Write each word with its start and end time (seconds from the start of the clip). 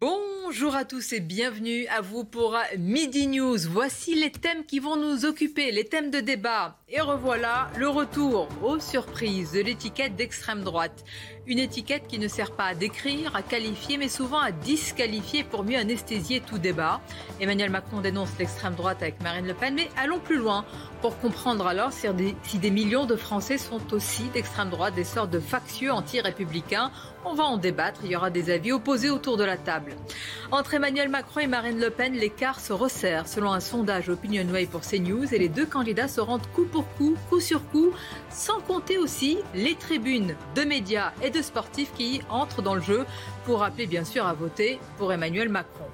Bonjour 0.00 0.76
à 0.76 0.84
tous 0.84 1.12
et 1.12 1.18
bienvenue 1.18 1.88
à 1.88 2.00
vous 2.00 2.22
pour 2.22 2.56
Midi 2.78 3.26
News. 3.26 3.58
Voici 3.68 4.14
les 4.14 4.30
thèmes 4.30 4.64
qui 4.64 4.78
vont 4.78 4.94
nous 4.94 5.24
occuper, 5.24 5.72
les 5.72 5.82
thèmes 5.82 6.12
de 6.12 6.20
débat. 6.20 6.78
Et 6.88 7.00
revoilà 7.00 7.68
le 7.76 7.88
retour 7.88 8.48
aux 8.62 8.78
surprises 8.78 9.50
de 9.50 9.60
l'étiquette 9.60 10.14
d'extrême 10.14 10.62
droite. 10.62 11.04
Une 11.48 11.60
étiquette 11.60 12.06
qui 12.06 12.18
ne 12.18 12.28
sert 12.28 12.50
pas 12.50 12.64
à 12.64 12.74
décrire, 12.74 13.34
à 13.34 13.40
qualifier, 13.40 13.96
mais 13.96 14.10
souvent 14.10 14.38
à 14.38 14.50
disqualifier 14.50 15.44
pour 15.44 15.64
mieux 15.64 15.78
anesthésier 15.78 16.40
tout 16.40 16.58
débat. 16.58 17.00
Emmanuel 17.40 17.70
Macron 17.70 18.02
dénonce 18.02 18.28
l'extrême 18.38 18.74
droite 18.74 18.98
avec 19.00 19.22
Marine 19.22 19.46
Le 19.46 19.54
Pen, 19.54 19.74
mais 19.74 19.88
allons 19.96 20.18
plus 20.18 20.36
loin 20.36 20.66
pour 21.00 21.18
comprendre 21.18 21.66
alors 21.66 21.92
si 21.92 22.58
des, 22.58 22.70
millions 22.70 23.06
de 23.06 23.16
Français 23.16 23.56
sont 23.56 23.94
aussi 23.94 24.24
d'extrême 24.34 24.68
droite, 24.68 24.94
des 24.94 25.04
sortes 25.04 25.30
de 25.30 25.40
factieux 25.40 25.90
anti-républicains. 25.90 26.90
On 27.24 27.34
va 27.34 27.44
en 27.44 27.56
débattre, 27.56 28.00
il 28.04 28.10
y 28.10 28.16
aura 28.16 28.30
des 28.30 28.50
avis 28.50 28.72
opposés 28.72 29.10
autour 29.10 29.36
de 29.36 29.44
la 29.44 29.56
table. 29.56 29.94
Entre 30.50 30.74
Emmanuel 30.74 31.08
Macron 31.08 31.40
et 31.40 31.46
Marine 31.46 31.80
Le 31.80 31.90
Pen, 31.90 32.12
l'écart 32.14 32.60
se 32.60 32.72
resserre 32.72 33.28
selon 33.28 33.52
un 33.52 33.60
sondage 33.60 34.08
Opinionway 34.08 34.66
pour 34.66 34.82
CNews 34.82 35.32
et 35.32 35.38
les 35.38 35.48
deux 35.48 35.66
candidats 35.66 36.08
se 36.08 36.20
rendent 36.20 36.46
coup 36.54 36.64
pour 36.64 36.88
coup, 36.94 37.16
coup 37.30 37.40
sur 37.40 37.66
coup, 37.70 37.90
sans 38.30 38.60
compter 38.60 38.98
aussi 38.98 39.38
les 39.54 39.76
tribunes 39.76 40.34
de 40.54 40.62
médias 40.62 41.12
et 41.22 41.30
de 41.30 41.37
sportifs 41.42 41.92
qui 41.94 42.20
entrent 42.30 42.62
dans 42.62 42.74
le 42.74 42.80
jeu 42.80 43.06
pour 43.44 43.62
appeler 43.62 43.86
bien 43.86 44.04
sûr 44.04 44.26
à 44.26 44.32
voter 44.32 44.78
pour 44.96 45.12
Emmanuel 45.12 45.48
Macron. 45.48 45.86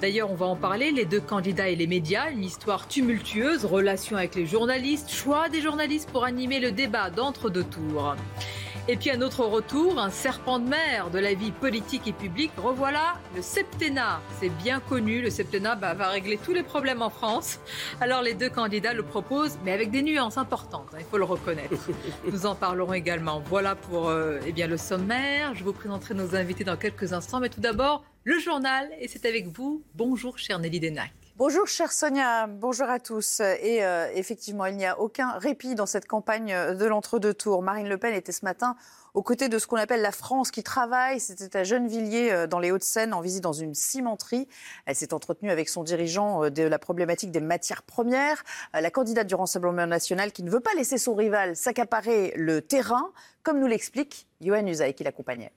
D'ailleurs, 0.00 0.30
on 0.30 0.34
va 0.34 0.46
en 0.46 0.56
parler, 0.56 0.90
les 0.90 1.04
deux 1.04 1.20
candidats 1.20 1.68
et 1.68 1.76
les 1.76 1.86
médias, 1.86 2.30
une 2.30 2.44
histoire 2.44 2.88
tumultueuse, 2.88 3.64
relation 3.64 4.16
avec 4.16 4.34
les 4.34 4.44
journalistes, 4.44 5.10
choix 5.10 5.48
des 5.48 5.60
journalistes 5.60 6.10
pour 6.10 6.24
animer 6.24 6.60
le 6.60 6.72
débat 6.72 7.10
d'entre-deux 7.10 7.64
tours. 7.64 8.16
Et 8.86 8.96
puis 8.96 9.08
à 9.08 9.16
notre 9.16 9.46
retour, 9.46 9.98
un 9.98 10.10
serpent 10.10 10.58
de 10.58 10.68
mer 10.68 11.08
de 11.08 11.18
la 11.18 11.32
vie 11.32 11.52
politique 11.52 12.06
et 12.06 12.12
publique. 12.12 12.50
Revoilà 12.58 13.14
le 13.34 13.40
septennat. 13.40 14.20
C'est 14.38 14.50
bien 14.50 14.78
connu, 14.78 15.22
le 15.22 15.30
septennat 15.30 15.74
bah, 15.74 15.94
va 15.94 16.08
régler 16.08 16.36
tous 16.36 16.52
les 16.52 16.62
problèmes 16.62 17.00
en 17.00 17.08
France. 17.08 17.60
Alors 18.02 18.20
les 18.20 18.34
deux 18.34 18.50
candidats 18.50 18.92
le 18.92 19.02
proposent, 19.02 19.58
mais 19.64 19.72
avec 19.72 19.90
des 19.90 20.02
nuances 20.02 20.36
importantes, 20.36 20.88
hein, 20.92 20.98
il 21.00 21.06
faut 21.06 21.16
le 21.16 21.24
reconnaître. 21.24 21.74
Nous 22.30 22.44
en 22.44 22.54
parlerons 22.54 22.92
également. 22.92 23.42
Voilà 23.46 23.74
pour 23.74 24.10
euh, 24.10 24.38
eh 24.46 24.52
bien, 24.52 24.66
le 24.66 24.76
sommaire. 24.76 25.54
Je 25.54 25.64
vous 25.64 25.72
présenterai 25.72 26.12
nos 26.12 26.34
invités 26.34 26.64
dans 26.64 26.76
quelques 26.76 27.14
instants, 27.14 27.40
mais 27.40 27.48
tout 27.48 27.62
d'abord, 27.62 28.04
le 28.24 28.38
journal. 28.38 28.90
Et 29.00 29.08
c'est 29.08 29.24
avec 29.24 29.46
vous. 29.46 29.82
Bonjour, 29.94 30.36
chère 30.36 30.58
Nelly 30.58 30.80
Denac. 30.80 31.23
Bonjour 31.36 31.66
chère 31.66 31.90
Sonia, 31.90 32.46
bonjour 32.46 32.88
à 32.88 33.00
tous. 33.00 33.40
Et 33.40 33.84
euh, 33.84 34.08
effectivement, 34.14 34.66
il 34.66 34.76
n'y 34.76 34.86
a 34.86 35.00
aucun 35.00 35.32
répit 35.32 35.74
dans 35.74 35.84
cette 35.84 36.06
campagne 36.06 36.52
euh, 36.52 36.74
de 36.74 36.84
l'entre-deux 36.84 37.34
tours. 37.34 37.60
Marine 37.60 37.88
Le 37.88 37.98
Pen 37.98 38.14
était 38.14 38.30
ce 38.30 38.44
matin 38.44 38.76
aux 39.14 39.22
côtés 39.24 39.48
de 39.48 39.58
ce 39.58 39.66
qu'on 39.66 39.76
appelle 39.76 40.00
la 40.00 40.12
France 40.12 40.52
qui 40.52 40.62
travaille. 40.62 41.18
C'était 41.18 41.58
à 41.58 41.64
Gennevilliers, 41.64 42.30
euh, 42.30 42.46
dans 42.46 42.60
les 42.60 42.70
Hauts-de-Seine, 42.70 43.12
en 43.12 43.20
visite 43.20 43.42
dans 43.42 43.52
une 43.52 43.74
cimenterie. 43.74 44.46
Elle 44.86 44.94
s'est 44.94 45.12
entretenue 45.12 45.50
avec 45.50 45.68
son 45.68 45.82
dirigeant 45.82 46.50
de 46.50 46.62
la 46.62 46.78
problématique 46.78 47.32
des 47.32 47.40
matières 47.40 47.82
premières. 47.82 48.44
La 48.72 48.92
candidate 48.92 49.26
du 49.26 49.34
Rassemblement 49.34 49.88
national 49.88 50.30
qui 50.30 50.44
ne 50.44 50.50
veut 50.50 50.60
pas 50.60 50.74
laisser 50.76 50.98
son 50.98 51.16
rival 51.16 51.56
s'accaparer 51.56 52.32
le 52.36 52.62
terrain, 52.62 53.10
comme 53.42 53.58
nous 53.58 53.66
l'explique 53.66 54.28
Johan 54.40 54.64
Usaï 54.68 54.94
qui 54.94 55.02
l'accompagnait. 55.02 55.50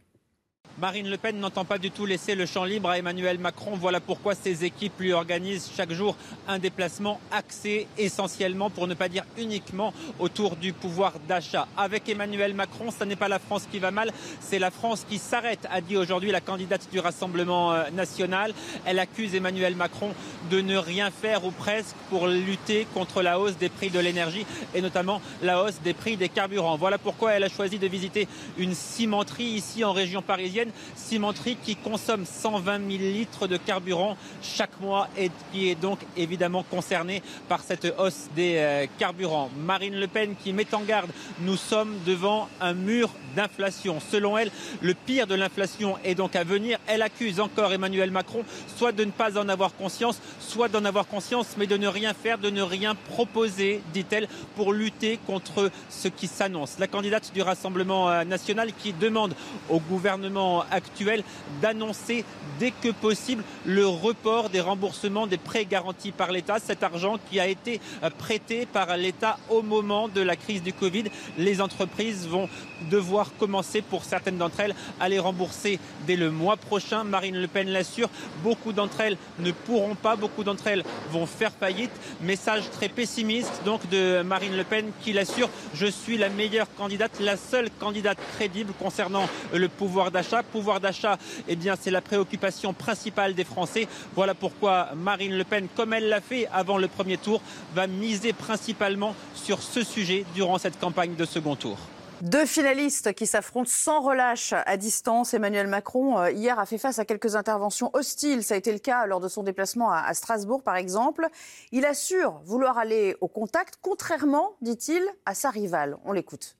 Marine 0.80 1.10
Le 1.10 1.18
Pen 1.18 1.40
n'entend 1.40 1.66
pas 1.66 1.80
du 1.80 1.90
tout 1.90 2.06
laisser 2.06 2.36
le 2.36 2.46
champ 2.46 2.64
libre 2.64 2.90
à 2.90 3.00
Emmanuel 3.00 3.40
Macron. 3.40 3.72
Voilà 3.76 4.00
pourquoi 4.00 4.36
ses 4.36 4.64
équipes 4.64 5.00
lui 5.00 5.12
organisent 5.12 5.72
chaque 5.76 5.92
jour 5.92 6.16
un 6.48 6.60
déplacement 6.60 7.20
axé 7.32 7.88
essentiellement, 7.98 8.70
pour 8.70 8.86
ne 8.86 8.94
pas 8.94 9.10
dire 9.10 9.24
uniquement, 9.40 9.92
autour 10.20 10.56
du 10.56 10.74
pouvoir 10.74 11.14
d'achat. 11.28 11.68
Avec 11.78 12.08
Emmanuel 12.08 12.54
Macron, 12.54 12.92
ce 12.92 13.04
n'est 13.06 13.16
pas 13.16 13.28
la 13.28 13.40
France 13.40 13.64
qui 13.72 13.80
va 13.80 13.90
mal, 13.90 14.12
c'est 14.40 14.60
la 14.60 14.70
France 14.70 15.04
qui 15.10 15.18
s'arrête, 15.18 15.68
a 15.72 15.82
dit 15.82 15.98
aujourd'hui 15.98 16.30
la 16.30 16.42
candidate 16.42 16.88
du 16.92 17.00
Rassemblement 17.00 17.74
euh, 17.74 17.90
national. 17.90 18.54
Elle 18.86 19.00
accuse 19.00 19.34
Emmanuel 19.34 19.76
Macron 19.76 20.14
de 20.52 20.62
ne 20.62 20.78
rien 20.78 21.10
faire 21.10 21.44
ou 21.44 21.50
presque 21.50 21.96
pour 22.12 22.28
lutter 22.28 22.86
contre 22.94 23.24
la 23.24 23.40
hausse 23.40 23.58
des 23.58 23.70
prix 23.70 23.90
de 23.90 24.00
l'énergie 24.00 24.46
et 24.76 24.82
notamment 24.82 25.22
la 25.42 25.64
hausse 25.64 25.82
des 25.84 25.96
prix 25.96 26.18
des 26.18 26.30
carburants. 26.30 26.78
Voilà 26.78 27.00
pourquoi 27.00 27.34
elle 27.34 27.44
a 27.46 27.50
choisi 27.50 27.80
de 27.80 27.88
visiter 27.88 28.28
une 28.60 28.76
cimenterie 28.76 29.44
ici 29.44 29.84
en 29.84 29.92
région 29.92 30.22
parisienne 30.22 30.67
cimenterie 30.96 31.58
qui 31.64 31.76
consomme 31.76 32.26
120 32.26 32.78
000 32.78 33.04
litres 33.04 33.48
de 33.48 33.58
carburant 33.58 34.18
chaque 34.42 34.80
mois 34.80 35.08
et 35.18 35.32
qui 35.52 35.70
est 35.70 35.76
donc 35.76 36.00
évidemment 36.16 36.64
concernée 36.64 37.22
par 37.48 37.62
cette 37.62 37.94
hausse 37.98 38.28
des 38.36 38.56
euh, 38.58 38.86
carburants. 38.98 39.50
Marine 39.58 39.96
Le 39.96 40.08
Pen 40.08 40.36
qui 40.36 40.54
met 40.54 40.74
en 40.74 40.82
garde, 40.82 41.12
nous 41.42 41.58
sommes 41.58 41.96
devant 42.06 42.50
un 42.62 42.74
mur 42.74 43.10
d'inflation. 43.36 44.00
Selon 44.00 44.38
elle, 44.38 44.52
le 44.82 44.94
pire 44.94 45.28
de 45.28 45.36
l'inflation 45.36 45.98
est 46.04 46.16
donc 46.16 46.36
à 46.36 46.44
venir. 46.44 46.80
Elle 46.88 47.02
accuse 47.02 47.40
encore 47.40 47.74
Emmanuel 47.74 48.12
Macron 48.12 48.44
soit 48.76 48.92
de 48.92 49.04
ne 49.04 49.12
pas 49.12 49.38
en 49.38 49.50
avoir 49.50 49.76
conscience, 49.76 50.20
soit 50.40 50.70
d'en 50.70 50.86
avoir 50.86 51.08
conscience, 51.08 51.56
mais 51.58 51.68
de 51.68 51.78
ne 51.78 51.88
rien 51.88 52.14
faire, 52.14 52.38
de 52.38 52.50
ne 52.50 52.62
rien 52.62 52.96
proposer, 52.96 53.82
dit-elle, 53.94 54.28
pour 54.56 54.74
lutter 54.74 55.20
contre 55.26 55.72
ce 55.90 56.08
qui 56.08 56.28
s'annonce. 56.28 56.80
La 56.80 56.88
candidate 56.88 57.32
du 57.34 57.42
Rassemblement 57.42 58.10
euh, 58.10 58.24
national 58.24 58.72
qui 58.74 58.94
demande 58.94 59.34
au 59.70 59.80
gouvernement 59.80 60.56
actuel 60.72 61.23
d'annoncer 61.62 62.25
dès 62.59 62.72
que 62.72 62.90
possible 62.90 63.44
le 63.66 63.88
report 63.88 64.50
des 64.50 64.62
remboursements 64.62 65.28
des 65.28 65.38
prêts 65.38 65.66
garantis 65.66 66.12
par 66.12 66.31
l'État. 66.31 66.59
Cet 66.59 66.84
argent 66.84 67.18
qui 67.29 67.40
a 67.40 67.47
été 67.47 67.79
euh, 68.03 68.09
prêté 68.09 68.66
par 68.66 68.95
l'État 68.97 69.38
au 69.50 69.62
moment 69.62 70.07
de 70.07 70.22
la 70.22 70.35
crise 70.35 70.63
du 70.63 70.73
Covid. 70.73 71.06
Les 71.38 71.62
entreprises 71.62 72.28
vont 72.28 72.50
devoir 72.90 73.31
commencer 73.38 73.81
pour 73.81 74.03
certaines 74.03 74.38
d'entre 74.38 74.59
elles 74.59 74.75
à 75.00 75.09
les 75.09 75.19
rembourser 75.19 75.79
dès 76.06 76.16
le 76.16 76.31
mois 76.31 76.57
prochain. 76.57 77.03
Marine 77.03 77.38
Le 77.38 77.47
Pen 77.47 77.69
l'assure. 77.69 78.09
Beaucoup 78.44 78.74
d'entre 78.74 79.01
elles 79.01 79.18
ne 79.39 79.51
pourront 79.51 79.95
pas, 79.95 80.16
beaucoup 80.16 80.44
d'entre 80.44 80.68
elles 80.68 80.84
vont 81.12 81.25
faire 81.25 81.51
faillite. 81.51 81.91
Message 82.22 82.69
très 82.72 82.89
pessimiste 82.89 83.62
donc 83.66 83.88
de 83.89 84.22
Marine 84.22 84.56
Le 84.56 84.63
Pen 84.63 84.91
qui 85.01 85.13
l'assure. 85.13 85.50
Je 85.74 85.88
suis 85.88 86.18
la 86.18 86.29
meilleure 86.29 86.68
candidate, 86.75 87.19
la 87.19 87.38
seule 87.38 87.69
candidate 87.79 88.18
crédible 88.35 88.74
concernant 88.79 89.28
le 89.53 89.68
pouvoir 89.68 90.12
d'achat 90.12 90.44
pouvoir 90.47 90.80
d'achat, 90.80 91.18
eh 91.47 91.56
bien, 91.56 91.75
c'est 91.80 91.91
la 91.91 92.02
préoccupation 92.02 92.74
principale 92.74 93.35
des 93.35 93.44
Français. 93.44 93.88
Voilà 94.16 94.34
pourquoi 94.34 94.90
Marine 94.96 95.38
Le 95.38 95.44
Pen, 95.44 95.68
comme 95.75 95.94
elle 95.94 96.09
l'a 96.09 96.22
fait 96.22 96.47
avant 96.53 96.78
le 96.78 96.88
premier 96.88 97.18
tour, 97.18 97.41
va 97.75 97.88
miser 97.88 98.34
principalement 98.34 99.16
sur 99.36 99.62
ce 99.62 99.84
sujet 99.84 100.25
durant 100.34 100.57
cette 100.57 100.80
campagne 100.80 101.16
de 101.16 101.25
second 101.25 101.56
tour. 101.56 101.78
Deux 102.22 102.47
finalistes 102.47 103.13
qui 103.13 103.28
s'affrontent 103.28 103.69
sans 103.72 104.02
relâche 104.02 104.52
à 104.66 104.75
distance. 104.75 105.36
Emmanuel 105.36 105.68
Macron, 105.68 106.18
euh, 106.18 106.31
hier, 106.31 106.57
a 106.57 106.66
fait 106.66 106.80
face 106.80 106.97
à 106.97 107.06
quelques 107.06 107.36
interventions 107.36 107.91
hostiles. 107.94 108.44
Ça 108.44 108.56
a 108.56 108.57
été 108.57 108.74
le 108.74 108.80
cas 108.80 109.06
lors 109.06 109.19
de 109.19 109.28
son 109.28 109.44
déplacement 109.44 109.91
à 109.91 110.12
Strasbourg, 110.16 110.63
par 110.63 110.78
exemple. 110.78 111.28
Il 111.72 111.86
assure 111.86 112.41
vouloir 112.44 112.80
aller 112.80 113.16
au 113.22 113.28
contact, 113.28 113.75
contrairement, 113.84 114.56
dit-il, 114.62 115.03
à 115.28 115.36
sa 115.36 115.52
rivale. 115.52 115.97
On 116.06 116.12
l'écoute. 116.12 116.57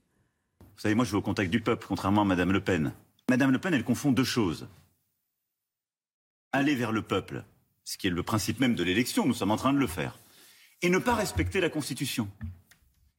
Vous 0.62 0.82
savez, 0.82 0.94
moi, 0.94 1.06
je 1.06 1.12
vais 1.12 1.18
au 1.18 1.24
contact 1.24 1.50
du 1.50 1.60
peuple, 1.60 1.88
contrairement 1.88 2.22
à 2.22 2.26
Madame 2.26 2.52
Le 2.52 2.62
Pen. 2.62 2.94
Madame 3.30 3.52
Le 3.52 3.60
Pen, 3.60 3.74
elle 3.74 3.84
confond 3.84 4.14
deux 4.14 4.24
choses. 4.24 4.70
Aller 6.54 6.76
vers 6.76 6.94
le 6.94 7.02
peuple, 7.02 7.44
ce 7.84 7.98
qui 7.98 8.08
est 8.08 8.10
le 8.10 8.24
principe 8.24 8.62
même 8.62 8.74
de 8.74 8.84
l'élection, 8.86 9.28
nous 9.28 9.34
sommes 9.34 9.52
en 9.52 9.58
train 9.58 9.74
de 9.74 9.80
le 9.80 9.88
faire, 9.88 10.18
et 10.82 10.90
ne 10.90 10.98
pas 10.98 11.14
respecter 11.14 11.60
la 11.60 11.70
Constitution. 11.70 12.30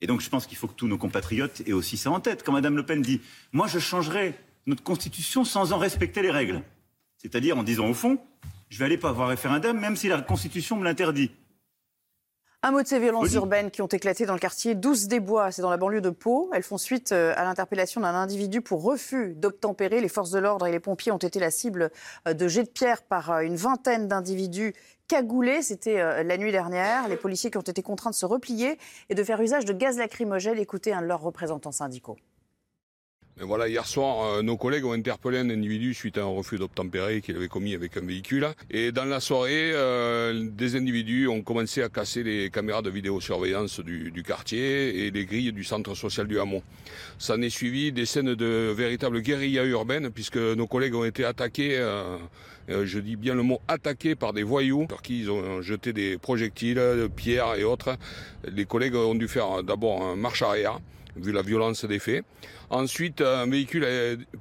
Et 0.01 0.07
donc 0.07 0.23
je 0.23 0.31
pense 0.31 0.47
qu'il 0.47 0.57
faut 0.57 0.67
que 0.67 0.73
tous 0.73 0.89
nos 0.89 0.97
compatriotes 0.97 1.61
aient 1.67 1.75
aussi 1.75 1.99
ça 1.99 2.11
en 2.11 2.21
tête. 2.21 2.43
Quand 2.43 2.53
Madame 2.53 2.77
Le 2.77 2.87
Pen 2.87 3.03
dit 3.03 3.21
Moi 3.53 3.67
je 3.67 3.79
changerai 3.79 4.35
notre 4.65 4.83
Constitution 4.83 5.45
sans 5.45 5.75
en 5.75 5.79
respecter 5.79 6.23
les 6.23 6.31
règles. 6.31 6.63
C'est-à-dire 7.19 7.59
en 7.59 7.63
disant 7.63 7.89
au 7.89 7.95
fond, 7.95 8.19
je 8.71 8.79
vais 8.79 8.87
aller 8.87 8.97
pas 8.97 9.11
avoir 9.11 9.29
référendum 9.29 9.79
même 9.79 9.97
si 9.97 10.09
la 10.09 10.23
Constitution 10.23 10.77
me 10.77 10.85
l'interdit. 10.85 11.33
Un 12.69 12.71
mot 12.71 12.83
de 12.83 12.87
ces 12.87 12.99
violences 12.99 13.33
urbaines 13.33 13.71
qui 13.71 13.81
ont 13.81 13.87
éclaté 13.87 14.27
dans 14.27 14.35
le 14.35 14.39
quartier 14.39 14.75
12 14.75 15.09
des 15.09 15.21
Bois, 15.21 15.51
c'est 15.51 15.63
dans 15.63 15.71
la 15.71 15.79
banlieue 15.79 16.03
de 16.03 16.11
Pau. 16.11 16.51
Elles 16.53 16.63
font 16.63 16.77
suite 16.77 17.13
euh, 17.13 17.33
à 17.35 17.45
l'interpellation 17.45 18.03
d'un 18.03 18.13
individu 18.13 18.61
pour 18.61 18.83
refus 18.83 19.33
d'obtempérer. 19.35 20.03
Les 20.03 20.09
forces 20.11 20.33
de 20.33 20.39
l'ordre 20.39 20.67
et 20.67 20.71
les 20.71 20.79
pompiers 20.79 21.11
ont 21.11 21.17
été 21.17 21.41
la 21.41 21.51
cible 21.51 21.91
euh, 22.27 22.35
de 22.35 22.47
jets 22.47 22.65
de 22.65 22.69
pierre 22.69 23.01
par 23.01 23.31
euh, 23.31 23.41
une 23.41 23.57
vingtaine 23.57 24.07
d'individus 24.07 24.75
cagoulés. 25.09 25.63
C'était 25.63 26.23
la 26.23 26.37
nuit 26.37 26.53
dernière. 26.53 27.09
Les 27.09 27.17
policiers 27.17 27.51
qui 27.51 27.57
ont 27.57 27.63
été 27.63 27.83
contraints 27.83 28.11
de 28.11 28.15
se 28.15 28.27
replier 28.27 28.77
et 29.09 29.15
de 29.15 29.25
faire 29.25 29.41
usage 29.41 29.65
de 29.65 29.73
gaz 29.73 29.97
lacrymogène. 29.97 30.59
Écoutez 30.59 30.93
un 30.93 31.01
de 31.01 31.07
leurs 31.07 31.23
représentants 31.23 31.73
syndicaux. 31.73 32.19
Voilà, 33.41 33.69
hier 33.69 33.87
soir, 33.87 34.25
euh, 34.25 34.43
nos 34.43 34.57
collègues 34.57 34.85
ont 34.85 34.93
interpellé 34.93 35.39
un 35.39 35.49
individu 35.51 35.95
suite 35.95 36.19
à 36.19 36.23
un 36.23 36.27
refus 36.27 36.59
d'obtempérer 36.59 37.21
qu'il 37.21 37.37
avait 37.37 37.49
commis 37.49 37.75
avec 37.75 37.97
un 37.97 38.01
véhicule. 38.01 38.49
Et 38.71 38.91
dans 38.91 39.05
la 39.05 39.21
soirée, 39.21 39.71
euh, 39.73 40.49
des 40.51 40.75
individus 40.75 41.29
ont 41.29 41.43
commencé 41.43 41.83
à 41.83 41.89
casser 41.89 42.25
les 42.25 42.51
caméras 42.51 42.83
de 42.83 42.91
vidéosurveillance 42.91 43.79
du, 43.81 44.23
quartier 44.27 45.07
et 45.07 45.11
les 45.13 45.25
grilles 45.25 45.53
du 45.53 45.63
centre 45.63 45.95
social 45.95 46.27
du 46.27 46.41
hameau. 46.41 46.63
Ça 47.19 47.37
en 47.37 47.49
suivi 47.49 47.93
des 47.93 48.07
scènes 48.07 48.35
de 48.35 48.73
véritable 48.77 49.21
guérilla 49.21 49.65
urbaine 49.65 50.11
puisque 50.11 50.37
nos 50.37 50.67
collègues 50.67 50.95
ont 50.95 51.05
été 51.05 51.25
attaqués, 51.25 51.79
euh, 51.79 52.19
je 52.69 52.99
dis 52.99 53.17
bien 53.17 53.35
le 53.35 53.43
mot 53.43 53.61
attaqués 53.69 54.17
par 54.17 54.33
des 54.33 54.43
voyous, 54.43 54.87
par 54.87 55.01
qui 55.01 55.21
ils 55.21 55.31
ont 55.31 55.63
jeté 55.63 55.93
des 55.93 56.19
projectiles, 56.19 57.09
pierres 57.15 57.55
et 57.55 57.65
autres. 57.65 57.97
Les 58.51 58.65
collègues 58.65 58.97
ont 58.97 59.15
dû 59.15 59.29
faire 59.29 59.63
d'abord 59.63 60.17
marche 60.17 60.43
arrière 60.43 60.81
vu 61.21 61.33
la 61.33 61.43
violence 61.43 61.85
des 61.85 61.99
faits. 61.99 62.25
Ensuite, 62.71 63.23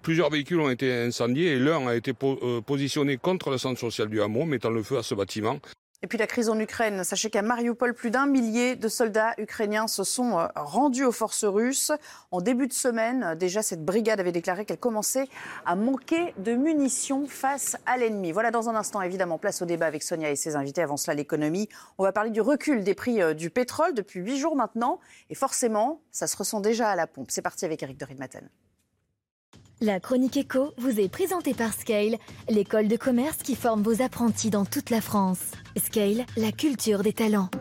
plusieurs 0.01 0.29
véhicules 0.29 0.59
ont 0.59 0.69
été 0.69 0.91
incendiés 0.91 1.53
et 1.53 1.59
l'un 1.59 1.87
a 1.87 1.95
été 1.95 2.13
euh, 2.23 2.61
positionné 2.61 3.17
contre 3.17 3.49
le 3.49 3.57
centre 3.57 3.79
social 3.79 4.09
du 4.09 4.21
hameau, 4.21 4.45
mettant 4.45 4.69
le 4.69 4.83
feu 4.83 4.97
à 4.97 5.03
ce 5.03 5.15
bâtiment. 5.15 5.59
Et 6.03 6.07
puis 6.07 6.19
la 6.19 6.27
crise 6.27 6.47
en 6.49 6.59
Ukraine. 6.59 7.03
Sachez 7.03 7.31
qu'à 7.31 7.41
Mariupol, 7.41 7.95
plus 7.95 8.11
d'un 8.11 8.27
millier 8.27 8.75
de 8.75 8.87
soldats 8.87 9.33
ukrainiens 9.39 9.87
se 9.87 10.03
sont 10.03 10.37
euh, 10.37 10.45
rendus 10.55 11.03
aux 11.03 11.11
forces 11.11 11.43
russes. 11.43 11.91
En 12.29 12.39
début 12.39 12.67
de 12.67 12.73
semaine, 12.73 13.33
déjà, 13.33 13.63
cette 13.63 13.83
brigade 13.83 14.19
avait 14.19 14.31
déclaré 14.31 14.63
qu'elle 14.63 14.77
commençait 14.77 15.27
à 15.65 15.75
manquer 15.75 16.35
de 16.37 16.53
munitions 16.53 17.25
face 17.27 17.77
à 17.87 17.97
l'ennemi. 17.97 18.31
Voilà, 18.31 18.51
dans 18.51 18.69
un 18.69 18.75
instant, 18.75 19.01
évidemment, 19.01 19.39
place 19.39 19.63
au 19.63 19.65
débat 19.65 19.87
avec 19.87 20.03
Sonia 20.03 20.29
et 20.29 20.35
ses 20.35 20.55
invités. 20.55 20.83
Avant 20.83 20.97
cela, 20.97 21.15
l'économie. 21.15 21.67
On 21.97 22.03
va 22.03 22.11
parler 22.11 22.29
du 22.29 22.41
recul 22.41 22.83
des 22.83 22.93
prix 22.93 23.19
euh, 23.23 23.33
du 23.33 23.49
pétrole 23.49 23.95
depuis 23.95 24.19
huit 24.19 24.37
jours 24.37 24.55
maintenant. 24.55 24.99
Et 25.31 25.35
forcément, 25.35 26.01
ça 26.11 26.27
se 26.27 26.37
ressent 26.37 26.59
déjà 26.59 26.89
à 26.89 26.95
la 26.95 27.07
pompe. 27.07 27.31
C'est 27.31 27.41
parti 27.41 27.65
avec 27.65 27.81
Eric 27.81 27.97
de 27.97 28.05
Ridmaten. 28.05 28.47
La 29.79 29.99
chronique 29.99 30.37
éco 30.37 30.73
vous 30.79 30.99
est 30.99 31.07
présentée 31.07 31.53
par 31.53 31.71
Scale, 31.71 32.17
l'école 32.49 32.87
de 32.87 32.97
commerce 32.97 33.37
qui 33.37 33.53
forme 33.53 33.83
vos 33.83 34.01
apprentis 34.01 34.49
dans 34.49 34.65
toute 34.65 34.89
la 34.89 35.01
France. 35.01 35.51
Scale, 35.77 36.25
la 36.35 36.51
culture 36.51 37.03
des 37.03 37.13
talents. 37.13 37.51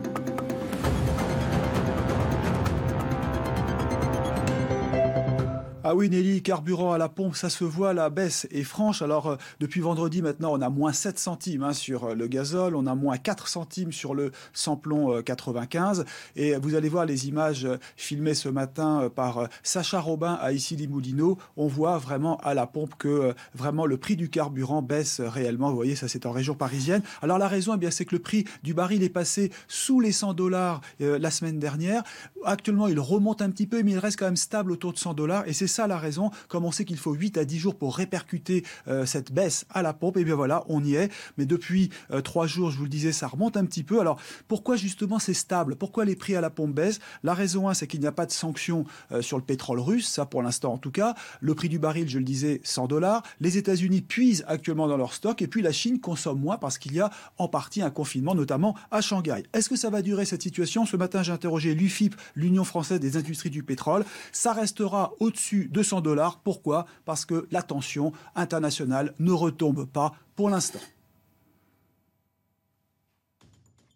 Ah 5.89 5.95
oui 5.95 6.09
Nelly, 6.09 6.41
carburant 6.41 6.91
à 6.91 6.97
la 6.97 7.07
pompe, 7.07 7.37
ça 7.37 7.49
se 7.49 7.63
voit, 7.63 7.93
la 7.93 8.09
baisse 8.09 8.45
est 8.51 8.63
franche. 8.63 9.01
Alors 9.01 9.27
euh, 9.27 9.35
depuis 9.61 9.79
vendredi 9.79 10.21
maintenant, 10.21 10.51
on 10.51 10.59
a 10.59 10.69
moins 10.69 10.91
7 10.91 11.17
centimes 11.17 11.63
hein, 11.63 11.71
sur 11.71 12.03
euh, 12.03 12.13
le 12.13 12.27
gazole, 12.27 12.75
on 12.75 12.87
a 12.87 12.93
moins 12.93 13.17
4 13.17 13.47
centimes 13.47 13.93
sur 13.93 14.13
le 14.13 14.33
samplon 14.51 15.21
95. 15.21 16.01
Euh, 16.01 16.03
Et 16.35 16.57
vous 16.57 16.75
allez 16.75 16.89
voir 16.89 17.05
les 17.05 17.29
images 17.29 17.65
filmées 17.95 18.33
ce 18.33 18.49
matin 18.49 19.09
par 19.15 19.47
Sacha 19.63 20.01
Robin 20.01 20.37
à 20.41 20.51
Issy-les-Moulineaux. 20.51 21.37
On 21.55 21.67
voit 21.67 21.97
vraiment 21.99 22.35
à 22.43 22.53
la 22.53 22.67
pompe 22.67 22.95
que 22.97 23.33
vraiment 23.55 23.85
le 23.85 23.95
prix 23.95 24.17
du 24.17 24.29
carburant 24.29 24.81
baisse 24.81 25.21
réellement. 25.21 25.69
Vous 25.69 25.77
voyez, 25.77 25.95
ça 25.95 26.09
c'est 26.09 26.25
en 26.25 26.33
région 26.33 26.53
parisienne. 26.53 27.01
Alors 27.21 27.37
la 27.37 27.47
raison, 27.47 27.75
eh 27.75 27.77
bien, 27.77 27.91
c'est 27.91 28.03
que 28.03 28.13
le 28.13 28.21
prix 28.21 28.43
du 28.61 28.73
baril 28.73 29.03
est 29.03 29.09
passé 29.09 29.53
sous 29.69 30.01
les 30.01 30.11
100 30.11 30.33
dollars 30.33 30.81
la 30.99 31.31
semaine 31.31 31.59
dernière. 31.59 32.03
Actuellement, 32.43 32.89
il 32.89 32.99
remonte 32.99 33.41
un 33.41 33.49
petit 33.51 33.67
peu, 33.67 33.83
mais 33.83 33.91
il 33.91 33.99
reste 33.99 34.19
quand 34.19 34.25
même 34.25 34.35
stable 34.35 34.73
autour 34.73 34.91
de 34.91 34.97
100 34.97 35.13
dollars. 35.13 35.47
Et 35.47 35.53
c'est 35.53 35.76
ça 35.77 35.87
la 35.87 35.97
raison. 35.97 36.31
Comme 36.47 36.65
on 36.65 36.71
sait 36.71 36.85
qu'il 36.85 36.97
faut 36.97 37.13
8 37.13 37.37
à 37.37 37.45
10 37.45 37.59
jours 37.59 37.75
pour 37.75 37.95
répercuter 37.95 38.63
euh, 38.87 39.05
cette 39.05 39.31
baisse 39.31 39.65
à 39.69 39.83
la 39.83 39.93
pompe, 39.93 40.17
et 40.17 40.21
eh 40.21 40.25
bien 40.25 40.35
voilà, 40.35 40.63
on 40.69 40.83
y 40.83 40.95
est. 40.95 41.11
Mais 41.37 41.45
depuis 41.45 41.89
euh, 42.11 42.21
trois 42.21 42.47
jours, 42.47 42.71
je 42.71 42.77
vous 42.77 42.83
le 42.83 42.89
disais, 42.89 43.11
ça 43.11 43.27
remonte 43.27 43.57
un 43.57 43.65
petit 43.65 43.83
peu. 43.83 43.99
Alors 43.99 44.19
pourquoi 44.47 44.75
justement 44.75 45.19
c'est 45.19 45.35
stable? 45.35 45.75
Pourquoi 45.75 46.03
les 46.03 46.15
prix 46.15 46.35
à 46.35 46.41
la 46.41 46.49
pompe 46.49 46.73
baissent? 46.73 46.99
La 47.23 47.35
raison 47.35 47.69
1, 47.69 47.75
c'est 47.75 47.85
qu'il 47.85 47.99
n'y 47.99 48.07
a 48.07 48.11
pas 48.11 48.25
de 48.25 48.31
sanctions 48.31 48.85
euh, 49.11 49.21
sur 49.21 49.37
le 49.37 49.43
pétrole 49.43 49.79
russe, 49.79 50.07
ça 50.07 50.25
pour 50.25 50.41
l'instant 50.41 50.73
en 50.73 50.77
tout 50.79 50.91
cas. 50.91 51.13
Le 51.41 51.53
prix 51.53 51.69
du 51.69 51.77
baril, 51.77 52.09
je 52.09 52.17
le 52.17 52.25
disais, 52.25 52.59
100 52.63 52.87
dollars. 52.87 53.21
Les 53.39 53.57
États-Unis 53.57 54.01
puisent 54.01 54.43
actuellement 54.47 54.87
dans 54.87 54.97
leur 54.97 55.13
stock, 55.13 55.41
et 55.43 55.47
puis 55.47 55.61
la 55.61 55.71
Chine 55.71 55.99
consomme 55.99 56.39
moins 56.39 56.57
parce 56.57 56.79
qu'il 56.79 56.93
y 56.93 56.99
a 56.99 57.11
en 57.37 57.47
partie 57.47 57.83
un 57.83 57.91
confinement, 57.91 58.33
notamment 58.33 58.75
à 58.89 59.01
Shanghai. 59.01 59.43
Est-ce 59.53 59.69
que 59.69 59.75
ça 59.75 59.91
va 59.91 60.01
durer 60.01 60.25
cette 60.25 60.41
situation? 60.41 60.87
Ce 60.87 60.97
matin, 60.97 61.21
j'ai 61.21 61.31
interrogé 61.31 61.75
l'UFIP, 61.75 62.15
l'Union 62.35 62.63
française 62.63 62.99
des 62.99 63.15
industries 63.15 63.51
du 63.51 63.61
pétrole. 63.61 64.03
Ça 64.31 64.53
restera 64.53 65.13
au-dessus 65.19 65.66
200 65.67 66.01
dollars. 66.01 66.39
Pourquoi? 66.39 66.85
Parce 67.05 67.25
que 67.25 67.47
la 67.51 67.61
tension 67.61 68.11
internationale 68.35 69.13
ne 69.19 69.31
retombe 69.31 69.85
pas 69.85 70.13
pour 70.35 70.49
l'instant. 70.49 70.79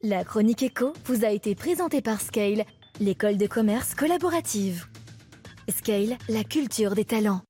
La 0.04 0.24
chronique 0.24 0.64
éco 0.64 0.94
vous 1.06 1.26
a 1.26 1.30
été 1.30 1.54
présentée 1.54 2.02
par 2.02 2.22
Scale, 2.22 2.66
l'école 3.00 3.38
de 3.38 3.46
commerce 3.46 3.94
collaborative. 3.94 4.88
Scale, 5.70 6.18
la 6.28 6.44
culture 6.44 6.96
des 6.96 7.06
talents. 7.06 7.42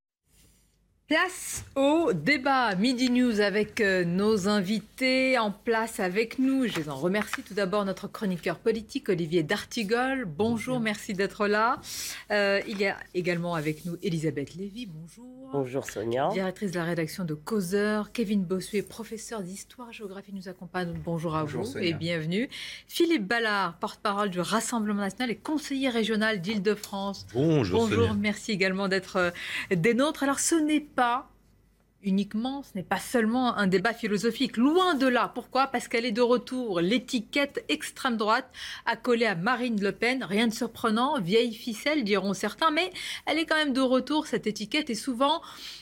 Place 1.11 1.65
au 1.75 2.13
débat 2.13 2.73
Midi 2.75 3.09
News 3.09 3.41
avec 3.41 3.81
euh, 3.81 4.05
nos 4.05 4.47
invités 4.47 5.37
en 5.37 5.51
place 5.51 5.99
avec 5.99 6.39
nous. 6.39 6.67
Je 6.67 6.79
les 6.79 6.87
en 6.87 6.95
remercie 6.95 7.43
tout 7.43 7.53
d'abord 7.53 7.83
notre 7.83 8.07
chroniqueur 8.07 8.57
politique 8.57 9.09
Olivier 9.09 9.43
D'Artigol. 9.43 10.23
Bonjour, 10.23 10.79
merci 10.79 11.13
d'être 11.13 11.47
là. 11.47 11.81
Euh, 12.31 12.61
il 12.65 12.79
y 12.79 12.85
a 12.85 12.95
également 13.13 13.55
avec 13.55 13.83
nous 13.83 13.97
Elisabeth 14.01 14.55
Lévy. 14.55 14.85
Bonjour. 14.85 15.49
Bonjour 15.51 15.83
Sonia. 15.83 16.29
Directrice 16.31 16.71
de 16.71 16.79
la 16.79 16.85
rédaction 16.85 17.25
de 17.25 17.33
Causeur. 17.33 18.13
Kevin 18.13 18.45
Bossuet, 18.45 18.81
professeur 18.81 19.41
d'histoire-géographie, 19.41 20.31
nous 20.33 20.47
accompagne. 20.47 20.93
Bonjour 21.03 21.35
à 21.35 21.43
vous 21.43 21.77
et 21.77 21.91
bienvenue. 21.91 22.47
Philippe 22.87 23.27
Ballard, 23.27 23.77
porte-parole 23.79 24.29
du 24.29 24.39
Rassemblement 24.39 25.01
national 25.01 25.29
et 25.29 25.35
conseiller 25.35 25.89
régional 25.89 26.39
d'Île-de-France. 26.39 27.27
Bonjour. 27.33 27.81
Bonjour, 27.81 28.13
merci 28.13 28.53
également 28.53 28.87
d'être 28.87 29.17
euh, 29.17 29.31
des 29.75 29.93
nôtres. 29.93 30.23
Alors 30.23 30.39
ce 30.39 30.55
n'est 30.55 30.79
pas 30.79 31.00
그. 31.01 31.40
Uniquement, 32.03 32.63
ce 32.63 32.69
n'est 32.75 32.83
pas 32.83 32.99
seulement 32.99 33.57
un 33.57 33.67
débat 33.67 33.93
philosophique. 33.93 34.57
Loin 34.57 34.95
de 34.95 35.07
là. 35.07 35.31
Pourquoi? 35.33 35.67
Parce 35.67 35.87
qu'elle 35.87 36.05
est 36.05 36.11
de 36.11 36.21
retour. 36.21 36.81
L'étiquette 36.81 37.63
extrême 37.69 38.17
droite 38.17 38.49
a 38.85 38.95
collé 38.95 39.25
à 39.25 39.35
Marine 39.35 39.81
Le 39.81 39.91
Pen. 39.91 40.23
Rien 40.23 40.47
de 40.47 40.53
surprenant. 40.53 41.19
Vieille 41.19 41.53
ficelle, 41.53 42.03
diront 42.03 42.33
certains. 42.33 42.71
Mais 42.71 42.91
elle 43.25 43.37
est 43.37 43.45
quand 43.45 43.55
même 43.55 43.73
de 43.73 43.81
retour, 43.81 44.27
cette 44.27 44.47
étiquette. 44.47 44.89
Et 44.89 44.95
souvent, 44.95 45.41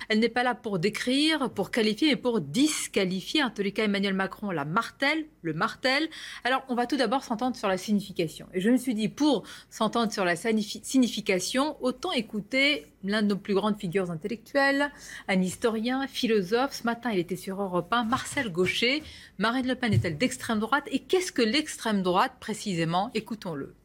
elle 0.10 0.20
n'est 0.20 0.30
pas 0.30 0.44
là 0.44 0.56
pour 0.56 0.80
décrire, 0.80 1.50
pour 1.50 1.72
qualifier, 1.72 2.10
mais 2.10 2.16
pour 2.16 2.42
disqualifier. 2.42 3.44
En 3.44 3.50
tous 3.50 3.62
les 3.62 3.72
cas, 3.72 3.86
Emmanuel 3.86 4.14
Macron 4.14 4.52
la 4.52 4.66
martèle, 4.66 5.26
le 5.42 5.54
martèle. 5.54 6.10
Alors, 6.44 6.64
on 6.70 6.76
va 6.76 6.86
tout 6.86 6.98
d'abord 6.98 7.24
s'entendre 7.24 7.56
sur 7.56 7.68
la 7.68 7.78
signification. 7.78 8.48
Et 8.54 8.62
je 8.62 8.70
me 8.70 8.78
suis 8.78 8.94
dit, 8.94 9.10
pour 9.10 9.44
s'entendre 9.70 10.12
sur 10.12 10.26
la 10.26 10.36
signification, 10.36 11.78
autant 11.82 12.12
écouter 12.12 12.86
l'un 13.04 13.22
de 13.22 13.28
nos 13.28 13.38
plus 13.38 13.54
grandes 13.54 13.80
figures 13.80 14.12
intellectuelles, 14.12 14.92
un 15.28 15.42
historien, 15.42 16.08
philosophe. 16.12 16.74
Ce 16.74 16.84
matin, 16.84 17.12
il 17.12 17.20
était 17.20 17.36
sur 17.36 17.62
Europe 17.62 17.92
1, 17.92 18.04
Marcel 18.04 18.52
Gaucher. 18.52 19.04
Marine 19.38 19.68
Le 19.68 19.76
Pen 19.76 19.94
est-elle 19.94 20.18
d'extrême 20.18 20.60
droite? 20.60 20.86
Et 20.92 21.00
qu'est-ce 21.00 21.32
que 21.32 21.42
l'extrême 21.42 22.02
droite 22.02 22.34
précisément? 22.40 23.12
Écoutons-le. 23.14 23.76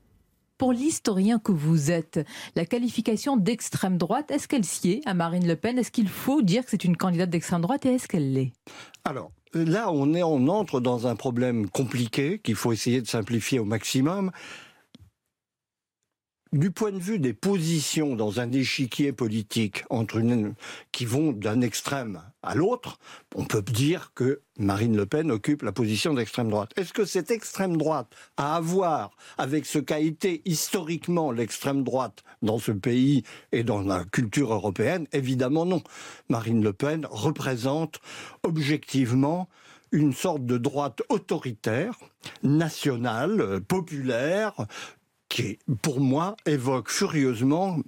Pour 0.56 0.72
l'historien 0.72 1.38
que 1.38 1.50
vous 1.50 1.90
êtes, 1.90 2.20
la 2.54 2.64
qualification 2.64 3.36
d'extrême 3.36 3.98
droite, 3.98 4.30
est-ce 4.30 4.46
qu'elle 4.46 4.64
sied 4.64 5.00
à 5.04 5.12
Marine 5.12 5.46
Le 5.46 5.56
Pen? 5.56 5.78
Est-ce 5.78 5.90
qu'il 5.90 6.08
faut 6.08 6.42
dire 6.42 6.64
que 6.64 6.70
c'est 6.70 6.84
une 6.84 6.96
candidate 6.96 7.30
d'extrême 7.30 7.60
droite 7.60 7.84
et 7.86 7.94
est-ce 7.94 8.06
qu'elle 8.06 8.32
l'est? 8.32 8.52
Alors, 9.04 9.32
là, 9.52 9.90
on, 9.90 10.14
est, 10.14 10.22
on 10.22 10.46
entre 10.48 10.80
dans 10.80 11.06
un 11.06 11.16
problème 11.16 11.68
compliqué 11.68 12.38
qu'il 12.38 12.54
faut 12.54 12.72
essayer 12.72 13.00
de 13.00 13.06
simplifier 13.06 13.58
au 13.58 13.64
maximum 13.64 14.30
du 16.54 16.70
point 16.70 16.92
de 16.92 16.98
vue 16.98 17.18
des 17.18 17.32
positions 17.32 18.14
dans 18.14 18.38
un 18.38 18.52
échiquier 18.52 19.12
politique 19.12 19.84
entre 19.90 20.22
qui 20.92 21.04
vont 21.04 21.32
d'un 21.32 21.60
extrême 21.60 22.22
à 22.44 22.54
l'autre, 22.54 22.98
on 23.34 23.44
peut 23.44 23.60
dire 23.60 24.12
que 24.14 24.40
Marine 24.56 24.96
Le 24.96 25.04
Pen 25.04 25.32
occupe 25.32 25.62
la 25.62 25.72
position 25.72 26.14
d'extrême 26.14 26.50
droite. 26.50 26.70
Est-ce 26.76 26.92
que 26.92 27.04
cette 27.04 27.32
extrême 27.32 27.76
droite 27.76 28.06
a 28.36 28.54
à 28.54 28.60
voir 28.60 29.10
avec 29.36 29.66
ce 29.66 29.80
qu'a 29.80 29.98
été 29.98 30.42
historiquement 30.44 31.32
l'extrême 31.32 31.82
droite 31.82 32.22
dans 32.40 32.58
ce 32.58 32.70
pays 32.70 33.24
et 33.50 33.64
dans 33.64 33.80
la 33.80 34.04
culture 34.04 34.52
européenne? 34.52 35.08
Évidemment 35.12 35.66
non. 35.66 35.82
Marine 36.28 36.62
Le 36.62 36.72
Pen 36.72 37.04
représente 37.10 37.98
objectivement 38.44 39.48
une 39.94 40.12
sorte 40.12 40.44
de 40.44 40.58
droite 40.58 41.02
autoritaire, 41.08 41.94
nationale, 42.42 43.60
populaire, 43.60 44.52
qui, 45.34 45.58
pour 45.82 45.98
moi, 45.98 46.36
évoque 46.46 46.88
furieusement, 46.88 47.78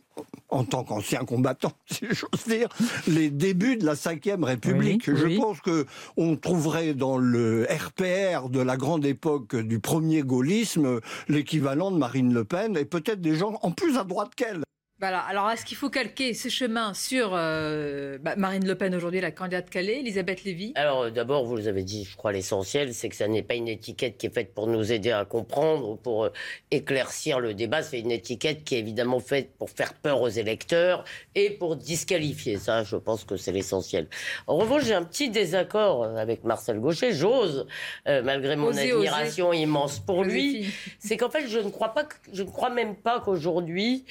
en 0.49 0.65
tant 0.65 0.83
qu'ancien 0.83 1.21
combattant, 1.21 1.71
si 1.87 2.07
j'ose 2.11 2.45
dire, 2.49 2.69
les 3.07 3.31
débuts 3.31 3.77
de 3.77 3.87
la 3.87 3.95
Ve 3.95 4.43
République. 4.43 5.09
Je 5.09 5.37
pense 5.41 5.61
que 5.61 5.87
on 6.17 6.35
trouverait 6.35 6.95
dans 6.95 7.19
le 7.19 7.69
RPR 7.71 8.49
de 8.49 8.61
la 8.61 8.77
grande 8.77 9.07
époque 9.07 9.55
du 9.55 9.79
premier 9.79 10.23
gaullisme 10.23 11.01
l'équivalent 11.29 11.93
de 11.93 11.99
Marine 11.99 12.35
Le 12.35 12.43
Pen 12.43 12.77
et 12.77 12.85
peut-être 12.85 13.21
des 13.21 13.37
gens 13.37 13.61
en 13.63 13.71
plus 13.71 13.97
à 13.97 14.03
droite 14.03 14.35
qu'elle. 14.35 14.66
Voilà. 14.99 15.21
Alors, 15.21 15.51
est-ce 15.51 15.67
qu'il 15.67 15.77
faut 15.77 15.91
calquer 15.91 16.33
ce 16.33 16.49
chemin 16.49 16.95
sur 16.95 17.33
euh, 17.35 18.17
bah, 18.19 18.35
Marine 18.37 18.67
Le 18.67 18.75
Pen 18.77 18.95
aujourd'hui, 18.95 19.21
la 19.21 19.31
candidate 19.31 19.69
Calais, 19.69 20.01
Elisabeth 20.01 20.43
Lévy? 20.45 20.73
Alors, 20.75 21.03
euh, 21.03 21.11
d'abord, 21.11 21.45
vous 21.45 21.69
avez 21.69 21.83
dit, 21.83 22.05
je 22.05 22.17
crois, 22.17 22.33
l'essentiel, 22.33 22.95
c'est 22.95 23.11
que 23.11 23.17
ça 23.17 23.29
n'est 23.29 23.43
pas 23.43 23.57
une 23.57 23.69
étiquette 23.69 24.17
qui 24.17 24.25
est 24.25 24.35
faite 24.35 24.55
pour 24.55 24.69
nous 24.69 24.93
aider 24.93 25.11
à 25.11 25.27
comprendre, 25.27 25.99
pour 25.99 26.25
euh, 26.25 26.33
éclaircir 26.71 27.41
le 27.41 27.53
débat. 27.53 27.83
C'est 27.83 28.01
une 28.01 28.11
étiquette 28.11 28.65
qui 28.65 28.75
est 28.75 28.79
évidemment 28.79 29.21
faite 29.21 29.51
pour 29.59 29.69
faire 29.69 29.93
peur 29.93 30.23
aux 30.23 30.31
électeurs 30.31 31.05
et 31.35 31.51
pour 31.51 31.77
disqualifier. 31.77 32.57
Ça, 32.57 32.83
je 32.83 32.97
pense 32.97 33.25
que 33.25 33.37
c'est 33.37 33.53
l'essentiel. 33.53 34.09
En 34.47 34.57
revanche, 34.57 34.85
j'ai 34.85 34.95
un 34.95 35.05
petit 35.05 35.29
désaccord 35.29 36.05
avec 36.05 36.43
Marcel 36.43 36.81
Gaucher. 36.81 37.13
J'ose, 37.13 37.67
malgré 38.07 38.57
mon 38.57 38.75
admiration 38.75 39.53
immense 39.53 39.99
pour 39.99 40.25
lui, 40.25 40.73
c'est 40.99 41.19
qu'en 41.19 41.29
fait, 41.29 41.47
je 41.49 41.59
ne 41.59 41.69
crois 41.69 41.93
pas, 41.93 42.05
que, 42.05 42.15
je 42.33 42.43
ne 42.43 42.49
crois 42.49 42.71
même 42.71 42.97
pas 42.97 43.21
qu'aujourd'hui 43.21 44.07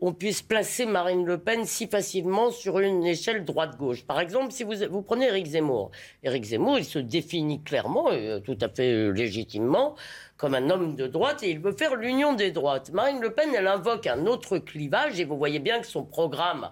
on 0.00 0.12
puisse 0.12 0.42
placer 0.42 0.86
Marine 0.86 1.24
Le 1.24 1.38
Pen 1.38 1.64
si 1.64 1.88
facilement 1.88 2.50
sur 2.50 2.78
une 2.78 3.04
échelle 3.04 3.44
droite-gauche. 3.44 4.04
Par 4.04 4.20
exemple, 4.20 4.52
si 4.52 4.62
vous, 4.62 5.02
prenez 5.02 5.26
Éric 5.26 5.46
Zemmour. 5.46 5.90
Éric 6.22 6.44
Zemmour, 6.44 6.78
il 6.78 6.84
se 6.84 6.98
définit 7.00 7.62
clairement, 7.62 8.12
et 8.12 8.28
euh, 8.28 8.40
tout 8.40 8.58
à 8.60 8.68
fait 8.68 8.92
euh, 8.92 9.10
légitimement, 9.10 9.96
comme 10.36 10.54
un 10.54 10.70
homme 10.70 10.94
de 10.94 11.08
droite 11.08 11.42
et 11.42 11.50
il 11.50 11.58
veut 11.58 11.72
faire 11.72 11.96
l'union 11.96 12.32
des 12.32 12.52
droites. 12.52 12.92
Marine 12.92 13.20
Le 13.20 13.34
Pen, 13.34 13.50
elle 13.56 13.66
invoque 13.66 14.06
un 14.06 14.26
autre 14.26 14.58
clivage 14.58 15.18
et 15.18 15.24
vous 15.24 15.36
voyez 15.36 15.58
bien 15.58 15.80
que 15.80 15.86
son 15.86 16.04
programme 16.04 16.70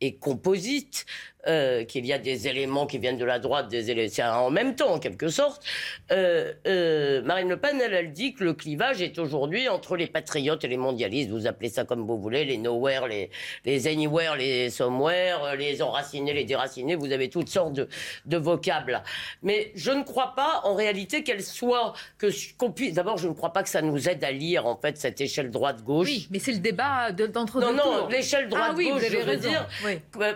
est 0.00 0.14
composite 0.18 1.06
euh, 1.46 1.84
qu'il 1.84 2.06
y 2.06 2.12
a 2.12 2.18
des 2.18 2.48
éléments 2.48 2.86
qui 2.86 2.98
viennent 2.98 3.18
de 3.18 3.24
la 3.24 3.38
droite, 3.38 3.68
des 3.68 3.90
éléments, 3.90 4.46
en 4.46 4.50
même 4.50 4.76
temps 4.76 4.92
en 4.92 4.98
quelque 4.98 5.28
sorte. 5.28 5.62
Euh, 6.10 6.52
euh, 6.66 7.22
Marine 7.22 7.48
Le 7.48 7.56
Pen, 7.58 7.80
elle, 7.80 7.92
elle, 7.92 8.12
dit 8.12 8.34
que 8.34 8.44
le 8.44 8.54
clivage 8.54 9.02
est 9.02 9.18
aujourd'hui 9.18 9.68
entre 9.68 9.96
les 9.96 10.06
patriotes 10.06 10.64
et 10.64 10.68
les 10.68 10.76
mondialistes. 10.76 11.30
Vous 11.30 11.46
appelez 11.46 11.68
ça 11.68 11.84
comme 11.84 12.06
vous 12.06 12.18
voulez, 12.18 12.44
les 12.44 12.56
nowhere, 12.56 13.08
les, 13.08 13.30
les 13.64 13.86
anywhere, 13.86 14.36
les 14.36 14.70
somewhere, 14.70 15.56
les 15.56 15.82
enracinés, 15.82 16.32
les 16.32 16.44
déracinés. 16.44 16.94
Vous 16.94 17.12
avez 17.12 17.28
toutes 17.28 17.48
sortes 17.48 17.74
de, 17.74 17.88
de 18.26 18.36
vocables. 18.36 19.02
Mais 19.42 19.72
je 19.74 19.90
ne 19.90 20.02
crois 20.02 20.34
pas 20.34 20.62
en 20.64 20.74
réalité 20.74 21.22
qu'elle 21.22 21.42
soit 21.42 21.92
que 22.18 22.28
qu'on 22.56 22.72
puisse. 22.72 22.94
D'abord, 22.94 23.18
je 23.18 23.28
ne 23.28 23.34
crois 23.34 23.52
pas 23.52 23.62
que 23.62 23.68
ça 23.68 23.82
nous 23.82 24.08
aide 24.08 24.24
à 24.24 24.32
lire 24.32 24.66
en 24.66 24.76
fait 24.76 24.96
cette 24.96 25.20
échelle 25.20 25.50
droite-gauche. 25.50 26.08
Oui, 26.08 26.28
mais 26.30 26.38
c'est 26.38 26.52
le 26.52 26.58
débat 26.58 27.12
d'entre 27.12 27.60
deux. 27.60 27.66
Non, 27.66 27.72
non, 27.72 28.08
l'échelle 28.08 28.48
droite-gauche. 28.48 28.84
Ah, 28.88 28.98
oui, 29.00 29.08
je 29.10 29.18
veux 29.18 29.36
dire. 29.36 29.68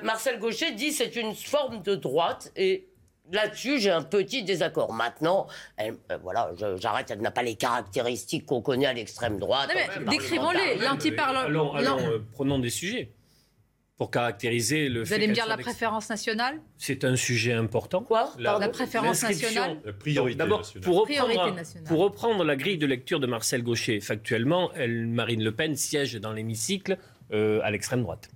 Marcel 0.02 0.38
Gaucher 0.38 0.72
dit 0.72 0.92
c'est 0.98 1.16
une 1.16 1.34
forme 1.34 1.82
de 1.82 1.94
droite 1.94 2.52
et 2.56 2.84
Là-dessus, 3.30 3.78
j'ai 3.78 3.90
un 3.90 4.00
petit 4.00 4.42
désaccord. 4.42 4.90
Maintenant, 4.94 5.48
euh, 5.82 5.92
voilà, 6.22 6.50
j'arrête, 6.80 7.10
elle 7.10 7.20
n'a 7.20 7.30
pas 7.30 7.42
les 7.42 7.56
caractéristiques 7.56 8.46
qu'on 8.46 8.62
connaît 8.62 8.86
à 8.86 8.94
l'extrême 8.94 9.38
droite. 9.38 9.70
Décrivons-les, 10.08 10.76
l'anti-parlement. 10.76 11.74
Alors, 11.74 11.98
euh, 11.98 12.20
prenons 12.32 12.58
des 12.58 12.70
sujets 12.70 13.10
pour 13.98 14.10
caractériser 14.10 14.88
le 14.88 15.02
Vous 15.02 15.12
allez 15.12 15.26
me 15.26 15.34
dire 15.34 15.46
la 15.46 15.58
préférence 15.58 16.08
nationale? 16.08 16.58
C'est 16.78 17.04
un 17.04 17.16
sujet 17.16 17.52
important. 17.52 18.02
Quoi? 18.02 18.32
La, 18.38 18.58
la, 18.58 18.70
préférence 18.70 19.22
nationale? 19.22 19.76
La 19.84 19.92
priorité 19.92 20.38
D'abord, 20.38 20.60
nationale. 20.60 20.84
Pour 20.84 21.00
reprendre, 21.00 21.62
pour 21.86 21.98
reprendre 21.98 22.44
la 22.44 22.56
grille 22.56 22.78
de 22.78 22.86
lecture 22.86 23.20
de 23.20 23.26
Marcel 23.26 23.62
Gaucher, 23.62 24.00
factuellement, 24.00 24.70
elle, 24.74 25.06
Marine 25.06 25.44
Le 25.44 25.52
Pen 25.52 25.76
siège 25.76 26.14
dans 26.14 26.32
l'hémicycle 26.32 26.96
euh, 27.32 27.60
à 27.62 27.70
l'extrême 27.70 28.00
droite. 28.00 28.30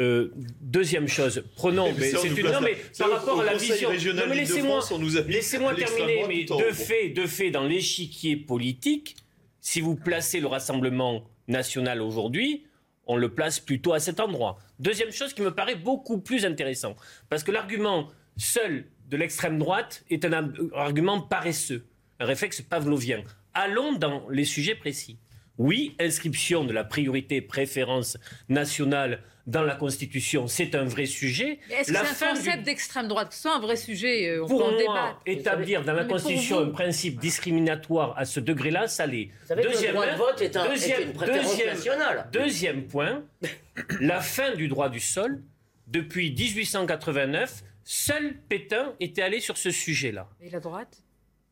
Euh, 0.00 0.32
deuxième 0.60 1.08
chose, 1.08 1.44
prenons. 1.56 1.92
Mais 1.98 2.10
c'est 2.10 2.28
une, 2.28 2.50
non, 2.50 2.60
mais 2.62 2.76
par 2.98 3.10
rapport 3.10 3.40
à 3.40 3.44
la 3.44 3.54
vision. 3.54 3.90
Non, 4.14 4.22
mais 4.28 4.36
laissez-moi 4.36 4.80
laissez 5.28 5.58
terminer. 5.58 6.24
Mais 6.26 6.44
de 6.44 6.72
fait, 6.72 7.10
de 7.10 7.26
fait, 7.26 7.50
dans 7.50 7.64
l'échiquier 7.64 8.36
politique, 8.36 9.16
si 9.60 9.82
vous 9.82 9.96
placez 9.96 10.40
le 10.40 10.46
Rassemblement 10.46 11.24
national 11.48 12.00
aujourd'hui, 12.00 12.64
on 13.06 13.16
le 13.16 13.28
place 13.28 13.60
plutôt 13.60 13.92
à 13.92 14.00
cet 14.00 14.20
endroit. 14.20 14.58
Deuxième 14.78 15.12
chose 15.12 15.34
qui 15.34 15.42
me 15.42 15.50
paraît 15.50 15.74
beaucoup 15.74 16.18
plus 16.18 16.46
intéressant, 16.46 16.96
parce 17.28 17.42
que 17.42 17.50
l'argument 17.50 18.08
seul 18.38 18.86
de 19.08 19.16
l'extrême 19.18 19.58
droite 19.58 20.04
est 20.08 20.24
un 20.24 20.52
argument 20.74 21.20
paresseux, 21.20 21.84
un 22.20 22.24
réflexe 22.24 22.62
pavlovien. 22.62 23.22
Allons 23.52 23.92
dans 23.92 24.28
les 24.30 24.44
sujets 24.44 24.76
précis. 24.76 25.18
Oui, 25.58 25.94
inscription 26.00 26.64
de 26.64 26.72
la 26.72 26.84
priorité 26.84 27.42
préférence 27.42 28.16
nationale 28.48 29.22
dans 29.50 29.62
la 29.62 29.74
Constitution, 29.74 30.46
c'est 30.46 30.74
un 30.76 30.84
vrai 30.84 31.06
sujet. 31.06 31.58
Est-ce 31.70 31.92
que 31.92 31.98
c'est 32.14 32.24
un 32.24 32.34
concept 32.34 32.62
d'extrême 32.62 33.08
droite? 33.08 33.28
C'est 33.32 33.48
un 33.48 33.58
vrai 33.58 33.74
sujet 33.74 34.28
euh, 34.28 34.44
on 34.44 34.46
Pour 34.46 34.58
peut 34.60 34.86
en 34.86 34.92
moi, 34.92 35.20
établir 35.26 35.84
dans 35.84 35.92
la 35.92 36.04
Constitution 36.04 36.60
un 36.60 36.70
principe 36.70 37.18
discriminatoire 37.18 38.16
à 38.16 38.24
ce 38.24 38.38
degré-là, 38.38 38.86
ça 38.86 39.06
l'est. 39.06 39.30
Deuxième, 39.48 39.94
le 39.94 40.00
droit 40.00 40.06
de 40.06 40.16
vote 40.16 40.40
est, 40.40 40.56
un, 40.56 40.68
deuxième, 40.68 41.10
une. 41.10 42.24
Deuxième 42.32 42.86
point, 42.86 43.24
la 44.00 44.20
fin 44.20 44.54
du 44.54 44.68
droit 44.68 44.88
du 44.88 45.00
sol. 45.00 45.42
Depuis 45.88 46.30
1889, 46.30 47.64
seul 47.82 48.36
Pétain 48.48 48.94
était 49.00 49.22
allé 49.22 49.40
sur 49.40 49.58
ce 49.58 49.72
sujet-là. 49.72 50.28
Et 50.40 50.50
la 50.50 50.60
droite? 50.60 51.02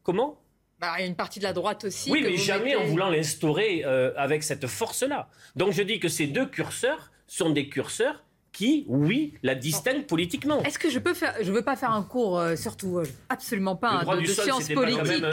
Comment? 0.04 0.40
Bah, 0.78 0.94
il 0.98 1.00
y 1.00 1.04
a 1.04 1.06
une 1.08 1.16
partie 1.16 1.40
de 1.40 1.44
la 1.44 1.52
droite 1.52 1.84
aussi. 1.84 2.12
Oui, 2.12 2.22
mais 2.22 2.36
jamais 2.36 2.76
en 2.76 2.84
voulant 2.84 3.10
l'instaurer 3.10 3.82
euh, 3.84 4.12
avec 4.16 4.44
cette 4.44 4.68
force-là. 4.68 5.28
Donc 5.56 5.72
je 5.72 5.82
dis 5.82 5.98
que 5.98 6.08
ces 6.08 6.28
deux 6.28 6.46
curseurs 6.46 7.10
sont 7.28 7.50
des 7.50 7.68
curseurs 7.68 8.24
qui, 8.50 8.84
oui, 8.88 9.34
la 9.44 9.54
distinguent 9.54 10.06
politiquement. 10.06 10.62
Est-ce 10.64 10.80
que 10.80 10.90
je 10.90 10.98
peux 10.98 11.14
faire, 11.14 11.34
je 11.40 11.52
veux 11.52 11.62
pas 11.62 11.76
faire 11.76 11.92
un 11.92 12.02
cours, 12.02 12.40
euh, 12.40 12.56
surtout 12.56 12.98
euh, 12.98 13.06
absolument 13.28 13.76
pas 13.76 14.02
hein, 14.04 14.20
de, 14.20 14.26
sciences 14.26 14.68
politiques, 14.68 15.24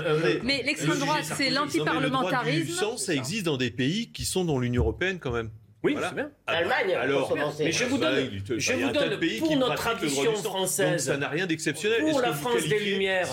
mais 0.43 0.61
l'extrême 0.63 0.99
droite, 0.99 1.23
c'est 1.23 1.49
l'antiparlementarisme. 1.49 2.59
Le 2.59 2.75
droit 2.75 2.95
du 2.95 3.01
ça 3.01 3.15
existe 3.15 3.45
dans 3.45 3.57
des 3.57 3.71
pays 3.71 4.11
qui 4.11 4.25
sont 4.25 4.45
dans 4.45 4.59
l'Union 4.59 4.83
européenne 4.83 5.17
quand 5.19 5.31
même. 5.31 5.49
Oui, 5.81 5.95
c'est 5.99 6.15
bien. 6.15 6.31
L'Allemagne, 6.47 6.95
alors, 6.95 7.35
mais 7.59 7.71
je 7.71 7.85
vous 7.85 7.97
donne, 7.97 8.29
je 8.57 8.73
vous 8.73 8.91
donne 8.91 9.19
pour 9.39 9.55
notre 9.57 9.75
tradition 9.75 10.33
française, 10.35 11.05
donc 11.05 11.13
ça 11.13 11.17
n'a 11.17 11.29
rien 11.29 11.45
d'exceptionnel. 11.45 12.01
Pour 12.01 12.21
la 12.21 12.33
France 12.33 12.63
des 12.67 12.79
Lumières, 12.79 13.27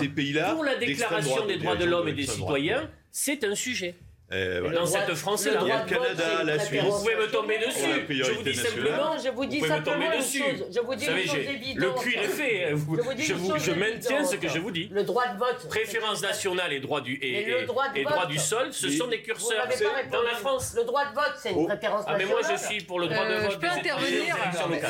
pour 0.55 0.65
la 0.65 0.77
Déclaration 0.77 1.47
des 1.47 1.57
droits 1.57 1.77
de 1.77 1.85
l'homme 1.85 2.09
et 2.09 2.13
des 2.13 2.27
citoyens, 2.27 2.91
c'est 3.11 3.45
un 3.45 3.55
sujet. 3.55 3.95
Euh, 4.33 4.73
Dans 4.73 4.87
cette 4.87 5.15
France-là. 5.15 5.61
Il 5.63 5.69
y 5.69 5.71
a 5.71 5.85
le 5.85 5.89
Canada, 5.89 6.45
la 6.45 6.59
Suisse. 6.59 6.83
Vous 6.83 6.99
pouvez 6.99 7.17
me 7.17 7.31
tomber 7.31 7.59
dessus. 7.59 8.07
Je 8.09 8.33
vous 8.33 8.43
dis 8.43 8.55
simplement. 8.55 9.19
Je 9.23 9.29
vous 9.29 9.47
dis 9.47 9.61
simplement 9.61 10.13
une 10.13 10.23
chose. 10.23 10.67
Je 10.75 10.81
vous 10.81 10.95
dis 10.95 11.07
une 11.07 11.27
chose 11.27 11.37
évidente. 11.37 11.77
Le 11.77 11.91
cuir 12.01 12.23
est 12.23 12.29
fait. 12.29 12.69
Je, 12.71 13.35
vous, 13.35 13.59
je 13.59 13.73
maintiens 13.73 14.25
ce 14.25 14.37
que 14.37 14.49
je 14.49 14.59
vous 14.59 14.71
dis. 14.71 14.89
Le 14.91 15.03
droit 15.05 15.27
de 15.29 15.39
vote. 15.39 15.69
Préférence 15.69 16.23
nationale 16.23 16.73
et 16.73 16.81
droit 16.81 17.01
du, 17.01 17.15
et, 17.15 17.51
et, 17.51 17.65
droit 17.65 18.27
du 18.27 18.39
sol, 18.39 18.73
ce 18.73 18.89
sont 18.89 19.09
des 19.09 19.21
curseurs 19.21 19.69
dans 20.11 20.23
la 20.23 20.35
France. 20.37 20.75
Le 20.77 20.85
droit 20.85 21.05
de 21.07 21.15
vote, 21.15 21.35
c'est 21.39 21.51
une 21.51 21.59
oh. 21.59 21.67
préférence 21.67 22.07
nationale. 22.07 22.15
Ah, 22.15 22.19
mais 22.19 22.25
moi, 22.25 22.41
je 22.51 22.65
suis 22.65 22.83
pour 22.83 23.01
le 23.01 23.09
droit 23.09 23.29
de 23.29 23.35
vote. 23.35 23.53
Je 23.53 23.59
peux 23.59 23.67
intervenir. 23.67 24.37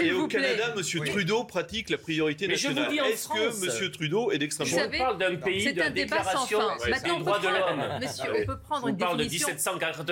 Et 0.00 0.12
au 0.12 0.26
Canada, 0.28 0.75
M. 0.76 1.04
Trudeau 1.04 1.44
pratique 1.44 1.90
la 1.90 1.99
priorité 1.99 2.46
nationale. 2.46 2.92
Est-ce 3.11 3.28
que 3.28 3.82
M. 3.84 3.90
Trudeau 3.90 4.30
est 4.30 4.38
d'extrême 4.38 4.68
droite? 4.68 4.90
On 4.92 4.99
parle 4.99 5.18
d'un 5.18 5.37
pays 5.37 5.72
de 5.72 5.88
déclaration 5.88 6.58
des 6.84 7.18
droits 7.18 7.38
de 7.38 7.49
l'homme. 7.49 7.99
Monsieur, 8.00 8.32
on 8.42 8.46
peut 8.46 8.58
prendre 8.58 8.88
une 8.88 8.96
définition. 8.96 9.31
1740 9.32 10.10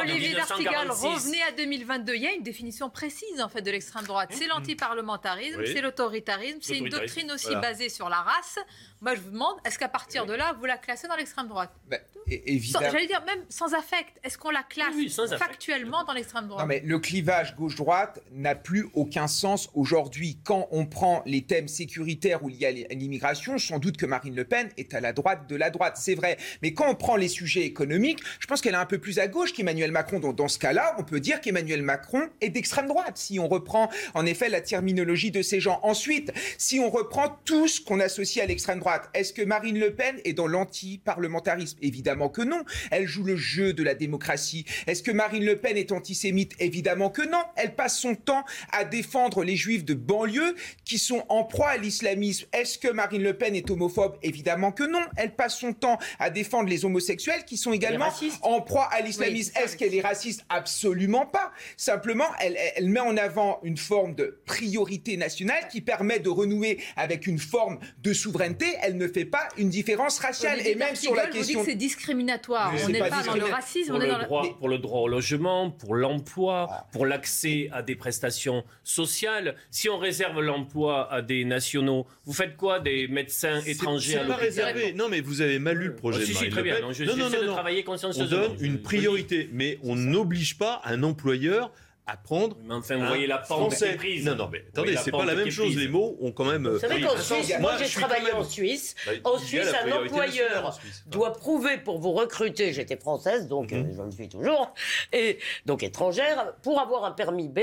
Olivier 0.00 0.34
D'Artigal, 0.34 0.90
revenez 0.90 1.42
à 1.42 1.52
2022. 1.52 2.14
Il 2.14 2.22
y 2.22 2.26
a 2.26 2.32
une 2.32 2.42
définition 2.42 2.90
précise 2.90 3.40
en 3.40 3.48
fait 3.48 3.62
de 3.62 3.70
l'extrême 3.70 4.04
droite. 4.04 4.30
C'est 4.32 4.46
l'antiparlementarisme, 4.46 5.64
c'est 5.66 5.80
l'autoritarisme, 5.80 6.58
c'est 6.60 6.78
une 6.78 6.88
doctrine 6.88 7.30
aussi 7.32 7.54
basée 7.56 7.88
sur 7.88 8.08
la 8.08 8.18
race. 8.18 8.58
Moi, 9.06 9.14
je 9.14 9.20
vous 9.20 9.30
demande, 9.30 9.54
est-ce 9.64 9.78
qu'à 9.78 9.88
partir 9.88 10.26
de 10.26 10.32
là, 10.32 10.56
vous 10.58 10.64
la 10.64 10.78
classez 10.78 11.06
dans 11.06 11.14
l'extrême 11.14 11.46
droite 11.46 11.70
bah, 11.88 11.98
Évidemment. 12.26 12.88
J'allais 12.90 13.06
dire 13.06 13.22
même 13.24 13.44
sans 13.48 13.72
affect. 13.72 14.18
Est-ce 14.24 14.36
qu'on 14.36 14.50
la 14.50 14.64
classe 14.64 14.96
factuellement 15.38 16.02
dans 16.02 16.12
l'extrême 16.12 16.48
droite 16.48 16.62
Non, 16.62 16.66
mais 16.66 16.80
le 16.84 16.98
clivage 16.98 17.54
gauche-droite 17.54 18.20
n'a 18.32 18.56
plus 18.56 18.88
aucun 18.94 19.28
sens 19.28 19.70
aujourd'hui. 19.74 20.40
Quand 20.42 20.66
on 20.72 20.86
prend 20.86 21.22
les 21.24 21.42
thèmes 21.42 21.68
sécuritaires 21.68 22.42
où 22.42 22.50
il 22.50 22.56
y 22.56 22.66
a 22.66 22.72
l'immigration, 22.72 23.58
sans 23.58 23.78
doute 23.78 23.96
que 23.96 24.06
Marine 24.06 24.34
Le 24.34 24.44
Pen 24.44 24.70
est 24.76 24.92
à 24.92 25.00
la 25.00 25.12
droite 25.12 25.48
de 25.48 25.54
la 25.54 25.70
droite, 25.70 25.98
c'est 26.00 26.16
vrai. 26.16 26.36
Mais 26.62 26.74
quand 26.74 26.90
on 26.90 26.96
prend 26.96 27.14
les 27.14 27.28
sujets 27.28 27.62
économiques, 27.62 28.18
je 28.40 28.48
pense 28.48 28.60
qu'elle 28.60 28.74
est 28.74 28.76
un 28.76 28.86
peu 28.86 28.98
plus 28.98 29.20
à 29.20 29.28
gauche 29.28 29.52
qu'Emmanuel 29.52 29.92
Macron. 29.92 30.18
Donc 30.18 30.34
dans 30.34 30.48
ce 30.48 30.58
cas-là, 30.58 30.96
on 30.98 31.04
peut 31.04 31.20
dire 31.20 31.40
qu'Emmanuel 31.40 31.82
Macron 31.82 32.28
est 32.40 32.48
d'extrême 32.48 32.88
droite, 32.88 33.18
si 33.18 33.38
on 33.38 33.46
reprend 33.46 33.88
en 34.14 34.26
effet 34.26 34.48
la 34.48 34.62
terminologie 34.62 35.30
de 35.30 35.42
ces 35.42 35.60
gens. 35.60 35.78
Ensuite, 35.84 36.32
si 36.58 36.80
on 36.80 36.90
reprend 36.90 37.38
tout 37.44 37.68
ce 37.68 37.80
qu'on 37.80 38.00
associe 38.00 38.42
à 38.42 38.48
l'extrême 38.48 38.80
droite, 38.80 38.95
est-ce 39.14 39.32
que 39.32 39.42
Marine 39.42 39.78
Le 39.78 39.94
Pen 39.94 40.20
est 40.24 40.32
dans 40.32 40.46
l'anti-parlementarisme? 40.46 41.78
Évidemment 41.82 42.28
que 42.28 42.42
non. 42.42 42.62
Elle 42.90 43.06
joue 43.06 43.24
le 43.24 43.36
jeu 43.36 43.72
de 43.72 43.82
la 43.82 43.94
démocratie. 43.94 44.64
Est-ce 44.86 45.02
que 45.02 45.10
Marine 45.10 45.44
Le 45.44 45.56
Pen 45.56 45.76
est 45.76 45.92
antisémite? 45.92 46.52
Évidemment 46.58 47.10
que 47.10 47.22
non. 47.22 47.42
Elle 47.56 47.74
passe 47.74 47.98
son 47.98 48.14
temps 48.14 48.44
à 48.72 48.84
défendre 48.84 49.44
les 49.44 49.56
juifs 49.56 49.84
de 49.84 49.94
banlieue 49.94 50.54
qui 50.84 50.98
sont 50.98 51.24
en 51.28 51.44
proie 51.44 51.68
à 51.68 51.76
l'islamisme. 51.76 52.46
Est-ce 52.52 52.78
que 52.78 52.88
Marine 52.88 53.22
Le 53.22 53.36
Pen 53.36 53.54
est 53.54 53.70
homophobe? 53.70 54.16
Évidemment 54.22 54.72
que 54.72 54.84
non. 54.84 55.04
Elle 55.16 55.34
passe 55.34 55.58
son 55.58 55.72
temps 55.72 55.98
à 56.18 56.30
défendre 56.30 56.68
les 56.68 56.84
homosexuels 56.84 57.44
qui 57.44 57.56
sont 57.56 57.72
également 57.72 58.12
en 58.42 58.60
proie 58.60 58.88
à 58.92 59.00
l'islamisme. 59.00 59.52
Est-ce 59.62 59.76
qu'elle 59.76 59.94
est 59.94 60.00
raciste? 60.00 60.44
Absolument 60.48 61.26
pas. 61.26 61.52
Simplement, 61.76 62.26
elle, 62.40 62.56
elle 62.76 62.88
met 62.88 63.00
en 63.00 63.16
avant 63.16 63.60
une 63.62 63.76
forme 63.76 64.14
de 64.14 64.40
priorité 64.46 65.16
nationale 65.16 65.68
qui 65.70 65.80
permet 65.80 66.18
de 66.18 66.28
renouer 66.28 66.78
avec 66.96 67.26
une 67.26 67.38
forme 67.38 67.78
de 68.02 68.12
souveraineté. 68.12 68.66
Elle 68.82 68.96
ne 68.96 69.08
fait 69.08 69.24
pas 69.24 69.48
une 69.56 69.68
différence 69.68 70.18
raciale. 70.18 70.66
Et 70.66 70.74
même 70.74 70.96
sur 70.96 71.14
la 71.14 71.26
question. 71.26 71.62
c'est 71.64 71.74
discriminatoire. 71.74 72.72
on 72.84 72.88
n'est 72.88 72.98
pas, 72.98 73.22
dans 73.22 73.34
le 73.34 73.44
racisme, 73.44 73.90
pour 73.90 73.98
on 73.98 74.02
est 74.02 74.08
dans 74.08 74.18
le 74.18 74.24
droit, 74.24 74.56
Pour 74.58 74.68
le 74.68 74.78
droit 74.78 75.00
au 75.00 75.08
logement, 75.08 75.70
pour 75.70 75.94
l'emploi, 75.94 76.68
ah. 76.70 76.86
pour 76.92 77.06
l'accès 77.06 77.68
à 77.72 77.82
des 77.82 77.96
prestations 77.96 78.64
sociales. 78.84 79.56
Si 79.70 79.88
on 79.88 79.98
réserve 79.98 80.40
l'emploi 80.40 81.12
à 81.12 81.22
des 81.22 81.44
nationaux, 81.44 82.06
vous 82.24 82.32
faites 82.32 82.56
quoi 82.56 82.80
des 82.80 83.08
médecins 83.08 83.60
étrangers 83.66 84.18
à 84.18 84.24
pas 84.24 84.36
réservé. 84.36 84.92
Non, 84.92 85.08
mais 85.08 85.20
vous 85.20 85.40
avez 85.40 85.58
mal 85.58 85.76
lu 85.76 85.86
le 85.86 85.96
projet 85.96 86.24
oh, 86.24 86.44
de 86.44 86.50
très 86.50 86.62
bien. 86.62 86.80
Non, 86.80 86.92
je, 86.92 87.04
non, 87.04 87.16
non, 87.16 87.30
de 87.30 87.46
travailler 87.46 87.84
consciencieusement. 87.84 88.38
On 88.38 88.48
donne 88.48 88.56
une 88.60 88.80
priorité, 88.80 89.48
mais 89.52 89.78
on 89.82 89.96
n'oblige 89.96 90.58
pas 90.58 90.80
un 90.84 91.02
employeur 91.02 91.72
à 92.06 92.16
prendre. 92.16 92.56
Mais 92.62 92.74
enfin, 92.74 92.96
vous 92.96 93.06
voyez 93.06 93.26
la 93.26 93.38
pente 93.38 93.80
est 93.82 93.96
prise. 93.96 94.24
Non, 94.24 94.36
non, 94.36 94.48
mais 94.50 94.64
attendez, 94.68 94.96
c'est 94.96 95.10
pas 95.10 95.24
la 95.24 95.34
même 95.34 95.50
chose. 95.50 95.76
Les 95.76 95.88
mots 95.88 96.16
ont 96.20 96.32
quand 96.32 96.44
même. 96.44 96.68
Vous 96.68 96.78
savez 96.78 97.02
qu'en 97.02 97.16
Suisse, 97.16 97.52
moi 97.60 97.76
j'ai 97.78 97.88
travaillé 97.88 98.32
en 98.32 98.44
Suisse. 98.44 98.94
Bah, 99.06 99.12
en 99.24 99.38
Suisse, 99.38 99.72
un 99.84 99.92
employeur 99.92 100.78
doit 101.06 101.32
prouver 101.32 101.78
pour 101.78 101.98
vous 101.98 102.12
recruter. 102.12 102.72
J'étais 102.72 102.96
française, 102.96 103.48
donc 103.48 103.72
mhm. 103.72 103.90
euh, 103.90 103.94
je 103.96 104.02
le 104.02 104.10
suis 104.10 104.28
toujours, 104.28 104.72
et 105.12 105.38
donc 105.66 105.82
étrangère, 105.82 106.54
pour 106.62 106.80
avoir 106.80 107.04
un 107.04 107.12
permis 107.12 107.48
B. 107.48 107.60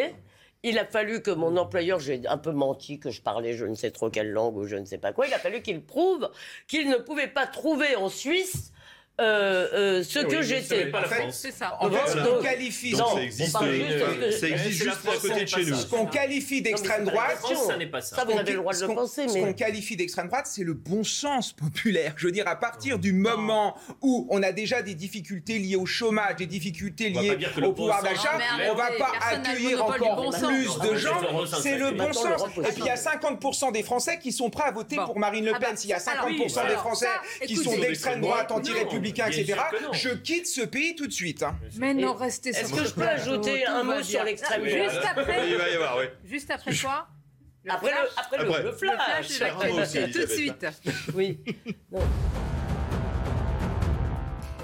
Il 0.66 0.80
a 0.80 0.86
fallu 0.86 1.22
que 1.22 1.32
mon 1.32 1.58
employeur, 1.58 2.00
j'ai 2.00 2.22
un 2.26 2.38
peu 2.38 2.52
menti, 2.52 2.98
que 2.98 3.12
je 3.12 3.22
parlais 3.22 3.54
je 3.54 3.66
ne 3.66 3.76
sais 3.76 3.92
trop 3.92 4.10
quelle 4.10 4.32
langue 4.32 4.56
ou 4.56 4.66
je 4.66 4.78
ne 4.78 4.86
sais 4.86 4.98
pas 4.98 5.12
quoi, 5.12 5.28
il 5.28 5.34
a 5.34 5.40
fallu 5.40 5.62
qu'il 5.62 5.82
prouve 5.82 6.30
qu'il 6.70 6.88
ne 6.88 6.96
pouvait 6.96 7.28
pas 7.28 7.46
trouver 7.46 7.98
en 7.98 8.08
Suisse 8.08 8.73
euh, 9.22 9.68
euh, 9.74 10.04
ce 10.04 10.20
que 10.20 10.42
j'étais. 10.42 10.92
C'est 11.30 11.52
ça. 11.52 11.78
En 11.80 11.90
fait, 11.92 12.10
ce 12.10 12.18
qu'on 12.18 12.42
qualifie. 12.42 12.96
ça 12.96 13.22
existe, 13.22 13.56
euh, 13.62 14.32
ça 14.32 14.48
existe 14.48 14.84
juste 14.84 15.08
à 15.08 15.18
côté 15.20 15.42
de 15.44 15.46
chez 15.48 15.66
nous. 15.66 15.76
Ce 15.76 15.86
qu'on 15.86 16.08
qualifie 16.08 16.64
d'extrême 16.64 17.06
droite. 17.06 17.38
ça 17.68 17.78
n'est 17.78 17.86
pas 17.86 18.02
ça. 18.02 18.16
Ça, 18.16 18.26
vous 18.26 18.38
avez 18.38 18.54
le 18.54 18.58
droit 18.58 18.74
de 18.74 18.82
le 18.82 18.88
penser. 18.88 19.28
Ce 19.28 19.38
qu'on 19.38 19.54
qualifie 19.54 19.96
d'extrême 19.96 20.28
droite, 20.30 20.48
c'est 20.48 20.64
le 20.64 20.74
bon 20.74 21.04
sens 21.04 21.54
populaire. 21.54 22.16
Je 22.18 22.26
veux 22.26 22.32
dire, 22.32 22.48
à 22.48 22.56
partir 22.56 22.98
du 22.98 23.14
moment 23.14 23.76
où 24.02 24.28
on 24.32 24.42
a 24.42 24.52
déjà 24.52 24.82
des 24.82 24.96
difficultés 24.96 25.60
liées 25.60 25.76
au 25.76 25.86
chômage, 25.86 26.38
des 26.38 26.48
difficultés 26.48 27.10
liées 27.10 27.38
au 27.64 27.72
pouvoir 27.72 28.02
d'achat, 28.02 28.40
on 28.68 28.74
va 28.74 28.90
pas 28.98 29.12
accueillir 29.30 29.86
encore 29.86 30.32
plus 30.32 30.80
de 30.80 30.96
gens. 30.96 31.22
C'est 31.62 31.78
le 31.78 31.92
bon 31.92 32.12
sens. 32.14 32.42
Et 32.68 32.72
puis 32.72 32.82
il 32.82 32.86
y 32.86 32.90
a 32.90 32.96
50% 32.96 33.72
des 33.72 33.84
Français 33.84 34.18
qui 34.18 34.32
sont 34.32 34.50
prêts 34.50 34.68
à 34.68 34.72
voter 34.72 34.96
pour 34.96 35.20
Marine 35.20 35.46
Le 35.46 35.52
ah 35.54 35.60
Pen. 35.60 35.70
Bah, 35.70 35.76
S'il 35.76 35.92
y 35.92 35.94
a 35.94 36.00
50% 36.00 36.68
des 36.68 36.76
Français 36.76 37.08
qui 37.46 37.56
sont 37.58 37.78
d'extrême 37.78 38.22
droite, 38.22 38.52
anti-républicaine, 38.52 39.03
etc., 39.10 39.56
je 39.94 40.10
quitte 40.10 40.48
ce 40.48 40.62
pays 40.62 40.96
tout 40.96 41.08
de 41.08 41.14
suite. 41.14 41.44
Hein. 41.44 41.58
Mais 41.78 41.94
non, 41.94 42.14
restez 42.14 42.50
Est-ce 42.50 42.74
que 42.74 42.86
je 42.86 42.94
peux 42.94 43.08
ajouter 43.08 43.66
un 43.66 43.84
mot 43.84 44.02
sur 44.02 44.24
l'extrême 44.24 44.66
droite 44.66 44.92
Juste 44.92 45.06
après. 45.06 45.50
Il 45.50 45.58
va 45.58 45.70
y 45.70 45.76
avoir, 45.76 45.98
oui. 45.98 46.06
Juste 46.26 46.52
après 46.52 46.76
quoi 46.76 47.08
après, 47.70 47.92
le, 47.92 47.98
après, 48.18 48.64
le, 48.64 48.72
flash. 48.74 49.40
Le 49.40 49.46
flash 49.46 50.12
tout 50.12 50.20
de 50.20 50.26
suite. 50.26 50.68
Oui. 51.16 51.40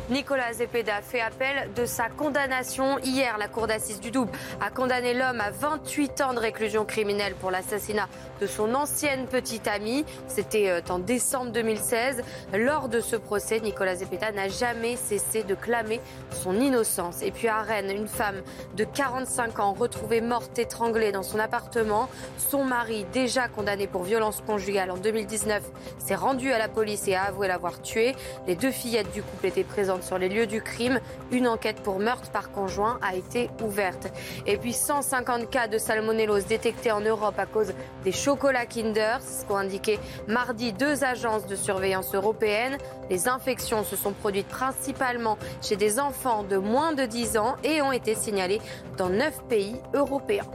Nicolas 0.09 0.53
Zepeda 0.53 1.03
fait 1.03 1.21
appel 1.21 1.69
de 1.75 1.85
sa 1.85 2.09
condamnation. 2.09 2.97
Hier, 3.03 3.37
la 3.37 3.47
Cour 3.47 3.67
d'assises 3.67 3.99
du 3.99 4.09
Double 4.09 4.31
a 4.59 4.71
condamné 4.71 5.13
l'homme 5.13 5.39
à 5.39 5.51
28 5.51 6.21
ans 6.21 6.33
de 6.33 6.39
réclusion 6.39 6.83
criminelle 6.83 7.35
pour 7.35 7.51
l'assassinat 7.51 8.09
de 8.41 8.47
son 8.47 8.73
ancienne 8.73 9.27
petite 9.27 9.67
amie. 9.67 10.05
C'était 10.27 10.69
euh, 10.69 10.81
en 10.89 10.97
décembre 10.97 11.51
2016. 11.51 12.23
Lors 12.53 12.89
de 12.89 13.01
ce 13.01 13.17
procès, 13.17 13.59
Nicolas 13.59 13.97
Zepeda 13.97 14.31
n'a 14.31 14.47
jamais 14.47 14.95
cessé 14.95 15.43
de 15.43 15.53
clamer 15.53 16.01
son 16.31 16.59
innocence. 16.59 17.21
Et 17.21 17.29
puis 17.29 17.47
à 17.47 17.61
Rennes, 17.61 17.91
une 17.91 18.07
femme 18.07 18.41
de 18.75 18.85
45 18.85 19.59
ans 19.59 19.73
retrouvée 19.73 20.21
morte 20.21 20.57
étranglée 20.57 21.11
dans 21.11 21.23
son 21.23 21.37
appartement. 21.37 22.09
Son 22.39 22.63
mari, 22.63 23.05
déjà 23.13 23.47
condamné 23.47 23.85
pour 23.85 24.01
violence 24.01 24.41
conjugale 24.41 24.89
en 24.89 24.97
2019, 24.97 25.61
s'est 25.99 26.15
rendu 26.15 26.51
à 26.51 26.57
la 26.57 26.67
police 26.67 27.07
et 27.07 27.13
a 27.13 27.25
avoué 27.25 27.47
l'avoir 27.47 27.79
tué. 27.83 28.15
Les 28.47 28.55
deux 28.55 28.71
fillettes 28.71 29.11
du 29.11 29.21
couple 29.21 29.45
étaient 29.45 29.63
présentes 29.63 29.98
sur 30.01 30.17
les 30.17 30.29
lieux 30.29 30.47
du 30.47 30.61
crime. 30.61 30.99
Une 31.31 31.47
enquête 31.47 31.81
pour 31.81 31.99
meurtre 31.99 32.31
par 32.31 32.51
conjoint 32.51 32.99
a 33.01 33.15
été 33.15 33.49
ouverte. 33.63 34.11
Et 34.45 34.57
puis 34.57 34.73
150 34.73 35.49
cas 35.49 35.67
de 35.67 35.77
salmonellose 35.77 36.45
détectés 36.45 36.91
en 36.91 37.01
Europe 37.01 37.37
à 37.37 37.45
cause 37.45 37.73
des 38.03 38.11
chocolats 38.11 38.65
Kinder. 38.65 39.17
Ce 39.21 39.45
qu'ont 39.45 39.57
indiqué 39.57 39.99
mardi 40.27 40.73
deux 40.73 41.03
agences 41.03 41.47
de 41.47 41.55
surveillance 41.55 42.13
européennes. 42.13 42.77
Les 43.09 43.27
infections 43.27 43.83
se 43.83 43.95
sont 43.95 44.13
produites 44.13 44.47
principalement 44.47 45.37
chez 45.61 45.75
des 45.75 45.99
enfants 45.99 46.43
de 46.43 46.57
moins 46.57 46.93
de 46.93 47.05
10 47.05 47.37
ans 47.37 47.55
et 47.63 47.81
ont 47.81 47.91
été 47.91 48.15
signalées 48.15 48.61
dans 48.97 49.09
9 49.09 49.43
pays 49.47 49.75
européens. 49.93 50.45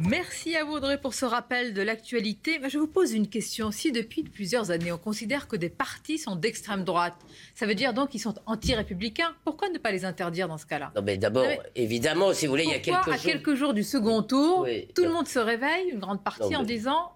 Merci 0.00 0.54
à 0.54 0.64
vous 0.64 0.74
Audrey 0.74 1.00
pour 1.00 1.12
ce 1.12 1.24
rappel 1.24 1.74
de 1.74 1.82
l'actualité. 1.82 2.60
Je 2.68 2.78
vous 2.78 2.86
pose 2.86 3.12
une 3.12 3.28
question. 3.28 3.72
Si 3.72 3.90
depuis 3.90 4.22
plusieurs 4.22 4.70
années 4.70 4.92
on 4.92 4.98
considère 4.98 5.48
que 5.48 5.56
des 5.56 5.68
partis 5.68 6.18
sont 6.18 6.36
d'extrême 6.36 6.84
droite, 6.84 7.16
ça 7.54 7.66
veut 7.66 7.74
dire 7.74 7.94
donc 7.94 8.10
qu'ils 8.10 8.20
sont 8.20 8.34
anti-républicains, 8.46 9.34
pourquoi 9.44 9.68
ne 9.70 9.78
pas 9.78 9.90
les 9.90 10.04
interdire 10.04 10.46
dans 10.46 10.58
ce 10.58 10.66
cas-là? 10.66 10.92
Non 10.94 11.02
mais 11.02 11.18
d'abord, 11.18 11.46
évidemment, 11.74 12.32
si 12.32 12.46
vous 12.46 12.52
voulez, 12.52 12.64
il 12.64 12.70
y 12.70 12.74
a 12.74 12.78
quelques 12.78 13.04
jours... 13.04 13.14
à 13.14 13.18
quelques 13.18 13.54
jours 13.54 13.74
du 13.74 13.82
second 13.82 14.22
tour, 14.22 14.68
tout 14.94 15.04
le 15.04 15.10
monde 15.10 15.26
se 15.26 15.40
réveille, 15.40 15.88
une 15.92 15.98
grande 15.98 16.22
partie, 16.22 16.54
en 16.54 16.62
disant 16.62 17.12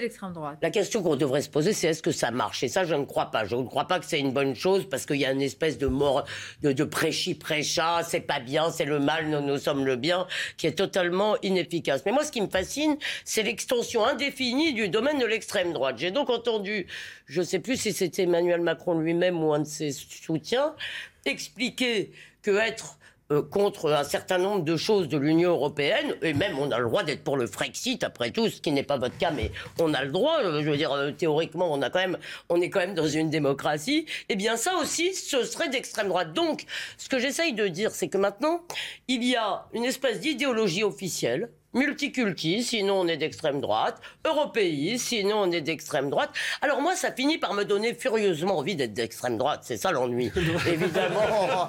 l'extrême 0.00 0.32
droite. 0.32 0.58
La 0.62 0.70
question 0.70 1.02
qu'on 1.02 1.16
devrait 1.16 1.42
se 1.42 1.48
poser, 1.48 1.72
c'est 1.72 1.88
est-ce 1.88 2.02
que 2.02 2.10
ça 2.10 2.30
marche? 2.30 2.62
Et 2.62 2.68
ça, 2.68 2.84
je 2.84 2.94
ne 2.94 3.04
crois 3.04 3.30
pas. 3.30 3.44
Je 3.44 3.56
ne 3.56 3.64
crois 3.64 3.86
pas 3.86 3.98
que 3.98 4.06
c'est 4.06 4.20
une 4.20 4.32
bonne 4.32 4.54
chose 4.54 4.88
parce 4.88 5.06
qu'il 5.06 5.16
y 5.16 5.26
a 5.26 5.32
une 5.32 5.42
espèce 5.42 5.78
de 5.78 5.86
mort, 5.86 6.24
de, 6.62 6.72
de 6.72 6.84
prêchi 6.84 7.34
prêcha, 7.34 8.02
c'est 8.02 8.20
pas 8.20 8.40
bien, 8.40 8.70
c'est 8.70 8.84
le 8.84 8.98
mal, 8.98 9.28
nous, 9.28 9.40
nous 9.40 9.58
sommes 9.58 9.84
le 9.84 9.96
bien, 9.96 10.26
qui 10.56 10.66
est 10.66 10.78
totalement 10.78 11.36
inefficace. 11.42 12.02
Mais 12.06 12.12
moi, 12.12 12.24
ce 12.24 12.32
qui 12.32 12.40
me 12.40 12.48
fascine, 12.48 12.96
c'est 13.24 13.42
l'extension 13.42 14.04
indéfinie 14.04 14.72
du 14.74 14.88
domaine 14.88 15.18
de 15.18 15.26
l'extrême 15.26 15.72
droite. 15.72 15.96
J'ai 15.98 16.10
donc 16.10 16.30
entendu, 16.30 16.86
je 17.26 17.40
ne 17.40 17.46
sais 17.46 17.58
plus 17.58 17.76
si 17.76 17.92
c'était 17.92 18.22
Emmanuel 18.22 18.60
Macron 18.60 18.98
lui-même 18.98 19.42
ou 19.42 19.52
un 19.52 19.60
de 19.60 19.66
ses 19.66 19.92
soutiens, 19.92 20.74
expliquer 21.24 22.12
que 22.42 22.50
être 22.56 22.98
euh, 23.34 23.42
contre 23.42 23.92
un 23.92 24.04
certain 24.04 24.38
nombre 24.38 24.64
de 24.64 24.76
choses 24.76 25.08
de 25.08 25.18
l'Union 25.18 25.50
européenne, 25.50 26.14
et 26.22 26.34
même 26.34 26.58
on 26.58 26.70
a 26.70 26.78
le 26.78 26.86
droit 26.86 27.02
d'être 27.02 27.24
pour 27.24 27.36
le 27.36 27.46
Frexit, 27.46 28.02
après 28.04 28.30
tout, 28.30 28.48
ce 28.48 28.60
qui 28.60 28.70
n'est 28.70 28.82
pas 28.82 28.98
votre 28.98 29.16
cas, 29.18 29.30
mais 29.30 29.50
on 29.78 29.92
a 29.94 30.04
le 30.04 30.10
droit, 30.10 30.40
euh, 30.42 30.62
je 30.62 30.70
veux 30.70 30.76
dire, 30.76 30.92
euh, 30.92 31.10
théoriquement, 31.10 31.72
on, 31.72 31.82
a 31.82 31.90
quand 31.90 31.98
même, 31.98 32.18
on 32.48 32.60
est 32.60 32.70
quand 32.70 32.80
même 32.80 32.94
dans 32.94 33.06
une 33.06 33.30
démocratie, 33.30 34.06
eh 34.28 34.36
bien 34.36 34.56
ça 34.56 34.76
aussi, 34.76 35.14
ce 35.14 35.44
serait 35.44 35.68
d'extrême 35.68 36.08
droite. 36.08 36.32
Donc, 36.32 36.64
ce 36.98 37.08
que 37.08 37.18
j'essaye 37.18 37.52
de 37.52 37.66
dire, 37.68 37.90
c'est 37.90 38.08
que 38.08 38.18
maintenant, 38.18 38.62
il 39.08 39.24
y 39.24 39.36
a 39.36 39.66
une 39.72 39.84
espèce 39.84 40.20
d'idéologie 40.20 40.84
officielle, 40.84 41.50
multiculti, 41.74 42.62
sinon 42.62 43.00
on 43.00 43.08
est 43.08 43.16
d'extrême 43.16 43.60
droite, 43.60 44.00
européiste, 44.24 45.06
sinon 45.06 45.42
on 45.42 45.50
est 45.52 45.60
d'extrême 45.60 46.10
droite. 46.10 46.30
Alors 46.62 46.80
moi, 46.80 46.96
ça 46.96 47.12
finit 47.12 47.38
par 47.38 47.54
me 47.54 47.64
donner 47.64 47.94
furieusement 47.94 48.58
envie 48.58 48.76
d'être 48.76 48.94
d'extrême 48.94 49.36
droite, 49.36 49.60
c'est 49.64 49.76
ça 49.76 49.92
l'ennui, 49.92 50.30
évidemment. 50.66 51.20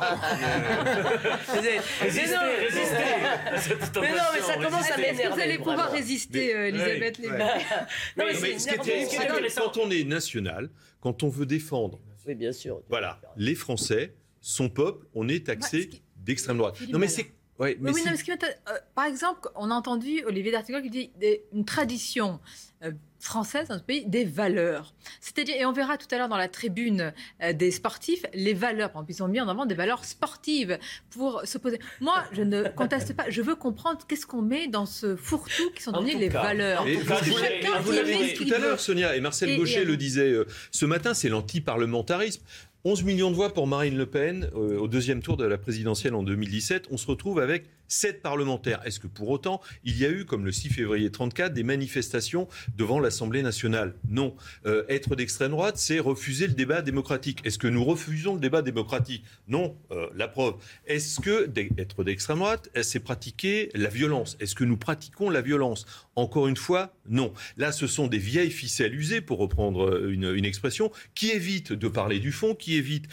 Mais 3.96 4.12
non, 4.12 4.24
mais 4.34 4.41
ça 4.41 4.56
commence 4.56 4.91
à 4.91 4.98
m'énerver. 4.98 5.34
Vous 5.34 5.39
allez 5.39 5.58
pouvoir 5.58 5.91
résister, 5.91 6.56
euh, 6.56 6.68
Elisabeth 6.68 7.20
ouais. 7.20 7.30
Non, 8.18 8.26
mais, 8.26 8.34
ce 8.34 8.68
qui 8.82 8.89
est 8.91 9.56
quand 9.56 9.78
on 9.78 9.89
est 9.89 10.04
national, 10.04 10.70
quand 11.00 11.24
on 11.24 11.30
veut 11.30 11.46
défendre, 11.46 12.00
oui, 12.28 12.36
bien 12.36 12.52
sûr. 12.52 12.82
Voilà, 12.89 13.20
les 13.38 13.56
Français, 13.56 14.15
son 14.41 14.70
peuple, 14.70 15.06
on 15.13 15.28
est 15.28 15.46
taxé 15.46 15.89
d'extrême 16.18 16.58
droite. 16.58 16.78
Non, 16.89 17.00
mais 17.00 17.08
c'est 17.08 17.32
oui, 17.58 17.78
mais, 17.80 17.91
euh, 17.91 18.78
par 18.96 19.06
exemple, 19.06 19.48
on 19.56 19.72
a 19.72 19.74
entendu 19.74 20.22
Olivier 20.26 20.52
D'Artigol 20.52 20.82
qui 20.82 20.89
dit 20.89 21.12
une 21.54 21.63
tradition 21.63 22.41
euh, 22.84 22.91
française 23.20 23.70
dans 23.70 23.78
ce 23.78 23.84
pays, 23.84 24.06
des 24.06 24.26
valeurs. 24.26 24.94
C'est-à-dire, 25.22 25.56
et 25.56 25.65
on 25.65 25.72
verra 25.72 25.98
tout 25.98 26.08
à 26.12 26.18
l'heure 26.18 26.28
dans 26.28 26.38
la 26.38 26.50
tribune 26.50 27.13
euh, 27.41 27.54
des 27.54 27.72
sportifs, 27.72 28.26
les 28.34 28.54
valeurs. 28.54 28.91
Par 28.91 29.04
exemple, 29.04 29.12
ils 29.13 29.24
ont 29.24 29.28
mis 29.30 29.39
en 29.39 29.48
avant 29.48 29.65
des 29.65 29.74
valeurs 29.74 30.04
sportives 30.04 30.78
pour 31.12 31.44
s'opposer. 31.46 31.80
Moi, 32.02 32.26
je 32.34 32.41
ne 32.41 32.63
conteste 32.76 33.15
pas. 33.15 33.30
Je 33.30 33.41
veux 33.41 33.56
comprendre 33.56 34.00
qu'est-ce 34.06 34.28
qu'on 34.28 34.41
met 34.41 34.68
dans 34.68 34.86
ce 34.86 35.15
fourre-tout 35.15 35.72
qui 35.72 35.82
sont 35.82 35.94
donnés 35.94 36.15
les 36.15 36.30
valeurs. 36.30 36.86
vous 36.86 37.91
l'avez 37.91 38.34
dit 38.34 38.34
tout 38.34 38.54
à 38.54 38.60
l'heure, 38.60 38.82
Sonia, 38.82 39.15
et 39.15 39.22
Marcel 39.22 39.56
Gaucher 39.58 39.86
le 39.86 39.96
disait 39.96 40.36
ce 40.72 40.86
matin, 40.86 41.13
c'est 41.13 41.30
l'anti-parlementarisme. 41.30 42.41
11 42.88 43.04
millions 43.04 43.32
de 43.32 43.36
voix 43.36 43.52
pour 43.52 43.65
Marine 43.65 43.98
Le 43.98 44.06
Pen 44.06 44.48
euh, 44.56 44.78
au 44.78 44.88
deuxième 44.88 45.24
tour 45.24 45.38
de 45.38 45.43
la 45.43 45.58
présidentielle 45.58 46.13
en 46.13 46.21
2017. 46.21 46.89
On 46.91 46.98
se 46.98 47.08
retrouve 47.08 47.39
avec 47.39 47.65
sept 47.88 48.21
parlementaires. 48.21 48.82
Est-ce 48.86 49.00
que 49.00 49.08
pour 49.08 49.30
autant, 49.30 49.62
il 49.84 49.98
y 49.98 50.06
a 50.06 50.10
eu, 50.10 50.26
comme 50.26 50.45
le 50.45 50.52
6 50.52 50.69
février 50.69 51.12
34, 51.12 51.54
des 51.54 51.63
manifestations 51.63 52.48
devant 52.78 53.00
l'Assemblée 53.00 53.41
nationale? 53.41 53.95
Non. 54.10 54.36
Euh, 54.65 54.84
être 54.89 55.15
d'extrême 55.15 55.52
droite, 55.52 55.78
c'est 55.78 56.00
refuser 56.00 56.48
le 56.48 56.54
débat 56.54 56.82
démocratique. 56.82 57.41
Est-ce 57.45 57.58
que 57.58 57.67
nous 57.67 57.84
refusons 57.84 58.36
le 58.36 58.39
débat 58.39 58.62
démocratique? 58.62 59.24
Non. 59.48 59.78
Euh, 59.91 60.08
la 60.15 60.28
preuve. 60.28 60.56
Est-ce 60.86 61.19
que 61.19 61.50
être 61.78 62.04
d'extrême 62.04 62.39
droite, 62.39 62.69
c'est 62.82 63.00
pratiquer 63.00 63.69
la 63.74 63.89
violence? 63.89 64.38
Est-ce 64.39 64.56
que 64.56 64.63
nous 64.63 64.78
pratiquons 64.78 65.30
la 65.30 65.41
violence? 65.41 65.86
Encore 66.15 66.48
une 66.48 66.58
fois, 66.58 66.93
non. 67.08 67.34
Là, 67.58 67.71
ce 67.71 67.88
sont 67.88 68.08
des 68.08 68.17
vieilles 68.17 68.52
ficelles 68.52 68.95
usées, 68.95 69.21
pour 69.21 69.39
reprendre 69.39 70.08
une, 70.08 70.45
expression, 70.45 70.91
qui 71.13 71.32
évitent 71.32 71.74
de 71.74 71.88
parler 71.88 72.19
du 72.19 72.32
fond, 72.32 72.56
qui 72.56 72.76
évite 72.76 73.08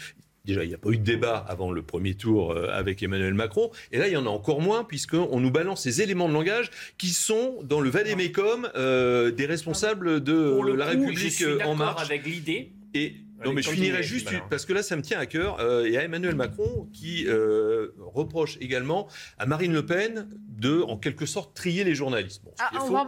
Déjà, 0.45 0.65
il 0.65 0.67
n'y 0.67 0.73
a 0.73 0.77
pas 0.77 0.89
eu 0.89 0.97
de 0.97 1.03
débat 1.03 1.37
avant 1.47 1.71
le 1.71 1.81
premier 1.83 2.15
tour 2.15 2.51
euh, 2.51 2.67
avec 2.73 3.01
Emmanuel 3.01 3.33
Macron. 3.33 3.71
Et 3.93 3.97
là, 3.97 4.09
il 4.09 4.13
y 4.13 4.17
en 4.17 4.25
a 4.25 4.29
encore 4.29 4.59
moins, 4.59 4.83
puisqu'on 4.83 5.39
nous 5.39 5.51
balance 5.51 5.83
ces 5.83 6.01
éléments 6.01 6.27
de 6.27 6.33
langage 6.33 6.69
qui 6.97 7.11
sont 7.11 7.59
dans 7.63 7.79
le 7.79 7.89
valet-mécom 7.89 8.67
euh, 8.75 9.31
des 9.31 9.45
responsables 9.45 10.21
de 10.21 10.75
la 10.75 10.87
République 10.87 11.17
je 11.17 11.29
suis 11.29 11.63
En 11.63 11.75
Marche. 11.75 12.03
avec 12.03 12.25
l'idée. 12.25 12.73
Et 12.93 13.15
non, 13.45 13.53
mais 13.53 13.61
je 13.61 13.69
finirai 13.69 14.03
juste 14.03 14.29
parce 14.49 14.65
que 14.65 14.73
là, 14.73 14.83
ça 14.83 14.97
me 14.97 15.01
tient 15.01 15.17
à 15.17 15.25
cœur. 15.27 15.61
Euh, 15.61 15.87
il 15.87 15.93
y 15.93 15.97
a 15.97 16.03
Emmanuel 16.03 16.35
Macron 16.35 16.89
qui 16.91 17.25
reproche 17.97 18.57
également 18.59 19.07
à 19.39 19.45
Marine 19.45 19.71
Le 19.71 19.85
Pen 19.85 20.27
de, 20.49 20.81
en 20.81 20.97
quelque 20.97 21.25
sorte, 21.25 21.55
trier 21.55 21.85
les 21.85 21.95
journalistes. 21.95 22.41
Bon, 22.43 22.51
ah, 22.59 22.69
on, 22.81 22.91
va, 22.91 23.07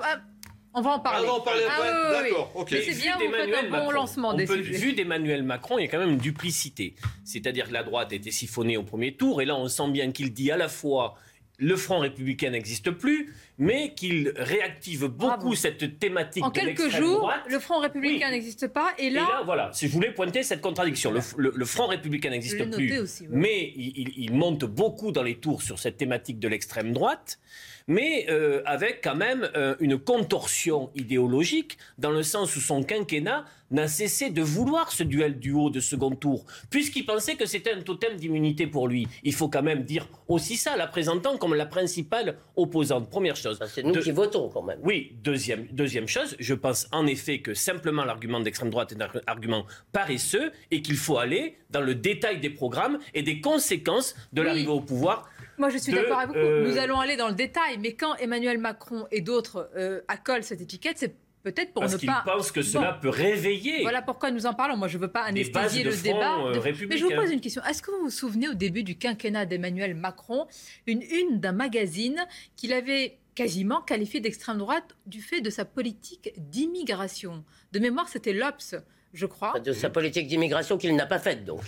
on, 0.75 0.81
va, 0.81 0.91
en 0.91 0.99
parler. 0.99 1.27
Ah, 1.27 1.31
on 1.31 1.33
va 1.33 1.39
en 1.39 1.41
parler 1.41 1.63
après. 1.63 1.89
Ah, 1.91 2.21
D'accord. 2.21 2.51
ok. 2.55 2.69
C'est 2.69 3.01
bien, 3.01 3.17
vous 3.17 3.31
faites 3.31 3.55
un 3.55 3.69
bon 3.69 3.91
lancement 3.91 4.33
des 4.33 4.45
peut, 4.45 4.55
Vu 4.55 4.93
d'Emmanuel 4.93 5.43
Macron, 5.43 5.79
il 5.79 5.83
y 5.83 5.85
a 5.85 5.87
quand 5.87 5.99
même 5.99 6.11
une 6.11 6.17
duplicité. 6.17 6.95
C'est-à-dire 7.23 7.67
que 7.67 7.73
la 7.73 7.83
droite 7.83 8.11
a 8.11 8.15
été 8.15 8.31
siphonnée 8.31 8.77
au 8.77 8.83
premier 8.83 9.13
tour, 9.15 9.41
et 9.41 9.45
là, 9.45 9.55
on 9.55 9.67
sent 9.67 9.89
bien 9.89 10.11
qu'il 10.11 10.33
dit 10.33 10.51
à 10.51 10.57
la 10.57 10.69
fois 10.69 11.15
le 11.57 11.75
Front 11.75 11.99
républicain 11.99 12.49
n'existe 12.49 12.91
plus, 12.91 13.33
mais 13.57 13.93
qu'il 13.93 14.33
réactive 14.35 15.07
beaucoup 15.07 15.55
cette 15.55 15.99
thématique. 15.99 16.43
En 16.43 16.51
quelques 16.51 16.89
jours, 16.89 17.31
le 17.47 17.59
Front 17.59 17.79
républicain 17.79 18.31
n'existe 18.31 18.67
pas, 18.67 18.89
et 18.97 19.09
là... 19.09 19.21
Et 19.21 19.23
là, 19.23 19.41
voilà, 19.45 19.69
si 19.73 19.87
je 19.87 19.93
voulais 19.93 20.11
pointer 20.11 20.43
cette 20.43 20.61
contradiction. 20.61 21.11
Le, 21.11 21.65
Front 21.65 21.87
républicain 21.87 22.29
n'existe 22.29 22.69
plus, 22.71 22.93
mais 23.29 23.73
il, 23.75 24.33
monte 24.33 24.65
beaucoup 24.65 25.11
dans 25.11 25.23
les 25.23 25.35
tours 25.35 25.61
sur 25.61 25.79
cette 25.79 25.97
thématique 25.97 26.39
de 26.39 26.47
l'extrême 26.47 26.93
droite 26.93 27.39
mais 27.87 28.25
euh, 28.29 28.61
avec 28.65 29.01
quand 29.03 29.15
même 29.15 29.49
euh, 29.55 29.75
une 29.79 29.97
contorsion 29.97 30.89
idéologique, 30.95 31.77
dans 31.97 32.11
le 32.11 32.23
sens 32.23 32.55
où 32.55 32.59
son 32.59 32.83
quinquennat 32.83 33.45
n'a 33.71 33.87
cessé 33.87 34.29
de 34.29 34.41
vouloir 34.41 34.91
ce 34.91 35.03
duel 35.03 35.39
du 35.39 35.51
haut 35.51 35.69
de 35.69 35.79
second 35.79 36.11
tour, 36.11 36.45
puisqu'il 36.69 37.05
pensait 37.05 37.35
que 37.35 37.45
c'était 37.45 37.73
un 37.73 37.81
totem 37.81 38.15
d'immunité 38.15 38.67
pour 38.67 38.87
lui. 38.87 39.07
Il 39.23 39.33
faut 39.33 39.49
quand 39.49 39.63
même 39.63 39.83
dire 39.83 40.07
aussi 40.27 40.55
ça, 40.55 40.77
la 40.77 40.87
présentant 40.87 41.37
comme 41.37 41.55
la 41.55 41.65
principale 41.65 42.37
opposante. 42.55 43.09
Première 43.09 43.35
chose. 43.35 43.59
C'est 43.67 43.83
nous 43.83 43.93
qui 43.93 44.11
votons 44.11 44.49
quand 44.49 44.61
même. 44.61 44.79
Oui, 44.83 45.17
deuxième, 45.23 45.67
deuxième 45.71 46.07
chose, 46.07 46.35
je 46.39 46.53
pense 46.53 46.87
en 46.91 47.07
effet 47.07 47.39
que 47.39 47.53
simplement 47.53 48.05
l'argument 48.05 48.39
d'extrême 48.39 48.69
droite 48.69 48.91
est 48.91 49.01
un 49.01 49.09
argument 49.25 49.65
paresseux 49.91 50.51
et 50.71 50.81
qu'il 50.81 50.97
faut 50.97 51.17
aller 51.17 51.57
dans 51.71 51.81
le 51.81 51.95
détail 51.95 52.39
des 52.39 52.49
programmes 52.49 52.99
et 53.13 53.23
des 53.23 53.41
conséquences 53.41 54.15
de 54.31 54.41
l'arrivée 54.41 54.69
au 54.69 54.81
pouvoir 54.81 55.29
moi, 55.57 55.69
je 55.69 55.77
suis 55.77 55.93
d'accord 55.93 56.19
avec 56.19 56.35
vous. 56.35 56.41
Euh, 56.41 56.67
Nous 56.67 56.77
allons 56.77 56.99
aller 56.99 57.17
dans 57.17 57.27
le 57.29 57.35
détail, 57.35 57.77
mais 57.79 57.93
quand 57.93 58.15
Emmanuel 58.15 58.57
Macron 58.57 59.07
et 59.11 59.21
d'autres 59.21 59.69
euh, 59.75 60.01
accolent 60.07 60.43
cette 60.43 60.61
étiquette, 60.61 60.97
c'est 60.97 61.15
peut-être 61.43 61.73
pour 61.73 61.81
Parce 61.81 61.93
ne 61.93 62.05
pas. 62.05 62.23
Parce 62.25 62.25
qu'ils 62.25 62.33
pensent 62.33 62.51
que 62.51 62.61
cela 62.61 62.93
peut 62.93 63.09
réveiller. 63.09 63.81
Voilà 63.81 64.01
pourquoi 64.01 64.31
nous 64.31 64.45
en 64.45 64.53
parlons. 64.53 64.77
Moi, 64.77 64.87
je 64.87 64.97
ne 64.97 65.01
veux 65.03 65.11
pas 65.11 65.23
anesthésier 65.23 65.83
le 65.83 65.95
débat. 65.95 66.39
Euh, 66.39 66.61
mais 66.89 66.97
je 66.97 67.05
vous 67.05 67.15
pose 67.15 67.31
une 67.31 67.41
question. 67.41 67.61
Est-ce 67.69 67.81
que 67.81 67.91
vous 67.91 68.03
vous 68.03 68.09
souvenez 68.09 68.49
au 68.49 68.53
début 68.53 68.83
du 68.83 68.97
quinquennat 68.97 69.45
d'Emmanuel 69.45 69.95
Macron, 69.95 70.47
une 70.87 71.01
une 71.01 71.39
d'un 71.39 71.51
magazine 71.53 72.25
qu'il 72.55 72.73
avait 72.73 73.17
quasiment 73.35 73.81
qualifié 73.81 74.21
d'extrême 74.21 74.57
droite 74.57 74.95
du 75.05 75.21
fait 75.21 75.41
de 75.41 75.49
sa 75.49 75.65
politique 75.65 76.33
d'immigration? 76.37 77.43
De 77.71 77.79
mémoire, 77.79 78.09
c'était 78.09 78.33
l'Obs, 78.33 78.75
je 79.13 79.25
crois. 79.25 79.59
De 79.59 79.71
sa 79.71 79.89
politique 79.89 80.27
d'immigration 80.27 80.77
qu'il 80.77 80.95
n'a 80.95 81.05
pas 81.05 81.19
faite, 81.19 81.45
donc. 81.45 81.61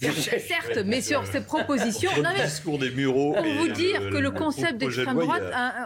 Certes, 0.00 0.78
mais 0.84 1.00
sur 1.00 1.26
ces 1.26 1.40
propositions. 1.40 2.10
Non, 2.16 2.30
mais, 2.36 2.44
discours 2.44 2.78
des 2.78 2.90
Pour 2.90 3.42
vous 3.42 3.68
dire 3.68 4.00
que 4.10 4.16
le 4.16 4.30
concept 4.30 4.78
d'extrême 4.78 5.18
droite, 5.18 5.42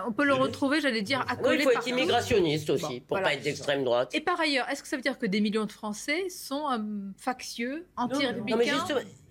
on 0.06 0.12
peut 0.12 0.24
le 0.24 0.34
retrouver, 0.34 0.80
j'allais 0.80 1.02
dire, 1.02 1.24
à 1.28 1.36
Oui, 1.42 1.56
il 1.58 1.62
faut 1.62 1.70
être 1.70 1.88
immigrationniste 1.88 2.70
aussi, 2.70 3.00
pour 3.00 3.18
ne 3.18 3.22
pas 3.22 3.34
être 3.34 3.42
d'extrême 3.42 3.84
droite. 3.84 4.14
Et 4.14 4.20
par 4.20 4.40
ailleurs, 4.40 4.68
est-ce 4.70 4.82
que 4.82 4.88
ça 4.88 4.96
veut 4.96 5.02
dire 5.02 5.18
que 5.18 5.26
des 5.26 5.40
millions 5.40 5.64
de 5.64 5.72
Français 5.72 6.28
sont 6.28 6.70
euh, 6.70 6.78
factieux, 7.16 7.86
anti-républicains 7.96 8.84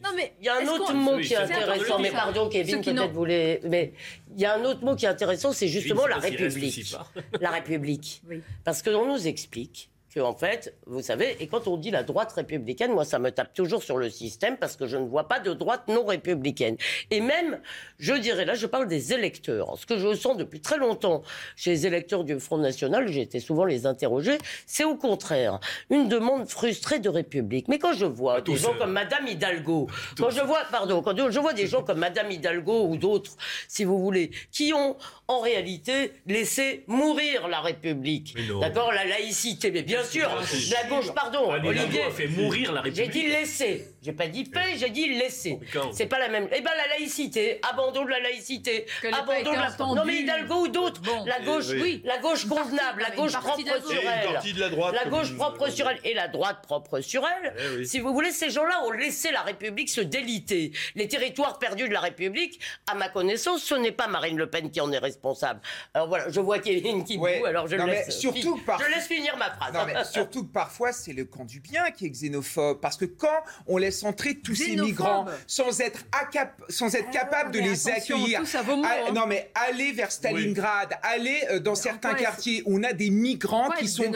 non, 0.04 0.10
mais 0.16 0.34
il 0.40 0.48
y 0.48 0.50
a 0.50 0.58
un 0.58 0.68
autre 0.68 0.94
mot 0.96 1.20
qui 1.20 1.34
est 1.34 1.38
intéressant, 1.38 2.00
mais 2.00 2.10
pardon, 2.10 2.50
Kevin, 2.50 2.82
peut-être 2.82 3.12
voulait. 3.12 3.62
Mais 3.64 3.94
il 4.36 4.42
y 4.42 4.46
a 4.46 4.56
un 4.56 4.64
autre 4.64 4.84
mot 4.84 4.96
qui 4.96 5.06
est 5.06 5.10
intéressant, 5.10 5.54
c'est 5.54 5.68
justement 5.68 6.08
la 6.08 6.18
République. 6.18 6.96
La 7.40 7.52
République. 7.52 8.24
Parce 8.64 8.82
que 8.82 8.90
l'on 8.90 9.06
nous 9.06 9.28
explique 9.28 9.92
que, 10.14 10.20
en 10.20 10.36
fait, 10.36 10.76
vous 10.86 11.02
savez, 11.02 11.38
et 11.40 11.48
quand 11.48 11.68
on 11.68 11.78
dit 11.78 11.92
la 11.92 12.04
droite 12.04 12.32
républicaine, 12.34 12.92
moi, 12.92 13.06
ça 13.06 13.20
me 13.20 13.32
tape 13.32 13.54
toujours 13.54 13.82
sur 13.82 13.98
le 13.98 14.10
système 14.10 14.58
parce 14.58 14.76
que 14.76 14.86
je 14.86 14.98
ne 14.98 15.08
vois 15.08 15.28
pas 15.28 15.40
de 15.40 15.54
droite 15.54 15.88
non 15.88 16.06
républicaine. 16.06 16.76
Et 17.10 17.22
même, 17.22 17.60
je 17.98 18.14
dirais, 18.14 18.46
là, 18.46 18.54
je 18.54 18.68
parle 18.68 18.88
des 18.88 19.14
électeurs. 19.14 19.78
Ce 19.78 19.86
que 19.86 19.98
je 19.98 20.14
sens 20.14 20.38
depuis 20.38 20.60
très 20.60 20.78
longtemps 20.78 21.22
chez 21.56 21.72
les 21.72 21.88
électeurs 21.88 22.24
du 22.24 22.40
Front 22.40 22.58
National, 22.58 23.08
j'ai 23.08 23.22
été 23.22 23.40
souvent 23.40 23.66
les 23.66 23.86
interroger, 23.86 24.38
c'est 24.66 24.84
au 24.84 24.96
contraire 24.96 25.60
une 25.90 26.10
demande 26.10 26.48
frustrée 26.48 27.00
de 27.00 27.10
République. 27.10 27.68
Mais 27.68 27.80
quand 27.80 27.94
je 27.94 28.06
vois 28.06 28.42
des 28.42 28.58
gens 28.58 28.74
comme 28.78 28.92
Madame 28.92 29.28
Hidalgo, 29.28 29.88
quand 30.18 30.30
je 30.30 30.42
vois, 30.42 30.64
pardon, 30.72 31.02
quand 31.02 31.16
je 31.30 31.40
vois 31.40 31.54
des 31.54 31.68
gens 31.68 31.84
comme 31.84 32.00
Madame 32.00 32.30
Hidalgo 32.32 32.88
ou 32.88 32.98
d'autres, 32.98 33.38
si 33.68 33.84
vous 33.84 34.00
voulez, 34.00 34.32
qui 34.52 34.74
ont 34.74 34.98
en 35.32 35.40
réalité 35.40 36.12
laissé 36.28 36.84
mourir 36.88 37.48
la 37.48 37.62
République, 37.62 38.36
d'accord, 38.60 38.92
la 38.92 39.06
laïcité, 39.06 39.72
mais 39.72 39.84
bien 39.84 40.02
bien 40.02 40.04
sûr, 40.04 40.30
la 40.72 40.90
gauche, 40.90 41.12
pardon, 41.14 41.52
Olivier. 41.52 42.04
a 42.04 42.12
fait 42.12 42.28
mourir 42.28 42.72
la 42.74 42.82
République. 42.82 43.14
J'ai 43.14 43.22
dit 43.22 43.28
laisser. 43.28 43.88
J'ai 44.02 44.14
pas 44.14 44.28
dit 44.28 44.46
fait, 44.46 44.78
j'ai 44.78 44.90
dit 44.90 45.08
laisser. 45.10 45.60
C'est 45.92 46.08
pas 46.08 46.18
la 46.18 46.28
même. 46.28 46.48
Eh 46.52 46.62
ben 46.62 46.72
la 46.76 46.98
laïcité, 46.98 47.60
abandon 47.72 48.04
de 48.04 48.10
la 48.10 48.20
laïcité, 48.20 48.88
abandon 49.04 49.52
de 49.52 49.56
la. 49.56 49.76
Non 49.78 50.06
mais 50.06 50.22
Hidalgo 50.22 50.62
ou 50.62 50.68
d'autres. 50.70 51.02
La 51.28 51.40
gauche, 51.42 51.68
oui, 51.70 52.02
la 52.04 52.18
gauche 52.18 52.48
convenable, 52.48 53.02
la 53.08 53.16
gauche 53.16 53.34
propre 53.34 53.60
sur 53.60 54.02
elle. 54.02 54.94
La 54.94 55.06
gauche 55.06 55.36
propre 55.36 55.70
sur 55.70 55.88
elle 55.88 56.00
et 56.04 56.16
la 56.16 56.28
droite 56.28 56.64
propre 56.64 57.00
sur 57.02 57.24
elle. 57.28 57.54
Eh 57.80 57.86
si 57.86 58.00
vous 58.00 58.12
voulez, 58.12 58.32
ces 58.32 58.50
gens-là 58.50 58.84
ont 58.86 58.92
laissé 58.92 59.32
la 59.32 59.42
République 59.44 59.90
se 59.90 60.02
déliter. 60.02 60.72
Les 60.96 61.08
territoires 61.08 61.60
perdus 61.60 61.88
de 61.88 61.94
la 61.94 62.00
République, 62.00 62.60
à 62.92 62.96
ma 62.96 63.08
connaissance, 63.08 63.62
ce 63.62 63.76
n'est 63.76 63.92
pas 63.92 64.08
Marine 64.08 64.38
Le 64.38 64.50
Pen 64.50 64.72
qui 64.72 64.82
en 64.82 64.92
est 64.92 64.98
responsable. 64.98 65.62
Alors 65.94 66.08
voilà, 66.08 66.28
je 66.30 66.40
vois 66.40 66.58
Kevin 66.58 67.04
qui 67.04 67.18
ouais. 67.18 67.44
alors 67.46 67.68
je 67.68 67.76
laisse. 67.76 68.18
Surtout 68.18 68.60
Je 68.80 68.96
laisse 68.96 69.06
finir 69.06 69.38
ma 69.38 69.52
phrase. 69.52 70.12
surtout 70.12 70.44
que 70.48 70.52
parfois, 70.52 70.92
c'est 70.92 71.14
le 71.14 71.26
camp 71.26 71.46
du 71.46 71.60
bien 71.60 71.92
qui 71.92 72.08
est 72.08 72.10
xénophobe. 72.10 72.80
Parce 72.82 72.98
que 72.98 73.06
quand 73.06 73.28
on 73.68 73.78
laisse 73.78 73.91
entrer 74.04 74.36
tous 74.36 74.56
ces 74.56 74.76
migrants 74.76 75.26
sans 75.48 75.80
être, 75.82 76.06
sans 76.70 76.96
être 76.96 77.08
ah 77.10 77.12
capable 77.12 77.52
de 77.52 77.60
les 77.60 77.88
accueillir, 77.88 78.42
hein. 78.42 79.12
non 79.14 79.28
mais 79.28 79.52
aller 79.56 79.92
vers 79.92 80.12
Stalingrad, 80.12 80.98
aller 81.04 81.42
euh, 81.52 81.60
dans 81.60 81.76
certains 81.76 82.14
quartiers 82.14 82.64
où 82.66 82.78
on 82.78 82.84
a 82.84 82.94
des 82.94 83.10
migrants 83.10 83.70
qui 83.78 83.88
sont... 83.88 84.12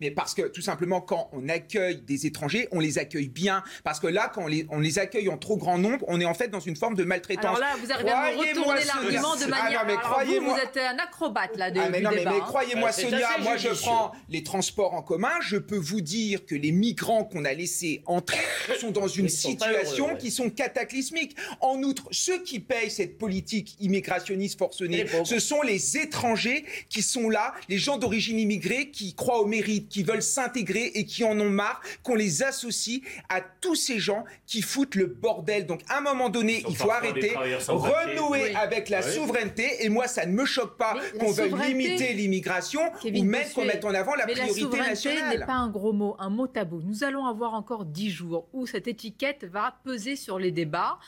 Mais 0.00 0.10
parce 0.10 0.34
que 0.34 0.42
tout 0.42 0.60
simplement, 0.60 1.00
quand 1.00 1.28
on 1.32 1.48
accueille 1.48 2.02
des 2.02 2.26
étrangers, 2.26 2.68
on 2.72 2.80
les 2.80 2.98
accueille 2.98 3.28
bien. 3.28 3.62
Parce 3.84 4.00
que 4.00 4.06
là, 4.06 4.30
quand 4.32 4.44
on 4.44 4.46
les, 4.46 4.66
on 4.70 4.80
les 4.80 4.98
accueille 4.98 5.28
en 5.28 5.38
trop 5.38 5.56
grand 5.56 5.78
nombre, 5.78 6.04
on 6.08 6.20
est 6.20 6.24
en 6.24 6.34
fait 6.34 6.48
dans 6.48 6.60
une 6.60 6.76
forme 6.76 6.94
de 6.94 7.04
maltraitance. 7.04 7.56
Alors 7.56 7.58
là, 7.58 7.76
vous 7.82 7.92
arrivez 7.92 8.10
à 8.10 8.32
me 8.32 8.38
retourner 8.38 8.84
l'argument 8.84 9.36
de 9.36 9.46
manière... 9.46 9.80
Ah 9.82 9.86
non, 9.86 9.94
mais 9.94 9.96
croyez-moi... 9.96 10.54
Vous, 10.54 10.60
êtes 10.60 10.76
un 10.76 10.98
acrobate 10.98 11.56
là 11.56 11.70
de, 11.70 11.80
ah, 11.80 11.88
mais 11.90 12.00
non, 12.00 12.10
mais, 12.12 12.26
hein. 12.26 12.40
croyez-moi, 12.40 12.92
Sonia, 12.92 13.28
moi 13.40 13.56
je 13.56 13.68
prends 13.68 14.12
les 14.28 14.42
transports 14.42 14.94
en 14.94 15.02
commun, 15.02 15.32
je 15.42 15.56
peux 15.56 15.76
vous 15.76 16.00
dire 16.00 16.44
que 16.46 16.54
les 16.54 16.72
migrants 16.72 17.24
qu'on 17.24 17.44
a 17.44 17.52
laissés 17.52 18.02
entrer 18.06 18.38
sont 18.80 18.90
dans 18.90 19.08
une 19.16 19.28
situations 19.28 20.16
qui 20.16 20.30
sont 20.30 20.50
cataclysmiques. 20.50 21.36
En 21.60 21.82
outre, 21.82 22.08
ceux 22.10 22.42
qui 22.42 22.60
payent 22.60 22.90
cette 22.90 23.18
politique 23.18 23.76
immigrationniste 23.80 24.58
forcenée, 24.58 25.06
ce 25.24 25.38
sont 25.38 25.62
les 25.62 25.96
étrangers 25.96 26.64
qui 26.88 27.02
sont 27.02 27.28
là, 27.28 27.54
les 27.68 27.78
gens 27.78 27.98
d'origine 27.98 28.38
immigrée 28.38 28.90
qui 28.90 29.14
croient 29.14 29.40
au 29.40 29.46
mérite, 29.46 29.88
qui 29.88 30.02
veulent 30.02 30.22
s'intégrer 30.22 30.92
et 30.94 31.04
qui 31.04 31.24
en 31.24 31.38
ont 31.38 31.50
marre 31.50 31.80
qu'on 32.02 32.14
les 32.14 32.42
associe 32.42 33.00
à 33.28 33.40
tous 33.40 33.74
ces 33.74 33.98
gens 33.98 34.24
qui 34.46 34.62
foutent 34.62 34.94
le 34.94 35.06
bordel. 35.06 35.66
Donc, 35.66 35.80
à 35.88 35.98
un 35.98 36.00
moment 36.00 36.28
donné, 36.28 36.64
il 36.68 36.76
faut 36.76 36.90
arrêter, 36.90 37.32
renouer 37.68 38.54
avec 38.54 38.88
la 38.88 39.02
souveraineté. 39.02 39.84
Et 39.84 39.88
moi, 39.88 40.06
ça 40.08 40.26
ne 40.26 40.32
me 40.32 40.44
choque 40.44 40.76
pas 40.76 40.96
qu'on 41.18 41.30
veuille 41.30 41.54
limiter 41.68 42.12
l'immigration 42.14 42.80
ou 43.04 43.22
même 43.24 43.48
qu'on 43.54 43.64
mette 43.64 43.84
en 43.84 43.94
avant 43.94 44.14
la 44.14 44.26
priorité 44.26 44.76
la 44.76 44.88
nationale. 44.88 45.38
n'est 45.38 45.46
pas 45.46 45.52
un 45.52 45.68
gros 45.68 45.92
mot, 45.92 46.16
un 46.18 46.30
mot 46.30 46.46
tabou. 46.46 46.80
Nous 46.82 47.04
allons 47.04 47.26
avoir 47.26 47.54
encore 47.54 47.84
dix 47.84 48.10
jours 48.10 48.48
où 48.52 48.66
cette 48.66 48.88
étiquette 49.02 49.44
va 49.44 49.74
peser 49.84 50.14
sur 50.16 50.38
les 50.38 50.52
débats 50.52 50.98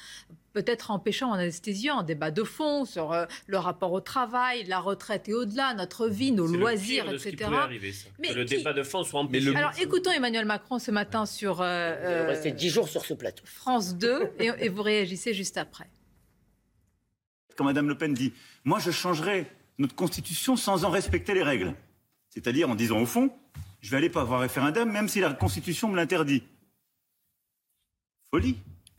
peut-être 0.53 0.93
empêchant 0.93 1.31
en 1.31 1.35
anesthésiant 1.35 1.99
un 1.99 2.03
débat 2.05 2.31
de 2.31 2.45
fond 2.45 2.85
sur 2.85 3.13
euh, 3.13 3.27
le 3.49 3.59
rapport 3.59 3.93
au 3.93 4.01
travail, 4.01 4.63
la 4.65 4.79
retraite 4.79 5.29
et 5.29 5.35
au-delà, 5.35 5.75
notre 5.75 6.07
vie, 6.07 6.31
nos 6.31 6.47
loisirs, 6.47 7.11
etc. 7.11 7.51
Mais 8.21 8.29
que 8.29 8.35
le 8.35 8.45
débat 8.45 8.73
de 8.73 8.85
fond 8.85 9.03
soit 9.03 9.21
empêché. 9.21 9.55
Alors 9.55 9.73
écoutons 9.81 10.13
Emmanuel 10.13 10.45
Macron 10.45 10.79
ce 10.79 10.93
matin 10.93 11.27
sur 11.27 11.61
euh, 11.61 11.67
euh 11.67 12.27
rester 12.29 12.53
dix 12.53 12.71
jours 12.71 12.89
sur 12.89 13.05
ce 13.05 13.15
plateau. 13.15 13.43
France 13.45 13.97
2 13.97 14.31
et, 14.39 14.51
et 14.61 14.69
vous 14.69 14.83
réagissez 14.83 15.35
juste 15.35 15.59
après. 15.59 15.89
Quand 17.57 17.65
Madame 17.65 17.89
Le 17.89 17.99
Pen 17.99 18.15
dit, 18.15 18.33
moi 18.65 18.79
je 18.79 18.93
changerai 18.93 19.47
notre 19.79 19.97
constitution 19.97 20.55
sans 20.55 20.85
en 20.85 20.91
respecter 20.91 21.35
les 21.35 21.43
règles, 21.43 21.75
c'est-à-dire 22.29 22.71
en 22.71 22.77
disant 22.77 23.01
au 23.01 23.07
fond, 23.07 23.33
je 23.81 23.91
vais 23.91 23.97
aller 23.97 24.09
pas 24.09 24.21
avoir 24.21 24.41
référendum 24.41 24.89
même 24.91 25.09
si 25.09 25.19
la 25.19 25.33
constitution 25.33 25.89
me 25.89 25.97
l'interdit. 25.97 26.45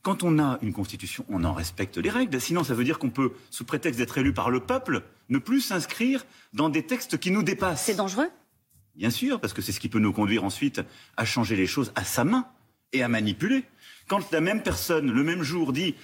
Quand 0.01 0.21
on 0.21 0.37
a 0.37 0.59
une 0.61 0.71
constitution, 0.71 1.25
on 1.29 1.43
en 1.43 1.53
respecte 1.53 1.97
les 1.97 2.11
règles. 2.11 2.39
Sinon, 2.39 2.63
ça 2.63 2.75
veut 2.75 2.83
dire 2.83 2.99
qu'on 2.99 3.09
peut, 3.09 3.31
sous 3.49 3.65
prétexte 3.65 3.97
d'être 3.99 4.17
élu 4.17 4.33
par 4.33 4.51
le 4.51 4.59
peuple, 4.59 5.01
ne 5.29 5.39
plus 5.39 5.61
s'inscrire 5.61 6.25
dans 6.53 6.69
des 6.69 6.83
textes 6.83 7.17
qui 7.17 7.31
nous 7.31 7.41
dépassent. 7.41 7.85
C'est 7.85 7.95
dangereux? 7.95 8.29
Bien 8.95 9.09
sûr, 9.09 9.41
parce 9.41 9.53
que 9.53 9.63
c'est 9.63 9.71
ce 9.71 9.79
qui 9.79 9.89
peut 9.89 9.99
nous 9.99 10.13
conduire 10.13 10.43
ensuite 10.43 10.81
à 11.17 11.25
changer 11.25 11.55
les 11.55 11.65
choses 11.65 11.91
à 11.95 12.03
sa 12.03 12.23
main 12.23 12.45
et 12.93 13.01
à 13.01 13.07
manipuler. 13.07 13.63
Quand 14.07 14.31
la 14.31 14.41
même 14.41 14.61
personne, 14.61 15.11
le 15.11 15.23
même 15.23 15.41
jour, 15.41 15.73
dit 15.73 15.95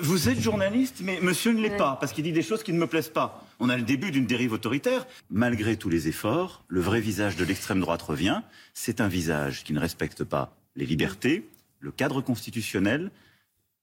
Vous 0.00 0.28
êtes 0.28 0.40
journaliste, 0.40 1.00
mais 1.02 1.20
monsieur 1.22 1.52
ne 1.52 1.60
l'est 1.60 1.76
pas, 1.76 1.96
parce 2.00 2.12
qu'il 2.12 2.24
dit 2.24 2.32
des 2.32 2.42
choses 2.42 2.64
qui 2.64 2.72
ne 2.72 2.78
me 2.78 2.88
plaisent 2.88 3.08
pas. 3.08 3.46
On 3.60 3.68
a 3.68 3.76
le 3.76 3.84
début 3.84 4.10
d'une 4.10 4.26
dérive 4.26 4.52
autoritaire. 4.52 5.06
Malgré 5.30 5.76
tous 5.76 5.88
les 5.88 6.08
efforts, 6.08 6.64
le 6.66 6.80
vrai 6.80 7.00
visage 7.00 7.36
de 7.36 7.44
l'extrême 7.44 7.80
droite 7.80 8.02
revient. 8.02 8.42
C'est 8.74 9.00
un 9.00 9.08
visage 9.08 9.62
qui 9.62 9.72
ne 9.72 9.80
respecte 9.80 10.24
pas 10.24 10.56
les 10.74 10.86
libertés, 10.86 11.48
le 11.80 11.92
cadre 11.92 12.20
constitutionnel, 12.20 13.10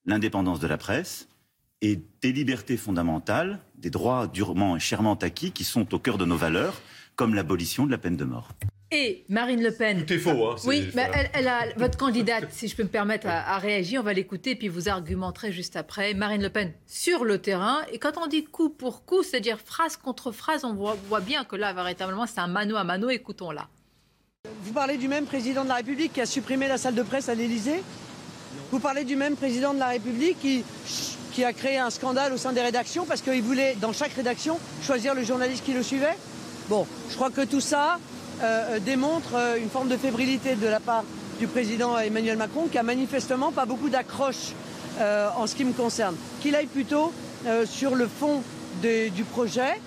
l'indépendance 0.06 0.60
de 0.60 0.68
la 0.68 0.78
presse 0.78 1.28
et 1.82 2.00
des 2.22 2.32
libertés 2.32 2.78
fondamentales, 2.78 3.60
des 3.78 3.90
droits 3.90 4.28
durement 4.28 4.76
et 4.76 4.80
chèrement 4.80 5.16
acquis 5.16 5.52
qui 5.52 5.64
sont 5.64 5.94
au 5.94 6.00
cœur 6.00 6.18
de 6.18 6.26
nos 6.26 6.38
valeurs, 6.38 6.82
comme 7.16 7.36
l'abolition 7.36 7.86
de 7.86 7.92
la 7.92 7.98
peine 7.98 8.18
de 8.18 8.26
mort. 8.26 8.50
Et 8.92 9.26
Marine 9.30 9.64
Le 9.64 9.72
Pen. 9.72 10.06
Tout 10.06 10.14
est 10.14 10.20
faux. 10.20 10.48
Hein, 10.48 10.56
oui, 10.66 10.88
mais 10.94 11.10
elle, 11.34 11.48
a, 11.48 11.74
votre 11.78 11.98
candidate, 11.98 12.52
si 12.52 12.68
je 12.68 12.76
peux 12.76 12.84
me 12.84 12.90
permettre, 12.90 13.28
à, 13.28 13.58
réagir. 13.58 14.02
On 14.02 14.04
va 14.04 14.14
l'écouter, 14.14 14.56
puis 14.56 14.68
vous 14.68 14.90
argumenterez 14.90 15.52
juste 15.52 15.76
après. 15.76 16.14
Marine 16.14 16.42
Le 16.42 16.50
Pen 16.50 16.72
sur 16.86 17.26
le 17.26 17.40
terrain. 17.40 17.82
Et 17.92 17.98
quand 17.98 18.18
on 18.18 18.28
dit 18.28 18.46
coup 18.46 18.70
pour 18.70 19.06
coup, 19.06 19.24
c'est-à-dire 19.24 19.60
phrase 19.60 19.98
contre 19.98 20.32
phrase, 20.32 20.64
on 20.64 20.74
voit, 20.74 20.96
voit 21.08 21.20
bien 21.20 21.44
que 21.46 21.56
là, 21.56 21.74
véritablement, 21.74 22.28
c'est 22.28 22.40
un 22.40 22.48
mano 22.48 22.76
à 22.76 22.84
mano. 22.84 23.10
Écoutons-la. 23.10 23.68
Vous 24.64 24.74
parlez 24.74 24.98
du 24.98 25.08
même 25.08 25.26
président 25.26 25.64
de 25.64 25.70
la 25.70 25.76
République 25.76 26.14
qui 26.14 26.22
a 26.22 26.26
supprimé 26.26 26.68
la 26.68 26.78
salle 26.78 26.96
de 26.96 27.04
presse 27.04 27.30
à 27.30 27.36
l'Élysée 27.36 27.84
Vous 28.72 28.80
parlez 28.80 29.04
du 29.04 29.16
même 29.16 29.36
président 29.36 29.74
de 29.74 29.80
la 29.80 29.88
République 29.88 30.38
qui, 30.40 31.44
a 31.44 31.54
créé 31.54 31.78
un 31.78 31.90
scandale 31.90 32.34
au 32.34 32.38
sein 32.38 32.54
des 32.54 32.62
rédactions 32.62 33.06
parce 33.06 33.22
qu'il 33.22 33.42
voulait, 33.42 33.76
dans 33.82 33.94
chaque 33.94 34.14
rédaction, 34.14 34.58
choisir 34.82 35.14
le 35.14 35.24
journaliste 35.24 35.64
qui 35.66 35.74
le 35.74 35.84
suivait 35.84 36.18
Bon, 36.70 36.88
je 37.10 37.16
crois 37.16 37.30
que 37.30 37.42
tout 37.42 37.60
ça, 37.60 38.00
euh, 38.42 38.80
démontre 38.80 39.36
euh, 39.36 39.58
une 39.58 39.70
forme 39.70 39.88
de 39.88 39.98
fébrilité 39.98 40.56
de 40.56 40.68
la 40.68 40.80
part 40.80 41.04
du 41.40 41.48
président 41.48 41.98
Emmanuel 41.98 42.38
Macron 42.38 42.68
qui 42.72 42.78
a 42.78 42.84
manifestement 42.84 43.52
pas 43.52 43.66
beaucoup 43.66 43.90
d'accroche 43.90 44.54
euh, 45.00 45.30
en 45.38 45.48
ce 45.48 45.56
qui 45.56 45.64
me 45.64 45.74
concerne. 45.74 46.16
Qu'il 46.42 46.56
aille 46.56 46.68
plutôt 46.68 47.14
sur 47.66 47.94
le 47.94 48.08
fond 48.08 48.42
du 48.82 49.24
projet. 49.24 49.80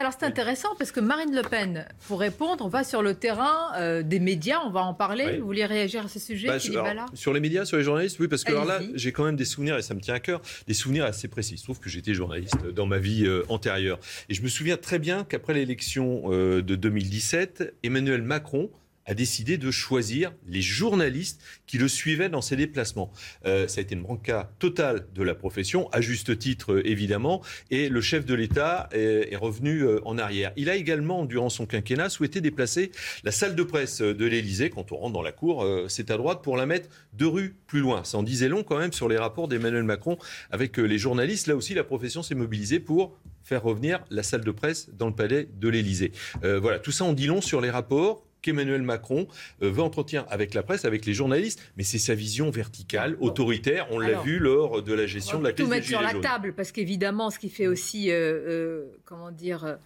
Alors 0.00 0.14
c'est 0.18 0.24
intéressant 0.24 0.70
parce 0.78 0.92
que 0.92 1.00
Marine 1.00 1.34
Le 1.34 1.42
Pen, 1.42 1.86
pour 2.08 2.20
répondre, 2.20 2.64
on 2.64 2.68
va 2.68 2.84
sur 2.84 3.02
le 3.02 3.12
terrain 3.12 4.00
des 4.00 4.18
médias, 4.18 4.60
on 4.64 4.70
va 4.70 4.80
en 4.80 4.94
parler. 4.94 5.36
Vous 5.36 5.44
voulez 5.44 5.66
réagir 5.66 6.06
à 6.06 6.08
ce 6.08 6.18
sujet 6.18 6.48
bah, 6.48 6.58
sur, 6.58 7.32
les 7.34 7.40
médias, 7.40 7.66
sur 7.66 7.76
les 7.76 7.82
journalistes, 7.82 8.18
oui, 8.18 8.26
parce 8.26 8.42
que 8.42 8.52
alors 8.52 8.64
là, 8.64 8.80
j'ai 8.94 9.12
quand 9.12 9.24
même 9.24 9.36
des 9.36 9.44
souvenirs, 9.44 9.76
et 9.76 9.82
ça 9.82 9.92
me 9.92 10.00
tient 10.00 10.14
à 10.14 10.20
cœur, 10.20 10.40
des 10.66 10.72
souvenirs 10.72 11.04
assez 11.04 11.28
précis. 11.28 11.58
Je 11.58 11.64
trouve 11.64 11.80
que 11.80 11.90
j'étais 11.90 12.14
journaliste 12.14 12.66
dans 12.74 12.86
ma 12.86 12.96
vie 12.96 13.28
antérieure. 13.50 14.00
Et 14.30 14.34
je 14.34 14.42
me 14.42 14.48
souviens 14.48 14.78
très 14.78 14.98
bien 14.98 15.24
qu'après 15.24 15.52
l'élection 15.52 16.30
de 16.30 16.60
2017, 16.60 17.74
Emmanuel 17.82 18.22
Macron 18.22 18.70
a 19.06 19.14
décidé 19.14 19.58
de 19.58 19.70
choisir 19.70 20.32
les 20.46 20.62
journalistes 20.62 21.40
qui 21.66 21.78
le 21.78 21.88
suivaient 21.88 22.28
dans 22.28 22.42
ses 22.42 22.56
déplacements. 22.56 23.12
Euh, 23.46 23.66
ça 23.68 23.80
a 23.80 23.82
été 23.82 23.94
une 23.94 24.02
branca 24.02 24.52
totale 24.58 25.06
de 25.14 25.22
la 25.22 25.34
profession, 25.34 25.88
à 25.90 26.00
juste 26.00 26.38
titre 26.38 26.74
euh, 26.74 26.86
évidemment, 26.86 27.42
et 27.70 27.88
le 27.88 28.00
chef 28.00 28.24
de 28.24 28.34
l'État 28.34 28.88
est, 28.92 29.36
revenu 29.36 29.82
euh, 29.82 30.00
en 30.04 30.18
arrière. 30.18 30.52
Il 30.56 30.68
a 30.68 30.76
également, 30.76 31.24
durant 31.24 31.48
son 31.48 31.66
quinquennat, 31.66 32.10
souhaité 32.10 32.40
déplacer 32.40 32.92
la 33.24 33.32
salle 33.32 33.54
de 33.54 33.62
presse 33.62 34.00
de 34.00 34.24
l'Élysée, 34.26 34.70
quand 34.70 34.92
on 34.92 34.96
rentre 34.96 35.14
dans 35.14 35.22
la 35.22 35.32
cour, 35.32 35.66
c'est 35.88 36.10
à 36.10 36.16
droite, 36.16 36.42
pour 36.42 36.56
la 36.56 36.66
mettre 36.66 36.88
deux 37.14 37.26
rues 37.26 37.56
plus 37.66 37.80
loin. 37.80 38.04
Ça 38.04 38.18
en 38.18 38.22
disait 38.22 38.48
long 38.48 38.62
quand 38.62 38.78
même 38.78 38.92
sur 38.92 39.08
les 39.08 39.16
rapports 39.16 39.48
d'Emmanuel 39.48 39.84
Macron 39.84 40.18
avec 40.50 40.76
les 40.76 40.98
journalistes. 40.98 41.46
Là 41.46 41.56
aussi, 41.56 41.74
la 41.74 41.84
profession 41.84 42.22
s'est 42.22 42.34
mobilisée 42.34 42.80
pour 42.80 43.16
faire 43.42 43.62
revenir 43.62 44.04
la 44.10 44.22
salle 44.22 44.44
de 44.44 44.50
presse 44.50 44.90
dans 44.92 45.06
le 45.06 45.14
palais 45.14 45.48
de 45.58 45.68
l'Élysée. 45.68 46.12
voilà, 46.42 46.78
tout 46.78 46.92
ça 46.92 47.04
en 47.04 47.12
dit 47.12 47.26
long 47.26 47.40
sur 47.40 47.60
les 47.60 47.70
rapports 47.70 48.24
qu'Emmanuel 48.42 48.82
Macron 48.82 49.26
euh, 49.62 49.70
veut 49.70 49.82
entretenir 49.82 50.26
avec 50.28 50.54
la 50.54 50.62
presse, 50.62 50.84
avec 50.84 51.06
les 51.06 51.14
journalistes, 51.14 51.60
mais 51.76 51.82
c'est 51.82 51.98
sa 51.98 52.14
vision 52.14 52.50
verticale, 52.50 53.16
autoritaire. 53.20 53.86
On 53.90 53.98
l'a 53.98 54.20
vu 54.20 54.38
lors 54.38 54.82
de 54.82 54.92
la 54.92 55.06
gestion 55.06 55.38
de 55.38 55.44
la 55.44 55.52
crise 55.52 55.64
tout 55.64 55.70
mettre 55.70 55.86
sur 55.86 56.00
la 56.00 56.14
table, 56.14 56.54
parce 56.54 56.72
qu'évidemment, 56.72 57.30
ce 57.30 57.38
qui 57.38 57.48
fait 57.48 57.66
aussi, 57.66 58.10
euh, 58.10 58.14
euh, 58.14 58.86
comment 59.04 59.30
dire, 59.30 59.78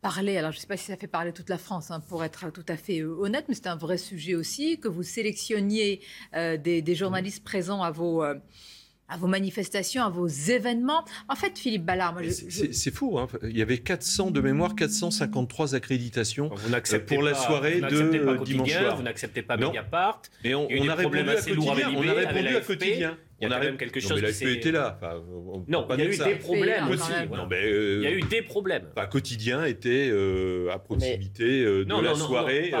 parler. 0.00 0.36
Alors, 0.36 0.52
je 0.52 0.56
ne 0.56 0.60
sais 0.60 0.66
pas 0.66 0.76
si 0.76 0.86
ça 0.86 0.96
fait 0.96 1.06
parler 1.06 1.32
toute 1.32 1.48
la 1.48 1.58
France, 1.58 1.90
hein, 1.90 2.00
pour 2.08 2.24
être 2.24 2.50
tout 2.50 2.66
à 2.68 2.76
fait 2.76 3.02
honnête, 3.02 3.46
mais 3.48 3.54
c'est 3.54 3.66
un 3.66 3.76
vrai 3.76 3.98
sujet 3.98 4.34
aussi 4.34 4.78
que 4.78 4.88
vous 4.88 5.02
sélectionniez 5.02 6.00
des, 6.32 6.94
journalistes 6.94 7.44
présents 7.44 7.82
à 7.82 7.90
vos 7.90 8.24
à 9.10 9.16
vos 9.16 9.26
manifestations, 9.26 10.02
à 10.02 10.08
vos 10.08 10.28
événements. 10.28 11.04
En 11.28 11.34
fait, 11.34 11.58
Philippe 11.58 11.84
Ballard, 11.84 12.16
c'est 12.30 12.94
fou. 12.94 13.18
Hein. 13.18 13.26
Il 13.42 13.58
y 13.58 13.62
avait 13.62 13.78
400 13.78 14.30
de 14.30 14.40
mémoire, 14.40 14.74
453 14.74 15.74
accréditations 15.74 16.50
vous 16.54 16.74
euh, 16.74 16.98
pour 17.06 17.22
la 17.22 17.34
soirée 17.34 17.80
de 17.80 18.18
pas 18.18 18.36
dimanche 18.44 18.72
soir. 18.72 18.96
Vous 18.96 19.02
n'acceptez 19.02 19.42
pas 19.42 19.56
Mediapart. 19.56 20.22
Mais 20.44 20.54
on, 20.54 20.68
on 20.70 20.88
a 20.88 20.94
répondu 20.94 21.18
à 21.28 21.34
quotidien. 21.34 21.90
On 21.96 22.08
a 22.08 22.14
répondu 22.14 22.56
à 22.56 22.60
quotidien. 22.60 23.18
Il 23.42 23.48
y 23.48 23.52
a 23.52 23.56
quand 23.56 23.64
même 23.64 23.76
quelque 23.78 24.00
chose. 24.00 24.22
Non, 24.22 24.28
mais 24.42 24.52
était 24.52 24.70
là. 24.70 25.00
non, 25.66 25.86
il 25.92 25.98
y 25.98 26.02
a 26.02 26.04
eu 26.04 26.16
des 26.16 26.34
problèmes. 26.36 26.84
Non, 27.30 27.46
mais 27.48 27.64
euh, 27.64 27.96
il 27.96 28.02
y 28.02 28.06
a 28.06 28.12
eu 28.12 28.22
des 28.22 28.42
problèmes. 28.42 28.86
Enfin, 28.96 29.06
quotidien 29.06 29.64
était 29.64 30.08
euh, 30.10 30.70
à 30.72 30.78
proximité 30.78 31.64
de 31.64 32.02
la 32.02 32.14
soirée 32.14 32.72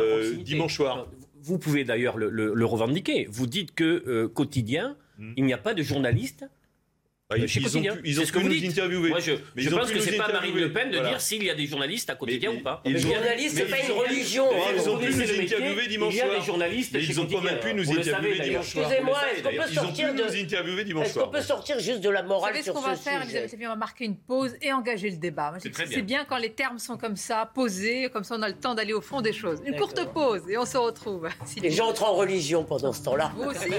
dimanche 0.44 0.76
soir. 0.76 1.08
Vous 1.42 1.58
pouvez 1.58 1.84
d'ailleurs 1.84 2.18
le, 2.18 2.64
revendiquer. 2.64 3.26
Vous 3.30 3.46
dites 3.46 3.74
que 3.74 4.26
quotidien 4.26 4.96
Hmm. 5.20 5.34
Il 5.36 5.44
n'y 5.44 5.52
a 5.52 5.58
pas 5.58 5.74
de 5.74 5.82
journaliste 5.82 6.46
bah, 7.30 7.36
ils, 7.38 7.44
ont 7.44 7.46
pu, 7.46 8.00
ils 8.04 8.20
ont 8.20 8.24
ce 8.24 8.32
que 8.32 8.40
nous 8.40 8.52
interviewer. 8.52 9.10
Moi, 9.10 9.20
je, 9.20 9.34
je 9.54 9.70
pense 9.70 9.92
que 9.92 10.00
c'est 10.00 10.16
pas 10.16 10.32
Marine 10.32 10.56
Le 10.56 10.72
Pen 10.72 10.90
de 10.90 10.98
dire 10.98 11.20
s'il 11.20 11.44
y 11.44 11.50
a 11.50 11.54
des 11.54 11.68
journalistes 11.68 12.10
à 12.10 12.16
quotidien 12.16 12.50
ou 12.50 12.58
pas. 12.58 12.82
Les 12.84 12.98
journalistes, 12.98 13.56
c'est 13.56 13.70
pas 13.70 13.78
une 13.78 13.92
religion. 13.92 14.48
Ils 14.74 14.90
ont 14.90 14.98
pu 14.98 15.14
nous 15.14 15.40
interviewer 15.40 15.86
dimanche 15.86 16.16
soir. 16.16 16.26
Il 16.26 16.32
y 16.32 16.34
a 16.34 16.38
des 16.40 16.44
journalistes 16.44 16.96
Ils 17.00 17.20
ont 17.20 17.26
pas 17.26 17.40
même 17.40 17.60
pu 17.60 17.72
nous 17.72 17.88
interviewer 17.88 18.40
dimanche 18.40 18.72
soir. 18.72 18.90
Excusez-moi, 18.90 19.18
est-ce 19.32 19.42
qu'on 19.44 19.62
peut 19.62 19.72
sortir 19.72 20.14
de... 20.14 20.22
nous 20.24 20.36
interviewer 20.36 20.84
dimanche 20.84 21.06
soir. 21.06 21.24
Est-ce 21.24 21.30
qu'on 21.30 21.38
peut 21.38 21.46
sortir 21.46 21.78
juste 21.78 22.00
de 22.00 22.10
la 22.10 22.24
morale 22.24 22.54
sur 22.64 22.76
ce 22.76 22.80
sujet 22.80 22.80
Vous 22.80 22.82
savez 22.82 22.96
ce 22.96 23.04
qu'on 23.04 23.10
va 23.12 23.20
faire, 23.20 23.22
Elisabeth 23.22 23.56
On 23.62 23.68
va 23.68 23.76
marquer 23.76 24.04
une 24.06 24.16
pause 24.16 24.56
et 24.60 24.72
engager 24.72 25.10
le 25.10 25.18
débat. 25.18 25.54
C'est 25.60 26.02
bien 26.02 26.24
quand 26.24 26.38
les 26.38 26.50
termes 26.50 26.80
sont 26.80 26.96
comme 26.96 27.16
ça, 27.16 27.48
posés, 27.54 28.10
comme 28.12 28.24
ça 28.24 28.34
on 28.36 28.42
a 28.42 28.48
le 28.48 28.56
temps 28.56 28.74
d'aller 28.74 28.92
au 28.92 29.00
fond 29.00 29.20
des 29.20 29.32
choses. 29.32 29.60
Une 29.64 29.76
courte 29.76 30.04
pause 30.12 30.42
et 30.48 30.58
on 30.58 30.66
se 30.66 30.78
retrouve. 30.78 31.28
Les 31.62 31.70
gens 31.70 31.90
entrent 31.90 32.10
en 32.10 32.14
religion 32.14 32.64
pendant 32.64 32.92
ce 32.92 33.04
temps-là. 33.04 33.30
Vous 33.36 33.50
aussi 33.50 33.70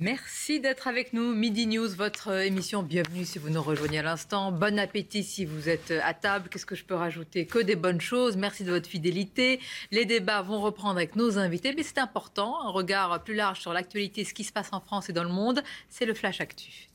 Merci 0.00 0.60
d'être 0.60 0.86
avec 0.86 1.12
nous. 1.12 1.34
Midi 1.34 1.66
News, 1.66 1.88
votre 1.88 2.30
émission. 2.44 2.84
Bienvenue 2.84 3.24
si 3.24 3.40
vous 3.40 3.50
nous 3.50 3.60
rejoignez 3.60 3.98
à 3.98 4.02
l'instant. 4.02 4.52
Bon 4.52 4.78
appétit 4.78 5.24
si 5.24 5.44
vous 5.44 5.68
êtes 5.68 5.92
à 6.04 6.14
table. 6.14 6.48
Qu'est-ce 6.48 6.66
que 6.66 6.76
je 6.76 6.84
peux 6.84 6.94
rajouter? 6.94 7.46
Que 7.46 7.58
des 7.58 7.74
bonnes 7.74 8.00
choses. 8.00 8.36
Merci 8.36 8.62
de 8.62 8.70
votre 8.70 8.88
fidélité. 8.88 9.58
Les 9.90 10.04
débats 10.04 10.40
vont 10.42 10.60
reprendre 10.60 10.96
avec 10.96 11.16
nos 11.16 11.36
invités, 11.36 11.74
mais 11.76 11.82
c'est 11.82 11.98
important. 11.98 12.64
Un 12.64 12.70
regard 12.70 13.24
plus 13.24 13.34
large 13.34 13.60
sur 13.60 13.72
l'actualité, 13.72 14.22
ce 14.22 14.34
qui 14.34 14.44
se 14.44 14.52
passe 14.52 14.68
en 14.70 14.78
France 14.78 15.10
et 15.10 15.12
dans 15.12 15.24
le 15.24 15.30
monde. 15.30 15.64
C'est 15.88 16.06
le 16.06 16.14
Flash 16.14 16.40
Actu. 16.40 16.86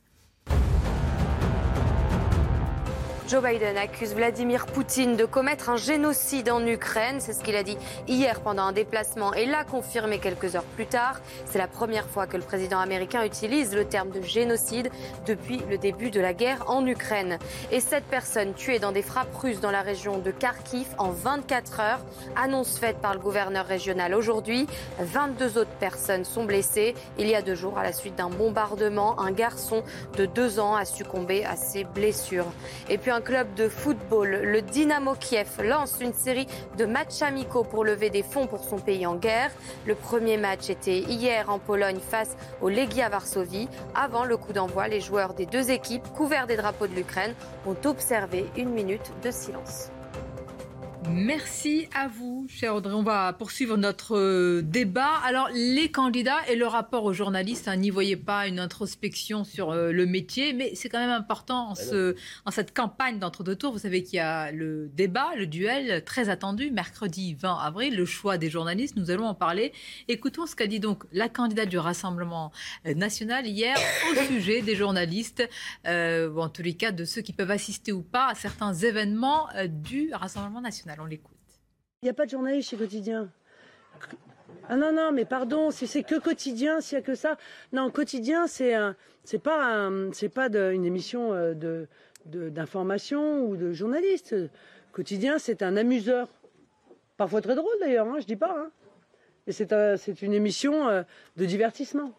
Joe 3.29 3.41
Biden 3.41 3.77
accuse 3.77 4.13
Vladimir 4.13 4.65
Poutine 4.65 5.15
de 5.15 5.23
commettre 5.23 5.69
un 5.69 5.77
génocide 5.77 6.49
en 6.49 6.65
Ukraine. 6.67 7.19
C'est 7.19 7.31
ce 7.31 7.41
qu'il 7.41 7.55
a 7.55 7.63
dit 7.63 7.77
hier 8.05 8.41
pendant 8.41 8.63
un 8.63 8.73
déplacement 8.73 9.33
et 9.33 9.45
l'a 9.45 9.63
confirmé 9.63 10.19
quelques 10.19 10.57
heures 10.57 10.65
plus 10.75 10.87
tard. 10.87 11.21
C'est 11.45 11.57
la 11.57 11.67
première 11.67 12.05
fois 12.05 12.27
que 12.27 12.35
le 12.35 12.43
président 12.43 12.79
américain 12.79 13.23
utilise 13.23 13.73
le 13.73 13.85
terme 13.85 14.09
de 14.09 14.21
génocide 14.21 14.91
depuis 15.25 15.61
le 15.69 15.77
début 15.77 16.11
de 16.11 16.19
la 16.19 16.33
guerre 16.33 16.69
en 16.69 16.85
Ukraine. 16.85 17.39
Et 17.71 17.79
sept 17.79 18.03
personnes 18.03 18.53
tuées 18.55 18.79
dans 18.79 18.91
des 18.91 19.01
frappes 19.01 19.33
russes 19.35 19.61
dans 19.61 19.71
la 19.71 19.81
région 19.81 20.17
de 20.17 20.31
Kharkiv 20.31 20.87
en 20.97 21.11
24 21.11 21.79
heures. 21.79 22.05
Annonce 22.35 22.77
faite 22.77 22.97
par 22.97 23.13
le 23.13 23.21
gouverneur 23.21 23.65
régional 23.65 24.15
aujourd'hui. 24.15 24.67
22 24.99 25.57
autres 25.57 25.77
personnes 25.79 26.25
sont 26.25 26.43
blessées. 26.43 26.93
Il 27.17 27.27
y 27.27 27.35
a 27.35 27.41
deux 27.41 27.55
jours, 27.55 27.77
à 27.77 27.83
la 27.83 27.93
suite 27.93 28.15
d'un 28.15 28.29
bombardement, 28.29 29.17
un 29.21 29.31
garçon 29.31 29.81
de 30.17 30.25
deux 30.25 30.59
ans 30.59 30.75
a 30.75 30.83
succombé 30.83 31.45
à 31.45 31.55
ses 31.55 31.85
blessures. 31.85 32.51
Et 32.89 32.97
puis 32.97 33.12
un 33.13 33.21
club 33.21 33.53
de 33.53 33.69
football, 33.69 34.41
le 34.43 34.61
Dynamo 34.63 35.13
Kiev, 35.13 35.61
lance 35.63 35.97
une 36.01 36.13
série 36.13 36.47
de 36.77 36.85
matchs 36.85 37.21
amicaux 37.21 37.63
pour 37.63 37.85
lever 37.85 38.09
des 38.09 38.23
fonds 38.23 38.47
pour 38.47 38.63
son 38.63 38.79
pays 38.79 39.05
en 39.05 39.15
guerre. 39.15 39.51
Le 39.85 39.93
premier 39.93 40.37
match 40.37 40.71
était 40.71 40.97
hier 40.97 41.49
en 41.51 41.59
Pologne 41.59 41.99
face 41.99 42.35
au 42.59 42.69
Legia 42.69 43.09
Varsovie. 43.09 43.69
Avant 43.93 44.25
le 44.25 44.35
coup 44.35 44.51
d'envoi, 44.51 44.87
les 44.87 44.99
joueurs 44.99 45.35
des 45.35 45.45
deux 45.45 45.69
équipes, 45.69 46.07
couverts 46.15 46.47
des 46.47 46.57
drapeaux 46.57 46.87
de 46.87 46.95
l'Ukraine, 46.95 47.35
ont 47.67 47.77
observé 47.85 48.49
une 48.57 48.69
minute 48.69 49.11
de 49.21 49.29
silence. 49.29 49.92
Merci 51.09 51.87
à 51.93 52.07
vous, 52.07 52.45
cher 52.49 52.75
Audrey. 52.75 52.93
On 52.93 53.03
va 53.03 53.33
poursuivre 53.33 53.77
notre 53.77 54.17
euh, 54.17 54.61
débat. 54.61 55.11
Alors, 55.25 55.49
les 55.53 55.91
candidats 55.91 56.39
et 56.49 56.55
le 56.55 56.65
rapport 56.65 57.03
aux 57.03 57.13
journalistes, 57.13 57.67
hein, 57.67 57.75
n'y 57.75 57.89
voyez 57.89 58.15
pas 58.15 58.47
une 58.47 58.59
introspection 58.59 59.43
sur 59.43 59.71
euh, 59.71 59.91
le 59.91 60.05
métier, 60.05 60.53
mais 60.53 60.75
c'est 60.75 60.89
quand 60.89 60.99
même 60.99 61.09
important 61.09 61.71
en, 61.71 61.75
ce, 61.75 62.15
en 62.45 62.51
cette 62.51 62.73
campagne 62.73 63.19
d'entre-deux 63.19 63.55
tours. 63.55 63.73
Vous 63.73 63.79
savez 63.79 64.03
qu'il 64.03 64.17
y 64.17 64.19
a 64.19 64.51
le 64.51 64.89
débat, 64.93 65.31
le 65.35 65.45
duel 65.45 66.03
très 66.05 66.29
attendu, 66.29 66.71
mercredi 66.71 67.33
20 67.35 67.57
avril, 67.57 67.95
le 67.95 68.05
choix 68.05 68.37
des 68.37 68.49
journalistes. 68.49 68.95
Nous 68.95 69.11
allons 69.11 69.25
en 69.25 69.35
parler. 69.35 69.73
Écoutons 70.07 70.45
ce 70.45 70.55
qu'a 70.55 70.67
dit 70.67 70.79
donc 70.79 71.03
la 71.11 71.29
candidate 71.29 71.69
du 71.69 71.77
Rassemblement 71.77 72.51
euh, 72.85 72.93
national 72.93 73.45
hier 73.45 73.75
au 74.11 74.15
sujet 74.27 74.61
des 74.61 74.75
journalistes, 74.75 75.47
ou 75.85 76.39
en 76.39 76.49
tous 76.49 76.61
les 76.61 76.73
cas 76.73 76.91
de 76.91 77.05
ceux 77.05 77.21
qui 77.21 77.33
peuvent 77.33 77.51
assister 77.51 77.91
ou 77.91 78.01
pas 78.01 78.29
à 78.29 78.35
certains 78.35 78.73
événements 78.73 79.47
du 79.67 80.11
Rassemblement 80.13 80.61
national. 80.61 80.92
Il 82.01 82.05
n'y 82.05 82.09
a 82.09 82.13
pas 82.13 82.25
de 82.25 82.31
journaliste 82.31 82.69
chez 82.69 82.77
Quotidien. 82.77 83.31
Ah 84.69 84.77
non, 84.77 84.93
non, 84.93 85.11
mais 85.11 85.25
pardon, 85.25 85.71
si 85.71 85.87
c'est 85.87 86.03
que 86.03 86.19
quotidien, 86.19 86.79
s'il 86.79 86.97
n'y 86.97 87.03
a 87.03 87.05
que 87.05 87.15
ça. 87.15 87.37
Non, 87.73 87.91
quotidien, 87.91 88.47
c'est 88.47 88.73
c'est 89.23 89.39
pas 89.39 89.89
pas 90.33 90.47
une 90.47 90.85
émission 90.85 91.33
euh, 91.33 91.85
d'information 92.25 93.45
ou 93.45 93.57
de 93.57 93.73
journaliste. 93.73 94.35
Quotidien, 94.93 95.39
c'est 95.39 95.63
un 95.63 95.75
amuseur. 95.75 96.29
Parfois 97.17 97.41
très 97.41 97.55
drôle 97.55 97.73
d'ailleurs, 97.79 98.07
hein, 98.07 98.19
je 98.19 98.25
dis 98.25 98.35
pas. 98.35 98.55
Hein. 98.57 98.71
Mais 99.45 99.53
c'est, 99.53 99.73
c'est 99.97 100.21
une 100.21 100.33
émission 100.33 100.87
euh, 100.87 101.03
de 101.35 101.45
divertissement. 101.45 102.13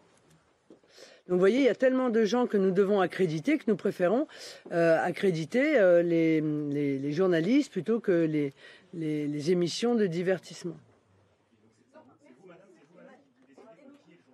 Donc 1.27 1.35
vous 1.35 1.39
voyez, 1.39 1.59
il 1.59 1.65
y 1.65 1.69
a 1.69 1.75
tellement 1.75 2.09
de 2.09 2.23
gens 2.23 2.45
que 2.45 2.57
nous 2.57 2.71
devons 2.71 3.01
accréditer 3.01 3.57
que 3.57 3.63
nous 3.67 3.75
préférons 3.75 4.27
euh, 4.71 4.99
accréditer 5.01 5.79
les, 6.03 6.39
les, 6.41 7.11
journalistes 7.11 7.71
plutôt 7.71 7.99
que 7.99 8.11
les, 8.11 8.53
les 8.93 9.51
émissions 9.51 9.95
de 9.95 10.05
divertissement. 10.05 10.77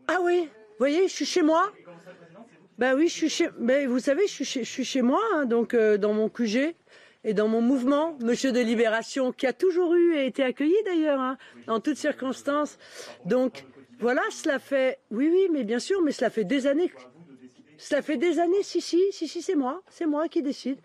Ah 0.08 0.20
oui, 0.22 0.42
vous 0.42 0.78
voyez, 0.78 1.08
je 1.08 1.14
suis 1.14 1.26
chez 1.26 1.42
moi. 1.42 1.72
Ben 2.78 2.96
oui, 2.96 3.08
je 3.08 3.14
suis 3.14 3.30
chez. 3.30 3.50
Mais 3.60 3.86
vous 3.86 4.00
savez, 4.00 4.28
je 4.28 4.44
suis 4.44 4.84
chez, 4.84 5.02
moi, 5.02 5.22
hein, 5.36 5.46
donc 5.46 5.74
euh, 5.74 5.98
dans 5.98 6.14
mon 6.14 6.28
QG 6.28 6.76
et 7.24 7.34
dans 7.34 7.48
mon 7.48 7.62
mouvement, 7.62 8.18
Monsieur 8.20 8.52
de 8.52 8.60
Libération, 8.60 9.32
qui 9.32 9.48
a 9.48 9.54
toujours 9.54 9.94
eu 9.94 10.16
et 10.16 10.26
été 10.26 10.44
accueilli 10.44 10.76
d'ailleurs, 10.84 11.20
hein, 11.20 11.38
en 11.68 11.80
toutes 11.80 11.98
circonstances. 11.98 12.78
Donc 13.26 13.66
voilà, 14.02 14.22
cela 14.32 14.60
fait. 14.60 15.00
Oui, 15.12 15.30
oui, 15.32 15.48
mais 15.52 15.64
bien 15.64 15.80
sûr, 15.80 16.02
mais 16.02 16.12
cela 16.12 16.30
fait 16.30 16.44
des 16.44 16.68
années. 16.68 16.92
Cela 17.78 18.02
fait 18.02 18.18
des 18.18 18.40
années, 18.40 18.64
si, 18.64 18.82
si, 18.82 19.00
si, 19.12 19.28
si, 19.28 19.42
c'est 19.42 19.56
moi, 19.56 19.82
c'est 19.90 20.06
moi 20.06 20.28
qui 20.28 20.44
décide. 20.44 20.78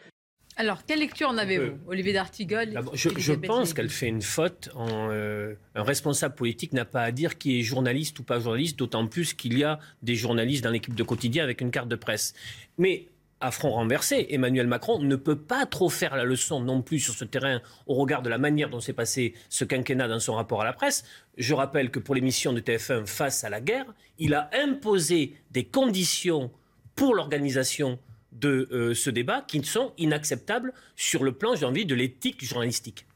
Alors, 0.59 0.87
quelle 0.87 1.01
lecture 1.01 1.29
en 1.29 1.37
avez-vous, 1.37 1.65
euh, 1.65 1.79
Olivier 1.87 2.15
d'Artigol 2.15 2.81
Je, 2.95 3.33
pense 3.33 3.75
qu'elle 3.75 3.91
fait 3.91 4.09
une 4.09 4.23
faute. 4.23 4.71
En, 4.75 5.11
euh, 5.11 5.55
un 5.75 5.83
responsable 5.83 6.35
politique 6.35 6.73
n'a 6.73 6.87
pas 6.87 7.03
à 7.03 7.13
dire 7.13 7.37
qui 7.37 7.61
est 7.61 7.63
journaliste 7.63 8.19
ou 8.19 8.23
pas 8.23 8.41
journaliste, 8.41 8.79
d'autant 8.79 9.07
plus 9.07 9.35
qu'il 9.35 9.59
y 9.59 9.65
a 9.65 9.79
des 10.03 10.15
journalistes 10.15 10.65
dans 10.65 10.71
l'équipe 10.71 10.95
de 10.95 11.03
quotidien 11.03 11.45
avec 11.45 11.61
une 11.61 11.71
carte 11.71 11.89
de 11.89 11.97
presse. 11.97 12.33
Mais 12.79 13.09
à 13.41 13.51
front 13.51 13.71
renversé, 13.71 14.27
Emmanuel 14.31 14.67
Macron 14.67 14.99
ne 14.99 15.17
peut 15.17 15.37
pas 15.37 15.67
trop 15.67 15.91
faire 15.91 16.17
la 16.17 16.25
leçon 16.25 16.61
non 16.61 16.81
plus 16.81 17.01
sur 17.01 17.15
ce 17.15 17.25
terrain 17.25 17.61
au 17.87 17.95
regard 17.95 18.23
de 18.23 18.31
la 18.31 18.39
manière 18.39 18.71
dont 18.71 18.81
s'est 18.81 18.95
passé 18.95 19.35
ce 19.51 19.65
quinquennat 19.65 20.09
dans 20.09 20.21
son 20.21 20.35
rapport 20.35 20.63
à 20.63 20.65
la 20.65 20.73
presse. 20.73 21.05
Je 21.37 21.53
rappelle 21.53 21.91
que 21.91 21.99
pour 21.99 22.15
l'émission 22.15 22.53
de 22.53 22.61
TF1 22.61 23.07
face 23.07 23.45
à 23.45 23.51
la 23.51 23.61
guerre, 23.61 23.87
il 24.19 24.35
a 24.35 24.49
imposé 24.55 25.35
des 25.51 25.65
conditions 25.65 26.51
pour 26.95 27.15
l'organisation 27.15 27.99
de 28.33 28.69
euh, 28.73 28.95
ce 28.95 29.11
débat 29.11 29.43
qui 29.47 29.63
sont 29.65 29.93
inacceptables 29.99 30.73
sur 30.95 31.23
le 31.23 31.33
plan, 31.33 31.55
j'ai 31.55 31.67
envie, 31.67 31.87
de 31.87 31.95
l'éthique 31.95 32.45
journalistique. 32.45 33.07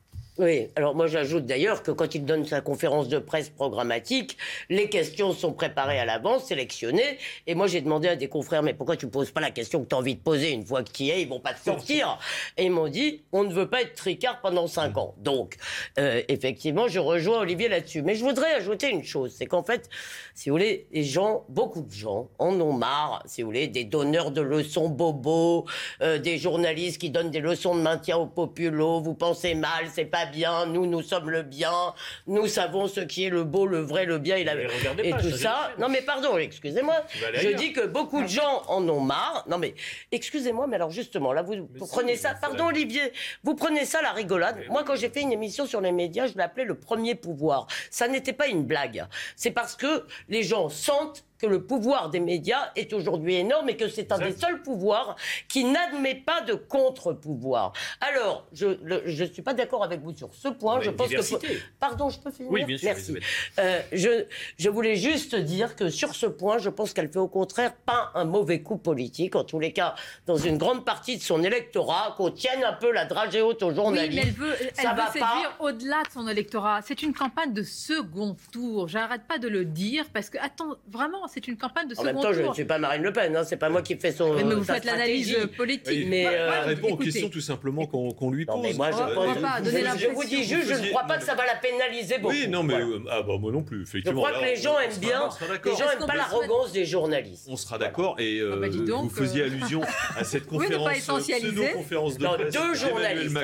Oui, 0.41 0.69
alors 0.75 0.95
moi 0.95 1.07
j'ajoute 1.07 1.45
d'ailleurs 1.45 1.83
que 1.83 1.91
quand 1.91 2.15
il 2.15 2.25
donne 2.25 2.47
sa 2.47 2.63
conférence 2.63 3.09
de 3.09 3.19
presse 3.19 3.51
programmatique, 3.51 4.39
les 4.71 4.89
questions 4.89 5.35
sont 5.35 5.53
préparées 5.53 5.99
à 5.99 6.07
l'avance, 6.07 6.47
sélectionnées. 6.47 7.19
Et 7.47 7.55
moi 7.55 7.67
j'ai 7.67 7.83
demandé 7.83 8.09
à 8.09 8.17
des 8.17 8.29
confrères, 8.29 8.63
mais 8.63 8.73
pourquoi 8.73 8.97
tu 8.97 9.07
poses 9.07 9.33
pas 9.33 9.43
la 9.43 9.51
question 9.51 9.83
que 9.83 9.89
tu 9.89 9.95
as 9.95 9.99
envie 9.99 10.15
de 10.15 10.21
poser 10.21 10.53
une 10.53 10.65
fois 10.65 10.83
que 10.83 10.93
tu 10.93 11.03
y 11.03 11.11
es? 11.11 11.21
Ils 11.21 11.29
vont 11.29 11.41
pas 11.41 11.53
te 11.53 11.63
sortir. 11.63 12.19
Et 12.57 12.65
ils 12.65 12.71
m'ont 12.71 12.89
dit, 12.89 13.21
on 13.33 13.45
ne 13.45 13.53
veut 13.53 13.69
pas 13.69 13.83
être 13.83 13.95
tricard 13.95 14.41
pendant 14.41 14.67
cinq 14.67 14.97
ans. 14.97 15.15
Donc, 15.19 15.57
euh, 15.99 16.23
effectivement, 16.29 16.89
je 16.89 17.01
rejoins 17.01 17.41
Olivier 17.41 17.69
là-dessus. 17.69 18.01
Mais 18.01 18.15
je 18.15 18.25
voudrais 18.25 18.55
ajouter 18.55 18.89
une 18.89 19.05
chose, 19.05 19.35
c'est 19.37 19.45
qu'en 19.45 19.63
fait, 19.63 19.91
si 20.35 20.49
vous 20.49 20.55
voulez, 20.55 20.87
les 20.91 21.05
gens, 21.05 21.45
beaucoup 21.51 21.83
de 21.83 21.93
gens 21.93 22.31
en 22.39 22.59
ont 22.63 22.73
marre, 22.73 23.23
si 23.27 23.43
vous 23.43 23.49
voulez, 23.49 23.69
des 23.69 23.85
donneurs 23.85 24.31
de 24.31 24.41
leçons 24.41 24.89
bobos, 24.89 25.67
euh, 26.01 26.17
des 26.17 26.39
journalistes 26.39 26.99
qui 26.99 27.11
donnent 27.11 27.31
des 27.31 27.41
leçons 27.41 27.75
de 27.77 27.83
maintien 27.83 28.17
au 28.17 28.27
populo, 28.27 29.03
vous 29.03 29.13
pensez 29.13 29.55
mal, 29.55 29.85
c'est 29.93 30.07
pas 30.07 30.30
bien, 30.31 30.67
nous, 30.67 30.87
nous 30.87 31.03
sommes 31.03 31.31
le 31.31 31.43
bien, 31.43 31.95
nous 32.27 32.47
savons 32.47 32.89
ce 32.89 33.01
qui 33.01 33.25
est 33.25 33.31
le 33.31 33.45
beau, 33.45 33.67
le 33.67 33.81
vrai, 33.81 34.05
le 34.05 34.19
bien 34.19 34.37
et, 34.37 34.45
la... 34.45 34.55
et 34.55 35.13
tout 35.21 35.37
ça. 35.37 35.73
Non 35.79 35.89
mais 35.89 36.03
pardon, 36.03 36.39
excusez-moi. 36.39 37.05
Je 37.35 37.49
dis 37.51 37.73
que 37.73 37.87
beaucoup 37.87 38.23
de 38.23 38.29
gens 38.29 38.63
en 38.69 38.89
ont 38.89 39.01
marre. 39.01 39.45
Non 39.49 39.59
mais 39.59 39.75
excusez-moi, 40.13 40.67
mais 40.67 40.77
alors 40.77 40.91
justement, 40.91 41.33
là, 41.33 41.43
vous, 41.43 41.69
prenez 41.89 42.17
ça, 42.17 42.35
pardon 42.35 42.67
Olivier, 42.67 43.13
vous 43.43 43.55
prenez 43.55 43.85
ça 43.85 44.01
la 44.03 44.13
rigolade. 44.13 44.57
Moi, 44.69 44.85
quand 44.85 44.97
j'ai 44.97 45.09
fait 45.09 45.23
une 45.23 45.33
émission 45.33 45.67
sur 45.67 45.81
les 45.81 45.93
médias, 45.93 46.27
je 46.27 46.37
l'appelais 46.37 46.65
le 46.65 46.75
premier 46.75 47.15
pouvoir. 47.15 47.67
Ça 47.91 48.09
n'était 48.09 48.33
pas 48.33 48.47
une 48.47 48.65
blague. 48.65 49.05
C'est 49.37 49.51
parce 49.51 49.77
que 49.77 50.07
les 50.29 50.43
gens 50.43 50.69
sentent 50.69 51.25
que 51.41 51.47
le 51.47 51.63
pouvoir 51.63 52.11
des 52.11 52.21
médias 52.21 52.71
est 52.77 52.93
aujourd'hui 52.93 53.37
énorme 53.37 53.69
et 53.71 53.77
que 53.77 53.89
c'est 53.89 54.13
un 54.13 54.19
des 54.19 54.33
seuls 54.33 54.63
pouvoirs 54.63 55.17
qui 55.49 55.65
n'admet 55.65 56.15
pas 56.15 56.43
de 56.43 56.55
contre-pouvoir. 56.55 57.73
Alors, 58.01 58.47
je 58.53 58.67
ne 58.67 59.27
suis 59.27 59.43
pas 59.43 59.55
d'accord 59.55 59.83
avec 59.85 60.01
vous 60.01 60.15
sur 60.17 60.35
ce 60.35 60.49
point. 60.49 60.81
Je 60.81 60.91
pense 60.91 61.09
que... 61.09 61.47
Pardon, 61.79 62.11
je 62.11 62.19
peux 62.19 62.31
finir 62.31 62.53
Oui, 62.53 62.65
bien 62.65 62.77
sûr. 62.77 62.89
Merci. 62.89 63.17
Euh, 63.59 63.81
je, 63.93 64.25
je 64.59 64.69
voulais 64.69 64.97
juste 64.97 65.35
dire 65.35 65.77
que 65.77 65.89
sur 65.89 66.15
ce 66.15 66.27
point, 66.27 66.59
je 66.59 66.69
pense 66.69 66.93
qu'elle 66.93 67.11
fait 67.11 67.19
au 67.19 67.29
contraire 67.29 67.75
pas 67.75 68.11
un 68.15 68.25
mauvais 68.25 68.61
coup 68.61 68.77
politique, 68.77 69.37
en 69.37 69.45
tous 69.45 69.59
les 69.59 69.73
cas, 69.73 69.95
dans 70.27 70.37
une 70.37 70.59
grande 70.59 70.85
partie 70.85 71.17
de 71.17 71.23
son 71.23 71.43
électorat, 71.43 72.15
qu'on 72.17 72.31
tienne 72.31 72.63
un 72.65 72.73
peu 72.73 72.93
la 72.93 73.05
dragée 73.05 73.41
haute 73.41 73.63
aux 73.63 73.75
journalistes. 73.75 74.13
Oui, 74.13 74.17
mais 74.17 74.29
elle 74.29 74.35
veut, 74.35 74.55
elle 74.61 74.97
veut 74.97 75.13
séduire 75.13 75.57
au-delà 75.61 76.03
de 76.03 76.11
son 76.13 76.29
électorat. 76.29 76.81
C'est 76.83 77.03
une 77.03 77.15
campagne 77.15 77.53
de 77.53 77.63
second 77.63 78.37
tour. 78.53 78.89
J'arrête 78.89 79.23
pas 79.27 79.39
de 79.39 79.49
le 79.49 79.65
dire 79.65 80.05
parce 80.13 80.31
que, 80.31 80.39
attends, 80.39 80.77
vraiment, 80.89 81.27
c'est 81.33 81.47
une 81.49 81.57
campagne 81.57 81.89
de 81.89 81.95
second 81.95 82.11
tour. 82.11 82.11
En 82.11 82.15
même 82.15 82.23
temps, 82.23 82.33
je 82.33 82.49
ne 82.49 82.55
suis 82.55 82.65
pas 82.65 82.79
Marine 82.79 83.03
Le 83.03 83.13
Pen, 83.13 83.37
hein, 83.37 83.45
c'est 83.45 83.57
pas 83.57 83.69
moi 83.69 83.83
qui 83.83 83.97
fais 83.97 84.13
son. 84.13 84.35
Mais, 84.35 84.43
vous 84.43 84.65
faites 84.65 84.85
l'analyse 84.85 85.37
politique. 85.57 86.07
mais 86.09 86.27
euh, 86.27 86.63
répond 86.63 86.91
aux 86.93 86.97
questions 86.97 87.29
tout 87.29 87.41
simplement 87.41 87.87
qu'on 87.87 88.31
lui 88.31 88.47
pose. 88.47 88.77
moi, 88.77 88.91
je, 88.91 90.15
vous 90.15 90.25
dis 90.25 90.45
juste, 90.45 90.69
je 90.69 90.83
ne 90.83 90.89
crois 90.91 91.05
pas 91.05 91.19
que 91.19 91.25
ça 91.25 91.35
va 91.35 91.47
la 91.47 91.57
pénaliser 91.57 92.19
beaucoup. 92.19 92.35
Oui, 92.35 92.49
non, 92.49 92.63
mais 92.63 92.75
euh, 92.75 92.99
ah, 93.11 93.23
bah, 93.23 93.35
moi 93.39 93.53
non 93.53 93.63
plus, 93.63 93.83
effectivement. 93.83 94.23
Je 94.23 94.27
crois 94.29 94.41
que 94.41 94.45
les 94.45 94.57
gens 94.57 94.79
aiment 94.79 94.99
bien. 95.01 95.29
Les 95.65 95.77
gens 95.77 95.89
n'aiment 95.89 96.07
pas 96.07 96.17
l'arrogance 96.17 96.73
des 96.73 96.85
journalistes. 96.85 97.47
On 97.49 97.57
sera 97.57 97.79
d'accord. 97.79 98.17
Et 98.19 98.39
euh, 98.39 98.55
ah, 98.55 98.69
bah, 98.69 98.97
vous 99.03 99.11
faisiez 99.11 99.45
allusion 99.45 99.83
à 100.17 100.25
cette 100.25 100.47
conférence, 100.47 100.91
pseudo-conférence 100.99 102.19
de 102.19 102.27
presse. 102.27 102.55
Deux 102.55 102.75
journalistes. 102.75 103.37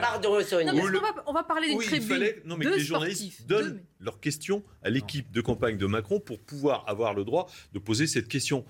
Pardon, 0.00 0.40
Sonia. 0.42 0.72
On 1.26 1.32
va 1.32 1.42
parler 1.42 1.68
d'une 1.68 1.80
tribune. 1.80 2.32
Non, 2.44 2.56
mais 2.56 2.64
que 2.64 2.70
les 2.70 2.80
journalistes 2.80 3.46
donnent 3.46 3.80
leurs 4.00 4.20
questions 4.20 4.62
à 4.82 4.90
l'équipe 4.90 5.30
de 5.32 5.40
campagne 5.40 5.76
de 5.76 5.86
Macron 5.86 6.20
pour 6.20 6.40
pouvoir 6.40 6.84
avoir 6.88 7.14
le 7.14 7.24
droit 7.24 7.48
de 7.72 7.78
poser 7.78 8.06
cette 8.06 8.28
question. 8.28 8.64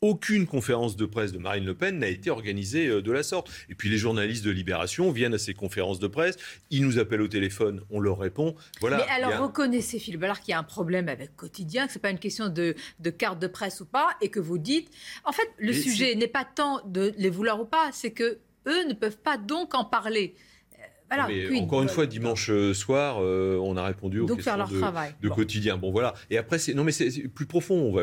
Aucune 0.00 0.46
conférence 0.46 0.94
de 0.96 1.06
presse 1.06 1.32
de 1.32 1.38
Marine 1.38 1.64
Le 1.64 1.74
Pen 1.74 1.98
n'a 1.98 2.06
été 2.06 2.30
organisée 2.30 2.86
euh, 2.86 3.02
de 3.02 3.10
la 3.10 3.24
sorte. 3.24 3.50
Et 3.68 3.74
puis 3.74 3.88
les 3.88 3.98
journalistes 3.98 4.44
de 4.44 4.50
Libération 4.52 5.10
viennent 5.10 5.34
à 5.34 5.38
ces 5.38 5.54
conférences 5.54 5.98
de 5.98 6.06
presse, 6.06 6.36
ils 6.70 6.84
nous 6.84 7.00
appellent 7.00 7.20
au 7.20 7.26
téléphone, 7.26 7.82
on 7.90 7.98
leur 7.98 8.18
répond. 8.18 8.54
Voilà. 8.80 8.98
Mais 8.98 9.10
alors 9.10 9.42
reconnaissez, 9.42 9.98
Philippe 9.98 10.20
Ballard, 10.20 10.40
qu'il 10.40 10.52
y 10.52 10.54
a 10.54 10.58
un 10.60 10.62
problème 10.62 11.08
avec 11.08 11.34
Quotidien, 11.34 11.86
que 11.86 11.92
ce 11.92 11.98
n'est 11.98 12.02
pas 12.02 12.10
une 12.10 12.20
question 12.20 12.48
de, 12.48 12.76
carte 13.18 13.40
de 13.40 13.48
presse 13.48 13.80
ou 13.80 13.86
pas, 13.86 14.10
et 14.20 14.28
que 14.28 14.38
vous 14.38 14.58
dites. 14.58 14.88
En 15.24 15.32
fait, 15.32 15.48
le 15.58 15.72
sujet 15.72 16.14
n'est 16.14 16.28
pas 16.28 16.44
tant 16.44 16.80
de 16.86 17.12
les 17.18 17.30
vouloir 17.30 17.60
ou 17.60 17.64
pas, 17.64 17.90
c'est 17.92 18.12
que 18.12 18.38
eux 18.68 18.84
ne 18.88 18.94
peuvent 18.94 19.18
pas 19.18 19.36
donc 19.36 19.74
en 19.74 19.84
parler 19.84 20.36
encore 21.60 21.82
une 21.82 21.88
fois, 21.88 22.06
dimanche 22.06 22.50
euh, 22.50 22.74
soir, 22.74 23.18
euh, 23.20 23.58
on 23.62 23.76
a 23.76 23.84
répondu 23.84 24.20
aux 24.20 24.26
questions 24.26 24.56
de, 25.20 25.28
quotidien. 25.28 25.76
Bon, 25.76 25.90
voilà. 25.90 26.14
Et 26.30 26.38
après, 26.38 26.58
c'est 26.58 26.74
non, 26.74 26.84
mais 26.84 26.92
c'est 26.92 27.28
plus 27.28 27.46
profond. 27.46 27.76
On 27.76 27.92
va 27.92 28.02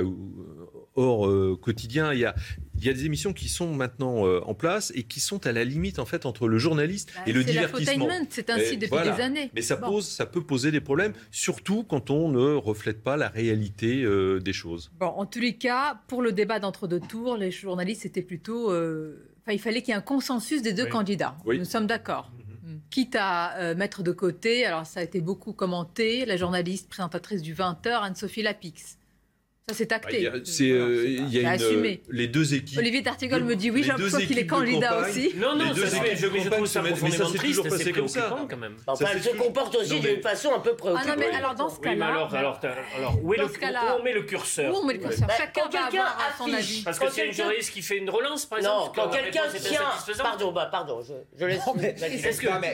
hors 0.95 1.27
euh, 1.27 1.57
quotidien. 1.61 2.13
Il 2.13 2.19
y 2.19 2.25
a, 2.25 2.33
il 2.77 2.85
y 2.85 2.89
a 2.89 2.93
des 2.93 3.05
émissions 3.05 3.33
qui 3.33 3.49
sont 3.49 3.73
maintenant 3.73 4.25
en 4.25 4.53
place 4.53 4.91
et 4.95 5.03
qui 5.03 5.19
sont 5.19 5.45
à 5.45 5.51
la 5.51 5.63
limite 5.63 5.99
en 5.99 6.05
fait 6.05 6.25
entre 6.25 6.47
le 6.47 6.57
journaliste 6.57 7.11
bah, 7.15 7.23
et 7.27 7.33
le 7.33 7.43
divertissement. 7.43 8.07
C'est 8.29 8.49
ainsi 8.49 8.77
depuis 8.77 9.03
des 9.03 9.21
années. 9.21 9.51
Mais 9.53 9.61
ça 9.61 9.77
pose, 9.77 10.07
ça 10.07 10.25
peut 10.25 10.41
poser 10.41 10.71
des 10.71 10.81
problèmes, 10.81 11.13
surtout 11.31 11.83
quand 11.83 12.09
on 12.09 12.29
ne 12.29 12.53
reflète 12.55 13.03
pas 13.03 13.17
la 13.17 13.29
réalité 13.29 14.05
des 14.41 14.53
choses. 14.53 14.91
Bon, 14.99 15.07
en 15.07 15.25
tous 15.25 15.39
les 15.39 15.55
cas, 15.55 16.01
pour 16.07 16.21
le 16.21 16.31
débat 16.31 16.59
d'entre-deux 16.59 17.01
tours, 17.01 17.37
les 17.37 17.51
journalistes 17.51 18.05
étaient 18.05 18.21
plutôt. 18.21 18.67
Enfin, 18.67 19.53
il 19.53 19.59
fallait 19.59 19.81
qu'il 19.81 19.89
y 19.89 19.91
ait 19.91 19.99
un 19.99 20.01
consensus 20.01 20.63
des 20.63 20.73
deux 20.73 20.87
candidats. 20.87 21.37
Nous 21.45 21.65
sommes 21.65 21.87
d'accord. 21.87 22.31
Quitte 22.89 23.15
à 23.19 23.57
euh, 23.57 23.75
mettre 23.75 24.03
de 24.03 24.11
côté, 24.11 24.65
alors 24.65 24.85
ça 24.85 24.99
a 24.99 25.03
été 25.03 25.21
beaucoup 25.21 25.53
commenté, 25.53 26.25
la 26.25 26.37
journaliste 26.37 26.89
présentatrice 26.89 27.41
du 27.41 27.53
20h, 27.53 27.89
Anne-Sophie 27.89 28.41
Lapix. 28.41 28.97
Ça, 29.67 29.73
c'est 29.75 29.91
acté. 29.93 30.29
Bah, 30.29 30.37
il 30.37 30.65
y 30.67 30.67
a, 30.67 30.75
euh, 30.75 31.27
y 31.27 31.43
a 31.43 31.55
une, 31.55 31.97
les 32.11 32.27
deux 32.27 32.53
équipes. 32.53 32.77
Olivier 32.77 33.01
Tartigol 33.01 33.43
me 33.43 33.55
dit 33.55 33.71
oui, 33.71 33.81
j'ai 33.81 33.89
l'impression 33.89 34.19
qu'il 34.19 34.37
est 34.37 34.45
candidat 34.45 34.99
aussi. 34.99 35.33
Non, 35.37 35.55
non, 35.55 35.73
ça 35.73 35.87
fait, 35.87 36.15
je, 36.15 36.27
je 36.27 36.49
trouve 36.49 36.67
ça 36.67 36.83
profondément 36.83 37.31
triste, 37.31 37.75
c'est 37.75 37.91
comme 37.91 38.07
ça. 38.07 38.45
quand 38.47 38.57
même. 38.57 38.75
Enfin, 38.85 39.07
elle 39.11 39.23
se 39.23 39.29
comporte 39.29 39.75
aussi 39.75 39.99
d'une 39.99 40.21
façon 40.21 40.51
un 40.55 40.59
peu 40.59 40.75
préoccupante. 40.75 41.07
Ah 41.11 41.15
non, 41.15 41.15
mais 41.17 41.35
alors 41.35 41.55
dans 41.55 41.69
ce 41.69 41.79
cas-là... 41.79 42.05
alors, 42.05 42.35
alors, 42.35 42.59
alors, 42.95 43.19
où, 43.23 43.33
est 43.33 43.37
le, 43.37 43.45
où 43.45 43.99
on 43.99 44.03
met 44.03 44.13
le 44.13 44.21
curseur? 44.21 44.71
Où 44.71 44.77
on 44.83 44.85
met 44.85 44.93
le 44.93 44.99
curseur? 44.99 45.29
Chacun 45.35 45.67
va 45.67 45.85
avoir 45.85 46.35
son 46.37 46.53
avis. 46.53 46.83
Parce 46.83 46.99
que 46.99 47.09
c'est 47.09 47.25
une 47.25 47.33
journaliste 47.33 47.71
qui 47.71 47.81
fait 47.81 47.97
une 47.97 48.11
relance, 48.11 48.45
par 48.45 48.59
exemple 48.59 48.95
Non, 48.95 49.03
quand 49.03 49.09
quelqu'un 49.09 49.49
tient... 49.51 49.81
Pardon, 50.19 50.53
pardon, 50.53 51.01
je 51.01 51.43
laisse... 51.43 51.61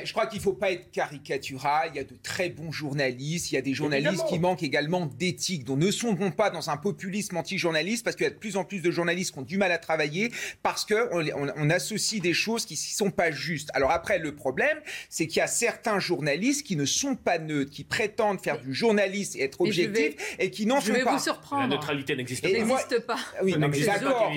Je 0.03 0.11
crois 0.11 0.25
qu'il 0.25 0.39
ne 0.39 0.43
faut 0.43 0.51
pas 0.51 0.71
être 0.71 0.91
caricatural. 0.91 1.91
Il 1.93 1.95
y 1.95 1.99
a 1.99 2.03
de 2.03 2.17
très 2.21 2.49
bons 2.49 2.73
journalistes. 2.73 3.49
Il 3.53 3.55
y 3.55 3.57
a 3.57 3.61
des 3.61 3.73
journalistes 3.73 4.25
qui 4.27 4.39
manquent 4.39 4.63
également 4.63 5.05
d'éthique, 5.05 5.63
dont 5.63 5.77
ne 5.77 5.89
sont 5.89 6.17
pas 6.31 6.49
dans 6.49 6.69
un 6.69 6.80
populisme 6.81 7.37
anti-journaliste, 7.37 8.03
parce 8.03 8.15
qu'il 8.15 8.25
y 8.25 8.27
a 8.27 8.31
de 8.31 8.35
plus 8.35 8.57
en 8.57 8.63
plus 8.63 8.81
de 8.81 8.91
journalistes 8.91 9.33
qui 9.33 9.39
ont 9.39 9.43
du 9.43 9.57
mal 9.57 9.71
à 9.71 9.77
travailler, 9.77 10.31
parce 10.63 10.85
qu'on 10.85 11.25
on, 11.35 11.69
associe 11.69 12.21
des 12.21 12.33
choses 12.33 12.65
qui 12.65 12.73
ne 12.73 12.95
sont 12.95 13.11
pas 13.11 13.31
justes. 13.31 13.69
Alors 13.73 13.91
après, 13.91 14.19
le 14.19 14.35
problème, 14.35 14.77
c'est 15.09 15.27
qu'il 15.27 15.37
y 15.37 15.41
a 15.41 15.47
certains 15.47 15.99
journalistes 15.99 16.65
qui 16.65 16.75
ne 16.75 16.85
sont 16.85 17.15
pas 17.15 17.37
neutres, 17.37 17.71
qui 17.71 17.83
prétendent 17.83 18.41
faire 18.41 18.59
du 18.59 18.73
journalisme 18.73 19.39
et 19.39 19.43
être 19.43 19.61
objectifs, 19.61 20.15
et, 20.39 20.51
qui 20.51 20.65
n'en 20.65 20.81
font 20.81 20.91
pas. 20.91 20.99
Je 20.99 21.05
vais 21.05 21.11
vous 21.11 21.19
surprendre. 21.19 21.61
La 21.61 21.67
neutralité 21.67 22.15
n'existe 22.15 22.41
pas. 23.05 23.17
Oui, 23.41 23.55
non, 23.57 23.67
mais 23.67 23.79
d'accord. 23.79 24.31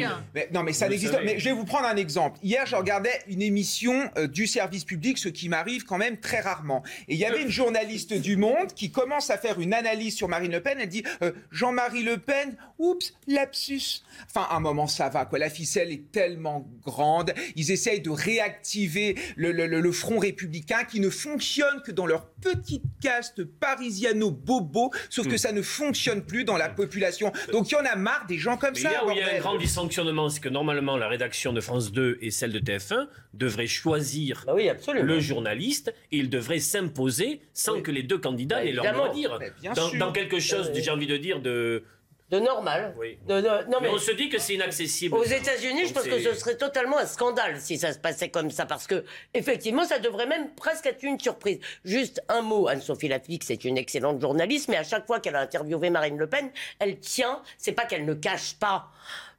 non, 0.53 0.63
mais 0.63 0.73
ça 0.73 0.89
n'existe 0.89 1.13
pas. 1.13 1.23
Mais 1.23 1.39
je 1.39 1.45
vais 1.45 1.55
vous 1.55 1.65
prendre 1.65 1.87
un 1.87 1.97
exemple. 1.97 2.39
Hier, 2.43 2.67
je 2.67 2.77
regardais 2.77 3.19
une 3.29 3.43
émission 3.43 4.11
euh, 4.17 4.27
du 4.27 4.47
service 4.47 4.85
public, 4.85 5.19
ce 5.19 5.29
qui 5.29 5.49
m'arrive 5.49 5.85
quand 5.85 5.99
même 5.99 6.19
très 6.19 6.41
rarement. 6.41 6.83
Et 7.09 7.15
il 7.15 7.19
y 7.19 7.25
avait 7.25 7.43
une 7.43 7.51
journaliste 7.51 8.13
du 8.13 8.37
Monde 8.37 8.73
qui 8.75 8.91
commence 8.91 9.31
à 9.31 9.39
faire 9.39 9.61
une 9.61 9.75
analyse 9.75 10.17
sur 10.17 10.29
Marine 10.29 10.53
Le 10.53 10.61
Pen. 10.61 10.79
Elle 10.81 10.89
dit 10.89 11.05
euh, 11.23 11.33
Jean-Marie 11.51 12.03
Le 12.03 12.19
Pen, 12.19 12.34
oups, 12.79 13.13
lapsus. 13.27 14.03
Enfin, 14.27 14.47
à 14.51 14.57
un 14.57 14.61
moment, 14.61 14.87
ça 14.87 15.09
va, 15.09 15.25
quoi. 15.27 15.39
La 15.39 15.51
ficelle 15.51 15.91
est 15.91 16.11
tellement 16.13 16.69
grande. 16.83 17.33
Ils 17.57 17.71
essayent 17.71 18.01
de 18.01 18.11
réactiver 18.11 19.17
le, 19.37 19.53
le, 19.53 19.93
front 19.93 20.19
républicain 20.19 20.85
qui 20.85 21.01
ne 21.01 21.11
fonctionne 21.11 21.83
que 21.83 21.93
dans 21.93 22.07
leur 22.07 22.27
petite 22.27 22.83
caste 23.01 23.45
parisiano-bobo, 23.45 24.91
sauf 25.09 25.27
que 25.27 25.35
hmm. 25.35 25.39
ça 25.39 25.53
ne 25.53 25.63
fonctionne 25.63 26.23
plus 26.23 26.45
dans 26.45 26.57
la 26.57 26.69
population. 26.69 27.33
Donc 27.53 27.71
il 27.71 27.75
y 27.75 27.77
en 27.77 27.85
a 27.85 27.97
marre 27.97 28.27
des 28.27 28.39
gens 28.39 28.57
comme 28.57 28.75
ça. 28.75 28.91
Là 28.91 29.07
où 29.07 29.11
il 29.11 29.19
y 29.19 29.23
a 29.23 29.35
un 29.35 29.39
grand 29.39 29.57
dysfonctionnement, 29.57 30.29
c'est 30.29 30.41
que 30.41 30.49
normalement, 30.49 30.97
la 30.97 31.09
rédaction 31.09 31.53
de 31.53 31.61
France 31.61 31.93
2 31.93 32.19
et 32.21 32.31
celle 32.31 32.53
de 32.53 32.59
TF1 32.59 33.09
devraient 33.33 33.67
choisir 33.67 34.45
bah 34.47 34.55
le 34.93 35.21
journaliste 35.21 35.95
et 36.13 36.19
il 36.19 36.31
devrait 36.31 36.59
s'imposer 36.59 37.41
sans 37.53 37.81
que 37.83 37.91
les 37.91 38.03
deux 38.03 38.19
candidats 38.19 38.57
bah, 38.57 38.65
aient 38.65 38.73
leur 38.73 38.95
mot 38.95 39.05
à 39.05 39.09
dire. 39.11 39.39
Dans, 39.75 39.95
dans, 39.99 40.13
quelque 40.13 40.39
chose, 40.39 40.71
j'ai 40.75 40.91
envie 40.91 41.07
de 41.07 41.17
dire, 41.17 41.41
de 41.41 41.85
de 42.31 42.39
normal. 42.39 42.95
Oui. 42.99 43.19
non, 43.29 43.43
mais, 43.83 43.89
on 43.89 43.99
se 43.99 44.13
dit 44.13 44.29
que 44.29 44.39
c'est 44.39 44.55
inaccessible. 44.55 45.15
Aux 45.15 45.25
États-Unis, 45.25 45.87
je 45.89 45.93
pense 45.93 46.05
que 46.05 46.19
ce 46.19 46.35
serait 46.35 46.57
totalement 46.57 46.99
un 46.99 47.07
scandale 47.07 47.61
si 47.61 47.79
ça 47.79 47.93
se 47.93 47.99
passait 47.99 48.31
comme 48.31 48.51
ça, 48.51 48.67
parce 48.67 48.87
que 48.87 49.05
effectivement, 49.35 49.85
ça 49.85 49.99
devrait 49.99 50.27
même 50.27 50.55
presque 50.55 50.87
être 50.87 51.03
une 51.03 51.21
surprise. 51.21 51.59
Juste 51.85 52.23
un 52.29 52.41
mot, 52.41 52.69
Anne-Sophie 52.69 53.09
Laflic, 53.09 53.45
c'est 53.45 53.65
une 53.65 53.77
excellente 53.77 54.21
journaliste, 54.21 54.69
mais 54.69 54.77
à 54.77 54.85
chaque 54.85 55.07
fois 55.07 55.21
qu'elle 55.21 55.37
a 55.37 55.41
interviewé 55.41 55.91
Marine 55.91 56.17
Le 56.17 56.27
Pen, 56.27 56.51
elle 56.79 56.99
tient. 56.99 57.43
C'est 57.59 57.73
pas 57.73 57.85
qu'elle 57.85 58.07
ne 58.07 58.15
cache 58.15 58.55
pas 58.55 58.91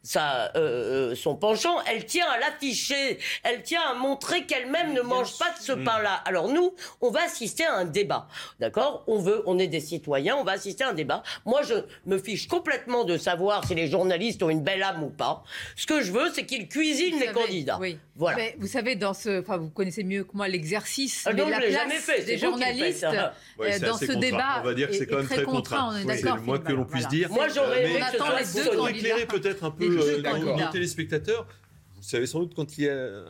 sa, 0.06 0.52
euh, 0.56 1.12
euh, 1.12 1.16
son 1.16 1.36
penchant, 1.36 1.78
elle 1.92 2.06
tient 2.06 2.28
à 2.30 2.38
l'afficher, 2.38 3.18
elle 3.44 3.64
tient 3.64 3.82
à 3.82 3.96
montrer 3.96 4.46
qu'elle-même 4.46 4.94
ne 4.94 5.02
mange 5.02 5.38
pas 5.38 5.52
de 5.58 5.62
ce 5.62 5.72
pain-là. 5.72 6.22
Alors 6.26 6.48
nous, 6.48 6.74
on 7.02 7.10
va 7.10 7.24
assister 7.24 7.66
à 7.66 7.74
un 7.74 7.86
débat, 7.86 8.28
d'accord? 8.60 9.04
On 9.08 9.20
veut, 9.20 9.42
on 9.48 9.58
est 9.58 9.68
des 9.68 9.80
citoyens, 9.80 10.36
on 10.38 10.44
va 10.44 10.54
assister 10.54 10.84
à 10.84 10.90
un 10.90 10.94
débat. 10.94 11.24
Moi, 11.46 11.64
je 11.64 11.74
me 12.06 12.20
fiche 12.20 12.48
complètement 12.48 13.04
de 13.04 13.18
savoir 13.18 13.66
si 13.66 13.74
les 13.74 13.88
journalistes 13.88 14.44
ont 14.44 14.50
une 14.50 14.64
belle 14.64 14.84
âme 14.84 15.04
ou 15.04 15.10
pas. 15.10 15.44
Ce 15.76 15.88
que 15.88 16.02
je 16.02 16.12
veux, 16.12 16.32
c'est 16.34 16.46
qu'ils 16.46 16.68
cuisinent 16.68 17.20
les 17.20 17.32
candidats. 17.32 17.80
Oui. 17.82 17.98
Voilà. 18.18 18.38
Mais 18.38 18.56
vous 18.60 18.68
savez, 18.68 18.96
dans 18.96 19.14
ce, 19.14 19.42
enfin, 19.42 19.58
vous 19.58 19.70
connaissez 19.70 20.04
mieux 20.04 20.24
que 20.24 20.32
moi 20.34 20.48
l'exercice, 20.48 21.24
ah 21.26 21.34
la 21.34 21.60
place 21.60 22.26
des 22.26 22.38
journalistes 22.38 23.04
euh, 23.04 23.80
dans 23.80 23.98
ce 23.98 24.14
débat. 24.14 24.62
On 24.62 24.66
va 24.66 24.74
dire 24.74 24.88
que 24.88 24.94
c'est 24.94 25.06
quand 25.06 25.18
même 25.18 25.28
très 25.28 25.44
contraint. 25.44 25.90
On 25.92 25.98
est 25.98 26.06
d'accord. 26.06 26.36
C'est 26.36 26.40
le 26.40 26.46
moins 26.46 26.60
que 26.60 26.72
l'on 26.72 26.86
puisse 26.86 27.08
dire. 27.10 27.30
Moi, 27.30 27.48
j'aurais 27.50 27.86
aimé 27.86 28.00
que 28.00 28.90
éclairer 28.90 29.26
peut-être 29.26 29.64
un 29.64 29.72
peu 29.72 29.95
nos, 29.96 30.58
nos 30.58 30.72
téléspectateurs, 30.72 31.48
savez 32.10 32.28
sans 32.28 32.40
doute 32.40 32.54
quand 32.56 32.78
il 32.78 32.86
y 32.86 32.90
a 32.90 33.24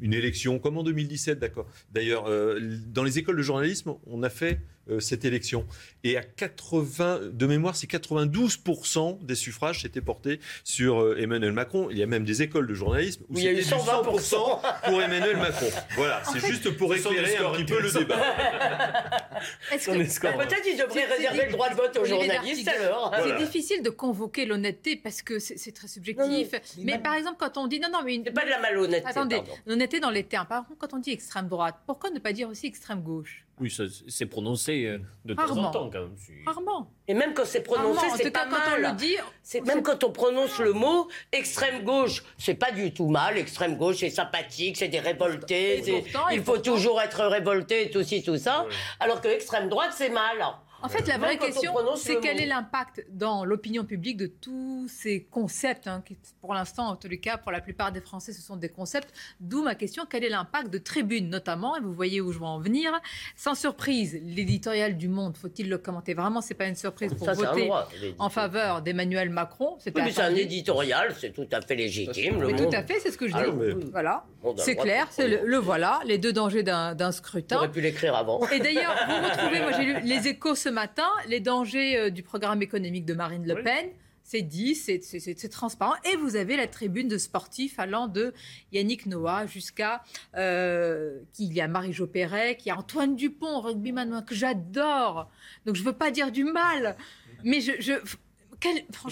une 0.00 0.14
élection, 0.14 0.58
comme 0.58 0.78
en 0.78 0.82
2017, 0.82 1.38
d'accord. 1.38 1.66
D'ailleurs, 1.92 2.26
euh, 2.26 2.60
dans 2.86 3.02
les 3.02 3.18
écoles 3.18 3.36
de 3.36 3.42
journalisme, 3.42 3.94
on 4.06 4.22
a 4.22 4.30
fait 4.30 4.60
euh, 4.90 5.00
cette 5.00 5.24
élection. 5.24 5.66
Et 6.02 6.18
à 6.18 6.22
80, 6.22 7.30
de 7.32 7.46
mémoire, 7.46 7.74
c'est 7.74 7.90
92% 7.90 9.24
des 9.24 9.34
suffrages 9.34 9.80
s'étaient 9.80 10.02
portés 10.02 10.40
sur 10.62 11.00
euh, 11.00 11.16
Emmanuel 11.18 11.52
Macron. 11.52 11.88
Il 11.90 11.96
y 11.96 12.02
a 12.02 12.06
même 12.06 12.24
des 12.24 12.42
écoles 12.42 12.66
de 12.66 12.74
journalisme 12.74 13.24
où 13.30 13.36
c'était 13.36 13.62
100% 13.62 14.60
pour 14.84 15.02
Emmanuel 15.02 15.38
Macron. 15.38 15.68
Voilà, 15.96 16.22
c'est 16.30 16.46
juste 16.46 16.68
pour 16.76 16.94
éclairer 16.94 17.38
un 17.38 17.52
petit 17.52 17.64
peu 17.64 17.80
le 17.80 17.90
débat. 17.90 18.20
Est-ce 19.72 20.20
que 20.20 20.36
peut-être 20.36 20.66
il 20.66 20.76
devrait 20.76 21.06
réserver 21.06 21.46
le 21.46 21.52
droit 21.52 21.70
de 21.70 21.76
vote 21.76 21.96
aux 21.96 22.04
journalistes 22.04 22.68
alors 22.68 23.14
C'est 23.24 23.38
difficile 23.38 23.82
de 23.82 23.90
convoquer 23.90 24.44
l'honnêteté 24.44 24.96
parce 24.96 25.22
que 25.22 25.38
c'est 25.38 25.72
très 25.72 25.88
subjectif. 25.88 26.48
mais, 26.78 26.98
par 26.98 27.14
exemple, 27.14 27.36
quand 27.38 27.56
on 27.56 27.68
dit 27.68 27.80
non, 27.80 27.88
non, 27.94 28.04
mais 28.04 28.16
une... 28.16 28.24
pas 28.24 28.44
de 28.44 28.50
la 28.50 28.58
malhonnêteté. 28.58 29.08
Attendez, 29.08 29.40
l'honnêteté 29.66 30.00
dans 30.00 30.10
les 30.10 30.24
termes. 30.24 30.46
Par 30.46 30.62
exemple, 30.62 30.76
quand 30.78 30.94
on 30.94 30.98
dit 30.98 31.12
extrême 31.12 31.48
droite, 31.48 31.76
pourquoi 31.86 32.10
ne 32.10 32.18
pas 32.18 32.32
dire 32.32 32.48
aussi 32.48 32.66
extrême 32.66 33.02
gauche? 33.02 33.44
Oui, 33.60 33.72
c'est 34.08 34.26
prononcé 34.26 34.84
euh, 34.86 34.98
de 35.24 35.34
temps 35.34 35.56
en 35.56 35.70
temps 35.70 35.88
quand 35.88 36.00
même. 36.00 36.16
Rarement. 36.44 36.90
Et 37.06 37.14
même 37.14 37.34
quand 37.34 37.44
c'est 37.44 37.62
prononcé, 37.62 38.06
c'est 38.16 38.32
pas 38.32 38.46
mal. 38.46 38.96
C'est 39.42 39.60
même 39.60 39.82
quand 39.82 40.02
on 40.02 40.10
prononce 40.10 40.58
le 40.58 40.72
mot 40.72 41.08
extrême 41.30 41.84
gauche, 41.84 42.24
c'est 42.36 42.54
pas 42.54 42.72
du 42.72 42.92
tout 42.92 43.08
mal. 43.08 43.38
Extrême 43.38 43.76
gauche, 43.76 43.98
c'est 43.98 44.10
sympathique, 44.10 44.76
c'est 44.76 44.88
des 44.88 44.98
révoltés. 44.98 46.04
il 46.32 46.42
faut 46.42 46.58
toujours 46.58 47.00
être 47.00 47.24
révolté, 47.26 47.90
tout 47.90 48.02
ci, 48.02 48.24
tout 48.24 48.38
ça. 48.38 48.66
Alors 48.98 49.20
que 49.20 49.28
extrême 49.28 49.68
droite, 49.68 49.92
c'est 49.94 50.10
mal. 50.10 50.38
En 50.84 50.88
fait, 50.90 51.08
la 51.08 51.16
vraie 51.16 51.38
question, 51.38 51.74
c'est 51.96 52.20
quel 52.20 52.38
est 52.42 52.46
l'impact 52.46 53.06
dans 53.08 53.46
l'opinion 53.46 53.84
publique 53.84 54.18
de 54.18 54.26
tous 54.26 54.86
ces 54.86 55.22
concepts, 55.30 55.86
hein, 55.86 56.02
qui, 56.04 56.18
pour 56.42 56.52
l'instant, 56.52 56.88
en 56.88 56.96
tous 56.96 57.08
les 57.08 57.18
cas, 57.18 57.38
pour 57.38 57.52
la 57.52 57.62
plupart 57.62 57.90
des 57.90 58.02
Français, 58.02 58.34
ce 58.34 58.42
sont 58.42 58.56
des 58.56 58.68
concepts. 58.68 59.08
D'où 59.40 59.62
ma 59.62 59.76
question, 59.76 60.04
quel 60.08 60.24
est 60.24 60.28
l'impact 60.28 60.68
de 60.68 60.76
Tribune, 60.76 61.30
notamment, 61.30 61.74
et 61.78 61.80
vous 61.80 61.94
voyez 61.94 62.20
où 62.20 62.32
je 62.32 62.38
veux 62.38 62.44
en 62.44 62.60
venir. 62.60 62.92
Sans 63.34 63.54
surprise, 63.54 64.20
l'éditorial 64.22 64.98
du 64.98 65.08
Monde, 65.08 65.38
faut-il 65.38 65.70
le 65.70 65.78
commenter 65.78 66.12
Vraiment, 66.12 66.42
c'est 66.42 66.52
pas 66.52 66.66
une 66.66 66.76
surprise 66.76 67.14
pour 67.14 67.32
voter 67.32 67.70
en 68.18 68.28
faveur 68.28 68.82
d'Emmanuel 68.82 69.30
Macron. 69.30 69.78
Oui, 69.86 69.92
mais 69.96 70.12
c'est 70.12 70.20
un 70.20 70.34
éditorial, 70.34 71.14
c'est 71.18 71.32
tout 71.32 71.48
à 71.50 71.62
fait 71.62 71.76
légitime. 71.76 72.42
Le 72.42 72.54
tout 72.54 72.68
à 72.70 72.82
fait, 72.82 73.00
c'est 73.00 73.10
ce 73.10 73.16
que 73.16 73.26
je 73.26 73.34
ah 73.34 73.44
dis. 73.44 73.86
Voilà, 73.90 74.26
c'est 74.58 74.76
clair, 74.76 75.06
c'est 75.10 75.28
le, 75.28 75.56
voilà, 75.56 76.00
les 76.04 76.18
deux 76.18 76.34
dangers 76.34 76.62
d'un 76.62 77.12
scrutin. 77.12 77.56
On 77.56 77.58
aurait 77.60 77.70
pu 77.70 77.80
l'écrire 77.80 78.14
avant. 78.14 78.46
Et 78.50 78.58
d'ailleurs, 78.58 78.94
vous 79.08 79.28
retrouvez, 79.30 79.60
moi 79.60 79.72
j'ai 79.72 79.84
lu 79.84 79.96
les 80.02 80.28
échos 80.28 80.54
ce 80.54 80.73
matin, 80.74 81.08
les 81.28 81.40
dangers 81.40 81.96
euh, 81.96 82.10
du 82.10 82.22
programme 82.22 82.60
économique 82.60 83.06
de 83.06 83.14
Marine 83.14 83.46
Le 83.46 83.62
Pen. 83.62 83.86
C'est 84.26 84.40
dit, 84.40 84.74
c'est 84.74 85.48
transparent. 85.50 85.92
Et 86.10 86.16
vous 86.16 86.36
avez 86.36 86.56
la 86.56 86.66
tribune 86.66 87.08
de 87.08 87.18
sportifs 87.18 87.78
allant 87.78 88.08
de 88.08 88.32
Yannick 88.72 89.04
Noah 89.04 89.44
jusqu'à 89.44 90.02
euh, 90.34 91.18
qu'il 91.34 91.52
y 91.52 91.60
a 91.60 91.68
Marie-Jo 91.68 92.06
Perret, 92.06 92.56
qu'il 92.56 92.68
y 92.68 92.70
a 92.70 92.78
Antoine 92.78 93.16
Dupont, 93.16 93.60
rugbyman 93.60 94.24
que 94.24 94.34
j'adore. 94.34 95.30
Donc 95.66 95.76
je 95.76 95.82
ne 95.82 95.86
veux 95.86 95.92
pas 95.92 96.10
dire 96.10 96.32
du 96.32 96.44
mal. 96.44 96.96
Mais 97.44 97.60
je, 97.60 97.72
je 97.80 97.92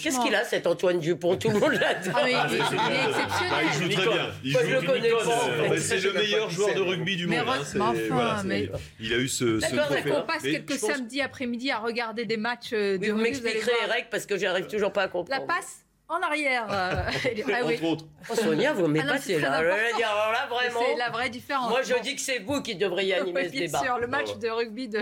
Qu'est-ce 0.03 0.21
qu'il 0.21 0.35
a 0.35 0.45
cet 0.45 0.67
Antoine 0.67 0.99
Dupont 0.99 1.37
Tout 1.37 1.51
le 1.51 1.59
monde 1.59 1.73
l'adore. 1.73 2.15
Ah, 2.15 2.29
il, 2.29 2.55
est 2.55 2.59
exceptionnel. 2.59 3.51
Ah, 3.51 3.63
il 3.63 3.83
joue 3.83 3.89
très 3.89 4.07
bien. 4.07 4.31
Il 4.45 4.53
Moi, 4.53 4.63
je 4.65 4.75
le 4.75 4.83
connais 4.83 5.11
pas. 5.11 5.79
C'est 5.79 6.01
le 6.01 6.13
meilleur 6.13 6.51
joueur 6.51 6.75
de 6.75 6.81
rugby 6.81 7.17
du 7.17 7.27
monde. 7.27 7.39
Hein, 7.47 8.43
mais, 8.45 8.71
Il 9.01 9.13
a 9.13 9.19
eu 9.19 9.29
ce, 9.29 9.61
ce 9.61 9.77
trophée. 9.77 10.13
On 10.13 10.23
passe 10.23 10.43
quelques 10.43 10.79
samedis 10.79 11.21
après-midi 11.21 11.71
à 11.71 11.79
regarder 11.79 12.25
des 12.25 12.37
matchs 12.37 12.73
euh, 12.73 12.99
de 12.99 13.11
Vous 13.11 13.19
m'expliquerez, 13.19 13.73
Eric, 13.89 14.07
parce 14.11 14.27
que 14.27 14.37
j'arrive 14.37 14.67
toujours 14.67 14.93
pas 14.93 15.03
à 15.03 15.09
comprendre. 15.09 15.41
La 15.41 15.47
passe 15.47 15.82
en 16.13 16.23
arrière. 16.23 16.67
Euh, 16.71 17.03
ah, 17.53 17.61
oui. 17.65 17.75
Entre 17.75 17.85
autres. 17.85 18.07
Oh, 18.31 18.35
Sonia, 18.35 18.73
vous 18.73 18.87
m'épatez 18.87 19.37
ah 19.37 19.41
là. 19.41 19.63
là, 19.63 20.49
vraiment. 20.49 20.81
C'est 20.87 20.97
la 20.97 21.11
vraie 21.11 21.31
différence. 21.31 21.71
Moi, 21.71 21.83
je 21.83 22.01
dis 22.03 22.15
que 22.15 22.21
c'est 22.21 22.41
vous 22.41 22.63
qui 22.63 22.77
devriez 22.77 23.15
animer 23.15 23.49
ce 23.49 23.53
débat. 23.53 23.81
Sur 23.81 23.99
le 23.99 24.07
match 24.07 24.37
de 24.39 24.49
rugby 24.49 24.89
de. 24.89 24.99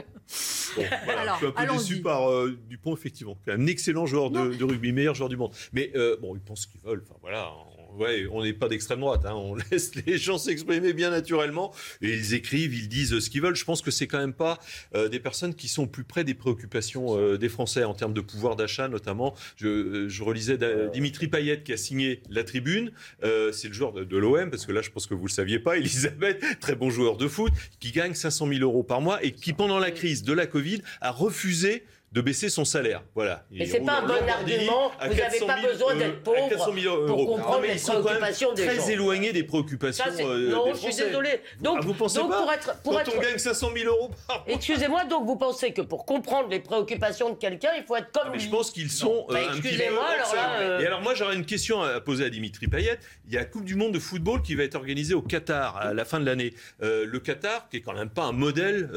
Bon, 0.77 0.85
voilà, 1.05 1.33
je 1.33 1.39
suis 1.39 1.47
un 1.47 1.67
peu 1.67 1.73
déçu 1.73 2.03
par 2.03 2.31
euh, 2.31 2.59
Dupont, 2.69 2.95
effectivement. 2.95 3.37
Un 3.49 3.67
excellent 3.67 4.07
joueur 4.07 4.31
de, 4.31 4.55
de, 4.55 4.65
rugby, 4.65 4.93
meilleur 4.93 5.15
joueur 5.15 5.29
du 5.29 5.37
monde. 5.37 5.53
Mais 5.73 5.91
euh, 5.97 6.17
bon, 6.21 6.37
ils 6.37 6.41
pensent 6.41 6.63
ce 6.63 6.67
qu'ils 6.69 6.81
veulent. 6.81 7.03
Enfin, 7.05 7.19
voilà 7.21 7.51
ouais, 7.99 8.27
on 8.31 8.43
n'est 8.43 8.53
pas 8.53 8.69
d'extrême 8.69 9.01
droite, 9.01 9.25
hein. 9.25 9.35
on 9.35 9.55
laisse 9.71 9.95
les 9.95 10.19
gens 10.19 10.39
s'exprimer 10.39 10.93
bien 10.93 11.11
naturellement 11.11 11.73
et 12.03 12.13
ils 12.13 12.35
écrivent, 12.35 12.75
ils 12.75 12.89
disent 12.89 13.19
ce 13.19 13.31
qu'ils 13.31 13.43
veulent. 13.43 13.57
Je 13.57 13.65
pense 13.65 13.83
que 13.83 13.91
c'est 13.91 14.07
quand 14.07 14.19
même 14.19 14.33
pas 14.33 14.59
euh, 14.95 15.09
des 15.09 15.21
personnes 15.21 15.55
qui 15.55 15.69
sont 15.69 15.87
plus 15.87 16.05
près 16.05 16.25
des 16.25 16.35
préoccupations 16.35 17.19
euh, 17.19 17.39
des 17.39 17.49
Français 17.49 17.85
en 17.85 17.95
termes 17.95 18.15
de 18.15 18.21
pouvoir 18.21 18.57
d'achat, 18.57 18.89
notamment. 18.89 19.35
Je, 19.57 19.69
euh, 19.69 20.09
je 20.09 20.23
relisais 20.23 20.59
Dimitri 20.93 21.29
Payet 21.29 21.63
qui 21.63 21.73
a 21.73 21.77
signé 21.77 22.23
la 22.29 22.45
tribune, 22.45 22.93
c'est 23.23 23.69
le 23.69 23.75
joueur 23.75 23.93
de, 23.93 24.05
de 24.05 24.17
l'OM, 24.17 24.51
parce 24.51 24.67
que 24.67 24.73
là 24.73 24.83
je 24.83 24.91
pense 24.91 25.07
que 25.07 25.15
vous 25.15 25.27
le 25.27 25.33
saviez 25.33 25.59
pas, 25.59 25.77
Elisabeth, 25.77 26.43
très 26.61 26.75
bon 26.75 26.91
joueur 26.91 27.17
de 27.17 27.29
foot, 27.29 27.53
qui 27.79 27.93
gagne 27.93 28.15
500 28.15 28.49
000 28.49 28.61
euros 28.61 28.83
par 28.83 29.01
mois 29.01 29.23
et 29.25 29.33
qui 29.33 29.53
pendant 29.53 29.79
la 29.79 29.91
crise 29.91 30.23
de 30.23 30.33
la 30.33 30.47
Covid 30.47 30.83
a 31.01 31.11
refusé 31.11 31.85
de 32.13 32.21
baisser 32.21 32.49
son 32.49 32.65
salaire. 32.65 33.03
Voilà. 33.15 33.45
Mais 33.53 33.67
c'est 33.67 33.81
pas 33.81 34.01
un 34.01 34.07
bon 34.07 34.29
argument. 34.29 34.91
Vous 35.01 35.15
n'avez 35.15 35.41
pas 35.41 35.63
besoin 35.63 35.95
d'être 35.95 36.23
pauvre 36.23 37.07
pour 37.07 37.27
comprendre 37.27 37.63
les 37.63 37.77
préoccupations 37.77 38.53
des 38.53 38.65
gens. 38.65 38.71
Très 38.71 38.93
éloigné 38.93 39.33
des 39.33 39.45
préoccupations 39.45 40.05
euh, 40.19 40.51
Non, 40.51 40.75
je 40.75 40.79
suis 40.79 40.95
désolé. 40.95 41.41
Donc, 41.61 41.79
ah, 41.81 41.85
vous 41.85 41.95
pensez 41.95 42.19
donc 42.19 42.31
pas 42.31 42.43
pour 42.43 42.53
être, 42.53 42.83
pour 42.83 42.93
Quand 42.95 43.13
on 43.17 43.21
gagne 43.21 43.39
500 43.39 43.71
000 43.77 43.95
euros 43.95 44.11
par 44.27 44.45
Excusez-moi, 44.49 45.05
donc 45.05 45.25
vous 45.25 45.37
pensez 45.37 45.73
que 45.73 45.83
pour 45.83 46.05
comprendre 46.05 46.49
les 46.49 46.59
préoccupations 46.59 47.31
de 47.31 47.37
quelqu'un, 47.37 47.71
il 47.79 47.85
faut 47.85 47.95
être 47.95 48.11
comme 48.11 48.25
ah, 48.27 48.31
mais 48.33 48.41
Je 48.41 48.49
pense 48.49 48.73
qu'ils 48.73 48.91
sont 48.91 49.27
euh, 49.31 49.35
bah, 49.35 49.41
un 49.49 49.61
petit 49.61 49.77
peu 49.77 49.83
alors 49.85 50.35
là, 50.35 50.81
Et 50.81 50.87
alors 50.87 51.03
moi, 51.03 51.15
j'aurais 51.15 51.37
une 51.37 51.47
question 51.47 51.81
à 51.81 52.01
poser 52.01 52.25
à 52.25 52.31
Dimitri 52.31 52.67
Payet. 52.67 52.99
Il 53.29 53.35
y 53.35 53.37
a 53.37 53.41
la 53.41 53.47
Coupe 53.47 53.65
du 53.65 53.77
Monde 53.77 53.95
de 53.95 54.01
football 54.01 54.43
qui 54.43 54.57
va 54.57 54.65
être 54.65 54.75
organisée 54.75 55.15
au 55.15 55.23
Qatar 55.23 55.77
à 55.77 55.95
la 55.95 56.05
fin 56.05 56.19
de 56.19 56.27
l'année. 56.27 56.55
Euh, 56.83 57.07
le 57.07 57.21
Qatar, 57.21 57.69
qui 57.69 57.77
est 57.77 57.81
quand 57.83 57.95
même 57.95 58.11
pas 58.11 58.25
un 58.25 58.33
modèle 58.33 58.91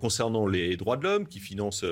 concernant 0.00 0.48
les 0.48 0.76
droits 0.76 0.96
de 0.96 1.04
l'homme, 1.04 1.28
qui 1.28 1.38
finance 1.38 1.84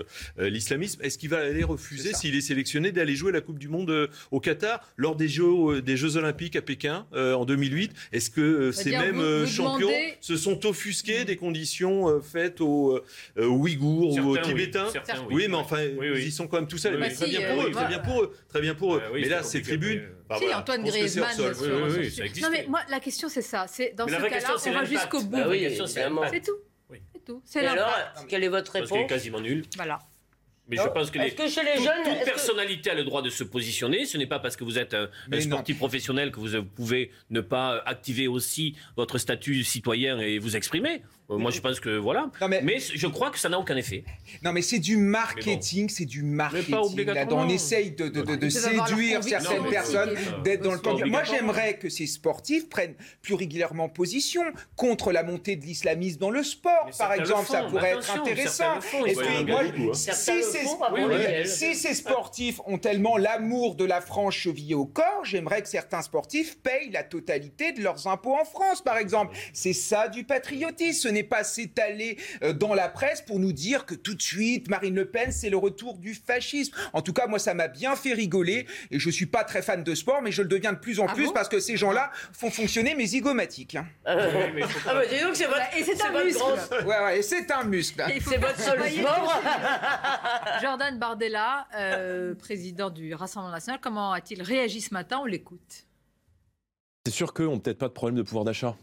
l'islamisme, 0.57 1.01
est-ce 1.03 1.19
qu'il 1.19 1.31
va 1.31 1.39
aller 1.39 1.65
refuser, 1.65 2.13
s'il 2.13 2.35
est 2.35 2.41
sélectionné, 2.41 2.93
d'aller 2.93 3.15
jouer 3.15 3.33
la 3.33 3.41
Coupe 3.41 3.59
du 3.59 3.69
Monde 3.69 4.11
au 4.31 4.41
Qatar 4.41 4.81
lors 4.97 5.17
des 5.17 5.29
Jeux, 5.29 5.83
des 5.83 5.97
Jeux 5.97 6.17
Olympiques 6.17 6.57
à 6.57 6.63
Pékin 6.63 7.07
en 7.13 7.45
2008 7.45 7.93
Est-ce 8.13 8.31
que 8.31 8.73
ces 8.73 8.91
mêmes 8.91 9.47
champions 9.47 9.91
se 10.21 10.37
sont 10.37 10.67
offusqués 10.67 11.25
des 11.25 11.37
conditions 11.37 12.21
faites 12.21 12.61
aux, 12.61 13.01
Ouïghours 13.37 14.17
ou 14.19 14.31
aux 14.31 14.39
Tibétains? 14.39 14.89
Oui. 15.31 15.47
mais 15.49 15.57
enfin, 15.57 15.79
ils 15.83 16.27
y 16.27 16.33
sont 16.33 16.47
quand 16.47 16.59
même 16.59 16.69
tout 16.69 16.79
seuls. 16.79 16.99
très, 17.15 17.29
bien 17.29 17.55
pour 17.55 17.63
eux, 17.63 17.71
très 17.71 17.87
bien 17.87 17.99
pour 17.99 18.23
eux, 18.23 18.35
très 18.49 18.61
bien 18.61 18.75
pour 18.75 18.97
eux. 18.97 19.03
mais 19.15 19.29
là, 19.29 19.43
ces 19.43 19.63
tribunes. 19.63 20.03
Bah 20.29 20.39
si, 20.41 20.53
Antoine 20.53 20.85
Griezmann. 20.85 21.29
Oui, 21.39 22.43
non, 22.43 22.49
mais 22.51 22.67
moi, 22.69 22.81
la 22.89 23.01
question, 23.01 23.29
c'est 23.29 23.43
ça. 23.43 23.67
C'est 23.69 23.95
dans 23.97 24.07
ce 24.09 24.13
cas-là, 24.13 24.57
on 24.67 24.71
va 24.73 24.85
jusqu'au 24.85 25.23
bout. 25.23 25.39
C'est 25.87 26.41
tout. 26.43 26.57
C'est 27.13 27.25
tout. 27.25 27.43
C'est 27.45 27.67
alors, 27.67 27.91
quelle 28.29 28.45
est 28.45 28.49
votre 28.49 28.73
réponse 28.73 28.89
Ce 28.89 28.95
qui 28.95 29.01
est 29.01 29.07
quasiment 29.07 29.41
nul. 29.41 29.65
Voilà. 29.77 29.99
Mais 30.69 30.77
je 30.77 30.89
pense 30.89 31.11
que, 31.11 31.19
les, 31.19 31.31
que 31.31 31.49
chez 31.49 31.63
les 31.63 31.77
jeunes, 31.83 32.03
toute, 32.05 32.25
personnalité 32.25 32.91
a 32.91 32.95
le 32.95 33.05
droit 33.05 33.23
de 33.23 33.31
se 33.31 33.45
positionner. 33.45 34.05
Ce 34.05 34.19
n'est 34.19 34.27
pas 34.27 34.41
parce 34.41 34.57
que 34.57 34.65
vous 34.65 34.79
êtes 34.79 34.95
un, 34.95 35.09
sportif 35.41 35.79
professionnel 35.79 36.33
que 36.33 36.41
vous 36.41 36.63
pouvez 36.65 37.11
ne 37.31 37.41
pas 37.41 37.83
activer 37.87 38.27
aussi 38.27 38.75
votre 38.97 39.19
statut 39.19 39.63
citoyen 39.63 40.19
et 40.19 40.39
vous 40.39 40.57
exprimer. 40.57 41.03
Euh, 41.29 41.39
moi, 41.39 41.51
je 41.51 41.61
pense 41.61 41.81
que 41.81 41.97
voilà. 41.99 42.31
mais... 42.49 42.79
je 42.79 43.07
crois 43.09 43.31
que 43.31 43.39
ça 43.39 43.49
n'a 43.49 43.59
aucun 43.59 43.77
effet. 43.77 44.05
Non, 44.43 44.53
mais 44.53 44.63
c'est 44.63 44.79
du 44.79 44.97
marketing, 44.97 45.89
c'est 45.89 46.05
du 46.05 46.23
marketing. 46.23 47.09
on 47.31 47.49
essaye 47.49 47.91
de, 47.91 48.09
de, 48.09 48.49
séduire 48.49 49.23
certaines 49.25 49.69
personnes, 49.69 50.15
d'être 50.45 50.63
dans 50.63 50.73
le 50.73 50.79
temps. 50.79 50.97
Moi, 51.07 51.25
j'aimerais 51.25 51.79
que 51.79 51.89
ces 51.89 52.07
sportifs 52.07 52.69
prennent 52.69 52.95
plus 53.23 53.35
régulièrement 53.35 53.89
position 53.89 54.43
contre 54.77 55.11
la 55.13 55.23
montée 55.23 55.57
de 55.57 55.65
l'islamisme 55.65 56.19
dans 56.19 56.31
le 56.31 56.43
sport, 56.45 56.91
par 56.99 57.13
exemple. 57.13 57.49
ça 57.49 57.63
pourrait 57.65 57.97
être 57.97 58.11
intéressant. 58.11 58.79
Et 59.07 59.15
puis, 59.15 59.45
moi, 59.47 59.63
si, 59.95 61.75
ces, 61.75 61.95
sportifs 61.95 62.61
ont 62.67 62.79
tellement 62.79 63.17
l'amour 63.17 63.75
de 63.75 63.85
la 63.85 64.01
France 64.01 64.35
chevillé 64.35 64.75
au 64.75 64.87
corps, 64.87 65.25
j'aimerais 65.25 65.63
que 65.63 65.69
certains 65.69 66.03
sportifs 66.03 66.59
payent 66.61 66.91
la 66.91 67.03
totalité 67.03 67.73
de 67.73 67.83
leurs 67.83 68.07
impôts 68.07 68.37
en 68.41 68.45
France, 68.45 68.83
par 68.83 68.99
exemple. 68.99 69.37
C'est 69.53 69.73
ça 69.73 70.09
du 70.09 70.25
patriotisme 70.25 71.16
n'est 71.17 71.25
pas 71.25 71.45
s'étaler 71.45 72.19
euh, 72.43 72.53
dans 72.53 72.75
la 72.75 72.89
presse 72.89 73.23
pour 73.23 73.39
nous 73.39 73.53
dire 73.53 73.87
que 73.87 73.95
tout 73.95 74.15
de 74.15 74.23
suite, 74.23 74.69
Marine 74.69 74.95
Le 74.95 75.07
Pen, 75.07 75.33
c'est 75.33 75.51
le 75.51 75.57
retour 75.57 75.99
du 75.99 76.15
fascisme. 76.15 76.75
En 76.93 77.03
tout 77.03 77.13
cas, 77.13 77.27
moi, 77.27 77.39
ça 77.39 77.55
m'a 77.55 77.69
bien 77.69 77.97
fait 77.97 78.13
rigoler. 78.13 78.67
Et 78.91 78.99
je 78.99 79.11
suis 79.11 79.27
pas 79.27 79.45
très 79.45 79.63
fan 79.63 79.83
de 79.83 79.95
sport, 79.95 80.23
mais 80.23 80.33
je 80.33 80.43
le 80.43 80.49
deviens 80.49 80.73
de 80.73 80.79
plus 80.79 81.01
en 81.01 81.07
ah 81.09 81.15
plus 81.15 81.33
parce 81.33 81.49
que 81.49 81.61
ces 81.61 81.77
gens-là 81.77 82.11
font 82.33 82.51
fonctionner 82.51 82.95
mes 82.95 83.07
zygomatiques. 83.07 83.77
Hein. 83.77 83.87
Ah, 84.05 84.17
ah 84.87 84.95
bah, 84.95 85.07
dis 85.07 85.21
donc, 85.21 85.37
c'est 85.37 85.47
votre... 85.47 85.77
Et 85.77 85.83
c'est 85.83 86.03
un 86.03 86.25
muscle. 86.25 86.87
Ouais, 86.87 87.05
ouais, 87.05 87.23
c'est 87.23 87.51
un 87.51 87.65
muscle. 87.65 88.03
C'est 88.21 88.39
votre 88.39 88.61
seul 88.61 88.91
sport. 88.91 89.43
Jordan 90.61 90.99
Bardella, 90.99 91.67
euh, 91.75 92.35
président 92.35 92.91
du 92.91 93.15
Rassemblement 93.15 93.53
national, 93.53 93.81
comment 93.83 94.13
a-t-il 94.13 94.43
réagi 94.43 94.81
ce 94.81 94.93
matin? 94.93 95.21
On 95.23 95.25
l'écoute. 95.25 95.87
C'est 97.07 97.13
sûr 97.13 97.33
qu'eux 97.33 97.45
n'ont 97.45 97.61
peut-être 97.61 97.79
pas 97.79 97.89
de 97.89 97.93
problème 97.93 98.17
de 98.17 98.23
pouvoir 98.23 98.45
d'achat. 98.45 98.77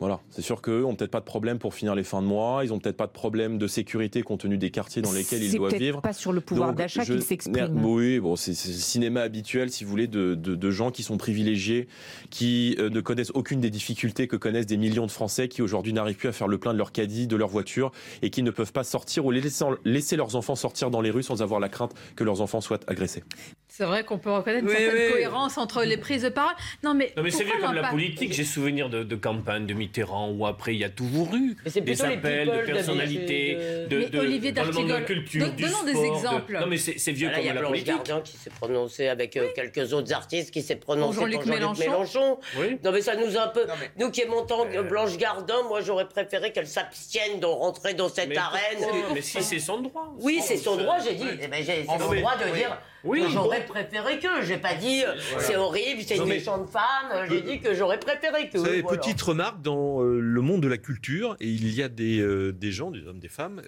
Voilà, 0.00 0.20
c'est 0.30 0.40
sûr 0.40 0.62
qu'eux 0.62 0.80
n'ont 0.80 0.94
peut-être 0.94 1.10
pas 1.10 1.20
de 1.20 1.26
problème 1.26 1.58
pour 1.58 1.74
finir 1.74 1.94
les 1.94 2.04
fins 2.04 2.22
de 2.22 2.26
mois, 2.26 2.64
ils 2.64 2.70
n'ont 2.70 2.78
peut-être 2.78 2.96
pas 2.96 3.06
de 3.06 3.12
problème 3.12 3.58
de 3.58 3.66
sécurité 3.66 4.22
compte 4.22 4.40
tenu 4.40 4.56
des 4.56 4.70
quartiers 4.70 5.02
dans 5.02 5.12
lesquels 5.12 5.42
ils 5.42 5.54
doivent 5.54 5.74
vivre. 5.74 6.00
C'est 6.02 6.08
pas 6.08 6.14
sur 6.14 6.32
le 6.32 6.40
pouvoir 6.40 6.72
d'achat 6.72 7.04
qu'ils 7.04 7.22
s'expriment. 7.22 7.84
Oui, 7.84 8.18
bon, 8.18 8.34
c'est 8.34 8.52
le 8.52 8.54
cinéma 8.54 9.20
habituel, 9.20 9.70
si 9.70 9.84
vous 9.84 9.90
voulez, 9.90 10.06
de, 10.06 10.34
de, 10.34 10.54
de 10.54 10.70
gens 10.70 10.90
qui 10.90 11.02
sont 11.02 11.18
privilégiés, 11.18 11.86
qui 12.30 12.76
euh, 12.78 12.88
ne 12.88 13.02
connaissent 13.02 13.32
aucune 13.34 13.60
des 13.60 13.68
difficultés 13.68 14.26
que 14.26 14.36
connaissent 14.36 14.64
des 14.64 14.78
millions 14.78 15.04
de 15.04 15.10
Français 15.10 15.48
qui 15.48 15.60
aujourd'hui 15.60 15.92
n'arrivent 15.92 16.16
plus 16.16 16.28
à 16.28 16.32
faire 16.32 16.48
le 16.48 16.56
plein 16.56 16.72
de 16.72 16.78
leur 16.78 16.92
caddie, 16.92 17.26
de 17.26 17.36
leur 17.36 17.48
voiture, 17.48 17.92
et 18.22 18.30
qui 18.30 18.42
ne 18.42 18.50
peuvent 18.50 18.72
pas 18.72 18.84
sortir 18.84 19.26
ou 19.26 19.30
laisser, 19.30 19.66
laisser 19.84 20.16
leurs 20.16 20.34
enfants 20.34 20.54
sortir 20.54 20.90
dans 20.90 21.02
les 21.02 21.10
rues 21.10 21.22
sans 21.22 21.42
avoir 21.42 21.60
la 21.60 21.68
crainte 21.68 21.92
que 22.16 22.24
leurs 22.24 22.40
enfants 22.40 22.62
soient 22.62 22.80
agressés. 22.86 23.22
C'est 23.70 23.84
vrai 23.84 24.02
qu'on 24.02 24.18
peut 24.18 24.32
reconnaître 24.32 24.64
une 24.64 24.76
certaine 24.76 25.12
cohérence 25.12 25.56
entre 25.56 25.84
les 25.84 25.96
prises 25.96 26.22
de 26.22 26.28
parole. 26.28 26.54
Non, 26.82 26.92
mais, 26.92 27.12
non, 27.16 27.22
mais 27.22 27.30
c'est 27.30 27.44
vieux 27.44 27.54
comme 27.60 27.72
la 27.72 27.88
politique. 27.88 28.32
J'ai 28.32 28.44
souvenir 28.44 28.90
de, 28.90 29.04
de 29.04 29.16
campagnes 29.16 29.66
de 29.66 29.74
Mitterrand 29.74 30.30
où 30.30 30.44
après 30.44 30.74
il 30.74 30.80
y 30.80 30.84
a 30.84 30.90
toujours 30.90 31.32
eu 31.36 31.56
des 31.64 32.02
appels 32.02 32.48
de 32.48 32.66
personnalités, 32.66 33.54
de, 33.88 34.08
de, 34.08 34.18
Olivier 34.18 34.50
dans 34.50 34.64
le 34.64 34.72
monde 34.72 34.88
de 34.88 34.92
la 34.92 35.00
culture, 35.02 35.46
donnons 35.52 35.84
des 35.84 36.04
exemples. 36.04 36.58
Non, 36.58 36.66
mais 36.66 36.78
c'est 36.78 37.12
vieux 37.12 37.30
comme 37.30 37.44
la 37.44 37.62
politique. 37.62 37.94
Il 38.04 38.08
y 38.08 38.12
a 38.12 38.20
qui 38.20 38.36
s'est 38.36 38.50
prononcé 38.50 39.08
avec 39.08 39.36
euh, 39.36 39.48
quelques 39.54 39.92
autres 39.92 40.12
artistes 40.12 40.50
qui 40.50 40.62
s'est 40.62 40.76
prononcé 40.76 41.18
pour 41.18 41.30
Jean-Luc 41.30 41.46
Mélenchon. 41.46 42.38
Non, 42.84 42.92
mais 42.92 43.02
ça 43.02 43.14
nous 43.14 43.36
a 43.36 43.44
un 43.44 43.48
peu. 43.48 43.66
Nous 43.98 44.10
qui 44.10 44.22
aimons 44.22 44.42
tant 44.42 44.66
Blanche 44.66 45.16
Gardin, 45.16 45.62
moi 45.68 45.80
j'aurais 45.80 46.08
préféré 46.08 46.52
qu'elle 46.52 46.66
s'abstienne 46.66 47.38
de 47.38 47.46
rentrer 47.46 47.94
dans 47.94 48.08
cette 48.08 48.36
arène. 48.36 48.84
Mais 49.14 49.22
si 49.22 49.42
c'est 49.42 49.60
son 49.60 49.80
droit. 49.80 50.12
Oui, 50.18 50.40
c'est 50.42 50.56
son 50.56 50.76
droit, 50.76 50.96
j'ai 50.98 51.14
dit. 51.14 51.24
C'est 51.64 51.86
son 51.86 52.14
droit 52.14 52.36
de 52.36 52.52
dire. 52.56 52.76
Oui, 53.04 53.24
j'aurais 53.32 53.64
préféré 53.64 54.18
que. 54.18 54.42
J'ai 54.42 54.58
pas 54.58 54.74
dit 54.74 55.02
euh, 55.04 55.14
c'est 55.38 55.56
horrible, 55.56 56.02
c'est 56.06 56.16
une 56.16 56.26
méchante 56.26 56.68
femme. 56.68 57.26
J'ai 57.28 57.42
dit 57.42 57.60
que 57.60 57.74
j'aurais 57.74 57.98
préféré 57.98 58.48
que. 58.48 58.58
Vous 58.58 58.64
savez, 58.64 58.82
petite 58.82 59.20
remarque 59.22 59.62
dans 59.62 60.02
euh, 60.02 60.20
le 60.20 60.40
monde 60.40 60.62
de 60.62 60.68
la 60.68 60.78
culture, 60.78 61.36
et 61.40 61.48
il 61.48 61.72
y 61.74 61.82
a 61.82 61.88
des, 61.88 62.20
euh, 62.20 62.52
des 62.52 62.72
gens, 62.72 62.90
des 62.90 63.06
hommes, 63.06 63.20
des 63.20 63.28
femmes, 63.28 63.62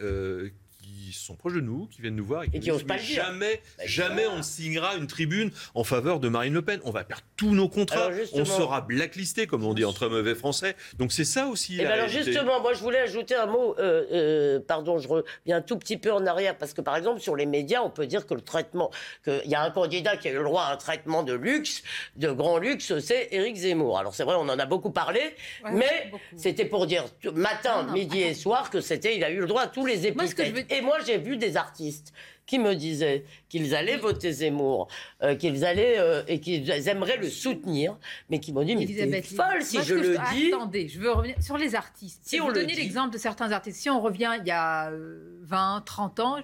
sont 1.19 1.37
proches 1.37 1.55
de 1.55 1.61
nous, 1.61 1.87
qui 1.87 2.01
viennent 2.01 2.17
nous 2.17 2.25
voir 2.25 2.45
et 2.45 2.51
qui, 2.51 2.59
disent, 2.59 2.83
pas 2.85 2.99
jamais, 2.99 3.61
bah, 3.79 3.85
jamais 3.87 4.27
on 4.27 4.43
signera 4.43 4.97
une 4.97 5.07
tribune 5.07 5.51
en 5.75 5.85
faveur 5.85 6.21
de 6.21 6.29
Marine 6.29 6.55
Le 6.55 6.63
Pen. 6.63 6.81
On 6.85 6.91
va 6.91 7.05
perdre 7.05 7.25
tous 7.37 7.55
nos 7.55 7.69
contrats, 7.69 8.11
on 8.33 8.45
sera 8.45 8.81
blacklisté, 8.81 9.47
comme 9.47 9.65
on 9.65 9.75
dit 9.75 9.85
entre 9.85 10.09
mauvais 10.09 10.35
français. 10.35 10.77
Donc 10.99 11.13
c'est 11.13 11.25
ça 11.25 11.47
aussi. 11.47 11.79
Et 11.79 11.83
eh 11.83 11.85
ben 11.85 11.93
alors 11.93 12.09
justement, 12.09 12.61
moi 12.61 12.75
je 12.75 12.81
voulais 12.81 13.01
ajouter 13.01 13.35
un 13.35 13.47
mot. 13.47 13.75
Euh, 13.79 14.05
euh, 14.13 14.61
pardon, 14.61 14.99
je 14.99 15.09
reviens 15.09 15.57
un 15.57 15.63
tout 15.63 15.79
petit 15.79 15.97
peu 15.97 16.13
en 16.13 16.27
arrière 16.27 16.57
parce 16.57 16.73
que 16.73 16.81
par 16.81 16.97
exemple 16.97 17.21
sur 17.21 17.37
les 17.37 17.47
médias, 17.47 17.81
on 17.83 17.91
peut 17.91 18.07
dire 18.07 18.27
que 18.27 18.35
le 18.35 18.41
traitement, 18.41 18.91
qu'il 19.25 19.47
y 19.47 19.55
a 19.55 19.63
un 19.63 19.71
candidat 19.71 20.17
qui 20.17 20.29
a 20.29 20.33
eu 20.33 20.39
le 20.39 20.45
droit 20.45 20.63
à 20.65 20.73
un 20.73 20.77
traitement 20.77 21.23
de 21.23 21.33
luxe, 21.33 21.83
de 22.17 22.31
grand 22.31 22.59
luxe, 22.59 22.99
c'est 22.99 23.29
Éric 23.31 23.57
Zemmour. 23.57 23.99
Alors 23.99 24.15
c'est 24.15 24.25
vrai, 24.25 24.37
on 24.39 24.49
en 24.49 24.59
a 24.59 24.67
beaucoup 24.67 24.91
parlé, 24.91 25.35
mais 25.73 26.11
c'était 26.37 26.65
pour 26.65 26.87
dire 26.87 27.05
matin, 27.35 27.87
midi 27.93 28.21
et 28.21 28.35
soir 28.35 28.71
que 28.71 28.81
c'était, 28.81 29.17
il 29.17 29.25
a 29.25 29.31
eu 29.31 29.41
le 29.41 29.47
droit 29.47 29.63
à 29.63 29.67
tous 29.67 29.87
les 29.87 30.07
épithètes. 30.07 30.67
Et 30.71 30.81
moi 30.81 30.99
j'ai 31.05 31.19
vu 31.19 31.37
des 31.37 31.57
artistes 31.57 32.13
qui 32.47 32.59
me 32.59 32.75
disaient 32.75 33.25
qu'ils 33.49 33.75
allaient 33.75 33.97
voter 33.97 34.33
Zemmour, 34.33 34.89
euh, 35.23 35.35
qu'ils 35.35 35.65
allaient 35.65 35.99
euh, 35.99 36.23
et 36.27 36.41
qu'ils 36.41 36.71
aimeraient 36.89 37.17
le 37.17 37.29
soutenir, 37.29 37.97
mais 38.31 38.41
qui 38.41 38.53
m'ont 38.53 38.65
dit 38.65 38.77
mais 38.77 38.87
t'es 38.87 39.23
folle 39.23 39.63
si 39.63 39.83
je 39.83 39.95
le 39.95 40.17
dis. 40.33 40.53
Attendez, 40.53 40.89
je 40.89 40.99
veux 40.99 41.13
revenir 41.13 41.37
sur 41.41 41.57
les 41.57 41.75
artistes. 41.75 42.23
Si 42.25 42.39
vous 42.39 42.53
donnez 42.53 42.75
l'exemple 42.75 43.13
de 43.13 43.19
certains 43.19 43.53
artistes, 43.53 43.81
si 43.81 43.91
on 43.91 44.01
revient 44.01 44.33
il 44.41 44.47
y 44.47 44.51
a 44.51 44.91
20, 45.43 45.77
euh, 45.77 45.81
30 45.85 46.21
ans, 46.21 46.37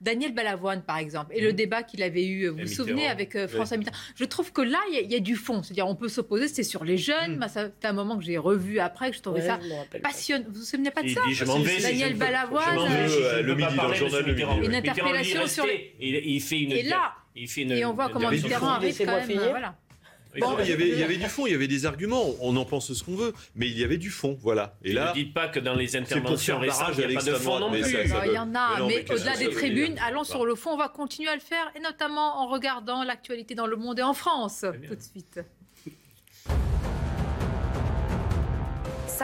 Daniel 0.00 0.34
Balavoine, 0.34 0.82
par 0.82 0.98
exemple, 0.98 1.32
et 1.34 1.40
le 1.40 1.52
mmh. 1.52 1.56
débat 1.56 1.82
qu'il 1.82 2.02
avait 2.02 2.26
eu, 2.26 2.48
vous 2.48 2.58
vous 2.58 2.66
souvenez, 2.66 3.06
avec 3.06 3.36
euh, 3.36 3.48
François 3.48 3.78
Mitterrand. 3.78 3.96
Je 4.16 4.24
trouve 4.24 4.52
que 4.52 4.60
là, 4.60 4.78
il 4.92 5.10
y, 5.10 5.14
a 5.14 5.20
du 5.20 5.34
fond. 5.34 5.62
C'est-à-dire, 5.62 5.88
on 5.88 5.94
peut 5.94 6.08
s'opposer, 6.08 6.48
c'est 6.48 6.62
sur 6.62 6.84
les 6.84 6.98
jeunes. 6.98 7.38
Mmh. 7.38 7.46
C'est 7.80 7.88
un 7.88 7.92
moment 7.92 8.18
que 8.18 8.24
j'ai 8.24 8.36
revu 8.36 8.80
après, 8.80 9.10
que 9.10 9.16
je 9.16 9.22
trouvais 9.22 9.46
ça 9.46 9.58
passionnant. 10.02 10.44
Vous 10.48 10.60
vous 10.60 10.64
souvenez 10.64 10.90
pas 10.90 11.02
de 11.02 11.08
ça 11.08 11.20
Daniel 11.82 12.14
Balavoine. 12.14 12.76
le 13.42 13.54
midi, 13.54 13.74
dans 13.76 13.88
le 13.88 13.94
journal. 13.94 14.64
Une 14.64 14.74
interpellation 14.74 15.46
sur 15.54 15.66
les... 15.66 15.94
Il 16.00 16.40
fait 16.40 16.60
une... 16.60 16.72
Et 16.72 16.82
là, 16.82 17.14
et 17.36 17.84
on 17.84 17.92
voit 17.92 18.08
comment 18.10 18.30
Mitterrand 18.30 18.68
arrive 18.68 18.96
quand 18.96 19.06
même. 19.06 19.38
Voilà 19.50 19.76
il, 20.36 20.68
y 20.68 20.72
avait, 20.72 20.88
il 20.88 20.98
y 20.98 21.02
avait 21.02 21.16
du 21.16 21.28
fond, 21.28 21.46
il 21.46 21.52
y 21.52 21.54
avait 21.54 21.68
des 21.68 21.86
arguments. 21.86 22.34
On 22.40 22.56
en 22.56 22.64
pense 22.64 22.92
ce 22.92 23.04
qu'on 23.04 23.14
veut, 23.14 23.32
mais 23.54 23.68
il 23.68 23.78
y 23.78 23.84
avait 23.84 23.98
du 23.98 24.10
fond, 24.10 24.36
voilà. 24.40 24.76
Et 24.82 24.92
là, 24.92 25.10
ne 25.10 25.14
dites 25.14 25.34
pas 25.34 25.48
que 25.48 25.60
dans 25.60 25.74
les 25.74 25.96
interventions 25.96 26.58
récentes, 26.58 26.94
il 26.98 27.06
n'y 27.06 27.16
a 27.16 27.18
pas 27.18 27.24
de 27.24 27.34
fond 27.34 27.58
non 27.60 27.70
plus. 27.70 27.80
il 27.80 28.32
y 28.32 28.38
en 28.38 28.54
a, 28.54 28.86
mais, 28.86 29.10
au-delà 29.10 29.36
des 29.36 29.50
tribunes, 29.50 29.98
allons 30.04 30.24
sur 30.24 30.46
le 30.46 30.54
fond. 30.54 30.70
On 30.70 30.76
va 30.76 30.88
continuer 30.88 31.28
à 31.28 31.34
le 31.34 31.40
faire, 31.40 31.70
et 31.76 31.80
notamment 31.80 32.42
en 32.42 32.48
regardant 32.48 33.04
l'actualité 33.04 33.54
dans 33.54 33.66
le 33.66 33.76
monde 33.76 33.98
et 33.98 34.02
en 34.02 34.14
France. 34.14 34.64
Tout 34.88 34.94
de 34.94 35.02
suite. 35.02 35.40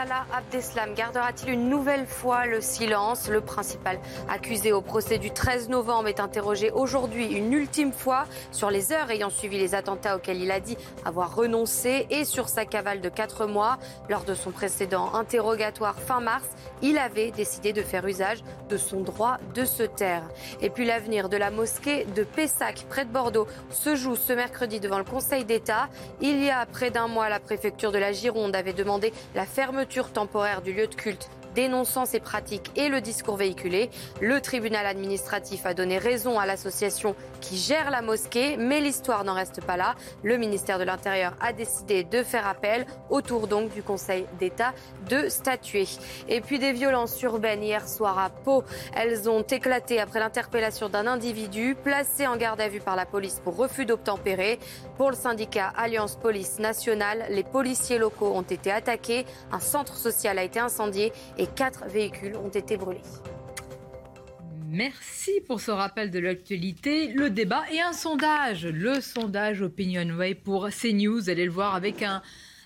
Salah 0.01 0.25
Abdeslam 0.33 0.95
gardera-t-il 0.95 1.53
une 1.53 1.69
nouvelle 1.69 2.07
fois 2.07 2.47
le 2.47 2.63
silence? 2.63 3.29
Le 3.29 3.43
principal 3.43 4.01
accusé 4.31 4.73
au 4.73 4.81
procès 4.81 5.19
du 5.19 5.31
13 5.31 5.69
novembre 5.69 6.09
est 6.09 6.21
interrogé 6.21 6.71
aujourd'hui 6.71 7.27
une 7.27 7.53
ultime 7.53 7.93
fois 7.93 8.25
sur 8.51 8.71
les 8.71 8.93
heures 8.93 9.11
ayant 9.11 9.29
suivi 9.29 9.59
les 9.59 9.75
attentats 9.75 10.17
auxquels 10.17 10.41
il 10.41 10.51
a 10.53 10.59
dit 10.59 10.79
avoir 11.05 11.35
renoncé 11.35 12.07
et 12.09 12.25
sur 12.25 12.49
sa 12.49 12.65
cavale 12.65 13.03
de 13.03 13.11
4 13.11 13.45
mois. 13.45 13.77
Lors 14.09 14.25
de 14.25 14.33
son 14.33 14.53
précédent 14.53 15.13
interrogatoire 15.13 15.97
fin 15.97 16.21
mars, 16.21 16.49
il 16.81 16.97
avait 16.97 17.31
décidé 17.31 17.75
de 17.75 17.83
faire 17.83 18.07
usage 18.07 18.43
de 18.71 18.79
son 18.79 19.03
droit 19.03 19.37
de 19.55 19.67
se 19.67 19.83
taire. 19.83 20.23
Et 20.63 20.71
puis 20.71 20.87
l'avenir 20.87 21.29
de 21.29 21.37
la 21.37 21.51
mosquée 21.51 22.07
de 22.17 22.25
Pessac, 22.25 22.87
près 22.89 23.05
de 23.05 23.11
Bordeaux, 23.11 23.47
se 23.69 23.95
joue 23.97 24.17
ce 24.17 24.33
mercredi 24.33 24.81
devant 24.81 24.97
le 24.97 25.05
Conseil 25.05 25.45
d'État. 25.45 25.91
Il 26.23 26.43
y 26.43 26.49
a 26.49 26.65
près 26.65 26.91
d'un 26.91 27.07
mois, 27.07 27.29
la 27.29 27.39
préfecture 27.39 27.93
de 27.93 27.99
la 27.99 28.13
Gironde 28.13 28.57
avait 28.57 28.73
demandé 28.73 29.13
la 29.35 29.45
fermeture 29.45 29.90
temporaire 30.13 30.63
du 30.63 30.73
lieu 30.73 30.87
de 30.87 30.95
culte 30.95 31.29
dénonçant 31.55 32.07
ces 32.07 32.21
pratiques 32.21 32.71
et 32.77 32.89
le 32.89 33.01
discours 33.01 33.37
véhiculé. 33.37 33.91
Le 34.21 34.41
tribunal 34.41 34.87
administratif 34.87 35.67
a 35.67 35.75
donné 35.75 35.99
raison 35.99 36.39
à 36.39 36.47
l'association 36.47 37.15
qui 37.41 37.57
gère 37.57 37.91
la 37.91 38.03
mosquée, 38.03 38.57
mais 38.57 38.81
l'histoire 38.81 39.25
n'en 39.25 39.35
reste 39.35 39.63
pas 39.65 39.77
là. 39.77 39.95
Le 40.23 40.37
ministère 40.37 40.79
de 40.79 40.85
l'Intérieur 40.85 41.35
a 41.41 41.53
décidé 41.53 42.05
de 42.05 42.23
faire 42.23 42.47
appel, 42.47 42.87
autour 43.09 43.47
donc 43.47 43.73
du 43.73 43.83
Conseil 43.83 44.27
d'État 44.39 44.73
de 45.09 45.29
statuer. 45.29 45.87
Et 46.29 46.41
puis 46.41 46.59
des 46.59 46.73
violences 46.73 47.21
urbaines 47.23 47.63
hier 47.63 47.89
soir 47.89 48.19
à 48.19 48.31
Pau. 48.31 48.65
Elles 48.95 49.29
ont 49.29 49.43
éclaté 49.43 50.01
après 50.01 50.21
l'interpellation 50.21 50.89
d'un 50.89 51.07
individu 51.07 51.77
placé 51.83 52.27
en 52.27 52.37
garde 52.37 52.61
à 52.61 52.69
vue 52.69 52.81
par 52.81 52.97
la 52.97 53.07
police 53.07 53.41
pour 53.43 53.57
refus 53.57 53.87
d'obtempérer. 53.87 54.59
Pour 54.97 55.11
le 55.11 55.17
syndicat 55.17 55.73
Alliance 55.77 56.17
Police 56.17 56.59
Nationale, 56.59 57.25
les 57.31 57.45
policiers 57.45 57.99
locaux 57.99 58.33
ont 58.35 58.43
été 58.43 58.71
attaqués, 58.71 59.25
un 59.53 59.61
centre 59.61 59.97
social 59.97 60.39
a 60.39 60.43
été 60.43 60.61
incendié 60.61 61.13
et 61.41 61.47
quatre 61.47 61.87
véhicules 61.87 62.37
ont 62.37 62.51
été 62.51 62.77
brûlés. 62.77 63.01
Merci 64.69 65.41
pour 65.47 65.61
ce 65.61 65.71
rappel 65.71 66.11
de 66.11 66.19
l'actualité, 66.19 67.09
le 67.09 67.31
débat 67.31 67.65
et 67.73 67.81
un 67.81 67.95
sondage, 67.95 68.67
le 68.67 69.01
sondage 69.01 69.63
Opinionway 69.63 70.35
pour 70.35 70.69
CNews. 70.69 71.31
Allez 71.31 71.47
le 71.47 71.51
voir 71.51 71.75
avec 71.75 72.03
un, 72.03 72.23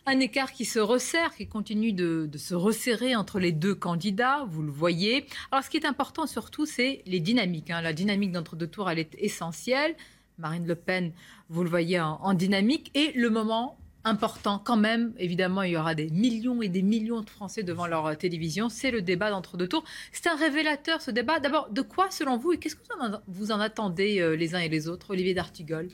un 0.07 0.19
écart 0.19 0.53
qui 0.53 0.65
se 0.65 0.81
resserre, 0.81 1.35
qui 1.37 1.47
continue 1.47 1.93
de, 1.93 2.29
se 2.37 2.55
resserrer 2.55 3.15
entre 3.15 3.39
les 3.39 3.53
deux 3.53 3.77
candidats, 3.77 4.45
vous 4.51 4.63
le 4.63 4.73
voyez. 4.73 5.25
Alors 5.53 5.65
ce 5.65 5.71
qui 5.71 5.77
est 5.77 5.87
important 5.87 6.27
surtout, 6.27 6.67
c'est 6.67 7.03
les 7.07 7.21
dynamiques. 7.21 7.71
Hein. 7.71 7.81
La 7.81 7.93
dynamique 7.93 8.33
d'entre-deux 8.33 8.67
tours, 8.67 8.91
elle 8.91 8.99
est 8.99 9.15
essentielle. 9.19 9.95
Marine 10.37 10.67
Le 10.67 10.75
Pen, 10.75 11.13
vous 11.49 11.63
le 11.63 11.71
voyez 11.71 12.01
en 12.01 12.35
dynamique. 12.35 12.91
Et 12.95 13.13
le 13.13 13.31
moment 13.31 13.79
important 14.05 14.59
quand 14.63 14.77
même. 14.77 15.13
Évidemment, 15.19 15.63
il 15.63 15.73
y 15.73 15.77
aura 15.77 15.95
des 15.95 16.11
millions 16.11 16.63
et 16.63 16.69
des 16.69 16.83
millions 16.83 17.21
de 17.21 17.31
Français 17.31 17.63
devant 17.63 17.87
leur 17.87 18.07
euh, 18.07 18.15
télévision. 18.15 18.69
C'est 18.69 18.91
le 18.91 19.03
débat 19.03 19.31
d'entre-deux 19.31 19.69
tours. 19.69 19.85
C'est 20.13 20.29
un 20.29 20.37
révélateur, 20.37 21.01
ce 21.01 21.11
débat. 21.11 21.41
D'abord, 21.41 21.69
de 21.71 21.83
quoi, 21.83 22.11
selon 22.11 22.37
vous, 22.37 22.53
et 22.53 22.59
qu'est-ce 22.59 22.77
que 22.77 22.83
vous 23.27 23.51
en, 23.51 23.61
attendez 23.61 24.21
euh, 24.21 24.37
les 24.37 24.55
uns 24.55 24.61
et 24.61 24.69
les 24.69 24.89
autres, 24.89 25.11
Olivier 25.11 25.35
d'Artigol 25.35 25.89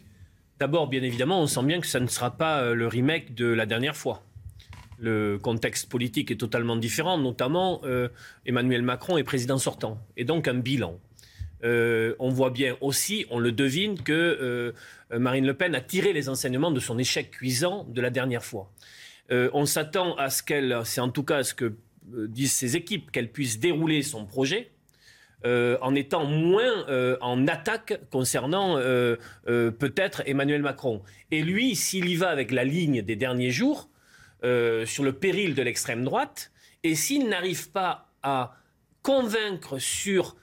D'abord, 0.58 0.88
bien 0.88 1.02
évidemment, 1.02 1.40
on 1.40 1.46
sent 1.46 1.62
bien 1.62 1.80
que 1.80 1.86
ça 1.86 2.00
ne 2.00 2.08
sera 2.08 2.32
pas 2.32 2.60
euh, 2.60 2.74
le 2.74 2.86
remake 2.86 3.34
de 3.34 3.46
la 3.46 3.66
dernière 3.66 3.96
fois. 3.96 4.22
Le 4.98 5.38
contexte 5.38 5.88
politique 5.88 6.30
est 6.30 6.36
totalement 6.36 6.76
différent, 6.76 7.16
notamment 7.16 7.80
Emmanuel 8.44 8.82
Macron 8.82 9.16
est 9.16 9.24
président 9.24 9.56
sortant, 9.56 9.96
et 10.18 10.24
donc 10.24 10.46
un 10.46 10.52
bilan. 10.52 10.98
Euh, 11.64 12.14
on 12.18 12.30
voit 12.30 12.50
bien 12.50 12.76
aussi, 12.80 13.26
on 13.30 13.38
le 13.38 13.52
devine, 13.52 14.00
que 14.00 14.12
euh, 14.12 14.72
Marine 15.18 15.46
Le 15.46 15.54
Pen 15.54 15.74
a 15.74 15.80
tiré 15.80 16.12
les 16.12 16.28
enseignements 16.28 16.70
de 16.70 16.80
son 16.80 16.98
échec 16.98 17.30
cuisant 17.30 17.84
de 17.88 18.00
la 18.00 18.10
dernière 18.10 18.44
fois. 18.44 18.72
Euh, 19.30 19.50
on 19.52 19.66
s'attend 19.66 20.16
à 20.16 20.30
ce 20.30 20.42
qu'elle, 20.42 20.80
c'est 20.84 21.00
en 21.00 21.10
tout 21.10 21.22
cas 21.22 21.42
ce 21.42 21.54
que 21.54 21.76
disent 22.06 22.52
ses 22.52 22.76
équipes, 22.76 23.10
qu'elle 23.10 23.30
puisse 23.30 23.60
dérouler 23.60 24.02
son 24.02 24.24
projet. 24.26 24.72
en 25.44 25.94
étant 25.94 26.24
moins 26.24 26.86
en 27.20 27.46
attaque 27.46 28.00
concernant 28.10 28.76
peut-être 29.44 30.22
Emmanuel 30.26 30.60
Macron. 30.60 31.02
Et 31.30 31.42
lui, 31.42 31.76
s'il 31.76 32.08
y 32.08 32.16
va 32.16 32.28
avec 32.28 32.50
la 32.50 32.64
ligne 32.64 33.00
des 33.02 33.16
derniers 33.16 33.50
jours, 33.50 33.88
sur 34.42 35.04
le 35.04 35.12
péril 35.12 35.54
de 35.54 35.62
l'extrême 35.62 36.04
droite, 36.04 36.50
et 36.82 36.94
s'il 36.94 37.28
n'arrive 37.28 37.70
pas 37.70 38.10
à 38.22 38.56
convaincre 39.02 39.78
sur 39.78 40.36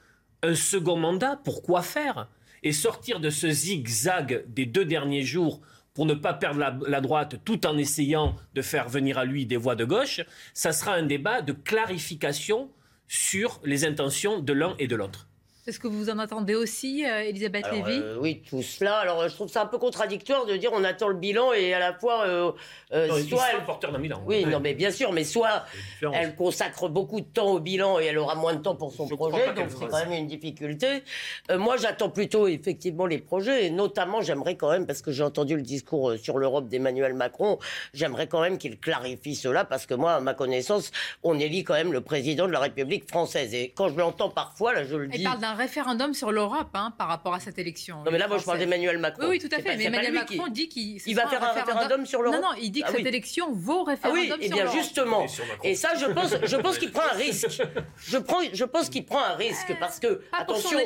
un 0.43 0.55
second 0.55 0.97
mandat, 0.97 1.39
pourquoi 1.43 1.81
faire? 1.81 2.27
Et 2.63 2.71
sortir 2.71 3.19
de 3.19 3.29
ce 3.29 3.49
zigzag 3.49 4.43
des 4.47 4.65
deux 4.65 4.85
derniers 4.85 5.23
jours 5.23 5.61
pour 5.93 6.05
ne 6.05 6.13
pas 6.13 6.33
perdre 6.33 6.59
la, 6.88 7.01
droite 7.01 7.38
tout 7.43 7.65
en 7.65 7.77
essayant 7.77 8.35
de 8.53 8.61
faire 8.61 8.88
venir 8.88 9.17
à 9.17 9.25
lui 9.25 9.45
des 9.45 9.57
voix 9.57 9.75
de 9.75 9.85
gauche, 9.85 10.21
ça 10.53 10.71
sera 10.71 10.93
un 10.93 11.03
débat 11.03 11.41
de 11.41 11.53
clarification 11.53 12.69
sur 13.07 13.59
les 13.63 13.85
intentions 13.85 14.39
de 14.39 14.53
l'un 14.53 14.75
et 14.79 14.88
de 14.88 14.95
l'autre. 14.95 15.26
Est-ce 15.68 15.82
que 15.82 15.88
vous 15.89 16.09
en 16.09 16.18
attendez 16.18 16.55
aussi, 16.55 17.05
euh, 17.05 17.24
Elisabeth 17.24 17.65
Lévy 17.70 17.99
euh, 18.01 18.15
Oui, 18.22 18.41
tout 18.49 18.61
cela. 18.61 18.99
Alors, 18.99 19.28
je 19.28 19.36
trouve 19.36 19.49
ça 19.49 19.63
un 19.63 19.65
peu 19.65 19.78
contradictoire 19.78 20.45
de 20.45 20.55
dire 20.55 20.72
on 20.74 20.82
attend 20.86 21.09
le 21.09 21.15
bilan 21.15 21.51
et 21.51 21.74
à 21.74 21.80
la 21.80 21.93
fois. 21.93 22.26
Euh, 22.26 22.53
euh 22.93 23.22
soit 23.24 23.43
elle... 23.53 23.65
porteur 23.65 23.91
d'un 23.91 23.99
bilan. 23.99 24.24
Oui, 24.26 24.45
non, 24.45 24.61
mais 24.61 24.74
bien 24.74 24.91
sûr, 24.91 25.11
mais 25.11 25.26
soit 25.26 25.65
elle 26.13 26.38
consacre 26.38 26.88
beaucoup 26.88 27.20
de 27.20 27.26
temps 27.26 27.51
au 27.51 27.59
bilan 27.59 27.99
et 27.99 28.05
elle 28.05 28.18
aura 28.18 28.36
moins 28.36 28.53
de 28.53 28.61
temps 28.61 28.76
pour 28.76 28.93
son 28.93 29.09
projet, 29.09 29.53
donc 29.53 29.65
c'est 29.70 29.88
quand 29.88 30.05
même 30.05 30.13
une 30.13 30.28
difficulté. 30.28 31.03
moi, 31.49 31.76
j'attends 31.76 32.09
plutôt 32.09 32.47
effectivement 32.47 33.05
les 33.05 33.18
projets 33.18 33.65
et 33.65 33.70
notamment, 33.70 34.22
j'aimerais 34.22 34.55
quand 34.55 34.72
même, 34.72 34.86
parce 34.86 35.01
que 35.01 35.11
j'ai 35.11 35.24
entendu 35.24 35.57
le 35.57 35.63
discours 35.63 36.13
sur 36.13 36.38
l'Europe 36.38 36.70
d'Emmanuel 36.70 37.13
Macron, 37.13 37.59
j'aimerais 37.93 38.28
quand 38.28 38.39
même 38.39 38.57
qu'il 38.57 38.80
clarifie 38.80 39.36
cela 39.36 39.65
parce 39.65 39.86
que 39.86 39.95
moi, 39.95 40.13
à 40.13 40.22
ma 40.22 40.34
connaissance, 40.34 40.91
on 41.24 41.38
élit 41.38 41.65
quand 41.65 41.74
même 41.74 41.91
le 41.91 41.99
président 41.99 42.47
de 42.47 42.53
la 42.53 42.59
République 42.59 43.09
française 43.09 43.53
et 43.53 43.74
quand 43.76 43.89
je 43.89 43.97
l'entends 43.97 44.30
parfois, 44.30 44.74
là, 44.74 44.86
je 44.86 44.95
le 44.95 45.07
dis 45.07 45.26
référendum 45.57 46.13
sur 46.13 46.31
l'Europe 46.31 46.69
hein, 46.73 46.93
par 46.97 47.09
rapport 47.09 47.33
à 47.33 47.41
cette 47.41 47.59
élection. 47.59 48.03
Non, 48.03 48.11
mais 48.11 48.17
là, 48.17 48.27
moi, 48.27 48.37
je 48.37 48.45
parle 48.45 48.59
d'Emmanuel 48.59 48.97
Macron. 48.97 49.27
Oui, 49.27 49.39
tout 49.39 49.49
à 49.51 49.59
fait. 49.61 49.75
Mais 49.75 49.85
Emmanuel 49.85 50.13
Macron 50.13 50.47
dit 50.47 50.69
qu'il 50.69 51.01
il 51.05 51.15
va 51.15 51.27
faire 51.27 51.43
un 51.43 51.51
référendum, 51.51 52.05
sur 52.05 52.21
l'Europe. 52.21 52.41
Non, 52.41 52.49
non, 52.49 52.55
il 52.61 52.71
dit 52.71 52.81
que 52.81 52.87
ah 52.87 52.91
cette 52.95 53.05
élection 53.05 53.51
vaut 53.51 53.83
référendum 53.83 54.23
ah 54.31 54.35
oui, 54.37 54.45
et 54.45 54.49
eh 54.49 54.53
bien 54.53 54.71
justement. 54.71 55.25
Et, 55.63 55.75
ça, 55.75 55.89
je 55.99 56.05
pense, 56.05 56.35
je 56.43 56.55
pense 56.55 56.77
qu'il 56.77 56.91
prend 56.91 57.03
un 57.11 57.17
risque. 57.17 57.47
Je, 57.97 58.17
prends, 58.17 58.39
je 58.53 58.63
pense 58.63 58.89
qu'il 58.89 59.05
prend 59.05 59.21
un 59.23 59.33
risque 59.33 59.73
parce 59.79 59.99
que, 59.99 60.21
attention, 60.31 60.79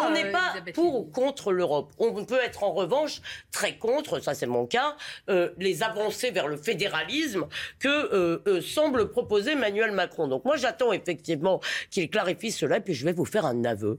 on 0.00 0.10
n'est 0.10 0.26
euh, 0.26 0.32
pas 0.32 0.54
pour 0.72 0.94
ou 0.94 1.04
contre 1.04 1.52
l'Europe. 1.52 1.92
On 1.98 2.24
peut 2.24 2.38
être 2.42 2.62
en 2.62 2.72
revanche 2.72 3.20
très 3.50 3.76
contre, 3.76 4.20
ça 4.20 4.34
c'est 4.34 4.46
mon 4.46 4.66
cas, 4.66 4.96
euh, 5.28 5.50
les 5.58 5.82
avancées 5.82 6.30
vers 6.30 6.48
le 6.48 6.56
fédéralisme 6.56 7.46
que 7.78 7.88
euh, 7.88 8.60
semble 8.60 9.10
proposer 9.10 9.52
Emmanuel 9.52 9.92
Macron. 9.92 10.28
Donc 10.28 10.44
moi, 10.44 10.56
j'attends 10.56 10.92
effectivement 10.92 11.60
qu'il 11.90 12.08
clarifie 12.08 12.52
cela 12.52 12.78
et 12.78 12.80
puis 12.80 12.94
je 12.94 13.04
vais 13.04 13.12
vous 13.12 13.24
faire 13.24 13.44
un 13.44 13.64
aveu 13.64 13.98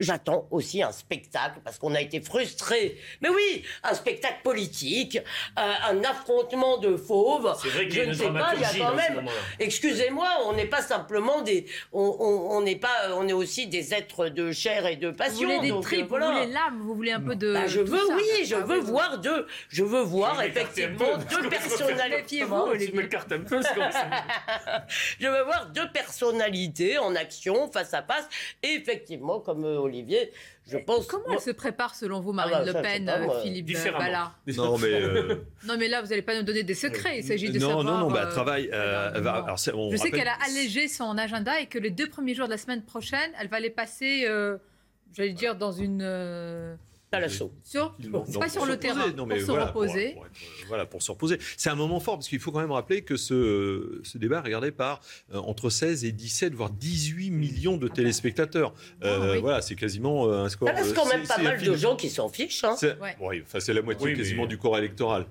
j'attends 0.00 0.48
aussi 0.50 0.82
un 0.82 0.92
spectacle 0.92 1.60
parce 1.62 1.78
qu'on 1.78 1.94
a 1.94 2.00
été 2.00 2.20
frustrés. 2.20 2.98
Mais 3.20 3.28
oui, 3.28 3.62
un 3.84 3.94
spectacle 3.94 4.40
politique, 4.42 5.18
euh, 5.58 5.72
un 5.88 6.02
affrontement 6.04 6.78
de 6.78 6.96
fauves. 6.96 7.54
C'est 7.62 7.68
vrai 7.68 7.86
qu'il 7.88 7.98
y 7.98 8.00
a 8.00 8.04
une 8.04 8.16
pas, 8.32 8.54
il 8.54 8.60
y 8.60 8.64
a 8.64 8.72
quand 8.86 8.94
même. 8.94 9.26
Excusez-moi, 9.58 10.28
on 10.46 10.54
n'est 10.54 10.66
pas 10.66 10.82
simplement 10.82 11.42
des, 11.42 11.66
on 11.92 12.60
n'est 12.62 12.76
pas, 12.76 13.14
on 13.14 13.28
est 13.28 13.32
aussi 13.32 13.66
des 13.66 13.94
êtres 13.94 14.28
de 14.28 14.52
chair 14.52 14.86
et 14.86 14.96
de 14.96 15.10
passion. 15.10 15.48
Vous 15.48 15.56
voulez 15.56 15.70
des 15.72 15.80
tripes, 15.80 16.08
vous 16.08 16.16
voulez 16.16 16.46
l'âme, 16.46 16.80
vous 16.80 16.94
voulez 16.94 17.12
un 17.12 17.20
peu 17.20 17.36
de. 17.36 17.52
Bah, 17.52 17.66
je 17.66 17.80
veux, 17.80 18.14
oui, 18.14 18.44
je 18.44 18.56
ah 18.56 18.60
veux 18.60 18.78
voir 18.78 19.18
deux, 19.18 19.46
je 19.68 19.84
veux 19.84 20.02
voir 20.02 20.42
effectivement 20.42 21.18
deux 21.30 21.48
personnalités. 21.48 22.40
je 25.20 25.26
veux 25.26 25.42
voir 25.44 25.66
deux 25.66 25.90
personnalités 25.92 26.98
en 26.98 27.14
action 27.14 27.70
face 27.70 27.94
à 27.94 28.02
face, 28.02 28.28
et 28.62 28.74
effectivement, 28.74 29.40
comme 29.40 29.64
euh, 29.64 29.89
Olivier, 29.90 30.32
je 30.66 30.78
pense. 30.78 31.06
Comment 31.06 31.34
elle 31.34 31.40
se 31.40 31.50
prépare 31.50 31.94
selon 31.94 32.20
vous, 32.20 32.32
Marine 32.32 32.54
ah 32.56 32.64
bah, 32.64 32.72
Le 32.72 32.82
Pen, 32.82 33.08
euh, 33.08 33.42
Philippe 33.42 33.72
Ballard 33.98 34.38
Non, 34.56 34.78
mais. 34.78 34.92
Euh, 34.92 35.36
non, 35.66 35.76
mais 35.78 35.88
là, 35.88 36.00
vous 36.02 36.08
n'allez 36.08 36.22
pas 36.22 36.36
nous 36.36 36.42
donner 36.42 36.62
des 36.62 36.74
secrets. 36.74 37.18
Il 37.18 37.24
s'agit 37.24 37.50
de 37.50 37.58
non, 37.58 37.68
savoir. 37.68 37.84
Non, 37.84 37.98
non, 37.98 38.10
bah, 38.10 38.26
travail. 38.26 38.70
alors, 38.70 39.56
je 39.56 39.96
sais 39.96 40.10
qu'elle 40.10 40.28
a 40.28 40.38
allégé 40.46 40.88
son 40.88 41.18
agenda 41.18 41.60
et 41.60 41.66
que 41.66 41.78
les 41.78 41.90
deux 41.90 42.08
premiers 42.08 42.34
jours 42.34 42.46
de 42.46 42.52
la 42.52 42.58
semaine 42.58 42.82
prochaine, 42.82 43.30
elle 43.40 43.48
va 43.48 43.60
les 43.60 43.70
passer, 43.70 44.26
j'allais 45.12 45.32
dire, 45.32 45.56
dans 45.56 45.72
une 45.72 46.78
à 47.12 47.20
l'assaut. 47.20 47.52
Sur, 47.64 47.96
pas 48.38 48.48
sur 48.48 48.66
le 48.66 48.76
terrain, 48.76 49.10
pour 49.10 49.36
se 49.36 49.50
reposer. 49.50 50.16
Euh, 50.16 50.64
voilà, 50.68 50.86
pour 50.86 51.02
se 51.02 51.10
reposer. 51.10 51.38
C'est 51.56 51.70
un 51.70 51.74
moment 51.74 51.98
fort 51.98 52.16
parce 52.16 52.28
qu'il 52.28 52.38
faut 52.38 52.52
quand 52.52 52.60
même 52.60 52.70
rappeler 52.70 53.02
que 53.02 53.16
ce, 53.16 54.00
ce 54.04 54.16
débat 54.16 54.38
est 54.38 54.42
regardé 54.42 54.70
par 54.70 55.00
euh, 55.34 55.38
entre 55.38 55.70
16 55.70 56.04
et 56.04 56.12
17, 56.12 56.54
voire 56.54 56.70
18 56.70 57.30
millions 57.30 57.76
de 57.76 57.88
téléspectateurs. 57.88 58.74
Euh, 59.02 59.34
ah 59.34 59.40
voilà, 59.40 59.60
c'est 59.60 59.74
quasiment 59.74 60.30
un 60.30 60.48
score. 60.48 60.68
Ça 60.68 60.74
reste 60.74 60.94
quand 60.94 61.08
même 61.08 61.26
pas 61.26 61.38
mal 61.38 61.60
de 61.60 61.74
gens 61.74 61.96
qui 61.96 62.10
s'en 62.10 62.28
fichent. 62.28 62.62
Hein. 62.62 62.76
Enfin, 63.20 63.60
c'est 63.60 63.74
la 63.74 63.82
moitié 63.82 64.14
quasiment 64.14 64.46
du 64.46 64.58
corps 64.58 64.78
électoral. 64.78 65.26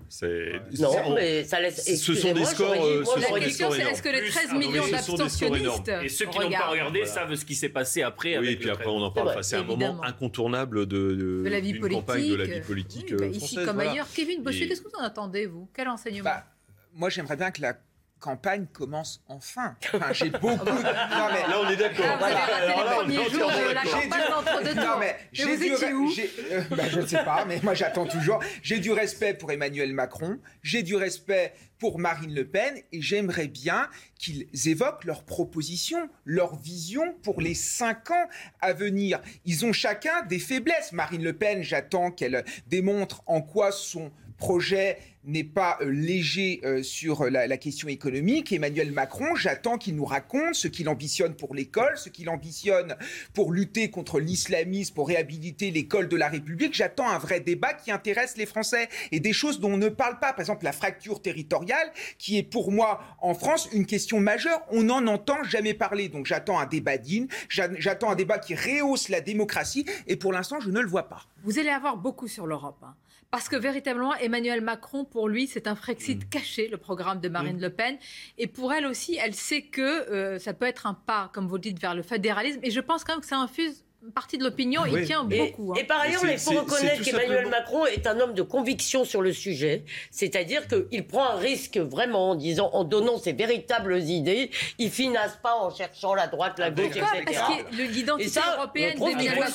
Non, 0.79 1.15
mais 1.15 1.45
ça 1.45 1.61
laisse. 1.61 1.85
Ce 1.95 2.13
sont 2.13 2.33
des 2.33 2.45
scores. 2.45 2.75
La 2.75 3.39
question, 3.39 3.71
c'est 3.71 3.83
est-ce 3.83 4.01
que 4.01 4.09
les 4.09 4.27
13 4.27 4.53
millions 4.53 4.87
d'abstentionnistes. 4.87 5.91
Et 6.03 6.09
ceux 6.09 6.25
qui 6.25 6.39
n'ont 6.39 6.51
pas 6.51 6.69
regardé 6.69 7.05
savent 7.05 7.35
ce 7.35 7.45
qui 7.45 7.55
s'est 7.55 7.69
passé 7.69 8.01
après. 8.01 8.37
Oui, 8.37 8.49
et 8.49 8.55
puis 8.57 8.69
après, 8.69 8.87
on 8.87 9.01
en 9.01 9.11
parle. 9.11 9.41
C'est 9.43 9.55
un 9.55 9.63
moment 9.63 10.03
incontournable 10.03 10.85
de 10.85 11.45
la 11.45 11.59
vie 11.61 11.68
politique. 11.73 12.31
de 12.31 12.35
la 12.35 12.45
vie 12.45 12.61
politique 12.61 13.13
bah, 13.15 13.25
Ici 13.27 13.55
comme 13.65 13.79
ailleurs. 13.79 14.07
Kevin 14.13 14.43
Bossuet, 14.43 14.67
qu'est-ce 14.67 14.81
que 14.81 14.89
vous 14.89 14.99
en 14.99 15.03
attendez, 15.03 15.45
vous? 15.45 15.67
Quel 15.73 15.87
enseignement? 15.87 16.23
Bah, 16.23 16.45
Moi, 16.93 17.09
j'aimerais 17.09 17.35
bien 17.35 17.51
que 17.51 17.61
la 17.61 17.77
campagne 18.19 18.67
commence 18.71 19.23
enfin. 19.27 19.75
Enfin, 19.93 20.13
j'ai 20.13 20.29
beaucoup. 20.29 20.65
Non, 20.65 21.27
mais... 21.33 21.47
Là, 21.47 21.61
on 21.61 21.69
est 21.69 21.75
d'accord. 21.75 22.05
Ah, 22.07 22.15
voilà. 22.19 22.43
Alors, 22.43 22.83
là, 22.83 22.97
on 23.03 23.09
jours 23.09 23.51
de 23.51 23.73
la 23.73 23.81
campagne 23.81 24.33
entre 24.37 24.63
deux 24.63 24.73
Non, 24.75 24.99
mais 24.99 25.15
j'ai 25.31 25.57
du. 25.57 25.71
Euh, 25.71 26.61
bah, 26.71 26.83
je 26.89 26.99
ne 26.99 27.07
sais 27.07 27.23
pas, 27.23 27.45
mais 27.45 27.59
moi, 27.63 27.73
j'attends 27.73 28.05
toujours. 28.05 28.39
J'ai 28.61 28.79
du 28.79 28.91
respect 28.91 29.33
pour 29.33 29.51
Emmanuel 29.51 29.93
Macron. 29.93 30.39
J'ai 30.63 30.83
du 30.83 30.95
respect 30.95 31.53
pour 31.79 31.97
Marine 31.97 32.33
Le 32.33 32.45
Pen 32.45 32.75
et 32.91 33.01
j'aimerais 33.01 33.47
bien 33.47 33.89
qu'ils 34.17 34.47
évoquent 34.65 35.05
leurs 35.05 35.23
propositions, 35.23 36.09
leurs 36.25 36.57
visions 36.57 37.15
pour 37.23 37.41
les 37.41 37.53
cinq 37.53 38.11
ans 38.11 38.27
à 38.61 38.73
venir. 38.73 39.21
Ils 39.45 39.65
ont 39.65 39.73
chacun 39.73 40.21
des 40.23 40.39
faiblesses. 40.39 40.91
Marine 40.91 41.23
Le 41.23 41.33
Pen, 41.33 41.63
j'attends 41.63 42.11
qu'elle 42.11 42.43
démontre 42.67 43.23
en 43.25 43.41
quoi 43.41 43.71
son 43.71 44.11
projet 44.37 44.97
n'est 45.31 45.43
pas 45.43 45.77
euh, 45.81 45.89
léger 45.89 46.61
euh, 46.63 46.83
sur 46.83 47.21
euh, 47.21 47.29
la, 47.29 47.57
question 47.57 47.87
économique. 47.87 48.51
Emmanuel 48.51 48.91
Macron, 48.91 49.35
j'attends 49.35 49.77
qu'il 49.77 49.95
nous 49.95 50.05
raconte 50.05 50.55
ce 50.55 50.67
qu'il 50.67 50.89
ambitionne 50.89 51.35
pour 51.35 51.53
l'école, 51.53 51.97
ce 51.97 52.09
qu'il 52.09 52.29
ambitionne 52.29 52.95
pour 53.33 53.51
lutter 53.51 53.89
contre 53.89 54.19
l'islamisme, 54.19 54.93
pour 54.93 55.07
réhabiliter 55.07 55.71
l'école 55.71 56.07
de 56.07 56.15
la 56.15 56.29
République. 56.29 56.73
J'attends 56.73 57.09
un 57.09 57.17
vrai 57.17 57.39
débat 57.39 57.73
qui 57.73 57.91
intéresse 57.91 58.37
les 58.37 58.45
Français 58.45 58.89
et 59.11 59.19
des 59.19 59.33
choses 59.33 59.59
dont 59.59 59.73
on 59.73 59.77
ne 59.77 59.89
parle 59.89 60.19
pas. 60.19 60.31
Par 60.33 60.39
exemple, 60.41 60.65
la 60.65 60.71
fracture 60.71 61.21
territoriale, 61.21 61.91
qui 62.17 62.37
est 62.37 62.43
pour 62.43 62.71
moi 62.71 63.01
en 63.21 63.33
France 63.33 63.69
une 63.73 63.85
question 63.85 64.19
majeure. 64.19 64.61
On 64.71 64.83
n'en 64.83 65.05
entend 65.07 65.43
jamais 65.43 65.73
parler. 65.73 66.09
Donc 66.09 66.25
j'attends 66.25 66.59
un 66.59 66.65
débat 66.65 66.97
digne, 66.97 67.27
j'attends 67.49 68.11
un 68.11 68.15
débat 68.15 68.39
qui 68.39 68.55
rehausse 68.55 69.09
la 69.09 69.21
démocratie 69.21 69.85
et 70.07 70.15
pour 70.15 70.33
l'instant, 70.33 70.59
je 70.59 70.69
ne 70.69 70.79
le 70.79 70.87
vois 70.87 71.09
pas. 71.09 71.25
Vous 71.43 71.59
allez 71.59 71.69
avoir 71.69 71.97
beaucoup 71.97 72.27
sur 72.27 72.47
l'Europe. 72.47 72.79
Hein. 72.83 72.95
Parce 73.31 73.47
que 73.47 73.55
véritablement, 73.55 74.15
Emmanuel 74.15 74.61
Macron, 74.61 75.05
pour 75.05 75.27
lui, 75.27 75.45
c'est 75.45 75.67
un 75.67 75.75
Frexit 75.75 76.25
mm. 76.25 76.29
caché, 76.29 76.67
le 76.67 76.77
programme 76.77 77.19
de 77.19 77.29
Marine 77.29 77.57
mm. 77.57 77.61
Le 77.61 77.69
Pen. 77.69 77.97
Et 78.37 78.47
pour 78.47 78.73
elle 78.73 78.85
aussi, 78.87 79.17
elle 79.21 79.35
sait 79.35 79.61
que 79.61 79.81
euh, 79.81 80.39
ça 80.39 80.53
peut 80.53 80.65
être 80.65 80.87
un 80.87 80.95
pas, 80.95 81.29
comme 81.33 81.47
vous 81.47 81.59
dites, 81.59 81.79
vers 81.79 81.93
le 81.93 82.01
fédéralisme. 82.01 82.59
Et 82.63 82.71
je 82.71 82.79
pense 82.79 83.03
quand 83.03 83.13
même 83.13 83.21
que 83.21 83.27
ça 83.27 83.37
infuse 83.37 83.85
partie 84.13 84.37
de 84.37 84.43
l'opinion, 84.43 84.85
il 84.85 85.05
tient 85.05 85.23
beaucoup. 85.23 85.73
Hein. 85.73 85.79
Et, 85.79 85.83
par 85.83 86.01
ailleurs, 86.01 86.25
il 86.25 86.37
faut 86.37 86.51
reconnaître 86.51 87.03
qu'Emmanuel 87.03 87.47
Macron 87.47 87.85
est 87.85 88.07
un 88.07 88.19
homme 88.19 88.33
de 88.33 88.41
conviction 88.41 89.05
sur 89.05 89.21
le 89.21 89.33
sujet. 89.33 89.83
C'est-à-dire 90.11 90.67
qu'il 90.67 91.05
prend 91.05 91.29
un 91.29 91.35
risque 91.35 91.77
vraiment 91.77 92.31
en 92.31 92.35
disant, 92.35 92.69
en 92.73 92.83
donnant 92.83 93.17
ses 93.17 93.33
véritables 93.33 93.99
idées, 93.99 94.51
il 94.77 94.89
finance 94.89 95.37
pas 95.41 95.55
en 95.55 95.73
cherchant 95.73 96.15
la 96.15 96.27
droite, 96.27 96.59
la 96.59 96.71
gauche, 96.71 96.85
etc. 96.87 97.05
Parce 97.25 97.37
que 97.37 97.75
l'identité 97.75 98.39
européenne 98.57 98.97
d'Emmanuel 98.97 99.39
Macron 99.39 99.53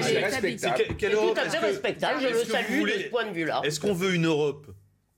c'est 0.00 0.18
respectable. 0.18 0.86
C'est 0.98 1.10
tout 1.10 1.34
à 1.36 1.48
fait 1.48 1.58
respectable. 1.58 2.20
Je 2.20 2.28
le 2.28 2.44
salue 2.44 2.82
de 2.82 3.02
ce 3.02 3.08
point 3.08 3.24
de 3.26 3.32
vue-là. 3.32 3.60
Est-ce 3.64 3.80
qu'on 3.80 3.94
veut 3.94 4.14
une 4.14 4.26
Europe 4.26 4.66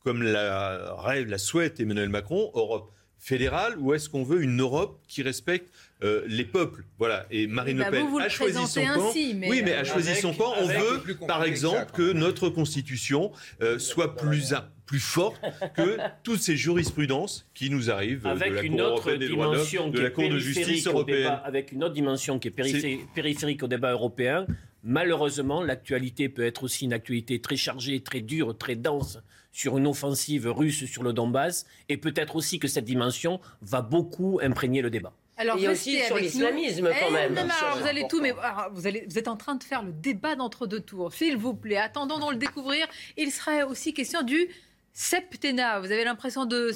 comme 0.05 0.23
la 0.23 0.95
rêve, 0.97 1.29
la 1.29 1.39
souhaite 1.39 1.81
Emmanuel 1.81 2.09
Macron, 2.09 2.51
Europe 2.55 2.93
fédérale, 3.19 3.77
ou 3.79 3.95
est-ce 3.95 4.09
qu'on 4.09 4.23
veut 4.23 4.41
une 4.43 4.61
Europe 4.61 5.03
qui 5.09 5.23
respecte 5.23 5.71
euh, 6.03 6.23
les 6.27 6.45
peuples. 6.45 6.85
Voilà. 6.99 7.27
Et 7.31 7.47
Marine 7.47 7.79
Le 7.79 7.85
bah, 7.85 7.91
Pen 7.91 8.21
a 8.21 8.29
choisi 8.29 8.67
son 8.67 8.85
camp. 8.85 9.13
oui, 9.15 9.63
mais 9.65 9.75
a 9.75 9.85
choisi 9.85 10.15
son 10.15 10.33
camp. 10.33 10.53
On 10.61 10.67
veut, 10.67 11.17
par 11.27 11.45
exemple, 11.45 11.87
que 11.93 12.13
notre 12.13 12.49
constitution 12.49 13.33
euh, 13.63 13.79
soit 13.79 14.17
plus 14.17 14.55
plus 14.87 15.01
forte 15.01 15.39
que 15.77 15.99
toutes 16.23 16.41
ces 16.41 16.57
jurisprudences 16.57 17.47
qui 17.53 17.69
nous 17.69 17.91
arrivent 17.91 18.27
avec 18.27 18.53
de 18.53 18.55
la 18.55 18.63
une 18.63 18.77
Cour 18.79 18.93
autre 18.95 19.15
dimension 19.15 19.91
de 19.91 20.01
la 20.01 20.09
Cour 20.09 20.31
de 20.31 20.39
justice 20.39 20.87
européenne. 20.87 21.41
avec 21.45 21.73
une 21.73 21.85
autre 21.85 21.93
dimension 21.93 22.39
qui 22.39 22.49
est 22.49 23.07
périphérique 23.15 23.63
au 23.63 23.69
débat 23.69 23.93
européen. 23.93 24.47
Malheureusement, 24.85 25.63
l'actualité 25.63 26.29
peut 26.31 26.47
être 26.47 26.63
aussi 26.63 26.85
une 26.87 26.95
actualité 26.95 27.41
très 27.41 27.57
chargée, 27.57 28.01
très 28.01 28.21
dure, 28.23 28.57
très 28.57 28.77
dense 28.77 29.19
sur 29.53 29.77
une 29.77 29.87
offensive 29.87 30.47
russe 30.47 30.85
sur 30.87 31.03
le 31.03 31.13
Donbass, 31.13 31.67
et 31.89 31.97
peut-être 31.97 32.37
aussi 32.37 32.59
que 32.59 32.69
cette 32.69 32.85
dimension 32.85 33.41
va 33.61 33.83
beaucoup 33.83 34.39
imprégner 34.41 34.83
le 34.83 34.91
débat. 34.91 35.13
Alors, 35.39 35.57
et 35.57 35.69
aussi 35.69 36.01
sur 36.01 36.17
l'islamisme 36.17 36.89
quand 36.89 37.07
eh, 37.09 37.13
même. 37.13 37.35
vous 37.81 37.87
allez 37.87 38.07
tout, 38.09 38.21
mais 38.21 38.35
vous, 38.73 38.87
allez, 38.87 39.07
vous 39.09 39.19
êtes 39.19 39.29
en 39.29 39.37
train 39.37 39.55
de 39.55 39.63
faire 39.63 39.85
le 39.85 39.93
débat 39.93 40.35
d'entre 40.35 40.67
deux 40.67 40.81
tours. 40.81 41.13
S'il 41.13 41.37
vous 41.37 41.55
plaît, 41.55 41.77
attendons 41.77 42.19
de 42.19 42.33
le 42.33 42.39
découvrir. 42.39 42.87
Il 43.17 43.31
serait 43.31 43.63
aussi 43.63 43.95
question 43.95 44.23
du 44.23 44.49
septennat. 44.93 45.79
Vous 45.79 45.93
avez 45.93 46.03
l'impression 46.03 46.45
de, 46.45 46.73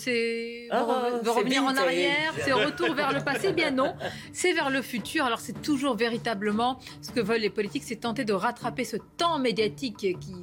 ah, 0.71 1.21
de 1.25 1.29
revenir 1.29 1.65
en 1.65 1.77
arrière, 1.77 2.33
c'est 2.45 2.53
retour 2.53 2.95
vers 2.95 3.13
le 3.13 3.21
passé. 3.21 3.49
Eh 3.51 3.53
bien 3.53 3.73
non, 3.73 3.95
c'est 4.33 4.53
vers 4.53 4.71
le 4.71 4.81
futur. 4.81 5.25
Alors 5.25 5.41
c'est 5.41 5.61
toujours 5.61 5.97
véritablement 5.97 6.79
ce 7.01 7.11
que 7.11 7.21
veulent 7.21 7.41
les 7.41 7.51
politiques, 7.51 7.83
c'est 7.85 7.97
tenter 7.97 8.25
de 8.25 8.33
rattraper 8.33 8.85
ce 8.85 8.97
temps 9.17 9.41
médiatique 9.41 9.97
qui 9.97 10.37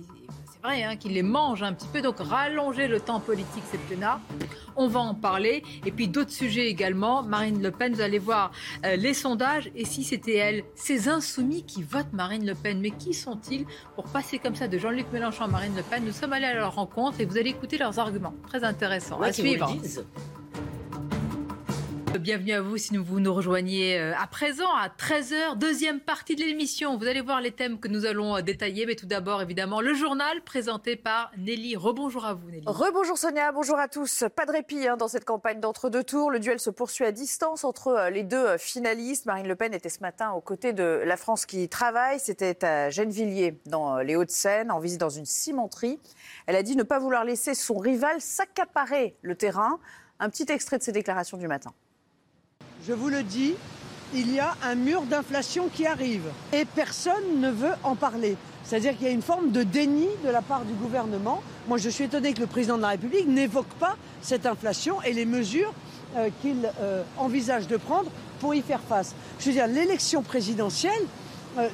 c'est 0.61 0.67
vrai 0.67 0.83
hein, 0.83 0.97
qu'il 0.97 1.13
les 1.13 1.23
mange 1.23 1.63
un 1.63 1.71
petit 1.71 1.87
peu, 1.87 2.01
donc 2.01 2.19
rallonger 2.19 2.89
le 2.89 2.99
temps 2.99 3.21
politique 3.21 3.63
septennat. 3.71 4.19
On 4.75 4.89
va 4.89 4.99
en 4.99 5.15
parler. 5.15 5.63
Et 5.85 5.91
puis 5.91 6.09
d'autres 6.09 6.31
sujets 6.31 6.67
également. 6.67 7.23
Marine 7.23 7.61
Le 7.61 7.71
Pen, 7.71 7.93
vous 7.93 8.01
allez 8.01 8.19
voir 8.19 8.51
euh, 8.85 8.97
les 8.97 9.13
sondages. 9.13 9.71
Et 9.75 9.85
si 9.85 10.03
c'était 10.03 10.35
elle, 10.35 10.63
ces 10.75 11.07
insoumis 11.07 11.63
qui 11.63 11.81
votent 11.81 12.11
Marine 12.11 12.45
Le 12.45 12.55
Pen, 12.55 12.81
mais 12.81 12.91
qui 12.91 13.13
sont-ils 13.13 13.65
pour 13.95 14.03
passer 14.05 14.37
comme 14.37 14.55
ça 14.55 14.67
de 14.67 14.77
Jean-Luc 14.77 15.05
Mélenchon 15.13 15.45
à 15.45 15.47
Marine 15.47 15.75
Le 15.77 15.83
Pen? 15.83 16.03
Nous 16.03 16.11
sommes 16.11 16.33
allés 16.33 16.47
à 16.47 16.55
leur 16.55 16.75
rencontre 16.75 17.21
et 17.21 17.25
vous 17.25 17.37
allez 17.37 17.51
écouter 17.51 17.77
leurs 17.77 17.97
arguments. 17.97 18.33
Très 18.47 18.65
intéressant. 18.65 19.21
à 19.21 19.31
suivre. 19.31 19.73
Bienvenue 22.17 22.53
à 22.53 22.61
vous 22.61 22.77
si 22.77 22.97
vous 22.97 23.19
nous 23.19 23.33
rejoignez 23.33 23.99
euh, 23.99 24.13
à 24.17 24.25
présent 24.25 24.69
à 24.75 24.87
13h, 24.89 25.57
deuxième 25.57 25.99
partie 25.99 26.35
de 26.35 26.41
l'émission. 26.41 26.97
Vous 26.97 27.05
allez 27.05 27.21
voir 27.21 27.39
les 27.39 27.51
thèmes 27.51 27.79
que 27.79 27.87
nous 27.87 28.05
allons 28.05 28.35
euh, 28.35 28.41
détailler, 28.41 28.87
mais 28.87 28.95
tout 28.95 29.05
d'abord 29.05 29.43
évidemment 29.43 29.79
le 29.79 29.93
journal 29.93 30.41
présenté 30.41 30.95
par 30.95 31.31
Nelly. 31.37 31.75
Rebonjour 31.75 32.25
à 32.25 32.33
vous 32.33 32.49
Nelly. 32.49 32.63
Rebonjour 32.65 33.17
Sonia, 33.17 33.51
bonjour 33.51 33.77
à 33.77 33.87
tous. 33.87 34.23
Pas 34.35 34.47
de 34.47 34.51
répit 34.51 34.87
hein, 34.87 34.97
dans 34.97 35.07
cette 35.07 35.23
campagne 35.23 35.59
d'entre-deux 35.59 36.03
tours. 36.03 36.31
Le 36.31 36.39
duel 36.39 36.59
se 36.59 36.71
poursuit 36.71 37.05
à 37.05 37.11
distance 37.11 37.63
entre 37.63 37.89
euh, 37.89 38.09
les 38.09 38.23
deux 38.23 38.57
finalistes. 38.57 39.27
Marine 39.27 39.47
Le 39.47 39.55
Pen 39.55 39.73
était 39.75 39.89
ce 39.89 39.99
matin 39.99 40.31
aux 40.31 40.41
côtés 40.41 40.73
de 40.73 41.03
la 41.05 41.15
France 41.15 41.45
qui 41.45 41.69
travaille. 41.69 42.19
C'était 42.19 42.65
à 42.65 42.89
Gennevilliers 42.89 43.59
dans 43.67 43.99
les 43.99 44.15
Hauts-de-Seine 44.15 44.71
en 44.71 44.79
visite 44.79 44.99
dans 44.99 45.09
une 45.09 45.25
cimenterie. 45.25 45.99
Elle 46.47 46.55
a 46.55 46.63
dit 46.63 46.75
ne 46.75 46.83
pas 46.83 46.97
vouloir 46.97 47.23
laisser 47.23 47.53
son 47.53 47.77
rival 47.77 48.19
s'accaparer 48.19 49.15
le 49.21 49.35
terrain. 49.35 49.79
Un 50.19 50.29
petit 50.29 50.47
extrait 50.49 50.79
de 50.79 50.83
ses 50.83 50.91
déclarations 50.91 51.37
du 51.37 51.47
matin 51.47 51.71
je 52.87 52.93
vous 52.93 53.09
le 53.09 53.23
dis, 53.23 53.55
il 54.13 54.33
y 54.33 54.39
a 54.39 54.55
un 54.63 54.75
mur 54.75 55.03
d'inflation 55.03 55.69
qui 55.73 55.85
arrive 55.85 56.23
et 56.53 56.65
personne 56.65 57.39
ne 57.39 57.51
veut 57.51 57.73
en 57.83 57.95
parler. 57.95 58.37
C'est-à-dire 58.63 58.95
qu'il 58.97 59.07
y 59.07 59.09
a 59.09 59.13
une 59.13 59.21
forme 59.21 59.51
de 59.51 59.63
déni 59.63 60.07
de 60.23 60.29
la 60.29 60.41
part 60.41 60.63
du 60.63 60.73
gouvernement. 60.73 61.41
Moi, 61.67 61.77
je 61.77 61.89
suis 61.89 62.05
étonné 62.05 62.33
que 62.33 62.39
le 62.39 62.47
président 62.47 62.77
de 62.77 62.81
la 62.81 62.89
République 62.89 63.27
n'évoque 63.27 63.73
pas 63.79 63.95
cette 64.21 64.45
inflation 64.45 65.01
et 65.01 65.13
les 65.13 65.25
mesures 65.25 65.73
euh, 66.17 66.29
qu'il 66.41 66.69
euh, 66.79 67.03
envisage 67.17 67.67
de 67.67 67.77
prendre 67.77 68.09
pour 68.39 68.55
y 68.55 68.61
faire 68.61 68.81
face. 68.81 69.13
Je 69.39 69.45
veux 69.45 69.51
dire, 69.53 69.67
l'élection 69.67 70.21
présidentielle, 70.21 71.03
euh, 71.57 71.67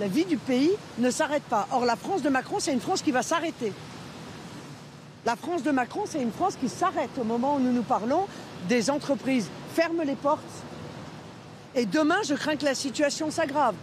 la 0.00 0.08
vie 0.08 0.24
du 0.24 0.36
pays 0.36 0.70
ne 0.98 1.10
s'arrête 1.10 1.44
pas. 1.44 1.66
Or, 1.72 1.84
la 1.84 1.96
France 1.96 2.22
de 2.22 2.28
Macron, 2.28 2.56
c'est 2.60 2.72
une 2.72 2.80
France 2.80 3.02
qui 3.02 3.10
va 3.10 3.22
s'arrêter. 3.22 3.72
La 5.26 5.36
France 5.36 5.62
de 5.62 5.70
Macron, 5.70 6.04
c'est 6.06 6.22
une 6.22 6.32
France 6.32 6.56
qui 6.58 6.68
s'arrête 6.68 7.10
au 7.20 7.24
moment 7.24 7.56
où 7.56 7.60
nous 7.60 7.72
nous 7.72 7.82
parlons 7.82 8.26
des 8.68 8.90
entreprises 8.90 9.48
ferme 9.74 10.02
les 10.02 10.16
portes. 10.16 10.42
Et 11.74 11.86
demain, 11.86 12.22
je 12.24 12.34
crains 12.34 12.56
que 12.56 12.64
la 12.64 12.74
situation 12.74 13.30
s'aggrave. 13.30 13.74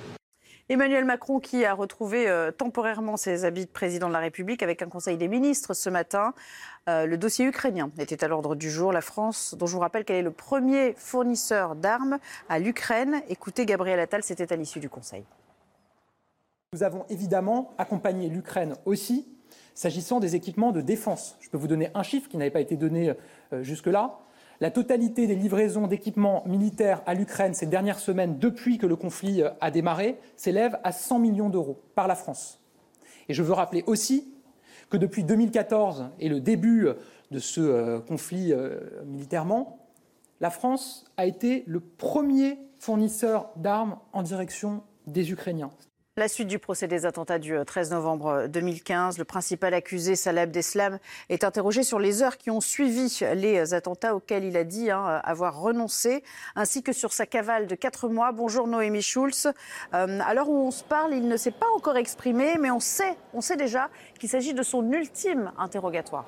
Emmanuel 0.68 1.06
Macron 1.06 1.40
qui 1.40 1.64
a 1.64 1.76
retrouvé 1.76 2.28
euh, 2.28 2.52
temporairement 2.52 3.18
ses 3.18 3.46
habits 3.46 3.66
de 3.66 3.72
président 3.72 4.08
de 4.08 4.14
la 4.14 4.20
République 4.20 4.64
avec 4.64 4.82
un 4.82 4.88
conseil 4.88 5.16
des 5.16 5.28
ministres 5.28 5.76
ce 5.76 5.92
matin. 5.92 6.34
Euh, 6.90 7.06
le 7.06 7.20
dossier 7.20 7.46
ukrainien 7.46 7.92
était 8.00 8.24
à 8.24 8.28
l'ordre 8.28 8.56
du 8.56 8.72
jour. 8.72 8.92
La 8.92 9.02
France, 9.02 9.54
dont 9.60 9.68
je 9.68 9.74
vous 9.74 9.80
rappelle 9.80 10.06
qu'elle 10.06 10.16
est 10.16 10.24
le 10.24 10.32
premier 10.32 10.96
fournisseur 10.98 11.76
d'armes 11.76 12.18
à 12.50 12.58
l'Ukraine. 12.58 13.22
Écoutez, 13.30 13.68
Gabriel 13.68 14.00
Attal, 14.00 14.24
c'était 14.24 14.52
à 14.52 14.56
l'issue 14.56 14.80
du 14.80 14.90
conseil. 14.90 15.24
Nous 16.74 16.82
avons 16.82 17.06
évidemment 17.10 17.76
accompagné 17.78 18.28
l'Ukraine 18.28 18.76
aussi 18.86 19.28
s'agissant 19.76 20.20
des 20.20 20.36
équipements 20.36 20.72
de 20.72 20.82
défense. 20.82 21.38
Je 21.42 21.50
peux 21.50 21.58
vous 21.58 21.68
donner 21.68 21.90
un 21.94 22.02
chiffre 22.02 22.28
qui 22.28 22.38
n'avait 22.38 22.50
pas 22.50 22.62
été 22.62 22.76
donné 22.76 23.14
euh, 23.54 23.62
jusque-là. 23.62 24.18
La 24.62 24.72
totalité 24.72 25.28
des 25.28 25.36
livraisons 25.36 25.88
d'équipements 25.88 26.44
militaires 26.46 27.02
à 27.06 27.14
l'Ukraine 27.14 27.54
ces 27.54 27.66
dernières 27.66 28.00
semaines, 28.00 28.40
depuis 28.40 28.78
que 28.78 28.86
le 28.86 28.96
conflit 28.96 29.42
euh, 29.42 29.50
a 29.60 29.70
démarré, 29.70 30.18
s'élève 30.38 30.80
à 30.84 30.94
100 30.94 31.20
millions 31.20 31.50
d'euros 31.50 31.82
par 31.94 32.08
la 32.08 32.16
France. 32.16 32.62
Et 33.28 33.34
je 33.34 33.44
veux 33.44 33.54
rappeler 33.54 33.84
aussi 33.86 34.34
que 34.90 34.98
depuis 34.98 35.24
2014 35.24 36.06
et 36.20 36.30
le 36.30 36.40
début 36.40 36.88
euh, 36.88 36.94
de 37.32 37.40
ce 37.40 37.60
euh, 37.60 38.00
conflit 38.00 38.54
militairement, 39.06 39.80
la 40.40 40.50
France 40.50 41.06
a 41.18 41.26
été 41.26 41.64
le 41.68 41.80
premier 41.80 42.58
fournisseur 42.80 43.50
d'armes 43.58 43.98
en 44.14 44.22
direction 44.22 44.84
des 45.08 45.32
Ukrainiens. 45.32 45.72
La 46.18 46.30
suite 46.30 46.48
du 46.48 46.60
procès 46.60 46.88
des 46.88 47.06
attentats 47.06 47.40
du 47.40 47.58
13 47.66 47.92
euh, 47.92 47.96
novembre 47.96 48.48
2015. 48.48 49.18
Le 49.18 49.26
principal 49.26 49.74
accusé, 49.74 50.16
Salah 50.16 50.44
Abdeslam, 50.44 50.98
est 51.28 51.44
interrogé 51.44 51.84
sur 51.84 52.00
les 52.00 52.24
heures 52.24 52.38
qui 52.38 52.50
ont 52.50 52.62
suivi 52.62 53.20
les 53.34 53.74
attentats 53.74 54.16
auxquels 54.16 54.46
il 54.46 54.56
a 54.56 54.64
dit 54.64 54.90
hein, 54.92 55.20
avoir 55.26 55.60
renoncé, 55.60 56.24
ainsi 56.56 56.84
que 56.84 56.94
sur 56.94 57.12
sa 57.12 57.26
cavale 57.26 57.68
de 57.68 57.76
quatre 57.76 58.08
mois. 58.08 58.32
Bonjour 58.32 58.66
Noémie 58.66 59.02
Schulz. 59.02 59.48
Euh, 59.94 60.20
à 60.26 60.34
l'heure 60.34 60.48
où 60.48 60.56
on 60.56 60.72
se 60.72 60.86
parle, 60.86 61.14
il 61.14 61.28
ne 61.28 61.36
s'est 61.36 61.52
pas 61.52 61.68
encore 61.76 61.98
exprimé, 61.98 62.56
mais 62.62 62.72
on 62.72 62.80
sait, 62.80 63.18
on 63.34 63.42
sait 63.42 63.58
déjà 63.58 63.90
qu'il 64.18 64.30
s'agit 64.30 64.54
de 64.54 64.64
son 64.64 64.90
ultime 64.94 65.52
interrogatoire. 65.58 66.28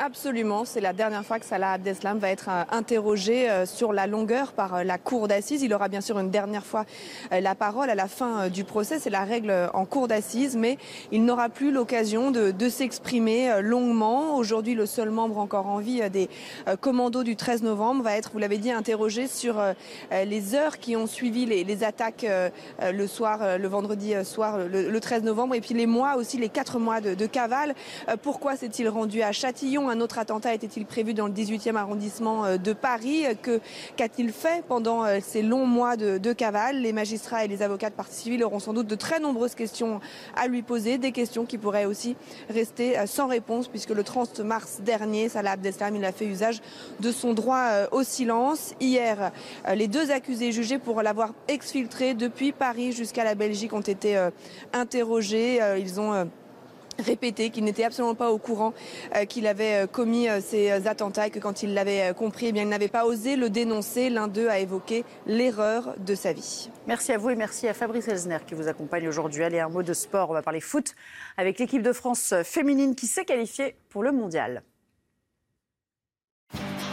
Absolument, 0.00 0.64
c'est 0.64 0.80
la 0.80 0.92
dernière 0.92 1.24
fois 1.24 1.38
que 1.38 1.46
Salah 1.46 1.70
Abdeslam 1.70 2.18
va 2.18 2.28
être 2.30 2.48
euh, 2.50 2.64
interrogé 2.72 3.48
euh, 3.48 3.64
sur 3.64 3.92
la 3.92 4.08
longueur 4.08 4.50
par 4.50 4.74
euh, 4.74 4.82
la 4.82 4.98
cour 4.98 5.28
d'assises. 5.28 5.62
Il 5.62 5.72
aura 5.72 5.86
bien 5.86 6.00
sûr 6.00 6.18
une 6.18 6.30
dernière 6.30 6.66
fois 6.66 6.84
la 7.30 7.54
parole 7.54 7.88
à 7.90 7.94
la 7.94 8.08
fin 8.08 8.48
du 8.48 8.64
procès, 8.64 8.98
c'est 8.98 9.10
la 9.10 9.24
règle 9.24 9.52
en 9.72 9.84
cour 9.84 10.08
d'assises, 10.08 10.56
mais 10.56 10.78
il 11.12 11.24
n'aura 11.24 11.48
plus 11.48 11.70
l'occasion 11.70 12.30
de, 12.30 12.68
s'exprimer 12.68 13.60
longuement. 13.62 14.36
Aujourd'hui, 14.36 14.74
le 14.74 14.86
seul 14.86 15.10
membre 15.10 15.38
encore 15.38 15.66
en 15.66 15.78
vie 15.78 16.08
des 16.10 16.28
commandos 16.80 17.22
du 17.22 17.36
13 17.36 17.62
novembre 17.62 18.02
va 18.02 18.16
être, 18.16 18.30
vous 18.32 18.38
l'avez 18.38 18.58
dit, 18.58 18.70
interrogé 18.70 19.26
sur 19.26 19.62
les 20.10 20.54
heures 20.54 20.78
qui 20.78 20.96
ont 20.96 21.06
suivi 21.06 21.46
les, 21.46 21.84
attaques 21.84 22.26
le 22.80 23.06
soir, 23.06 23.58
le 23.58 23.68
vendredi 23.68 24.14
soir, 24.24 24.58
le, 24.58 24.90
le, 24.90 25.00
13 25.00 25.22
novembre, 25.22 25.54
et 25.54 25.60
puis 25.60 25.74
les 25.74 25.86
mois 25.86 26.16
aussi, 26.16 26.38
les 26.38 26.48
quatre 26.48 26.78
mois 26.78 27.00
de, 27.00 27.14
de 27.14 27.26
cavale. 27.26 27.74
Pourquoi 28.22 28.56
s'est-il 28.56 28.88
rendu 28.88 29.22
à 29.22 29.32
Châtillon? 29.32 29.83
Un 29.88 30.00
autre 30.00 30.18
attentat 30.18 30.54
était-il 30.54 30.86
prévu 30.86 31.14
dans 31.14 31.26
le 31.26 31.32
18e 31.32 31.76
arrondissement 31.76 32.44
euh, 32.44 32.56
de 32.56 32.72
Paris 32.72 33.24
que, 33.42 33.60
Qu'a-t-il 33.96 34.32
fait 34.32 34.64
pendant 34.66 35.04
euh, 35.04 35.18
ces 35.22 35.42
longs 35.42 35.66
mois 35.66 35.96
de, 35.96 36.32
cavale? 36.32 36.80
Les 36.80 36.92
magistrats 36.92 37.44
et 37.44 37.48
les 37.48 37.62
avocats 37.62 37.90
de 37.90 37.94
partie 37.94 38.14
civile 38.14 38.44
auront 38.44 38.58
sans 38.58 38.72
doute 38.72 38.86
de 38.86 38.94
très 38.94 39.20
nombreuses 39.20 39.54
questions 39.54 40.00
à 40.36 40.46
lui 40.46 40.62
poser, 40.62 40.98
des 40.98 41.12
questions 41.12 41.44
qui 41.44 41.58
pourraient 41.58 41.84
aussi 41.84 42.16
rester 42.48 42.98
euh, 42.98 43.06
sans 43.06 43.26
réponse 43.26 43.68
puisque 43.68 43.90
le 43.90 44.02
30 44.02 44.40
mars 44.40 44.80
dernier, 44.80 45.28
Salah 45.28 45.52
Abdeslam 45.52 45.96
il 45.96 46.04
a 46.04 46.12
fait 46.12 46.26
usage 46.26 46.60
de 47.00 47.12
son 47.12 47.34
droit 47.34 47.68
au 47.92 48.02
silence. 48.02 48.74
Hier, 48.80 49.32
les 49.74 49.88
deux 49.88 50.10
accusés 50.10 50.52
jugés 50.52 50.78
pour 50.78 51.02
l'avoir 51.02 51.32
exfiltré 51.48 52.14
depuis 52.14 52.52
Paris 52.52 52.92
jusqu'à 52.92 53.24
la 53.24 53.34
Belgique 53.34 53.72
ont 53.72 53.80
été 53.80 54.28
interrogés. 54.72 55.60
Ils 55.78 56.00
ont 56.00 56.28
répété 56.98 57.50
qu'il 57.50 57.64
n'était 57.64 57.84
absolument 57.84 58.14
pas 58.14 58.30
au 58.30 58.38
courant 58.38 58.74
euh, 59.16 59.24
qu'il 59.24 59.46
avait 59.46 59.84
euh, 59.84 59.86
commis 59.86 60.28
euh, 60.28 60.40
ces 60.40 60.70
attentats 60.86 61.26
et 61.26 61.30
que 61.30 61.38
quand 61.38 61.62
il 61.62 61.74
l'avait 61.74 62.12
compris, 62.14 62.46
eh 62.46 62.52
bien, 62.52 62.62
il 62.62 62.68
n'avait 62.68 62.88
pas 62.88 63.06
osé 63.06 63.36
le 63.36 63.50
dénoncer. 63.50 64.10
L'un 64.10 64.28
d'eux 64.28 64.48
a 64.48 64.58
évoqué 64.58 65.04
l'erreur 65.26 65.94
de 65.98 66.14
sa 66.14 66.32
vie. 66.32 66.70
Merci 66.86 67.12
à 67.12 67.18
vous 67.18 67.30
et 67.30 67.36
merci 67.36 67.68
à 67.68 67.74
Fabrice 67.74 68.08
Elsner 68.08 68.38
qui 68.46 68.54
vous 68.54 68.68
accompagne 68.68 69.08
aujourd'hui. 69.08 69.42
Allez, 69.42 69.60
un 69.60 69.68
mot 69.68 69.82
de 69.82 69.92
sport, 69.92 70.30
on 70.30 70.34
va 70.34 70.42
parler 70.42 70.60
foot 70.60 70.94
avec 71.36 71.58
l'équipe 71.58 71.82
de 71.82 71.92
France 71.92 72.34
féminine 72.44 72.94
qui 72.94 73.06
s'est 73.06 73.24
qualifiée 73.24 73.76
pour 73.90 74.02
le 74.02 74.12
mondial. 74.12 74.62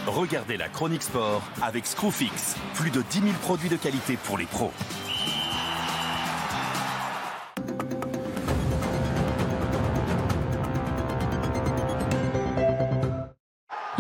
Regardez 0.08 0.58
la 0.58 0.68
chronique 0.68 1.04
sport 1.04 1.44
avec 1.62 1.86
Screwfix. 1.86 2.56
Plus 2.74 2.90
de 2.90 3.02
10 3.02 3.20
000 3.20 3.34
produits 3.42 3.70
de 3.70 3.76
qualité 3.76 4.18
pour 4.18 4.38
les 4.38 4.46
pros. 4.46 4.72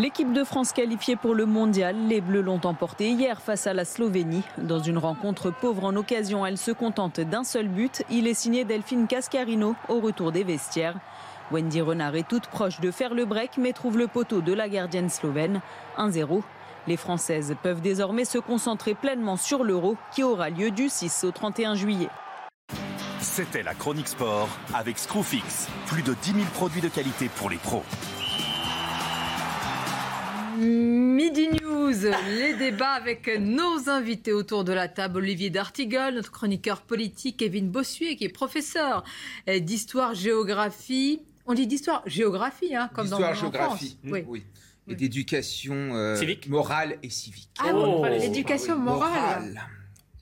L'équipe 0.02 0.34
de 0.34 0.43
France 0.43 0.72
qualifiée 0.74 1.16
pour 1.16 1.36
le 1.36 1.45
mondial, 1.45 1.95
les 2.08 2.22
Bleus 2.22 2.41
l'ont 2.41 2.62
emporté 2.64 3.12
hier 3.12 3.39
face 3.39 3.68
à 3.68 3.74
la 3.76 3.86
Slovénie. 3.86 4.41
Dans 4.58 4.80
une 4.80 4.97
rencontre 4.97 5.52
pauvre 5.52 5.84
en 5.84 5.95
occasion, 5.95 6.43
elle 6.43 6.58
se 6.58 6.72
contente 6.72 7.20
d'un 7.20 7.43
seul 7.43 7.68
but. 7.68 8.02
Il 8.10 8.26
est 8.26 8.34
signé 8.34 8.66
Delphine 8.66 9.06
Cascarino 9.06 9.76
au 9.89 9.99
retour 9.99 10.32
des 10.32 10.43
vestiaires. 10.43 10.95
Wendy 11.52 11.82
Renard 11.82 12.16
est 12.16 12.28
toute 12.28 12.47
proche 12.47 12.80
de 12.80 12.89
faire 12.89 13.14
le 13.14 13.26
break 13.26 13.60
mais 13.60 13.74
trouve 13.74 13.95
le 13.95 14.08
poteau 14.08 14.41
de 14.41 14.54
la 14.54 14.70
gardienne 14.70 15.08
slovène. 15.08 15.62
1-0. 15.99 16.41
Les 16.88 16.97
Françaises 16.97 17.56
peuvent 17.62 17.82
désormais 17.82 18.26
se 18.26 18.39
concentrer 18.39 18.95
pleinement 18.95 19.38
sur 19.38 19.64
l'Euro 19.64 19.97
qui 20.16 20.24
aura 20.24 20.49
lieu 20.49 20.72
du 20.72 20.89
6 20.89 21.26
au 21.26 21.32
31 21.32 21.76
juillet. 21.76 22.10
C'était 23.20 23.62
la 23.62 23.76
chronique 23.76 24.08
sport 24.08 24.49
avec 24.74 24.97
Screwfix. 24.97 25.68
Plus 25.86 26.02
de 26.02 26.16
10 26.16 26.32
000 26.32 26.45
produits 26.56 26.82
de 26.82 26.89
qualité 26.89 27.30
pour 27.36 27.52
les 27.52 27.58
pros. 27.58 27.84
Midi 30.62 31.49
News, 31.49 31.95
les 32.38 32.53
débats 32.53 32.91
avec 32.91 33.28
nos 33.39 33.89
invités 33.89 34.32
autour 34.32 34.64
de 34.64 34.72
la 34.72 34.88
table. 34.88 35.18
Olivier 35.18 35.49
D'Artigol, 35.49 36.14
notre 36.14 36.32
chroniqueur 36.32 36.82
politique, 36.82 37.38
Kevin 37.38 37.70
Bossuet, 37.70 38.16
qui 38.16 38.26
est 38.26 38.30
professeur 38.30 39.03
d'histoire-géographie. 39.47 41.22
On 41.47 41.55
dit 41.55 41.66
d'histoire-géographie, 41.66 42.76
hein, 42.76 42.91
comme 42.93 43.09
dans 43.09 43.34
géographie, 43.34 43.97
oui. 44.03 44.24
oui. 44.28 44.43
Et 44.88 44.95
d'éducation 44.95 45.95
euh, 45.95 46.16
morale 46.47 46.97
et 47.01 47.09
civique. 47.09 47.49
Ah, 47.59 47.72
oh. 47.74 48.05
l'éducation 48.05 48.78
morale. 48.78 49.62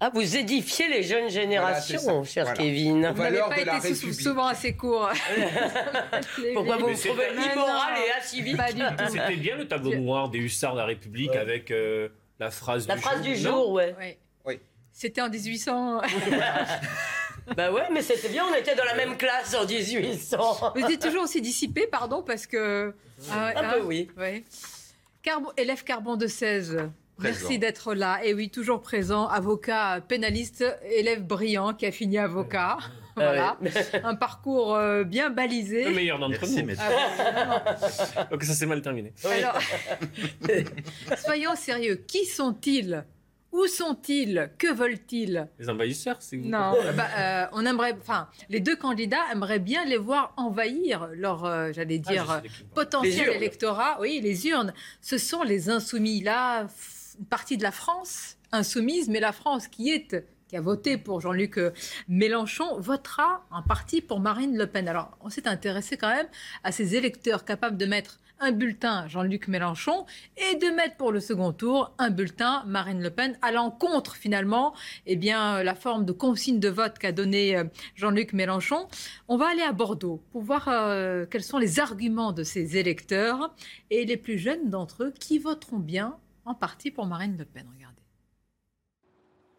Ah, 0.01 0.09
vous 0.13 0.37
édifiez 0.37 0.87
les 0.87 1.03
jeunes 1.03 1.29
générations, 1.29 2.23
cher 2.23 2.53
Kevin. 2.53 3.11
Vous 3.13 3.21
n'avez 3.21 3.39
pas 3.39 3.77
été 3.77 3.93
souvent 3.93 4.47
assez 4.47 4.73
court. 4.73 5.09
Pourquoi 6.53 6.77
vous 6.77 6.87
vous 6.87 6.93
trouvez 6.93 7.27
immoral 7.33 7.93
et 8.07 8.11
acivique 8.11 8.57
C'était 9.09 9.35
bien 9.35 9.57
le 9.57 9.67
tableau 9.67 9.95
noir 9.95 10.29
des 10.29 10.39
hussards 10.39 10.73
de 10.73 10.79
la 10.79 10.85
République 10.85 11.35
avec 11.35 11.71
euh, 11.71 12.09
la 12.39 12.49
phrase 12.49 12.87
la 12.87 12.95
du 12.95 13.01
jour. 13.01 13.09
La 13.09 13.15
phrase 13.17 13.25
du 13.25 13.35
jour, 13.35 13.71
ouais. 13.71 14.17
oui. 14.45 14.59
C'était 14.93 15.21
en 15.21 15.29
1800. 15.29 16.01
bah 17.57 17.71
ouais, 17.71 17.83
mais 17.91 18.01
c'était 18.01 18.29
bien, 18.29 18.45
on 18.49 18.55
était 18.55 18.75
dans 18.75 18.85
la 18.85 18.95
même 18.95 19.17
classe 19.17 19.53
en 19.53 19.65
1800. 19.65 20.73
Vous 20.75 20.85
êtes 20.85 21.01
toujours 21.01 21.23
aussi 21.23 21.41
dissipé, 21.41 21.87
pardon, 21.87 22.23
parce 22.23 22.47
que. 22.47 22.93
Ah, 23.31 23.51
Un 23.55 23.73
peu, 23.73 23.81
oui. 23.81 24.09
Ouais. 24.17 24.43
élève 25.57 25.83
carbone 25.83 26.17
de 26.17 26.27
16. 26.27 26.89
Merci 27.19 27.59
d'être 27.59 27.93
là. 27.93 28.19
Et 28.23 28.33
oui, 28.33 28.49
toujours 28.49 28.81
présent, 28.81 29.27
avocat 29.27 30.01
pénaliste, 30.07 30.65
élève 30.89 31.25
brillant 31.25 31.73
qui 31.73 31.85
a 31.85 31.91
fini 31.91 32.17
avocat. 32.17 32.77
Voilà. 33.15 33.57
Un 34.05 34.15
parcours 34.15 34.75
euh, 34.75 35.03
bien 35.03 35.29
balisé. 35.29 35.83
Le 35.83 35.91
meilleur 35.91 36.19
d'entre 36.19 36.45
nous. 36.45 36.73
Ah, 36.79 38.27
Donc 38.31 38.43
ça 38.43 38.53
s'est 38.53 38.65
mal 38.65 38.81
terminé. 38.81 39.11
Alors, 39.25 39.59
soyons 41.17 41.55
sérieux. 41.55 42.01
Qui 42.07 42.25
sont-ils? 42.25 43.03
Où 43.51 43.65
sont-ils? 43.65 44.51
Que 44.57 44.71
veulent-ils? 44.71 45.49
Les 45.57 45.69
envahisseurs, 45.69 46.17
c'est 46.19 46.37
Non, 46.37 46.75
bah, 46.95 47.07
euh, 47.17 47.45
on 47.51 47.65
aimerait, 47.65 47.97
enfin, 47.99 48.29
les 48.47 48.59
deux 48.59 48.75
candidats 48.75 49.23
aimeraient 49.31 49.59
bien 49.59 49.85
les 49.85 49.97
voir 49.97 50.33
envahir 50.37 51.09
leur, 51.13 51.45
euh, 51.45 51.71
j'allais 51.73 52.01
ah, 52.05 52.11
dire, 52.11 52.41
potentiel 52.75 53.29
électorat. 53.29 53.97
Oui, 53.99 54.21
les 54.21 54.47
urnes. 54.47 54.71
Ce 55.01 55.17
sont 55.17 55.41
les 55.41 55.69
insoumis. 55.69 56.21
Là, 56.21 56.67
une 57.19 57.25
partie 57.25 57.57
de 57.57 57.63
la 57.63 57.71
France 57.71 58.37
insoumise, 58.51 59.09
mais 59.09 59.19
la 59.19 59.31
France 59.31 59.67
qui 59.67 59.91
a 60.53 60.61
voté 60.61 60.97
pour 60.97 61.21
Jean-Luc 61.21 61.59
euh, 61.59 61.71
Mélenchon, 62.07 62.79
votera 62.79 63.45
en 63.51 63.61
partie 63.61 64.01
pour 64.01 64.19
Marine 64.19 64.57
Le 64.57 64.65
Pen. 64.65 64.87
Alors, 64.87 65.11
on 65.21 65.29
s'est 65.29 65.47
intéressé 65.47 65.97
quand 65.97 66.09
même 66.09 66.27
à 66.63 66.71
ces 66.71 66.95
électeurs 66.95 67.45
capables 67.45 67.77
de 67.77 67.85
mettre 67.85 68.19
un 68.39 68.51
bulletin 68.51 69.07
Jean-Luc 69.07 69.47
Mélenchon 69.47 70.05
et 70.37 70.55
de 70.55 70.67
mettre 70.67 70.95
pour 70.95 71.11
le 71.11 71.19
second 71.19 71.51
tour 71.51 71.93
un 71.97 72.09
bulletin 72.09 72.63
Marine 72.65 73.01
Le 73.01 73.09
Pen 73.09 73.37
à 73.41 73.51
l'encontre 73.51 74.15
finalement 74.15 74.73
eh 75.05 75.17
bien 75.17 75.61
la 75.61 75.75
forme 75.75 76.05
de 76.05 76.13
consigne 76.13 76.59
de 76.59 76.69
vote 76.69 76.97
qu'a 76.99 77.11
donné 77.11 77.57
euh, 77.57 77.65
Jean-Luc 77.95 78.33
Mélenchon. 78.33 78.87
On 79.27 79.37
va 79.37 79.49
aller 79.49 79.61
à 79.61 79.73
Bordeaux 79.73 80.23
pour 80.31 80.41
voir 80.41 80.69
euh, 80.69 81.25
quels 81.29 81.43
sont 81.43 81.57
les 81.57 81.81
arguments 81.81 82.31
de 82.31 82.43
ces 82.43 82.77
électeurs 82.77 83.53
et 83.89 84.05
les 84.05 84.17
plus 84.17 84.37
jeunes 84.37 84.69
d'entre 84.69 85.03
eux 85.03 85.13
qui 85.19 85.37
voteront 85.37 85.79
bien 85.79 86.17
en 86.49 86.55
partie 86.55 86.89
pour 86.89 87.05
Marine 87.05 87.37
Le 87.37 87.45
Pen. 87.45 87.65
Regardez. 87.75 88.01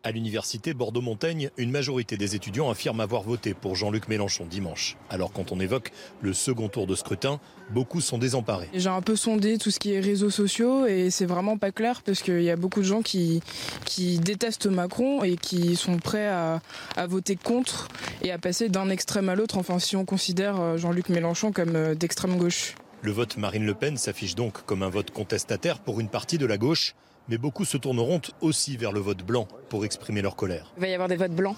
À 0.02 0.12
l'université 0.12 0.72
Bordeaux-Montaigne, 0.72 1.50
une 1.58 1.70
majorité 1.70 2.16
des 2.16 2.34
étudiants 2.34 2.70
affirment 2.70 3.00
avoir 3.00 3.22
voté 3.22 3.52
pour 3.52 3.76
Jean-Luc 3.76 4.08
Mélenchon 4.08 4.46
dimanche. 4.46 4.96
Alors 5.10 5.30
quand 5.30 5.52
on 5.52 5.60
évoque 5.60 5.92
le 6.22 6.32
second 6.32 6.68
tour 6.68 6.86
de 6.86 6.94
scrutin, 6.94 7.38
beaucoup 7.70 8.00
sont 8.00 8.16
désemparés. 8.16 8.70
J'ai 8.72 8.88
un 8.88 9.02
peu 9.02 9.14
sondé 9.14 9.58
tout 9.58 9.70
ce 9.70 9.78
qui 9.78 9.92
est 9.92 10.00
réseaux 10.00 10.30
sociaux 10.30 10.86
et 10.86 11.10
c'est 11.10 11.26
vraiment 11.26 11.58
pas 11.58 11.70
clair 11.70 12.02
parce 12.02 12.22
qu'il 12.22 12.42
y 12.42 12.50
a 12.50 12.56
beaucoup 12.56 12.80
de 12.80 12.86
gens 12.86 13.02
qui, 13.02 13.42
qui 13.84 14.18
détestent 14.18 14.66
Macron 14.66 15.22
et 15.22 15.36
qui 15.36 15.76
sont 15.76 15.98
prêts 15.98 16.28
à, 16.28 16.62
à 16.96 17.06
voter 17.06 17.36
contre 17.36 17.88
et 18.22 18.32
à 18.32 18.38
passer 18.38 18.70
d'un 18.70 18.88
extrême 18.88 19.28
à 19.28 19.34
l'autre, 19.34 19.58
enfin 19.58 19.78
si 19.78 19.96
on 19.96 20.06
considère 20.06 20.58
euh, 20.58 20.76
Jean-Luc 20.78 21.10
Mélenchon 21.10 21.52
comme 21.52 21.76
euh, 21.76 21.94
d'extrême 21.94 22.38
gauche. 22.38 22.74
Le 23.02 23.12
vote 23.12 23.38
Marine 23.38 23.64
Le 23.64 23.72
Pen 23.72 23.96
s'affiche 23.96 24.34
donc 24.34 24.62
comme 24.66 24.82
un 24.82 24.90
vote 24.90 25.10
contestataire 25.10 25.78
pour 25.78 26.00
une 26.00 26.08
partie 26.08 26.36
de 26.36 26.44
la 26.44 26.58
gauche, 26.58 26.94
mais 27.30 27.38
beaucoup 27.38 27.64
se 27.64 27.78
tourneront 27.78 28.20
aussi 28.42 28.76
vers 28.76 28.92
le 28.92 29.00
vote 29.00 29.22
blanc 29.22 29.48
pour 29.70 29.86
exprimer 29.86 30.20
leur 30.20 30.36
colère. 30.36 30.70
Il 30.76 30.82
va 30.82 30.88
y 30.88 30.92
avoir 30.92 31.08
des 31.08 31.16
votes 31.16 31.34
blancs. 31.34 31.56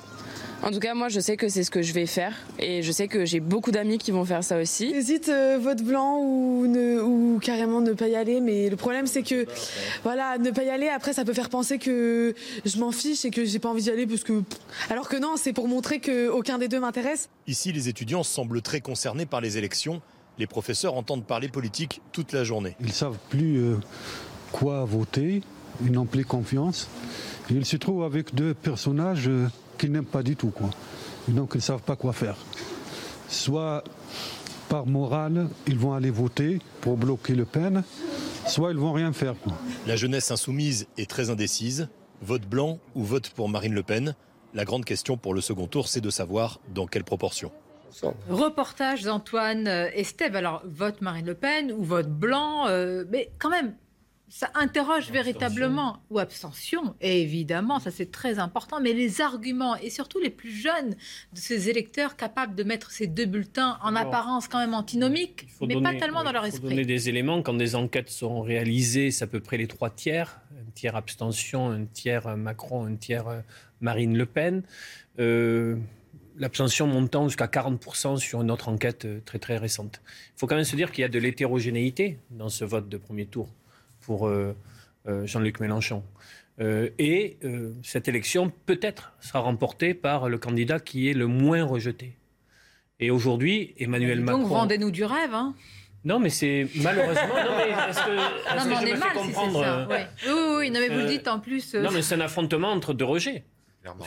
En 0.62 0.70
tout 0.70 0.78
cas, 0.78 0.94
moi, 0.94 1.08
je 1.08 1.18
sais 1.18 1.36
que 1.36 1.48
c'est 1.48 1.64
ce 1.64 1.72
que 1.72 1.82
je 1.82 1.92
vais 1.92 2.06
faire 2.06 2.36
et 2.60 2.84
je 2.84 2.92
sais 2.92 3.08
que 3.08 3.24
j'ai 3.24 3.40
beaucoup 3.40 3.72
d'amis 3.72 3.98
qui 3.98 4.12
vont 4.12 4.24
faire 4.24 4.44
ça 4.44 4.60
aussi. 4.60 4.90
J'hésite 4.94 5.28
euh, 5.28 5.58
vote 5.60 5.82
blanc 5.82 6.20
ou, 6.20 6.68
ne, 6.68 7.00
ou 7.00 7.40
carrément 7.42 7.80
ne 7.80 7.92
pas 7.94 8.06
y 8.06 8.14
aller, 8.14 8.40
mais 8.40 8.70
le 8.70 8.76
problème 8.76 9.08
c'est 9.08 9.24
que 9.24 9.44
voilà, 10.04 10.38
ne 10.38 10.52
pas 10.52 10.62
y 10.62 10.70
aller. 10.70 10.88
Après, 10.88 11.12
ça 11.12 11.24
peut 11.24 11.34
faire 11.34 11.48
penser 11.50 11.78
que 11.78 12.36
je 12.64 12.78
m'en 12.78 12.92
fiche 12.92 13.24
et 13.24 13.30
que 13.30 13.44
j'ai 13.44 13.58
pas 13.58 13.70
envie 13.70 13.82
d'y 13.82 13.90
aller 13.90 14.06
parce 14.06 14.22
que 14.22 14.44
alors 14.90 15.08
que 15.08 15.16
non, 15.16 15.34
c'est 15.36 15.52
pour 15.52 15.66
montrer 15.66 15.98
que 15.98 16.28
aucun 16.28 16.58
des 16.58 16.68
deux 16.68 16.78
m'intéresse. 16.78 17.28
Ici, 17.48 17.72
les 17.72 17.88
étudiants 17.88 18.22
semblent 18.22 18.62
très 18.62 18.80
concernés 18.80 19.26
par 19.26 19.40
les 19.40 19.58
élections 19.58 20.00
les 20.38 20.46
professeurs 20.46 20.94
entendent 20.94 21.24
parler 21.24 21.48
politique 21.48 22.00
toute 22.12 22.32
la 22.32 22.44
journée. 22.44 22.76
Ils 22.80 22.92
savent 22.92 23.18
plus 23.30 23.58
euh, 23.58 23.76
quoi 24.50 24.84
voter, 24.84 25.42
ils 25.84 25.92
n'ont 25.92 26.06
plus 26.06 26.24
confiance. 26.24 26.88
ils 27.50 27.66
se 27.66 27.76
trouvent 27.76 28.04
avec 28.04 28.34
deux 28.34 28.54
personnages 28.54 29.28
euh, 29.28 29.48
qu'ils 29.78 29.92
n'aiment 29.92 30.04
pas 30.04 30.22
du 30.22 30.36
tout. 30.36 30.50
Quoi. 30.50 30.70
donc 31.28 31.50
ils 31.54 31.58
ne 31.58 31.62
savent 31.62 31.82
pas 31.82 31.96
quoi 31.96 32.12
faire. 32.12 32.36
Soit 33.28 33.84
par 34.68 34.86
morale, 34.86 35.48
ils 35.66 35.78
vont 35.78 35.92
aller 35.92 36.10
voter 36.10 36.58
pour 36.80 36.96
bloquer 36.96 37.34
Le 37.34 37.44
Pen, 37.44 37.82
soit 38.46 38.70
ils 38.70 38.78
vont 38.78 38.92
rien 38.92 39.12
faire. 39.12 39.34
La 39.86 39.96
jeunesse 39.96 40.30
insoumise 40.30 40.86
est 40.96 41.08
très 41.08 41.30
indécise. 41.30 41.88
Vote 42.22 42.46
blanc 42.46 42.78
ou 42.94 43.02
vote 43.04 43.30
pour 43.30 43.48
Marine 43.48 43.74
Le 43.74 43.82
Pen? 43.82 44.14
La 44.54 44.64
grande 44.64 44.84
question 44.84 45.16
pour 45.16 45.34
le 45.34 45.40
second 45.40 45.66
tour, 45.66 45.88
c'est 45.88 46.00
de 46.00 46.10
savoir 46.10 46.60
dans 46.74 46.86
quelle 46.86 47.04
proportion. 47.04 47.50
Reportage 48.28 49.02
d'Antoine 49.02 49.68
euh, 49.68 49.90
Estève. 49.94 50.36
Alors, 50.36 50.62
vote 50.64 51.00
Marine 51.00 51.26
Le 51.26 51.34
Pen 51.34 51.72
ou 51.72 51.82
vote 51.82 52.08
blanc, 52.08 52.66
euh, 52.68 53.04
mais 53.10 53.30
quand 53.38 53.50
même, 53.50 53.74
ça 54.32 54.50
interroge 54.54 55.10
véritablement, 55.10 55.98
ou 56.08 56.18
abstention, 56.18 56.94
évidemment, 57.02 57.80
ça 57.80 57.90
c'est 57.90 58.10
très 58.10 58.38
important, 58.38 58.80
mais 58.80 58.94
les 58.94 59.20
arguments, 59.20 59.76
et 59.76 59.90
surtout 59.90 60.18
les 60.20 60.30
plus 60.30 60.50
jeunes 60.50 60.96
de 61.34 61.38
ces 61.38 61.68
électeurs 61.68 62.16
capables 62.16 62.54
de 62.54 62.64
mettre 62.64 62.92
ces 62.92 63.06
deux 63.06 63.26
bulletins 63.26 63.78
en 63.82 63.94
apparence 63.94 64.48
quand 64.48 64.58
même 64.58 64.72
antinomiques, 64.72 65.48
mais 65.60 65.78
pas 65.82 65.94
tellement 65.94 66.24
dans 66.24 66.32
leur 66.32 66.46
esprit. 66.46 66.60
Il 66.60 66.62
faut 66.62 66.70
donner 66.70 66.86
des 66.86 67.10
éléments, 67.10 67.42
quand 67.42 67.52
des 67.52 67.74
enquêtes 67.74 68.08
sont 68.08 68.40
réalisées, 68.40 69.10
c'est 69.10 69.24
à 69.24 69.26
peu 69.26 69.40
près 69.40 69.58
les 69.58 69.66
trois 69.66 69.90
tiers, 69.90 70.40
un 70.52 70.70
tiers 70.74 70.96
abstention, 70.96 71.68
un 71.70 71.84
tiers 71.84 72.34
Macron, 72.38 72.86
un 72.86 72.96
tiers 72.96 73.28
euh, 73.28 73.40
Marine 73.82 74.16
Le 74.16 74.24
Pen. 74.24 74.62
Euh, 75.18 75.76
l'abstention 76.36 76.86
montant 76.86 77.28
jusqu'à 77.28 77.46
40% 77.46 78.18
sur 78.18 78.42
une 78.42 78.50
autre 78.50 78.68
enquête 78.68 79.04
euh, 79.04 79.20
très 79.24 79.38
très 79.38 79.56
récente. 79.56 80.00
Il 80.36 80.40
faut 80.40 80.46
quand 80.46 80.56
même 80.56 80.64
se 80.64 80.76
dire 80.76 80.92
qu'il 80.92 81.02
y 81.02 81.04
a 81.04 81.08
de 81.08 81.18
l'hétérogénéité 81.18 82.18
dans 82.30 82.48
ce 82.48 82.64
vote 82.64 82.88
de 82.88 82.96
premier 82.96 83.26
tour 83.26 83.48
pour 84.00 84.26
euh, 84.26 84.56
euh, 85.08 85.26
Jean-Luc 85.26 85.60
Mélenchon. 85.60 86.02
et 86.60 87.38
cette 87.82 88.08
élection 88.08 88.52
peut-être 88.66 89.14
sera 89.20 89.40
remportée 89.40 89.94
par 89.94 90.28
le 90.28 90.38
candidat 90.38 90.78
qui 90.78 91.08
est 91.08 91.14
le 91.14 91.26
moins 91.26 91.64
rejeté. 91.64 92.16
Et 93.00 93.10
aujourd'hui, 93.10 93.74
Emmanuel 93.78 94.20
Macron. 94.20 94.42
Donc 94.42 94.50
rendez-nous 94.50 94.92
du 94.92 95.04
rêve, 95.04 95.34
hein 95.34 95.54
non, 96.04 96.18
mais 96.18 96.30
c'est 96.30 96.66
malheureusement. 96.76 97.22
non, 97.28 97.56
mais 97.56 97.70
est-ce 97.90 98.04
que, 98.04 98.10
est 98.10 98.56
non, 98.56 98.64
mais 98.66 98.74
on 98.74 98.86
est 98.86 98.96
mal 98.96 99.12
comprendre, 99.12 99.62
ça. 99.62 99.88
Oui, 99.88 99.96
oui, 100.26 100.54
oui, 100.58 100.70
non, 100.70 100.80
mais 100.80 100.88
vous 100.88 101.00
le 101.00 101.06
dites 101.06 101.28
en 101.28 101.38
plus. 101.38 101.74
Non, 101.74 101.90
mais 101.92 102.02
c'est 102.02 102.16
un 102.16 102.20
affrontement 102.20 102.70
entre 102.70 102.92
deux 102.92 103.04
rejets. 103.04 103.44
Clairement. 103.82 104.04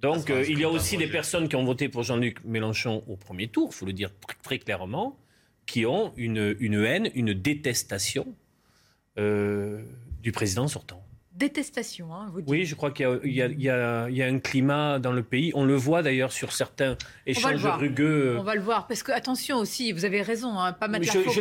Donc, 0.00 0.30
euh, 0.30 0.44
il 0.48 0.60
y 0.60 0.64
a 0.64 0.68
aussi 0.68 0.96
des 0.96 1.08
personnes 1.08 1.48
qui 1.48 1.56
ont 1.56 1.64
voté 1.64 1.88
pour 1.88 2.02
Jean-Luc 2.02 2.44
Mélenchon 2.44 3.02
au 3.08 3.16
premier 3.16 3.48
tour, 3.48 3.70
il 3.72 3.74
faut 3.74 3.86
le 3.86 3.92
dire 3.92 4.10
très, 4.42 4.58
clairement, 4.58 5.18
qui 5.66 5.86
ont 5.86 6.12
une, 6.16 6.56
une 6.60 6.84
haine, 6.84 7.10
une 7.14 7.34
détestation 7.34 8.26
euh, 9.18 9.82
du 10.22 10.32
président 10.32 10.68
sortant. 10.68 11.02
Détestation, 11.34 12.12
hein, 12.12 12.28
vous 12.32 12.40
dites. 12.40 12.50
Oui, 12.50 12.64
je 12.64 12.74
crois 12.74 12.90
qu'il 12.90 13.20
y, 13.24 13.36
y, 13.36 13.68
a 13.70 14.04
un 14.06 14.38
climat 14.40 14.98
dans 14.98 15.12
le 15.12 15.22
pays. 15.22 15.52
On 15.54 15.64
le 15.64 15.76
voit 15.76 16.02
d'ailleurs 16.02 16.32
sur 16.32 16.52
certains 16.52 16.96
échanges 17.26 17.64
rugueux. 17.64 18.36
On 18.40 18.42
va 18.42 18.56
le 18.56 18.60
voir, 18.60 18.88
parce 18.88 19.04
que 19.04 19.12
attention 19.12 19.58
aussi, 19.58 19.92
vous 19.92 20.04
avez 20.04 20.22
raison, 20.22 20.58
hein, 20.58 20.72
pas 20.72 20.88
je, 20.88 20.92
la 20.92 21.32
je, 21.32 21.40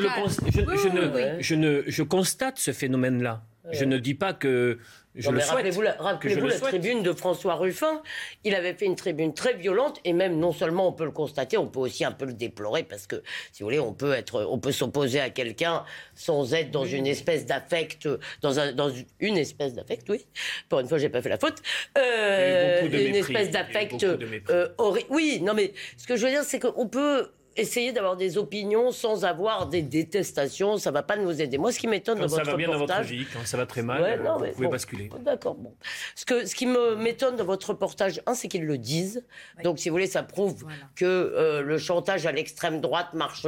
le 0.89 1.41
je, 1.41 1.55
ne, 1.55 1.81
je 1.87 2.03
constate 2.03 2.59
ce 2.59 2.73
phénomène-là. 2.73 3.43
Je 3.71 3.85
ne 3.85 3.97
dis 3.97 4.13
pas 4.13 4.33
que 4.33 4.79
Rappelez-vous 5.25 5.81
la, 5.81 5.97
la 5.99 6.59
tribune 6.59 7.01
de 7.01 7.11
François 7.13 7.55
Ruffin. 7.55 8.01
Il 8.43 8.53
avait 8.55 8.73
fait 8.73 8.85
une 8.85 8.95
tribune 8.95 9.33
très 9.33 9.53
violente 9.53 9.99
et 10.05 10.13
même 10.13 10.37
non 10.37 10.51
seulement 10.51 10.87
on 10.87 10.91
peut 10.91 11.05
le 11.05 11.11
constater, 11.11 11.57
on 11.57 11.67
peut 11.67 11.79
aussi 11.79 12.05
un 12.05 12.11
peu 12.11 12.25
le 12.25 12.33
déplorer 12.33 12.83
parce 12.83 13.07
que, 13.07 13.23
si 13.51 13.63
vous 13.63 13.67
voulez, 13.67 13.79
on 13.79 13.93
peut 13.93 14.13
être, 14.13 14.45
on 14.49 14.59
peut 14.59 14.71
s'opposer 14.71 15.19
à 15.19 15.29
quelqu'un 15.29 15.83
sans 16.15 16.53
être 16.53 16.71
dans 16.71 16.85
une 16.85 17.07
espèce 17.07 17.45
d'affect, 17.45 18.07
dans, 18.41 18.59
un, 18.59 18.73
dans 18.73 18.91
une 19.19 19.37
espèce 19.37 19.73
d'affect, 19.73 20.07
oui. 20.09 20.25
Pour 20.69 20.79
une 20.79 20.87
fois, 20.87 20.97
j'ai 20.97 21.09
pas 21.09 21.21
fait 21.21 21.29
la 21.29 21.39
faute. 21.39 21.61
Euh, 21.97 22.85
une 22.85 23.15
espèce 23.15 23.49
d'affect. 23.49 24.03
Euh, 24.03 24.67
oui, 25.09 25.39
non 25.41 25.53
mais 25.53 25.73
ce 25.97 26.05
que 26.05 26.15
je 26.15 26.25
veux 26.25 26.31
dire, 26.31 26.43
c'est 26.43 26.59
qu'on 26.59 26.87
peut 26.87 27.31
essayer 27.57 27.91
d'avoir 27.91 28.15
des 28.15 28.37
opinions 28.37 28.91
sans 28.91 29.25
avoir 29.25 29.67
des 29.67 29.81
détestations, 29.81 30.77
ça 30.77 30.91
va 30.91 31.03
pas 31.03 31.17
nous 31.17 31.41
aider. 31.41 31.57
Moi, 31.57 31.71
ce 31.71 31.79
qui 31.79 31.87
m'étonne 31.87 32.19
dans 32.19 32.27
votre 32.27 32.39
reportage... 32.39 32.45
Ça 32.45 32.51
va 32.51 32.57
bien 32.57 32.67
dans 32.71 32.79
votre 32.79 33.01
vie, 33.01 33.25
quand 33.33 33.45
ça 33.45 33.57
va 33.57 33.65
très 33.65 33.81
mal, 33.81 34.21
vous 34.39 34.51
pouvez 34.53 34.67
basculer. 34.67 35.09
D'accord, 35.21 35.55
bon. 35.55 35.73
Ce, 36.15 36.25
que, 36.25 36.45
ce 36.45 36.55
qui 36.55 36.65
me 36.65 36.95
m'étonne 36.95 37.35
dans 37.35 37.45
votre 37.45 37.69
reportage, 37.69 38.21
un, 38.25 38.33
c'est 38.33 38.47
qu'ils 38.47 38.65
le 38.65 38.77
disent. 38.77 39.25
Donc, 39.63 39.79
si 39.79 39.89
vous 39.89 39.95
voulez, 39.95 40.07
ça 40.07 40.23
prouve 40.23 40.65
que 40.95 41.05
euh, 41.05 41.61
le 41.61 41.77
chantage 41.77 42.25
à 42.25 42.31
l'extrême 42.31 42.79
droite 42.81 43.13
marche 43.13 43.47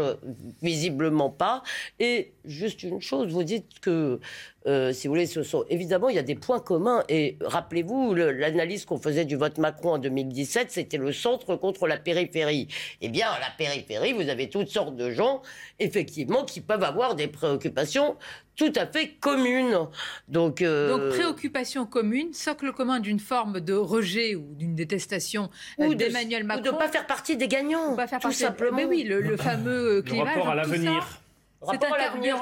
visiblement 0.62 1.30
pas. 1.30 1.64
Et 2.00 2.34
juste 2.46 2.84
une 2.84 3.02
chose, 3.02 3.32
vous 3.32 3.44
dites 3.44 3.80
que 3.80 4.20
euh, 4.68 4.92
si 4.92 5.08
vous 5.08 5.14
voulez, 5.14 5.26
ce 5.26 5.44
sont 5.44 5.66
évidemment 5.70 6.10
il 6.10 6.16
y 6.16 6.20
a 6.20 6.24
des 6.24 6.36
points 6.36 6.60
communs. 6.60 7.04
Et 7.10 7.38
rappelez-vous 7.42 8.14
l'analyse 8.14 8.86
qu'on 8.86 8.98
faisait 8.98 9.26
du 9.26 9.36
vote 9.36 9.58
Macron 9.58 9.94
en 9.94 9.98
2017, 9.98 10.72
c'était 10.72 10.98
le 10.98 11.12
centre 11.14 11.56
contre 11.56 11.88
la 11.88 11.98
périphérie. 11.98 12.68
Eh 13.02 13.10
bien, 13.10 13.30
à 13.30 13.40
la 13.40 13.52
périphérie, 13.58 14.14
vous 14.14 14.30
avez 14.30 14.50
toutes 14.50 14.70
sortes 14.70 14.96
de 14.96 15.12
gens, 15.12 15.42
effectivement, 15.80 16.44
qui 16.44 16.62
peuvent 16.62 16.84
avoir 16.84 17.16
des 17.16 17.28
préoccupations 17.28 18.18
tout 18.56 18.74
à 18.76 18.86
fait 18.86 19.12
communes. 19.22 19.88
Donc, 20.28 20.62
euh... 20.62 20.90
Donc 20.90 21.16
préoccupation 21.16 21.86
commune, 21.86 22.34
socle 22.34 22.74
commun 22.74 23.00
d'une 23.00 23.20
forme 23.20 23.62
de 23.62 23.74
rejet 23.74 24.36
ou 24.36 24.54
d'une 24.54 24.76
détestation 24.76 25.50
ou 25.78 25.96
d'Emmanuel 25.96 26.44
Macron. 26.44 26.62
Ou 26.62 26.66
de 26.66 26.72
ne 26.72 26.78
pas 26.78 26.90
faire 26.90 27.08
partie 27.08 27.38
des 27.38 27.48
gagnants, 27.48 27.96
pas 27.96 28.08
faire 28.08 28.20
tout 28.20 28.34
simplement. 28.34 28.76
Mais 28.76 28.86
oui, 28.86 29.04
le, 29.04 29.38
fameux 29.38 30.02
clivage. 30.02 30.26
Le 30.26 30.42
rapport 30.42 30.50
à 30.50 30.56
l'avenir. 30.56 31.19
Rapport 31.62 31.94
à 31.94 31.98
l'avenir 31.98 32.38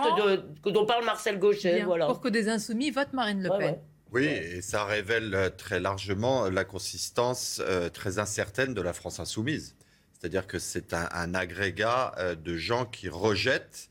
dont 0.63 0.85
parle 0.85 1.05
Marcel 1.05 1.39
Gauchet. 1.39 1.83
voilà. 1.83 2.05
Pour 2.05 2.21
que 2.21 2.29
des 2.29 2.49
insoumis 2.49 2.91
votent 2.91 3.13
Marine 3.13 3.41
Le 3.41 3.49
Pen. 3.57 3.77
Oui, 4.13 4.25
et 4.25 4.61
ça 4.61 4.85
révèle 4.85 5.33
euh, 5.35 5.49
très 5.49 5.79
largement 5.79 6.49
la 6.49 6.63
consistance 6.63 7.61
euh, 7.65 7.89
très 7.89 8.19
incertaine 8.19 8.73
de 8.73 8.81
la 8.81 8.93
France 8.93 9.19
insoumise. 9.19 9.75
C'est-à-dire 10.13 10.47
que 10.47 10.59
c'est 10.59 10.93
un, 10.93 11.33
agrégat 11.35 12.15
euh, 12.17 12.35
de 12.35 12.55
gens 12.55 12.85
qui 12.85 13.09
rejettent, 13.09 13.89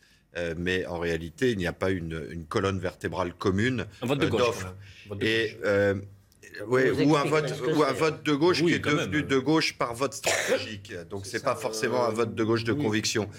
mais 0.59 0.85
en 0.85 0.99
réalité, 0.99 1.53
il 1.53 1.57
n'y 1.57 1.67
a 1.67 1.73
pas 1.73 1.89
une, 1.89 2.45
colonne 2.47 2.79
vertébrale 2.79 3.33
commune 3.33 3.87
d'offres. 4.03 4.75
Et 5.23 5.57
ou, 6.69 7.17
un 7.17 7.25
vote, 7.25 7.63
ou 7.75 7.83
un 7.83 7.93
vote 7.93 8.23
de 8.23 8.35
gauche 8.35 8.63
qui 8.63 8.75
est 8.75 8.79
devenu 8.79 9.23
de 9.23 9.39
gauche 9.39 9.79
par 9.79 9.95
vote 9.95 10.13
stratégique. 10.13 10.93
Donc 11.09 11.25
c'est 11.25 11.43
pas 11.43 11.57
forcément 11.57 12.05
un 12.05 12.11
vote 12.11 12.35
de 12.35 12.45
gauche 12.45 12.65
de 12.65 12.75
conviction. 12.75 13.31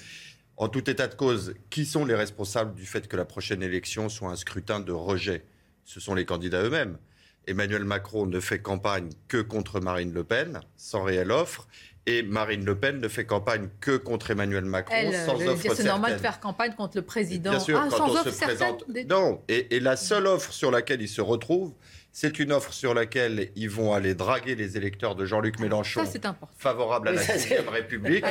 En 0.58 0.70
tout 0.70 0.89
état 0.89 1.08
de 1.08 1.14
cause, 1.14 1.53
qui 1.70 1.86
sont 1.86 2.03
les 2.03 2.16
responsables 2.16 2.74
du 2.74 2.88
fait 2.88 3.08
que 3.08 3.16
la 3.16 3.26
prochaine 3.26 3.62
élection 3.62 4.10
soit 4.10 4.32
un 4.32 4.36
scrutin 4.36 4.80
de 4.80 4.91
rejet? 4.91 5.45
Ce 5.86 5.99
sont 5.99 6.16
les 6.16 6.26
candidats 6.26 6.64
eux-mêmes. 6.64 6.97
Emmanuel 7.45 7.84
Macron 7.84 8.26
ne 8.26 8.39
fait 8.39 8.60
campagne 8.60 9.10
que 9.28 9.38
contre 9.38 9.80
Marine 9.80 10.12
Le 10.12 10.24
Pen, 10.24 10.60
sans 10.76 11.03
réelle 11.03 11.32
offre. 11.32 11.68
Et 12.08 12.24
Marine 12.24 12.66
Le 12.66 12.76
Pen 12.76 12.99
ne 12.99 13.08
fait 13.08 13.26
campagne 13.26 13.70
que 13.82 13.97
contre 13.97 14.32
Emmanuel 14.32 14.66
Macron, 14.66 15.12
sans 15.26 15.45
offre 15.45 15.76
C'est 15.76 15.84
normal 15.84 16.14
de 16.14 16.18
faire 16.18 16.39
campagne 16.39 16.74
contre 16.74 16.97
le 16.97 17.03
président. 17.03 17.51
Bien 17.51 17.60
sûr, 17.60 17.80
ah, 17.80 17.88
quand 17.89 18.10
on 18.10 18.24
se 18.24 18.30
présente. 18.30 18.86
Non, 19.10 19.43
et, 19.47 19.80
la 19.80 19.95
seule 19.95 20.26
offre 20.26 20.51
sur 20.51 20.72
laquelle 20.72 21.01
ils 21.01 21.10
se 21.10 21.22
retrouvent, 21.22 21.74
c'est 22.12 22.39
une 22.39 22.51
offre 22.51 22.74
sur 22.74 22.95
laquelle 22.95 23.51
ils 23.55 23.70
vont 23.70 23.93
aller 23.93 24.16
draguer 24.16 24.55
les 24.55 24.76
électeurs 24.76 25.16
de 25.16 25.26
Jean-Luc 25.26 25.60
Mélenchon, 25.60 26.03
favorables 26.58 27.10
à 27.10 27.12
la 27.12 27.22
6 27.22 27.53
République 27.70 28.26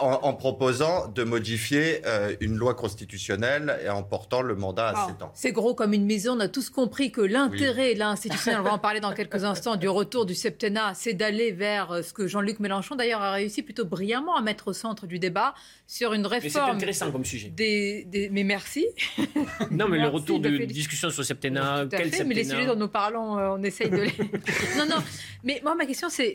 en, 0.00 0.34
proposant 0.34 1.08
de 1.08 1.24
modifier 1.24 2.02
euh, 2.06 2.34
une 2.40 2.56
loi 2.56 2.74
constitutionnelle 2.74 3.78
et 3.84 3.88
en 3.88 4.02
portant 4.02 4.42
le 4.42 4.54
mandat 4.54 4.88
à 4.88 5.06
7 5.08 5.22
ans. 5.22 5.30
C'est 5.34 5.52
gros 5.52 5.74
comme 5.74 5.92
une 5.92 6.06
maison. 6.06 6.36
On 6.36 6.40
a 6.40 6.48
tous 6.48 6.70
compris 6.70 7.12
que 7.12 7.20
l'intérêt, 7.20 7.94
l'institutionnel, 7.94 8.60
on 8.60 8.64
va 8.64 8.72
en 8.72 8.78
parler 8.78 9.00
dans 9.00 9.12
quelques 9.12 9.44
instants, 9.44 9.76
du 9.76 9.88
retour 9.88 10.26
du 10.26 10.34
septennat, 10.34 10.94
c'est 10.94 11.14
d'aller 11.14 11.52
vers 11.52 11.92
euh, 11.92 12.02
ce 12.02 12.12
que 12.12 12.26
Jean-Luc 12.26 12.60
Mélenchon, 12.60 12.96
d'ailleurs, 12.96 13.22
a 13.22 13.32
réussi 13.32 13.62
plutôt 13.62 13.84
brillamment 13.84 14.36
à 14.36 14.42
mettre 14.42 14.68
au 14.68 14.72
centre 14.72 15.06
du 15.06 15.18
débat 15.18 15.54
sur 15.86 16.12
une 16.12 16.26
réforme. 16.26 16.64
Mais 16.64 16.70
c'est 16.70 16.76
intéressant 16.76 17.12
comme 17.12 17.24
sujet. 17.24 17.48
Des, 17.48 18.28
Mais 18.32 18.44
merci. 18.44 18.86
Non, 19.70 19.88
mais 19.88 19.98
le 19.98 20.08
retour 20.08 20.40
de, 20.40 20.48
discussion 20.64 21.10
sur 21.10 21.20
le 21.20 21.26
septennat, 21.26 21.86
quel 21.90 22.04
septennat 22.10 22.24
Mais 22.24 22.34
les 22.34 22.44
sujets 22.44 22.66
dont 22.66 22.76
nous 22.76 22.88
parlons, 22.88 23.38
euh, 23.38 23.56
on 23.56 23.62
essaye 23.62 23.90
de 23.90 23.96
les. 23.96 24.12
non, 24.78 24.86
non. 24.88 25.02
Mais 25.44 25.60
moi, 25.62 25.74
ma 25.74 25.86
question, 25.86 26.08
c'est 26.08 26.34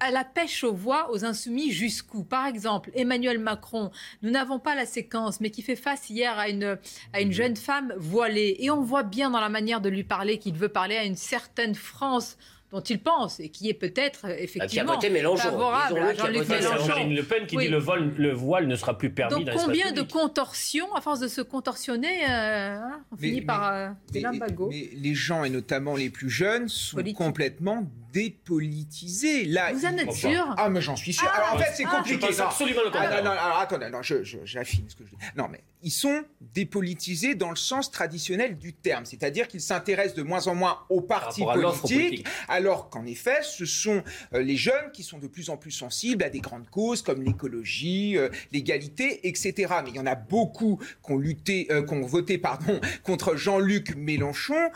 à 0.00 0.10
la 0.10 0.24
pêche 0.24 0.64
aux 0.64 0.74
voix, 0.74 1.10
aux 1.12 1.24
insoumis, 1.24 1.70
jusqu'où? 1.70 2.24
Par 2.24 2.46
exemple, 2.46 2.90
Emmanuel 2.94 3.38
Macron, 3.38 3.90
nous 4.22 4.30
n'avons 4.30 4.58
pas 4.58 4.74
la 4.74 4.86
séquence, 4.86 5.40
mais 5.40 5.50
qui 5.50 5.62
fait 5.62 5.76
face 5.76 6.10
hier 6.10 6.38
à 6.38 6.48
une, 6.48 6.78
à 7.12 7.20
une 7.20 7.32
jeune 7.32 7.56
femme 7.56 7.92
voilée. 7.96 8.56
Et 8.60 8.70
on 8.70 8.82
voit 8.82 9.02
bien 9.02 9.30
dans 9.30 9.40
la 9.40 9.48
manière 9.48 9.80
de 9.80 9.88
lui 9.88 10.04
parler 10.04 10.38
qu'il 10.38 10.54
veut 10.54 10.68
parler 10.68 10.96
à 10.96 11.04
une 11.04 11.16
certaine 11.16 11.74
France 11.74 12.36
dont 12.72 12.80
il 12.80 12.98
pense 12.98 13.38
et 13.38 13.50
qui 13.50 13.68
est 13.68 13.74
peut-être 13.74 14.26
effectivement 14.38 14.98
favorable 15.36 15.98
à 15.98 16.14
Jean-Luc 16.14 16.48
Mélenchon. 16.48 17.08
Le 17.10 17.22
Pen 17.22 17.46
qui 17.46 17.58
dit 17.58 17.68
le, 17.68 17.76
vol, 17.76 18.14
le 18.16 18.32
voile 18.32 18.66
ne 18.66 18.76
sera 18.76 18.96
plus 18.96 19.10
permis. 19.10 19.44
Donc 19.44 19.54
combien 19.54 19.92
de 19.92 20.00
contorsions, 20.00 20.92
à 20.94 21.02
force 21.02 21.20
de 21.20 21.28
se 21.28 21.42
contorsionner, 21.42 22.30
euh, 22.30 22.78
on 23.12 23.16
finit 23.16 23.42
par 23.42 23.72
euh, 23.72 23.88
mais, 24.14 24.22
mais, 24.70 24.90
les 24.94 25.14
gens, 25.14 25.44
et 25.44 25.50
notamment 25.50 25.96
les 25.96 26.08
plus 26.08 26.30
jeunes, 26.30 26.68
sont 26.68 27.02
complètement 27.14 27.86
dépolitisé. 28.12 29.44
Là, 29.46 29.72
Vous 29.72 29.84
en 29.86 29.96
êtes 29.96 30.12
sûr 30.12 30.54
Ah, 30.56 30.68
mais 30.68 30.80
j'en 30.80 30.96
suis 30.96 31.12
sûr. 31.12 31.28
alors 31.28 31.54
en 31.54 31.58
fait, 31.58 31.72
c'est 31.74 31.84
compliqué. 31.84 32.20
Je 32.20 32.26
pense 32.26 32.40
absolument 32.40 32.82
le 32.82 32.88
Ah, 32.92 32.98
contraire. 32.98 33.24
non, 33.24 33.30
non, 33.30 33.38
alors 33.38 33.58
attendez, 33.58 33.88
non, 33.90 34.02
je, 34.02 34.22
je- 34.22 34.38
j'affine 34.44 34.84
ce 34.88 34.96
que 34.96 35.04
je 35.04 35.10
dis. 35.10 35.16
Non, 35.36 35.48
mais 35.50 35.60
ils 35.82 35.90
sont 35.90 36.22
dépolitisés 36.40 37.34
dans 37.34 37.50
le 37.50 37.56
sens 37.56 37.90
traditionnel 37.90 38.56
du 38.58 38.72
terme, 38.72 39.04
c'est-à-dire 39.04 39.48
qu'ils 39.48 39.60
s'intéressent 39.60 40.14
de 40.16 40.22
moins 40.22 40.46
en 40.46 40.54
moins 40.54 40.78
aux 40.88 41.00
partis 41.00 41.40
rapport 41.42 41.52
à 41.54 41.56
l'offre 41.62 41.82
politiques, 41.82 42.08
politique. 42.24 42.26
alors 42.48 42.88
qu'en 42.90 43.04
effet, 43.06 43.38
ce 43.42 43.64
sont 43.66 44.02
euh, 44.34 44.42
les 44.42 44.56
jeunes 44.56 44.90
qui 44.92 45.02
sont 45.02 45.18
de 45.18 45.26
plus 45.26 45.50
en 45.50 45.56
plus 45.56 45.70
sensibles 45.72 46.22
à 46.22 46.30
des 46.30 46.40
grandes 46.40 46.68
causes 46.70 47.02
comme 47.02 47.22
l'écologie, 47.22 48.16
euh, 48.16 48.28
l'égalité, 48.52 49.26
etc. 49.28 49.52
Mais 49.84 49.90
il 49.90 49.96
y 49.96 50.00
en 50.00 50.06
a 50.06 50.14
beaucoup 50.14 50.78
qui 51.04 51.12
ont 51.12 51.18
lutté, 51.18 51.66
euh, 51.70 51.82
qui 51.82 51.94
ont 51.94 52.02
voté, 52.06 52.38
pardon, 52.38 52.80
contre 53.02 53.36
Jean-Luc 53.36 53.96
Mélenchon 53.96 54.70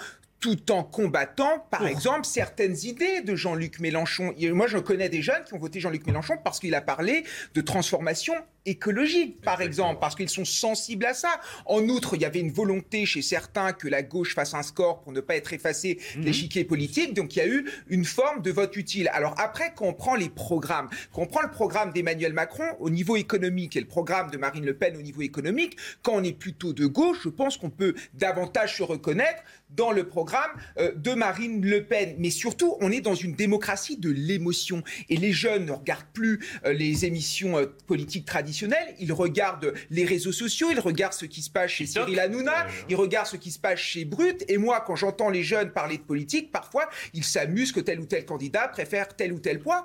tout 0.47 0.71
en 0.71 0.85
combattant, 0.85 1.67
par 1.73 1.89
exemple, 1.89 2.25
certaines 2.25 2.77
idées 2.85 3.21
de 3.21 3.35
Jean-Luc 3.35 3.81
Mélenchon. 3.81 4.33
Moi, 4.53 4.69
je 4.69 4.79
connais 4.79 5.09
des 5.09 5.21
jeunes 5.21 5.43
qui 5.43 5.55
ont 5.55 5.59
voté 5.59 5.81
Jean-Luc 5.81 6.07
Mélenchon 6.07 6.35
parce 6.45 6.61
qu'il 6.61 6.73
a 6.77 6.81
parlé 6.81 7.25
de 7.55 7.61
transformation 7.61 8.33
écologique, 8.67 9.41
par 9.41 9.63
exemple, 9.63 9.99
parce 10.01 10.15
qu'ils 10.15 10.29
sont 10.29 10.45
sensibles 10.45 11.07
à 11.07 11.15
ça. 11.15 11.41
En 11.65 11.89
outre, 11.89 12.17
il 12.17 12.23
y 12.23 12.25
avait 12.25 12.41
une 12.41 12.53
volonté 12.53 13.07
chez 13.07 13.23
certains 13.23 13.73
que 13.73 13.89
la 13.89 14.03
gauche 14.03 14.35
fasse 14.35 14.55
un 14.55 14.63
score 14.63 15.01
pour 15.01 15.13
ne 15.13 15.21
pas 15.21 15.37
être 15.37 15.53
effacé 15.53 15.99
de 16.17 16.23
l'échiquier 16.23 16.65
politique, 16.65 17.15
donc 17.15 17.37
il 17.37 17.39
y 17.39 17.43
a 17.43 17.47
eu 17.47 17.67
une 17.89 18.05
forme 18.05 18.43
de 18.43 18.51
vote 18.51 18.77
utile. 18.77 19.09
Alors 19.13 19.35
après, 19.39 19.73
quand 19.75 19.87
on 19.87 19.95
prend 19.95 20.17
les 20.17 20.29
programmes, 20.29 20.89
quand 21.13 21.23
on 21.23 21.27
prend 21.27 21.43
le 21.43 21.51
programme 21.51 21.93
d'Emmanuel 21.93 22.33
Macron 22.33 22.65
au 22.81 22.91
niveau 22.91 23.17
économique 23.17 23.77
et 23.77 23.81
le 23.81 23.87
programme 23.87 24.31
de 24.31 24.37
Marine 24.37 24.67
Le 24.67 24.75
Pen 24.75 24.97
au 24.97 25.03
niveau 25.03 25.23
économique, 25.23 25.77
quand 26.03 26.15
on 26.15 26.23
est 26.23 26.37
plutôt 26.37 26.73
de 26.73 26.87
gauche, 26.87 27.19
je 27.23 27.29
pense 27.29 27.57
qu'on 27.57 27.71
peut 27.71 27.95
davantage 28.15 28.77
se 28.77 28.83
reconnaître 28.83 29.43
dans 29.71 29.93
le 29.93 30.05
programme 30.05 30.51
euh, 30.79 30.93
de 30.95 31.13
Marine 31.13 31.65
Le 31.65 31.85
Pen. 31.85 32.17
Mais 32.19 32.31
surtout, 32.31 32.77
on 32.81 32.91
est 32.91 33.01
dans 33.01 33.15
une 33.15 33.35
démocratie 33.35 33.97
de 33.97 34.11
l'émotion. 34.11 34.83
Et 35.09 35.17
les 35.17 35.33
jeunes 35.33 35.67
ne 35.67 35.73
regardent 35.73 36.07
plus 36.13 36.41
euh, 36.65 36.73
les 36.73 37.05
émissions 37.05 37.59
euh, 37.59 37.67
politiques 37.87 38.25
traditionnelles, 38.25 38.56
ils 38.99 39.13
regardent 39.13 39.75
les 39.91 40.05
réseaux 40.05 40.33
sociaux, 40.33 40.69
ils 40.71 40.81
regardent 40.81 41.13
ce 41.13 41.27
qui 41.27 41.43
se 41.43 41.51
passe 41.51 41.71
chez 41.71 41.87
Cyril 41.87 42.19
Hanouna, 42.19 42.67
ils 42.89 42.97
regardent 42.97 43.27
ce 43.27 43.37
qui 43.37 43.51
se 43.51 43.59
passe 43.59 43.79
chez 43.79 44.05
Brut. 44.05 44.45
Et 44.49 44.59
moi, 44.59 44.83
quand 44.87 44.97
j'entends 44.97 45.31
les 45.31 45.43
jeunes 45.43 45.71
parler 45.71 45.99
de 45.99 46.03
politique, 46.03 46.53
parfois, 46.53 46.89
ils 47.15 47.25
s'amusent 47.25 47.73
que 47.73 47.81
tel 47.81 48.01
ou 48.01 48.07
tel 48.07 48.25
candidat 48.25 48.69
préfère 48.69 49.15
tel 49.15 49.33
ou 49.33 49.39
tel 49.39 49.61
point 49.61 49.85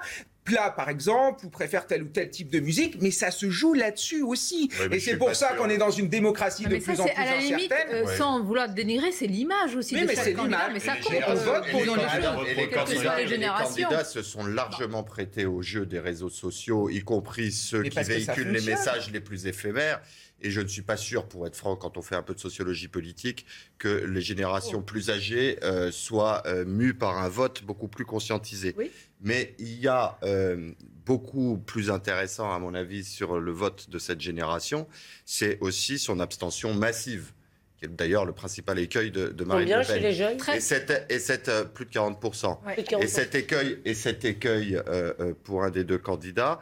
plat 0.52 0.70
par 0.72 0.90
exemple 0.90 1.46
ou 1.46 1.50
préfère 1.50 1.88
tel 1.88 2.04
ou 2.04 2.08
tel 2.08 2.30
type 2.30 2.50
de 2.50 2.60
musique 2.60 3.02
mais 3.02 3.12
ça 3.12 3.32
se 3.32 3.50
joue 3.50 3.74
là-dessus 3.74 4.22
aussi 4.22 4.70
Ouais, 4.80 4.90
mais 4.90 4.98
et 4.98 5.00
c'est 5.00 5.18
pour 5.18 5.34
ça 5.36 5.54
qu'on 5.54 5.70
est 5.70 5.78
dans 5.78 5.92
une 5.92 6.10
démocratie 6.10 6.64
Non, 6.64 6.70
de 6.70 6.74
mais 6.76 6.80
ça, 6.82 6.92
plus 6.94 7.02
en 7.02 7.06
c'est 7.08 7.14
plus 7.14 7.22
à 7.24 7.26
la 7.26 7.38
limite, 7.38 7.72
incertaine 7.72 7.96
euh, 7.96 8.06
Ouais. 8.06 8.18
sans 8.18 8.44
vouloir 8.44 8.70
dénigrer, 8.70 9.12
c'est 9.12 9.28
l'image 9.28 9.76
aussi 9.76 9.96
de 9.96 10.02
mais 10.06 10.16
chaque 10.16 10.24
c'est 10.26 10.34
l'image. 10.34 10.72
Mais 10.74 10.80
ça 10.80 10.96
compte 10.98 11.12
les- 11.12 11.24
on 11.28 11.34
vote 11.36 11.70
pour 11.72 11.82
les 11.82 12.70
candidats- 12.70 14.04
se 14.04 14.22
sont 14.22 14.46
largement 14.46 15.04
prêtés 15.04 15.46
au 15.46 15.62
jeu 15.62 15.86
des 15.86 16.00
réseaux 16.00 16.30
sociaux, 16.30 16.90
y 16.90 17.02
compris 17.02 17.52
ceux 17.52 17.82
Mais 17.82 17.90
qui 17.90 18.02
véhiculent 18.04 18.50
les 18.52 18.62
messages 18.62 19.12
les 19.12 19.20
plus 19.20 19.48
éphémères. 19.48 20.02
Et 20.44 20.50
je 20.50 20.60
ne 20.60 20.68
suis 20.68 20.82
pas 20.82 20.98
sûr, 20.98 21.28
pour 21.28 21.46
être 21.46 21.56
franc, 21.56 21.76
quand 21.76 21.98
on 21.98 22.02
fait 22.02 22.16
un 22.16 22.24
peu 22.24 22.34
de 22.34 22.40
sociologie 22.40 22.88
politique, 22.88 23.46
que 23.78 23.88
les 24.06 24.22
générations 24.22 24.80
Oh. 24.80 24.82
plus 24.82 25.12
âgées 25.12 25.60
euh, 25.64 25.92
soient 25.92 26.42
euh, 26.48 26.66
mues 26.66 26.96
par 26.96 27.20
un 27.20 27.30
vote 27.30 27.64
beaucoup 27.64 27.88
plus 27.88 28.06
conscientisé. 28.06 28.74
Oui. 28.76 28.90
Mais 29.22 29.54
il 29.60 29.80
y 29.80 29.88
a 29.88 30.18
euh, 30.24 30.72
beaucoup 31.06 31.58
plus 31.58 31.92
intéressant, 31.92 32.52
à 32.54 32.60
mon 32.60 32.74
avis, 32.74 33.04
sur 33.04 33.40
le 33.40 33.52
vote 33.52 33.90
de 33.90 34.00
cette 34.00 34.22
génération, 34.22 34.88
c'est 35.26 35.60
aussi 35.62 36.00
son 36.00 36.20
abstention 36.20 36.74
massive, 36.74 37.32
qui 37.78 37.86
est 37.86 37.88
d'ailleurs 37.88 38.26
le 38.26 38.34
principal 38.34 38.80
écueil 38.80 39.12
de, 39.12 39.28
de 39.28 39.44
Marine 39.44 39.66
Combien 39.66 39.80
Le 39.80 39.86
Pen. 39.86 39.96
chez 39.96 40.02
les 40.02 40.14
jeunes? 40.14 40.38
Et 40.56 40.60
cette, 40.60 41.06
et 41.10 41.20
cette, 41.20 41.50
euh, 41.50 41.66
plus 41.66 41.86
de 41.86 41.92
40%. 41.92 42.62
Plus 42.74 42.84
de 42.84 42.88
40%. 42.88 43.04
Et 43.04 43.08
cet 43.08 43.36
écueil, 43.36 43.80
et 43.86 43.94
cet 43.94 44.26
écueil 44.26 44.82
euh, 44.88 45.34
pour 45.44 45.64
un 45.64 45.70
des 45.70 45.84
deux 45.84 46.00
candidats 46.00 46.60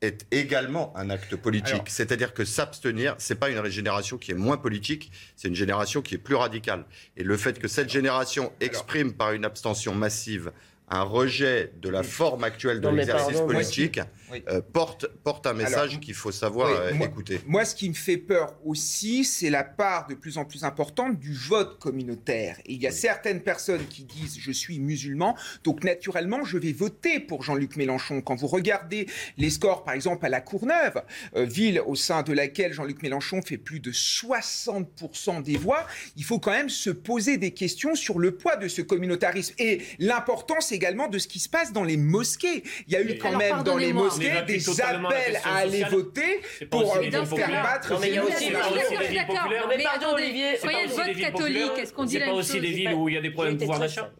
est 0.00 0.26
également 0.30 0.96
un 0.96 1.10
acte 1.10 1.34
politique. 1.36 1.88
C'est-à-dire 1.88 2.32
que 2.32 2.44
s'abstenir, 2.44 3.16
c'est 3.18 3.34
pas 3.34 3.50
une 3.50 3.64
génération 3.66 4.16
qui 4.16 4.30
est 4.30 4.36
moins 4.36 4.56
politique, 4.56 5.10
c'est 5.34 5.48
une 5.48 5.56
génération 5.56 6.02
qui 6.02 6.14
est 6.14 6.18
plus 6.18 6.36
radicale. 6.36 6.84
Et 7.16 7.24
le 7.24 7.36
fait 7.36 7.58
que 7.58 7.68
cette 7.68 7.90
génération 7.90 8.52
exprime 8.60 9.12
par 9.12 9.32
une 9.32 9.44
abstention 9.44 9.94
massive 9.94 10.52
un 10.90 11.02
rejet 11.02 11.72
de 11.80 11.88
la 11.88 12.02
forme 12.02 12.44
actuelle 12.44 12.80
de 12.80 12.88
l'exercice 12.88 13.36
moi, 13.36 13.46
politique 13.46 14.00
Oui. 14.30 14.42
euh, 14.48 14.60
porte, 14.60 15.06
porte 15.24 15.46
un 15.46 15.54
message 15.54 16.00
qu'il 16.00 16.14
faut 16.14 16.32
savoir 16.32 16.68
oui, 16.70 16.76
euh, 16.78 16.94
moi- 16.94 17.06
écouter. 17.06 17.40
Moi, 17.46 17.64
ce 17.64 17.74
qui 17.74 17.88
me 17.88 17.94
fait 17.94 18.16
peur 18.16 18.54
aussi, 18.64 19.24
c'est 19.24 19.50
la 19.50 19.64
part 19.64 20.06
de 20.06 20.14
plus 20.14 20.38
en 20.38 20.44
plus 20.44 20.64
importante 20.64 21.18
du 21.18 21.32
vote 21.34 21.78
communautaire. 21.78 22.58
Et 22.66 22.74
il 22.74 22.82
y 22.82 22.86
a 22.86 22.90
certaines 22.90 23.42
personnes 23.42 23.86
qui 23.88 24.04
disent 24.04 24.38
je 24.38 24.52
suis 24.52 24.78
musulman, 24.78 25.36
donc 25.64 25.84
naturellement, 25.84 26.44
je 26.44 26.58
vais 26.58 26.72
voter 26.72 27.20
pour 27.20 27.42
Jean-Luc 27.42 27.76
Mélenchon. 27.76 28.20
Quand 28.20 28.36
vous 28.36 28.46
regardez 28.46 29.06
les 29.36 29.50
scores, 29.50 29.84
par 29.84 29.94
exemple, 29.94 30.24
à 30.26 30.28
La 30.28 30.40
Courneuve, 30.40 31.02
euh, 31.36 31.44
ville 31.44 31.80
au 31.86 31.94
sein 31.94 32.22
de 32.22 32.32
laquelle 32.32 32.72
Jean-Luc 32.72 33.02
Mélenchon 33.02 33.40
fait 33.42 33.58
plus 33.58 33.80
de 33.80 33.92
60% 33.92 35.40
des 35.42 35.56
voix, 35.56 35.86
il 36.16 36.24
faut 36.24 36.38
quand 36.38 36.50
même 36.52 36.68
se 36.68 36.90
poser 36.90 37.36
des 37.36 37.52
questions 37.52 37.94
sur 37.94 38.18
le 38.18 38.32
poids 38.36 38.56
de 38.56 38.68
ce 38.68 38.82
communautarisme 38.82 39.54
et 39.58 39.82
l'importance 39.98 40.72
également 40.72 41.08
de 41.08 41.18
ce 41.18 41.28
qui 41.28 41.38
se 41.38 41.48
passe 41.48 41.72
dans 41.72 41.84
les 41.84 41.96
mosquées. 41.96 42.62
Il 42.86 42.92
y 42.92 42.96
a 42.96 43.02
eu 43.02 43.18
quand 43.18 43.28
alors, 43.28 43.38
même 43.38 43.62
dans 43.62 43.76
les 43.76 43.92
mosquées 43.92 44.17
des 44.18 44.80
appels 44.82 45.40
à 45.44 45.56
aller 45.56 45.84
voter 45.84 46.40
C'est 46.58 46.66
pas 46.66 46.78
pour 46.78 46.90
aussi 46.96 47.08
euh, 47.08 47.24
faire 47.24 47.62
battre 47.62 47.98
mais 48.00 48.08
il 48.08 48.14
y 48.14 48.18
a 48.18 48.24
aussi- 48.24 48.34
c'est 48.36 48.44
il 48.44 48.50
y 48.50 48.52
pas 48.52 48.58
a 48.64 48.68
aussi 48.70 48.78
aussi- 48.78 48.96
des 48.98 49.06
villes 49.08 49.26
populaires. 49.26 49.64
mais 49.68 49.84
attendez, 49.86 50.22
Olivier, 50.22 50.50
c'est 50.52 50.58
soyez 50.58 50.76
pas 50.78 50.82
le 50.84 50.88
aussi 50.88 51.12
vote 51.12 51.20
catholique, 51.20 51.72
est-ce 51.78 51.92
qu'on 51.92 52.04
dit 52.04 52.12
C'est 52.12 52.18
la 52.18 52.24
pas 52.26 52.30
même 52.32 52.40
aussi 52.40 52.52
chose? 52.52 52.60
des 52.60 52.70
villes 52.72 52.94
où 52.94 53.08
il 53.08 53.14
y 53.14 53.18
a 53.18 53.20
des 53.20 53.30
problèmes 53.30 53.54
de 53.54 53.60
pouvoir 53.60 53.78
d'achat. 53.78 54.10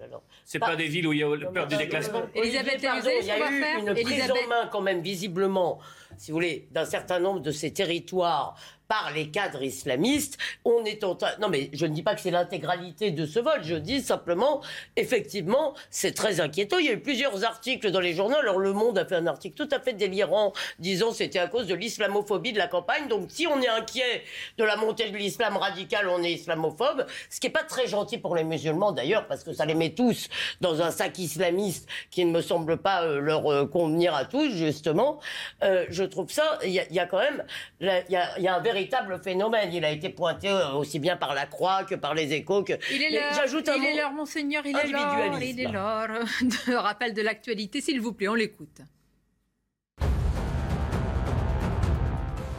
C'est 0.44 0.58
Pas- 0.58 0.68
pas 0.68 0.76
des 0.76 0.86
villes 0.86 1.06
où 1.06 1.12
il 1.12 1.18
y 1.18 1.22
a 1.22 1.28
peur 1.52 1.66
du 1.66 1.76
déclassement. 1.76 2.22
Elisabeth, 2.34 2.80
pardon, 2.82 3.02
savez 3.02 3.18
il 3.20 3.26
y 3.26 3.30
a 3.30 3.38
eu 3.38 3.78
une 3.80 3.92
prise 3.94 4.06
Elisabeth. 4.12 4.42
en 4.44 4.48
main 4.48 4.68
quand 4.72 4.80
même 4.80 5.02
visiblement, 5.02 5.78
si 6.18 6.30
vous 6.30 6.36
voulez, 6.36 6.68
d'un 6.72 6.84
certain 6.84 7.18
nombre 7.18 7.40
de 7.40 7.50
ces 7.50 7.72
territoires 7.72 8.56
par 8.88 9.12
les 9.14 9.30
cadres 9.30 9.62
islamistes. 9.62 10.38
On 10.64 10.84
est 10.84 11.04
en 11.04 11.14
train... 11.14 11.32
Non 11.40 11.48
mais 11.48 11.70
je 11.74 11.86
ne 11.86 11.94
dis 11.94 12.02
pas 12.02 12.14
que 12.14 12.20
c'est 12.20 12.30
l'intégralité 12.30 13.10
de 13.10 13.26
ce 13.26 13.38
vote, 13.38 13.60
je 13.62 13.74
dis 13.74 14.00
simplement, 14.00 14.62
effectivement, 14.96 15.74
c'est 15.90 16.12
très 16.12 16.40
inquiétant. 16.40 16.78
Il 16.78 16.86
y 16.86 16.88
a 16.88 16.92
eu 16.92 17.00
plusieurs 17.00 17.44
articles 17.44 17.90
dans 17.90 18.00
les 18.00 18.14
journaux. 18.14 18.36
Alors 18.36 18.58
Le 18.58 18.72
Monde 18.72 18.98
a 18.98 19.04
fait 19.04 19.16
un 19.16 19.26
article 19.26 19.54
tout 19.54 19.74
à 19.74 19.78
fait 19.78 19.92
délirant, 19.92 20.52
disant 20.78 21.12
c'était 21.12 21.38
à 21.38 21.48
cause 21.48 21.66
de 21.66 21.74
l'islamophobie 21.74 22.52
de 22.52 22.58
la 22.58 22.66
campagne. 22.66 23.08
Donc 23.08 23.30
si 23.30 23.46
on 23.46 23.60
est 23.60 23.68
inquiet 23.68 24.22
de 24.56 24.64
la 24.64 24.76
montée 24.76 25.10
de 25.10 25.16
l'islam 25.16 25.56
radical, 25.58 26.08
on 26.08 26.22
est 26.22 26.32
islamophobe, 26.32 27.04
ce 27.28 27.40
qui 27.40 27.46
n'est 27.46 27.52
pas 27.52 27.64
très 27.64 27.86
gentil 27.86 28.16
pour 28.16 28.34
les 28.34 28.44
musulmans 28.44 28.92
d'ailleurs, 28.92 29.26
parce 29.26 29.44
que 29.44 29.52
ça 29.52 29.66
les 29.66 29.74
met 29.74 29.90
tous 29.90 30.28
dans 30.62 30.80
un 30.80 30.90
sac 30.90 31.18
islamiste 31.18 31.88
qui 32.10 32.24
ne 32.24 32.30
me 32.30 32.40
semble 32.40 32.78
pas 32.78 33.02
euh, 33.02 33.20
leur 33.20 33.52
euh, 33.52 33.66
convenir 33.66 34.14
à 34.14 34.24
tous, 34.24 34.50
justement. 34.50 35.20
Euh, 35.62 35.84
je 35.90 36.04
trouve 36.08 36.30
ça, 36.30 36.58
il 36.64 36.70
y, 36.70 36.80
a- 36.80 36.86
il 36.88 36.94
y 36.94 36.98
a 36.98 37.06
quand 37.06 37.18
même, 37.18 37.44
là, 37.80 38.00
il 38.08 38.12
y 38.12 38.16
a, 38.16 38.36
il 38.38 38.44
y 38.44 38.48
a 38.48 38.54
un 38.56 38.60
véritable 38.60 39.20
phénomène. 39.22 39.72
Il 39.72 39.84
a 39.84 39.90
été 39.90 40.08
pointé 40.08 40.48
euh, 40.48 40.72
aussi 40.72 40.98
bien 40.98 41.16
par 41.16 41.34
la 41.34 41.46
Croix 41.46 41.84
que 41.84 41.94
par 41.94 42.14
les 42.14 42.32
Échos. 42.32 42.64
Que... 42.64 42.72
Il 42.92 43.02
est 43.02 43.10
l'heure, 43.10 43.32
J'ajoute 43.34 43.68
un 43.68 43.76
il 43.76 43.84
est 43.84 43.94
l'heure, 43.96 44.12
monseigneur, 44.12 44.64
il 44.66 44.76
est 44.76 44.86
l'heure, 44.88 45.38
il 45.40 45.60
est 45.60 45.68
l'heure 45.68 46.08
de 46.42 46.74
rappel 46.74 47.14
de 47.14 47.22
l'actualité, 47.22 47.80
s'il 47.80 48.00
vous 48.00 48.12
plaît, 48.12 48.28
on 48.28 48.34
l'écoute. 48.34 48.80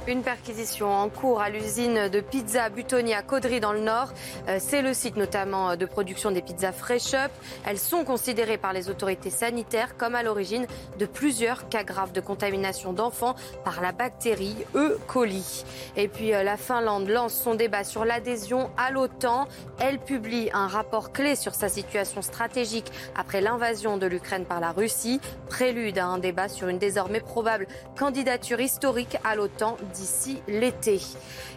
Une 0.09 0.23
perquisition 0.23 0.91
en 0.91 1.07
cours 1.07 1.39
à 1.39 1.51
l'usine 1.51 2.09
de 2.09 2.19
pizza 2.19 2.67
Butoni 2.69 3.13
à 3.13 3.21
Caudry 3.21 3.59
dans 3.59 3.73
le 3.73 3.81
Nord. 3.81 4.11
Euh, 4.47 4.57
C'est 4.59 4.81
le 4.81 4.95
site 4.95 5.17
notamment 5.17 5.75
de 5.75 5.85
production 5.85 6.31
des 6.31 6.41
pizzas 6.41 6.71
Fresh 6.71 7.13
Up. 7.13 7.29
Elles 7.63 7.77
sont 7.77 8.03
considérées 8.05 8.57
par 8.57 8.73
les 8.73 8.89
autorités 8.89 9.29
sanitaires 9.29 9.97
comme 9.97 10.15
à 10.15 10.23
l'origine 10.23 10.65
de 10.97 11.05
plusieurs 11.05 11.69
cas 11.69 11.83
graves 11.83 12.11
de 12.11 12.21
contamination 12.21 12.91
d'enfants 12.91 13.35
par 13.63 13.81
la 13.81 13.91
bactérie 13.91 14.55
E. 14.73 14.97
coli. 15.05 15.63
Et 15.95 16.07
puis 16.07 16.33
euh, 16.33 16.41
la 16.41 16.57
Finlande 16.57 17.07
lance 17.07 17.35
son 17.35 17.53
débat 17.53 17.83
sur 17.83 18.03
l'adhésion 18.03 18.71
à 18.77 18.89
l'OTAN. 18.89 19.47
Elle 19.79 19.99
publie 19.99 20.49
un 20.53 20.65
rapport 20.65 21.11
clé 21.11 21.35
sur 21.35 21.53
sa 21.53 21.69
situation 21.69 22.23
stratégique 22.23 22.91
après 23.15 23.41
l'invasion 23.41 23.97
de 23.99 24.07
l'Ukraine 24.07 24.45
par 24.45 24.59
la 24.59 24.71
Russie. 24.71 25.21
Prélude 25.49 25.99
à 25.99 26.07
un 26.07 26.17
débat 26.17 26.47
sur 26.47 26.67
une 26.67 26.79
désormais 26.79 27.19
probable 27.19 27.67
candidature 27.95 28.59
historique 28.59 29.15
à 29.23 29.35
l'OTAN 29.35 29.77
d'ici 29.99 30.41
l'été. 30.47 31.01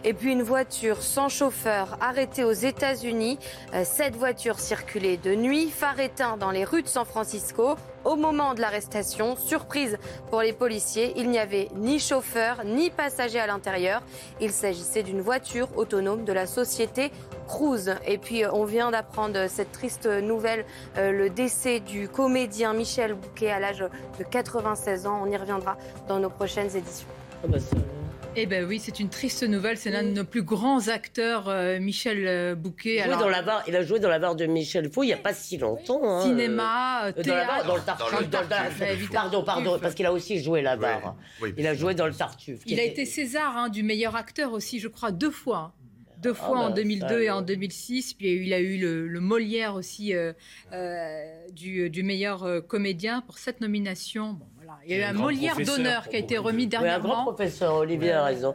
Et 0.03 0.13
puis 0.13 0.33
une 0.33 0.43
voiture 0.43 1.01
sans 1.01 1.29
chauffeur 1.29 1.97
arrêtée 2.01 2.43
aux 2.43 2.51
États-Unis. 2.51 3.39
Euh, 3.73 3.83
Cette 3.85 4.15
voiture 4.15 4.59
circulait 4.59 5.17
de 5.17 5.33
nuit, 5.33 5.69
phare 5.69 5.99
éteint 5.99 6.35
dans 6.37 6.51
les 6.51 6.65
rues 6.65 6.83
de 6.83 6.87
San 6.87 7.05
Francisco. 7.05 7.75
Au 8.03 8.17
moment 8.17 8.53
de 8.53 8.59
l'arrestation, 8.59 9.37
surprise 9.37 9.97
pour 10.29 10.41
les 10.41 10.51
policiers, 10.51 11.13
il 11.15 11.29
n'y 11.29 11.39
avait 11.39 11.69
ni 11.75 11.99
chauffeur 11.99 12.65
ni 12.65 12.89
passager 12.89 13.39
à 13.39 13.47
l'intérieur. 13.47 14.01
Il 14.41 14.51
s'agissait 14.51 15.03
d'une 15.03 15.21
voiture 15.21 15.69
autonome 15.77 16.25
de 16.25 16.33
la 16.33 16.45
société 16.45 17.11
Cruise. 17.47 17.95
Et 18.05 18.17
puis 18.17 18.43
euh, 18.43 18.51
on 18.51 18.65
vient 18.65 18.91
d'apprendre 18.91 19.47
cette 19.47 19.71
triste 19.71 20.05
nouvelle, 20.05 20.65
euh, 20.97 21.11
le 21.11 21.29
décès 21.29 21.79
du 21.79 22.09
comédien 22.09 22.73
Michel 22.73 23.13
Bouquet 23.13 23.51
à 23.51 23.59
l'âge 23.59 23.85
de 24.19 24.23
96 24.23 25.07
ans. 25.07 25.21
On 25.23 25.31
y 25.31 25.37
reviendra 25.37 25.77
dans 26.09 26.19
nos 26.19 26.29
prochaines 26.29 26.75
éditions. 26.75 27.07
Ah 27.43 27.47
bah, 27.47 27.57
Eh 28.35 28.47
ben 28.47 28.65
oui, 28.65 28.79
c'est 28.79 28.99
une 28.99 29.09
triste 29.09 29.43
nouvelle. 29.43 29.77
C'est 29.77 29.91
l'un 29.91 30.03
de 30.03 30.09
nos 30.09 30.23
plus 30.23 30.41
grands 30.41 30.87
acteurs, 30.87 31.49
euh, 31.49 31.79
Michel 31.79 32.25
euh, 32.27 32.55
Bouquet. 32.55 33.03
Il, 33.05 33.11
dans 33.11 33.29
la 33.29 33.43
barre, 33.43 33.63
il 33.67 33.75
a 33.75 33.83
joué 33.83 33.99
dans 33.99 34.09
la 34.09 34.17
barre 34.17 34.35
de 34.35 34.45
Michel 34.45 34.91
Faux 34.91 35.03
il 35.03 35.07
n'y 35.07 35.13
a 35.13 35.17
pas 35.17 35.33
si 35.33 35.57
longtemps. 35.57 36.01
Hein, 36.03 36.23
Cinéma, 36.23 37.11
théâtre. 37.13 37.27
Dans, 37.27 37.35
la 37.35 37.45
barre, 37.45 37.65
dans 37.65 37.75
le 37.75 37.81
Tartuffe. 37.81 38.29
Dans, 38.29 38.41
le 38.41 39.11
pardon, 39.11 39.43
pardon, 39.43 39.79
parce 39.79 39.93
qu'il 39.93 40.05
a 40.05 40.11
aussi 40.11 40.39
joué 40.39 40.61
la 40.61 40.77
barre. 40.77 41.15
il 41.57 41.67
a 41.67 41.75
joué 41.75 41.93
dans 41.93 42.07
le 42.07 42.13
Tartuffe. 42.13 42.61
Il 42.65 42.79
a 42.79 42.83
été 42.83 43.05
César 43.05 43.55
hein, 43.55 43.69
du 43.69 43.83
meilleur 43.83 44.15
acteur 44.15 44.53
aussi, 44.53 44.79
je 44.79 44.87
crois, 44.87 45.11
deux 45.11 45.31
fois 45.31 45.73
deux 46.21 46.31
ah 46.39 46.45
fois 46.45 46.59
en 46.59 46.69
2002 46.69 47.05
bah, 47.05 47.21
et 47.21 47.29
en 47.29 47.41
2006. 47.41 48.13
Puis 48.13 48.45
il 48.45 48.53
a 48.53 48.59
eu 48.61 48.77
le, 48.77 49.19
Molière 49.19 49.75
aussi 49.75 50.13
euh, 50.13 50.31
du, 51.51 51.89
du, 51.89 52.01
meilleur 52.01 52.65
comédien 52.65 53.19
pour 53.19 53.37
cette 53.37 53.59
nomination. 53.59 54.31
Bon, 54.31 54.45
il 54.85 54.91
y 54.91 54.95
a 54.95 54.99
eu 54.99 55.03
un 55.03 55.13
Molière 55.13 55.57
d'honneur 55.57 56.09
qui 56.09 56.15
a 56.15 56.19
été 56.19 56.37
remis 56.37 56.67
dernièrement. 56.67 57.05
Oui, 57.05 57.11
un 57.11 57.13
grand 57.13 57.23
professeur, 57.33 57.75
Olivier 57.75 58.11
a 58.11 58.23
raison. 58.23 58.53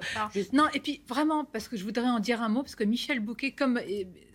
Non, 0.53 0.64
et 0.74 0.81
puis 0.81 1.03
vraiment, 1.07 1.45
parce 1.45 1.68
que 1.68 1.76
je 1.76 1.85
voudrais 1.85 2.09
en 2.09 2.20
dire 2.20 2.43
un 2.43 2.49
mot, 2.49 2.62
parce 2.62 2.76
que 2.76 2.85
Michel 2.85 3.20
Bouquet, 3.20 3.53
comme 3.53 3.81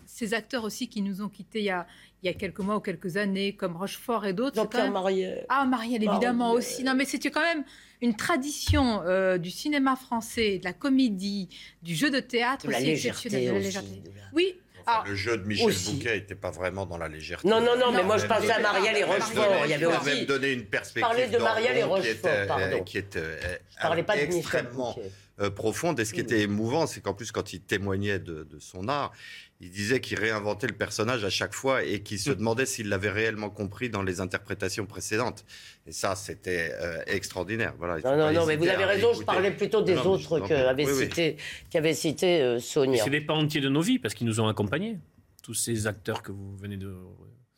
ces 0.05 0.33
acteurs 0.33 0.63
aussi 0.63 0.87
qui 0.87 1.01
nous 1.01 1.21
ont 1.21 1.29
quittés 1.29 1.59
il 1.59 1.65
y 1.65 1.69
a, 1.69 1.87
il 2.21 2.27
y 2.27 2.29
a 2.29 2.33
quelques 2.33 2.59
mois 2.59 2.77
ou 2.77 2.79
quelques 2.79 3.17
années, 3.17 3.55
comme 3.55 3.75
Rochefort 3.75 4.25
et 4.25 4.33
d'autres. 4.33 4.55
Jean-Pierre 4.55 4.91
Marielle. 4.91 5.45
Ah, 5.49 5.65
Marielle, 5.65 6.03
évidemment 6.03 6.51
aussi. 6.51 6.83
Non, 6.83 6.93
mais 6.95 7.05
c'était 7.05 7.31
quand 7.31 7.41
même 7.41 7.63
une 8.01 8.15
tradition 8.15 9.01
euh, 9.03 9.37
du 9.37 9.49
cinéma 9.49 9.95
français, 9.95 10.59
de 10.59 10.65
la 10.65 10.73
comédie, 10.73 11.49
du 11.81 11.95
jeu 11.95 12.09
de 12.09 12.19
théâtre 12.19 12.67
aussi 12.67 12.89
exceptionnelle. 12.89 13.63
Oui, 14.33 14.55
le 15.05 15.15
jeu 15.15 15.37
de 15.37 15.45
Michel 15.45 15.73
Bouquet 15.85 16.15
n'était 16.15 16.35
pas 16.35 16.51
vraiment 16.51 16.85
dans 16.85 16.97
la 16.97 17.07
légèreté. 17.07 17.47
Non, 17.47 17.61
non, 17.61 17.77
non, 17.77 17.91
mais 17.91 18.03
moi 18.03 18.17
je 18.17 18.25
pensais 18.25 18.51
à 18.51 18.59
Marielle 18.59 18.97
et 18.97 19.03
Rochefort. 19.03 19.65
Il 19.65 19.71
y 19.71 19.73
avait 19.73 19.85
aussi. 19.85 20.05
même 20.05 20.25
donné 20.25 20.51
une 20.51 20.65
perspective. 20.65 21.01
Parlais 21.01 21.27
de 21.27 21.37
Marielle 21.37 21.77
et 21.77 21.83
Rochefort, 21.83 22.47
pardon. 22.47 22.83
Qui 22.83 22.97
était, 22.97 23.19
euh, 23.19 24.03
pas 24.03 24.17
extrêmement 24.17 24.95
euh, 25.41 25.49
profonde. 25.49 25.99
Et 25.99 26.05
ce 26.05 26.13
qui 26.13 26.19
était 26.19 26.41
émouvant, 26.41 26.85
c'est 26.85 27.01
qu'en 27.01 27.13
plus, 27.13 27.31
quand 27.31 27.53
il 27.53 27.61
témoignait 27.61 28.19
de, 28.19 28.47
son 28.59 28.87
art, 28.87 29.11
il 29.63 29.71
disait 29.71 30.01
qu'il 30.01 30.19
réinventait 30.19 30.67
le 30.67 30.73
personnage 30.73 31.23
à 31.23 31.29
chaque 31.29 31.53
fois 31.53 31.83
et 31.83 32.01
qu'il 32.01 32.19
se 32.19 32.31
mm. 32.31 32.35
demandait 32.35 32.65
s'il 32.65 32.89
l'avait 32.89 33.09
réellement 33.09 33.49
compris 33.49 33.89
dans 33.89 34.03
les 34.03 34.19
interprétations 34.19 34.85
précédentes. 34.85 35.45
Et 35.87 35.93
ça, 35.93 36.15
c'était 36.15 36.71
euh, 36.81 37.01
extraordinaire. 37.07 37.73
Voilà, 37.77 37.99
non, 38.01 38.17
non, 38.17 38.33
non, 38.33 38.45
mais 38.45 38.57
vous 38.57 38.67
avez 38.67 38.83
raison, 38.83 39.13
je 39.13 39.23
parlais 39.23 39.51
plutôt 39.51 39.81
des 39.81 39.97
autres 39.97 40.41
qu'avait 40.41 40.85
cité, 40.85 41.37
cité, 41.71 41.93
cité 41.93 42.41
euh, 42.41 42.59
Sonia. 42.59 43.03
C'est 43.03 43.09
des 43.09 43.21
pans 43.21 43.37
entiers 43.37 43.61
de 43.61 43.69
nos 43.69 43.81
vies 43.81 43.99
parce 43.99 44.13
qu'ils 44.13 44.27
nous 44.27 44.41
ont 44.41 44.47
accompagnés, 44.47 44.97
tous 45.43 45.53
ces 45.53 45.87
acteurs 45.87 46.21
que 46.21 46.33
vous 46.33 46.57
venez 46.57 46.77
de. 46.77 46.93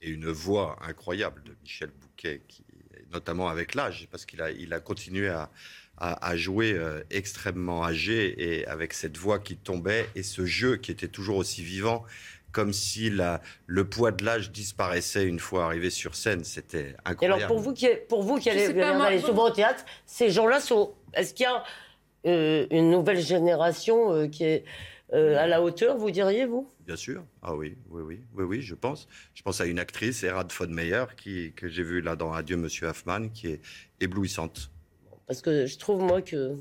Et 0.01 0.09
une 0.09 0.27
voix 0.27 0.77
incroyable 0.87 1.41
de 1.43 1.55
Michel 1.63 1.89
Bouquet, 1.89 2.43
qui, 2.47 2.63
notamment 3.11 3.49
avec 3.49 3.75
l'âge, 3.75 4.07
parce 4.11 4.25
qu'il 4.25 4.41
a, 4.41 4.51
il 4.51 4.73
a 4.73 4.79
continué 4.79 5.29
à 5.29 5.49
à, 5.97 6.35
jouer 6.35 6.73
euh, 6.73 7.01
extrêmement 7.09 7.83
âgé 7.85 8.35
et 8.37 8.67
avec 8.67 8.93
cette 8.93 9.17
voix 9.17 9.39
qui 9.39 9.55
tombait 9.55 10.09
et 10.15 10.23
ce 10.23 10.45
jeu 10.45 10.75
qui 10.75 10.91
était 10.91 11.07
toujours 11.07 11.37
aussi 11.37 11.63
vivant, 11.63 12.03
comme 12.51 12.73
si 12.73 13.09
la, 13.09 13.41
le 13.65 13.87
poids 13.87 14.11
de 14.11 14.25
l'âge 14.25 14.51
disparaissait 14.51 15.25
une 15.25 15.39
fois 15.39 15.65
arrivé 15.65 15.89
sur 15.89 16.15
scène. 16.15 16.43
C'était 16.43 16.95
incroyable. 17.05 17.43
alors 17.43 17.47
pour 17.47 17.59
vous 17.59 17.73
qui, 17.73 17.87
pour 18.09 18.23
vous 18.23 18.37
qui 18.37 18.49
allez, 18.49 19.19
souvent 19.21 19.47
au 19.47 19.51
théâtre, 19.51 19.85
ces 20.05 20.29
gens-là 20.29 20.59
sont. 20.59 20.93
Est-ce 21.13 21.33
qu'il 21.33 21.45
y 21.45 21.47
a 21.47 21.63
euh, 22.25 22.67
une 22.71 22.89
nouvelle 22.89 23.21
génération 23.21 24.11
euh, 24.11 24.27
qui 24.27 24.43
est 24.43 24.65
à 25.13 25.47
la 25.47 25.61
hauteur, 25.61 25.97
vous 25.97 26.11
diriez, 26.11 26.45
vous? 26.45 26.69
Bien 26.85 26.95
sûr. 26.95 27.23
Ah 27.41 27.55
oui, 27.55 27.77
oui, 27.89 28.01
oui, 28.03 28.19
oui, 28.33 28.43
oui, 28.43 28.61
je 28.61 28.75
pense. 28.75 29.07
Je 29.33 29.41
pense 29.41 29.61
à 29.61 29.65
une 29.65 29.79
actrice, 29.79 30.23
Erad 30.23 30.51
Meyer, 30.69 31.05
qui 31.17 31.53
que 31.53 31.67
j'ai 31.67 31.83
vue 31.83 32.01
là 32.01 32.15
dans 32.15 32.33
Adieu 32.33 32.57
Monsieur 32.57 32.87
Hoffman, 32.87 33.29
qui 33.29 33.47
est 33.47 33.61
éblouissante. 33.99 34.71
Parce 35.27 35.41
que 35.41 35.65
je 35.65 35.77
trouve, 35.77 36.01
moi, 36.01 36.21
que. 36.21 36.55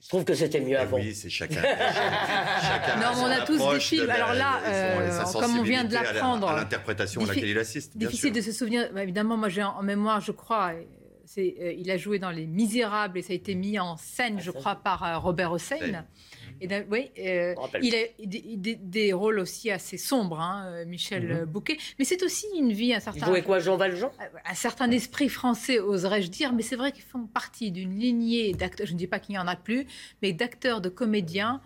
Je 0.00 0.08
trouve 0.08 0.24
que 0.24 0.34
c'était 0.34 0.60
mieux 0.60 0.78
avant. 0.78 0.98
Oui, 0.98 1.14
c'est 1.14 1.30
chacun. 1.30 1.62
chacun 1.62 2.96
non, 3.00 3.18
on 3.22 3.26
a 3.26 3.44
tous 3.44 3.58
des 3.58 3.80
films. 3.80 4.10
Alors 4.10 4.34
là, 4.34 4.60
euh, 4.66 5.22
comme 5.32 5.58
on 5.58 5.62
vient 5.62 5.84
de 5.84 5.94
l'apprendre. 5.94 6.48
À 6.48 6.56
l'interprétation 6.56 7.22
à 7.22 7.26
laquelle 7.26 7.48
il 7.48 7.58
assiste. 7.58 7.96
Difficile 7.96 8.32
de 8.32 8.40
se 8.40 8.52
souvenir. 8.52 8.90
Bah, 8.92 9.02
évidemment, 9.02 9.36
moi 9.36 9.48
j'ai 9.48 9.62
en 9.62 9.82
mémoire, 9.82 10.20
je 10.20 10.32
crois. 10.32 10.72
Euh, 11.38 11.74
il 11.76 11.90
a 11.90 11.96
joué 11.96 12.18
dans 12.18 12.30
Les 12.30 12.46
Misérables 12.46 13.18
et 13.18 13.22
ça 13.22 13.32
a 13.32 13.36
été 13.36 13.54
mis 13.54 13.78
en 13.78 13.96
scène, 13.96 14.40
je 14.40 14.50
crois, 14.50 14.76
par 14.76 15.02
euh, 15.02 15.18
Robert 15.18 15.52
Hossein. 15.52 16.04
Et 16.60 16.68
oui, 16.90 17.10
euh, 17.18 17.54
il 17.82 17.94
a 17.94 18.76
des, 18.78 19.12
rôles 19.12 19.38
aussi 19.40 19.70
assez 19.70 19.98
sombres, 19.98 20.40
hein, 20.40 20.84
Michel 20.86 21.40
mhm. 21.40 21.44
Bouquet. 21.44 21.76
Mais 21.98 22.04
c'est 22.04 22.22
aussi 22.22 22.46
une 22.56 22.72
vie, 22.72 22.94
un 22.94 23.00
certain. 23.00 23.40
Quoi, 23.42 23.58
Jean 23.58 23.76
Valjean? 23.76 24.10
Un 24.44 24.54
certain 24.54 24.90
esprit 24.90 25.28
français, 25.28 25.80
oserais-je 25.80 26.28
dire, 26.28 26.52
mais 26.52 26.62
c'est 26.62 26.76
vrai 26.76 26.92
qu'ils 26.92 27.04
font 27.04 27.26
partie 27.26 27.70
d'une 27.70 27.98
lignée 27.98 28.52
d'acteurs. 28.52 28.86
Je 28.86 28.92
ne 28.92 28.98
dis 28.98 29.06
pas 29.06 29.18
qu'il 29.18 29.34
n'y 29.34 29.38
en 29.38 29.48
a 29.48 29.56
plus, 29.56 29.86
mais 30.22 30.32
d'acteurs, 30.32 30.80
de 30.80 30.88
comédiens 30.88 31.60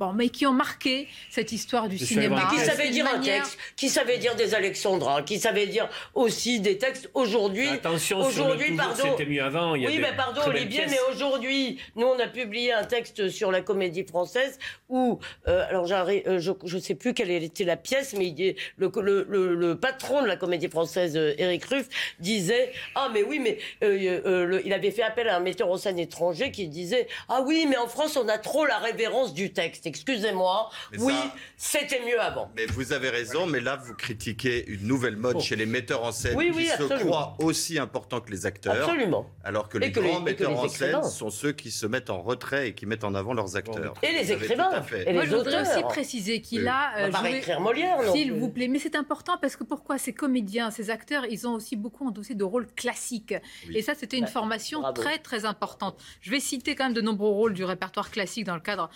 Bon, 0.00 0.14
mais 0.14 0.30
qui 0.30 0.46
ont 0.46 0.54
marqué 0.54 1.08
cette 1.28 1.52
histoire 1.52 1.86
du 1.86 1.98
cinéma. 1.98 2.48
Qui 2.50 2.60
savait 2.60 2.88
dire 2.88 3.06
un 3.06 3.20
texte, 3.20 3.58
qui 3.76 3.90
savait 3.90 4.16
dire 4.16 4.34
des 4.34 4.54
Alexandrins, 4.54 5.22
qui 5.22 5.38
savait 5.38 5.66
dire 5.66 5.90
aussi 6.14 6.58
des 6.58 6.78
textes 6.78 7.10
aujourd'hui. 7.12 7.68
Attention, 7.68 8.20
aujourd'hui, 8.20 8.74
pardon. 8.76 9.02
C'était 9.10 9.26
mieux 9.26 9.42
avant. 9.42 9.72
oui, 9.72 9.98
mais 10.00 10.16
pardon, 10.16 10.40
Olivier, 10.46 10.86
mais 10.88 10.96
aujourd'hui, 11.12 11.78
nous 11.96 12.06
on 12.06 12.18
a 12.18 12.28
publié 12.28 12.72
un 12.72 12.84
texte 12.84 13.28
sur 13.28 13.52
la 13.52 13.60
comédie 13.60 14.06
française 14.06 14.58
où, 14.88 15.18
euh, 15.48 15.66
alors 15.68 15.86
euh, 15.92 16.38
je 16.38 16.76
ne 16.76 16.80
sais 16.80 16.94
plus 16.94 17.12
quelle 17.12 17.30
était 17.30 17.64
la 17.64 17.76
pièce, 17.76 18.14
mais 18.16 18.34
le, 18.78 18.90
le, 19.02 19.54
le, 19.54 19.78
patron 19.78 20.22
de 20.22 20.26
la 20.26 20.36
comédie 20.36 20.70
française, 20.70 21.14
euh, 21.14 21.34
Éric 21.36 21.66
Ruff, 21.66 21.88
disait 22.20 22.72
ah 22.94 23.10
mais 23.12 23.22
oui, 23.22 23.38
mais 23.38 23.58
il 23.82 24.72
avait 24.72 24.92
fait 24.92 25.02
appel 25.02 25.28
à 25.28 25.36
un 25.36 25.40
metteur 25.40 25.70
en 25.70 25.76
scène 25.76 25.98
étranger 25.98 26.52
qui 26.52 26.68
disait 26.68 27.06
ah 27.28 27.42
oui, 27.46 27.66
mais 27.68 27.76
en 27.76 27.86
France 27.86 28.16
on 28.16 28.28
a 28.28 28.38
trop 28.38 28.64
la 28.64 28.78
révérence 28.78 29.34
du 29.34 29.52
texte 29.52 29.89
excusez-moi. 29.90 30.70
Oui, 30.98 31.14
c'était 31.56 32.00
mieux 32.06 32.20
avant. 32.20 32.50
Mais 32.56 32.66
vous 32.66 32.92
avez 32.92 33.10
raison, 33.10 33.46
mais 33.46 33.60
là, 33.60 33.76
vous 33.76 33.94
critiquez 33.94 34.66
une 34.68 34.86
nouvelle 34.86 35.16
mode 35.16 35.36
oh. 35.38 35.40
chez 35.40 35.56
les 35.56 35.66
metteurs 35.66 36.04
en 36.04 36.12
scène 36.12 36.38
qui 36.38 36.66
se 36.66 36.98
croient 36.98 37.36
aussi 37.38 37.78
importants 37.78 38.20
que 38.20 38.30
les 38.30 38.46
acteurs. 38.46 38.88
Absolument. 38.88 39.26
Alors 39.44 39.68
que 39.68 39.78
les 39.78 39.90
grands 39.90 40.20
metteurs 40.20 40.58
en 40.58 40.68
scène 40.68 41.02
sont 41.02 41.30
ceux 41.30 41.52
qui 41.52 41.70
se 41.70 41.86
mettent 41.86 42.10
en 42.10 42.22
retrait 42.22 42.68
et 42.68 42.74
qui 42.74 42.86
mettent 42.86 43.04
en 43.04 43.14
avant 43.14 43.34
leurs 43.34 43.56
acteurs. 43.56 43.94
Et 44.02 44.12
les 44.12 44.32
écrivains. 44.32 44.82
Et 45.06 45.12
Moi, 45.12 45.26
je 45.26 45.36
voudrais 45.36 45.62
aussi 45.62 45.82
préciser 45.82 46.40
qu'il 46.40 46.68
a 46.68 46.96
euh, 46.98 47.12
joué... 47.12 47.38
écrire 47.38 47.60
Molière, 47.60 47.98
S'il 48.12 48.32
vous 48.32 48.48
plaît. 48.48 48.68
Mais 48.68 48.78
c'est 48.78 48.96
important 48.96 49.38
parce 49.40 49.56
que 49.56 49.64
pourquoi 49.64 49.98
ces 49.98 50.12
comédiens, 50.12 50.70
ces 50.70 50.90
acteurs, 50.90 51.26
ils 51.26 51.46
ont 51.46 51.54
aussi 51.54 51.76
beaucoup 51.76 52.06
endossé 52.06 52.34
de 52.34 52.44
rôles 52.44 52.68
classiques. 52.74 53.34
Et 53.74 53.82
ça, 53.82 53.94
c'était 53.94 54.18
une 54.18 54.24
bah, 54.24 54.30
formation 54.30 54.92
très, 54.92 55.18
très 55.18 55.44
importante. 55.44 56.00
Je 56.20 56.30
vais 56.30 56.40
citer 56.40 56.74
quand 56.74 56.84
même 56.84 56.94
de 56.94 57.00
nombreux 57.00 57.30
rôles 57.30 57.54
du 57.54 57.64
répertoire 57.64 58.10
classique 58.10 58.44
dans 58.44 58.54
le 58.54 58.60
cadre 58.60 58.90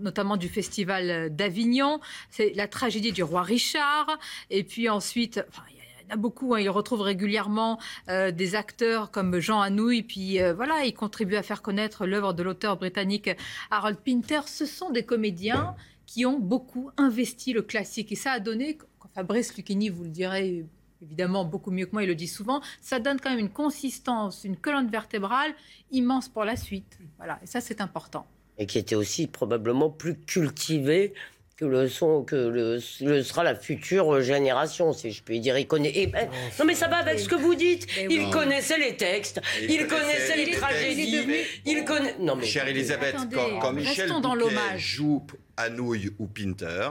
notamment 0.00 0.36
du 0.38 0.48
Festival 0.48 1.34
d'Avignon. 1.34 2.00
C'est 2.30 2.52
la 2.54 2.68
tragédie 2.68 3.12
du 3.12 3.22
roi 3.22 3.42
Richard. 3.42 4.18
Et 4.50 4.64
puis 4.64 4.88
ensuite, 4.88 5.44
il 5.70 5.76
y 5.76 6.10
en 6.10 6.14
a 6.14 6.16
beaucoup. 6.16 6.54
Hein. 6.54 6.60
Il 6.60 6.70
retrouve 6.70 7.00
régulièrement 7.00 7.78
euh, 8.08 8.30
des 8.30 8.54
acteurs 8.54 9.10
comme 9.10 9.38
Jean 9.38 9.60
Anouilh. 9.60 10.02
Puis 10.02 10.40
euh, 10.40 10.54
voilà, 10.54 10.84
il 10.84 10.94
contribue 10.94 11.36
à 11.36 11.42
faire 11.42 11.62
connaître 11.62 12.06
l'œuvre 12.06 12.32
de 12.32 12.42
l'auteur 12.42 12.76
britannique 12.76 13.30
Harold 13.70 13.98
Pinter. 13.98 14.40
Ce 14.46 14.66
sont 14.66 14.90
des 14.90 15.04
comédiens 15.04 15.74
qui 16.06 16.24
ont 16.24 16.38
beaucoup 16.38 16.90
investi 16.96 17.52
le 17.52 17.62
classique. 17.62 18.12
Et 18.12 18.16
ça 18.16 18.32
a 18.32 18.40
donné, 18.40 18.78
Fabrice 19.14 19.56
Lucchini 19.56 19.90
vous 19.90 20.04
le 20.04 20.10
direz 20.10 20.64
évidemment 21.02 21.44
beaucoup 21.44 21.70
mieux 21.70 21.86
que 21.86 21.92
moi, 21.92 22.02
il 22.02 22.08
le 22.08 22.14
dit 22.14 22.26
souvent, 22.26 22.60
ça 22.80 22.98
donne 22.98 23.20
quand 23.20 23.30
même 23.30 23.38
une 23.38 23.50
consistance, 23.50 24.44
une 24.44 24.56
colonne 24.56 24.88
vertébrale 24.88 25.54
immense 25.90 26.28
pour 26.28 26.44
la 26.44 26.56
suite. 26.56 26.98
Voilà, 27.18 27.38
et 27.42 27.46
ça 27.46 27.60
c'est 27.60 27.80
important 27.80 28.26
et 28.58 28.66
qui 28.66 28.78
était 28.78 28.94
aussi 28.94 29.26
probablement 29.26 29.90
plus 29.90 30.16
cultivé 30.16 31.14
que 31.56 31.64
le 31.64 31.88
son 31.88 32.22
que 32.22 32.36
le, 32.36 32.78
sera 32.80 33.42
la 33.42 33.56
future 33.56 34.20
génération, 34.22 34.92
si 34.92 35.10
je 35.10 35.22
puis 35.22 35.40
dire. 35.40 35.58
Il 35.58 35.66
connaît. 35.66 35.92
Eh 35.92 36.06
ben, 36.06 36.28
non, 36.58 36.64
mais 36.64 36.74
ça 36.74 36.86
va 36.86 36.98
avec 36.98 37.18
ce 37.18 37.28
que 37.28 37.34
vous 37.34 37.56
dites. 37.56 37.86
Il 38.08 38.30
connaissait 38.30 38.78
les 38.78 38.96
textes, 38.96 39.40
il, 39.68 39.86
connaissait, 39.88 40.36
les, 40.36 40.52
tragédies, 40.52 41.26
il 41.66 41.84
connaît. 41.84 42.14
Non 42.20 42.36
mais. 42.36 42.46
Chère 42.46 42.68
Elisabeth, 42.68 43.16
quand, 43.60 43.72
Michel 43.72 44.08
Bouquet 44.08 44.78
joue 44.78 45.26
Anouilh 45.56 46.10
ou 46.18 46.28
Pinter. 46.28 46.90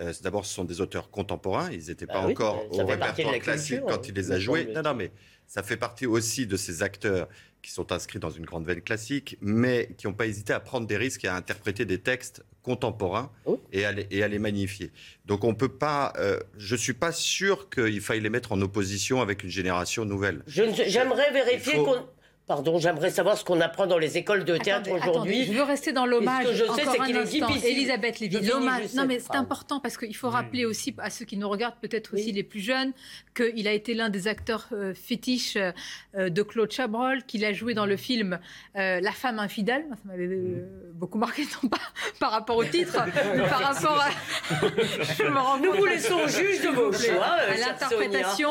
Euh, 0.00 0.12
d'abord, 0.22 0.44
ce 0.44 0.54
sont 0.54 0.64
des 0.64 0.80
auteurs 0.80 1.10
contemporains. 1.10 1.70
Ils 1.70 1.86
n'étaient 1.88 2.06
pas 2.06 2.22
bah 2.22 2.28
encore 2.28 2.66
au 2.72 2.84
répertoire 2.84 3.38
classique 3.38 3.80
quand 3.86 4.08
il 4.08 4.14
les 4.14 4.32
a 4.32 4.38
joués. 4.38 4.66
Non, 4.74 4.82
non, 4.82 4.94
mais 4.94 5.10
ça 5.46 5.62
fait 5.62 5.76
partie 5.76 6.06
aussi 6.06 6.46
de 6.46 6.56
ces 6.56 6.82
acteurs 6.82 7.28
qui 7.62 7.72
sont 7.72 7.90
inscrits 7.90 8.18
dans 8.18 8.30
une 8.30 8.44
grande 8.44 8.64
veine 8.64 8.80
classique, 8.80 9.38
mais 9.40 9.88
qui 9.96 10.06
n'ont 10.06 10.12
pas 10.12 10.26
hésité 10.26 10.52
à 10.52 10.60
prendre 10.60 10.86
des 10.86 10.96
risques 10.96 11.24
et 11.24 11.28
à 11.28 11.34
interpréter 11.34 11.84
des 11.84 11.98
textes 11.98 12.44
contemporains 12.62 13.30
oh. 13.44 13.60
et, 13.72 13.84
à 13.84 13.92
les, 13.92 14.06
et, 14.10 14.22
à 14.22 14.28
les, 14.28 14.38
magnifier. 14.38 14.92
Donc 15.24 15.44
on 15.44 15.54
peut 15.54 15.68
pas, 15.68 16.12
euh, 16.18 16.38
je 16.58 16.76
suis 16.76 16.92
pas 16.92 17.12
sûr 17.12 17.68
qu'il 17.70 18.00
faille 18.00 18.20
les 18.20 18.30
mettre 18.30 18.52
en 18.52 18.60
opposition 18.60 19.20
avec 19.20 19.42
une 19.42 19.50
génération 19.50 20.04
nouvelle. 20.04 20.42
J'aimerais 20.46 21.32
vérifier 21.32 21.74
qu'on 21.74 22.06
Pardon, 22.46 22.78
j'aimerais 22.78 23.10
savoir 23.10 23.36
ce 23.36 23.44
qu'on 23.44 23.60
apprend 23.60 23.88
dans 23.88 23.98
les 23.98 24.18
écoles 24.18 24.44
de 24.44 24.56
théâtre 24.56 24.88
aujourd'hui. 24.92 25.46
Je 25.46 25.52
veux 25.52 25.64
rester 25.64 25.92
dans 25.92 26.06
l'hommage. 26.06 26.44
Ce 26.44 26.50
que 26.50 26.54
je 26.54 26.64
sais, 26.74 26.84
c'est 26.84 27.04
qu'il 27.04 27.16
est 27.16 27.24
difficile. 27.24 27.66
Elisabeth 27.66 28.20
Lévy, 28.20 28.46
l'hommage. 28.46 28.94
Non, 28.94 29.04
mais 29.04 29.18
c'est 29.18 29.34
important 29.34 29.80
parce 29.80 29.96
qu'il 29.96 30.14
faut 30.14 30.30
rappeler 30.30 30.64
aussi 30.64 30.94
à 30.98 31.10
ceux 31.10 31.24
qui 31.24 31.36
nous 31.36 31.48
regardent, 31.48 31.74
peut-être 31.80 32.14
aussi 32.14 32.30
les 32.30 32.44
plus 32.44 32.60
jeunes, 32.60 32.92
qu'il 33.34 33.66
a 33.66 33.72
été 33.72 33.94
l'un 33.94 34.10
des 34.10 34.28
acteurs 34.28 34.68
euh, 34.70 34.94
fétiches 34.94 35.56
euh, 35.56 36.30
de 36.30 36.42
Claude 36.42 36.70
Chabrol, 36.70 37.24
qu'il 37.24 37.44
a 37.44 37.52
joué 37.52 37.74
dans 37.74 37.84
le 37.84 37.96
film 37.96 38.38
euh, 38.76 39.00
La 39.00 39.12
femme 39.12 39.40
infidèle. 39.40 39.84
Ça 39.90 40.02
m'avait 40.04 40.28
beaucoup 40.94 41.18
marqué, 41.18 41.42
non 41.62 41.68
pas 41.68 41.80
par 42.20 42.30
rapport 42.30 42.56
au 42.56 42.64
titre, 42.64 42.96
mais 43.34 43.48
par 43.48 43.60
rapport 43.60 44.00
à. 44.00 44.10
je 44.50 45.24
me 45.24 45.38
rends 45.38 45.58
Nous 45.58 45.72
vous 45.72 45.84
laissons 45.84 46.28
juge 46.28 46.62
de 46.62 46.68
vos 46.68 46.92
choix. 46.92 47.24
À 47.24 47.56
l'interprétation. 47.56 48.50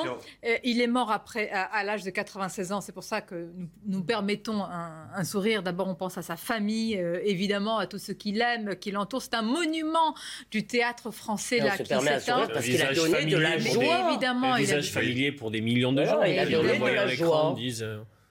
il 0.65 0.81
est 0.81 0.87
mort 0.87 1.11
après, 1.11 1.49
à, 1.49 1.81
l'âge 1.85 2.03
de 2.03 2.09
96 2.09 2.73
ans. 2.73 2.81
C'est 2.81 2.91
pour 2.91 3.03
ça 3.03 3.21
que 3.21 3.47
nous 3.55 3.67
nous 3.87 4.03
permettons 4.03 4.63
un, 4.63 5.23
sourire. 5.23 5.63
D'abord, 5.63 5.87
on 5.87 5.95
pense 5.95 6.17
à 6.17 6.21
sa 6.21 6.35
famille, 6.35 6.97
euh, 6.97 7.19
évidemment, 7.23 7.77
à 7.77 7.87
tous 7.87 7.99
ceux 7.99 8.13
qui 8.13 8.31
l'aiment, 8.31 8.75
qui 8.75 8.91
l'entourent. 8.91 9.21
C'est 9.21 9.35
un 9.35 9.41
monument 9.41 10.15
du 10.51 10.65
théâtre 10.65 11.11
français 11.11 11.59
là, 11.59 11.77
qui 11.77 11.85
s'éteint. 11.85 12.47
Parce 12.47 12.65
qu'il 12.65 12.81
a 12.81 12.93
donné 12.93 13.25
de 13.25 13.37
la 13.37 13.57
joie. 13.57 14.09
Évidemment, 14.09 14.53
un 14.53 14.57
visage 14.57 14.91
familier 14.91 15.31
pour 15.31 15.51
des 15.51 15.61
millions 15.61 15.93
de 15.93 16.03
gens. 16.03 16.21
Il 16.23 16.39
a 16.39 16.45
donné 16.45 16.79
de 16.79 16.85
la 16.85 17.07
joie. 17.07 17.55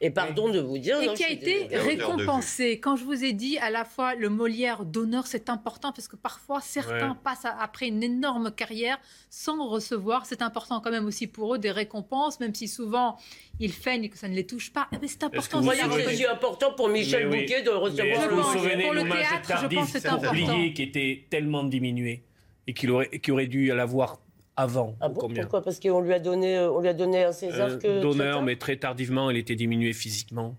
Et 0.05 0.11
pardon 0.11 0.51
de 0.51 0.61
vous 0.61 0.77
dire. 0.77 1.01
Et 1.01 1.15
qui 1.15 1.25
a 1.25 1.31
été 1.31 1.67
récompensé. 1.73 2.79
Quand 2.79 2.95
je 2.95 3.05
vous 3.05 3.25
ai 3.25 3.33
dit, 3.33 3.57
à 3.57 3.71
la 3.71 3.87
fois 3.87 4.15
le 4.15 4.29
Molière 4.29 4.85
d'honneur, 4.85 5.27
c'est 5.27 5.49
important 5.49 5.93
parce 5.93 6.09
que 6.09 6.17
parfois 6.17 6.61
certains 6.61 7.15
passent 7.15 7.47
après 7.59 7.89
une 7.89 8.03
énorme 8.03 8.51
carrière 8.51 8.99
sans 9.31 9.67
recevoir. 9.67 10.27
C'est 10.27 10.43
important 10.43 10.81
quand 10.81 10.91
même 10.91 11.07
aussi 11.07 11.27
pour 11.27 11.55
eux 11.55 11.59
des 11.59 11.71
récompenses, 11.71 12.39
même 12.39 12.55
si 12.55 12.69
souvent 12.69 13.17
ils 13.61 13.73
feignent 13.73 14.11
que 14.11 14.19
ça 14.19 14.29
ne 14.29 14.35
les 14.35 14.47
touche 14.47 14.73
pas. 14.75 14.89
Mais 15.01 15.09
c'est 15.09 15.25
important. 15.25 15.61
Vous 15.61 15.65
voyez 15.65 15.83
que 15.83 16.15
c'est 16.15 16.29
important 16.29 16.75
pour 16.75 16.91
Michel 16.91 17.31
Bouquet 17.31 17.63
de 17.63 17.71
recevoir. 17.71 18.29
Vous 18.29 18.43
vous 18.43 18.59
souvenez 18.59 18.85
pour 18.85 18.93
le 18.93 19.05
théâtre, 19.05 19.59
je 19.63 19.75
pense 19.75 19.91
que 19.91 20.01
c'est 20.01 20.09
important. 20.09 20.69
qui 20.75 20.83
était 20.83 21.25
tellement 21.31 21.65
diminué 21.65 22.25
et 22.67 22.75
qui 22.75 22.89
aurait, 22.89 23.09
qui 23.09 23.31
aurait 23.31 23.47
dû 23.47 23.67
l'avoir 23.69 24.19
avant. 24.57 24.97
Ah 25.01 25.09
bon, 25.09 25.29
pourquoi? 25.29 25.63
Parce 25.63 25.81
qu'on 25.81 26.01
lui 26.01 26.13
a 26.13 26.19
donné, 26.19 26.57
euh, 26.57 26.71
on 26.71 26.81
lui 26.81 26.89
a 26.89 26.95
donné 26.95 27.25
un 27.25 27.33
César 27.33 27.71
euh, 27.71 27.79
que. 27.79 28.01
D'honneur, 28.01 28.43
mais 28.43 28.57
très 28.57 28.77
tardivement, 28.77 29.31
il 29.31 29.37
était 29.37 29.57
diminué 29.57 29.93
physiquement. 29.93 30.57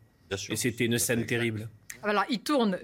Et 0.49 0.55
c'était 0.55 0.85
une 0.85 0.97
scène 0.97 1.25
terrible. 1.25 1.69
Alors, 2.03 2.25
il 2.29 2.39
tourne, 2.39 2.77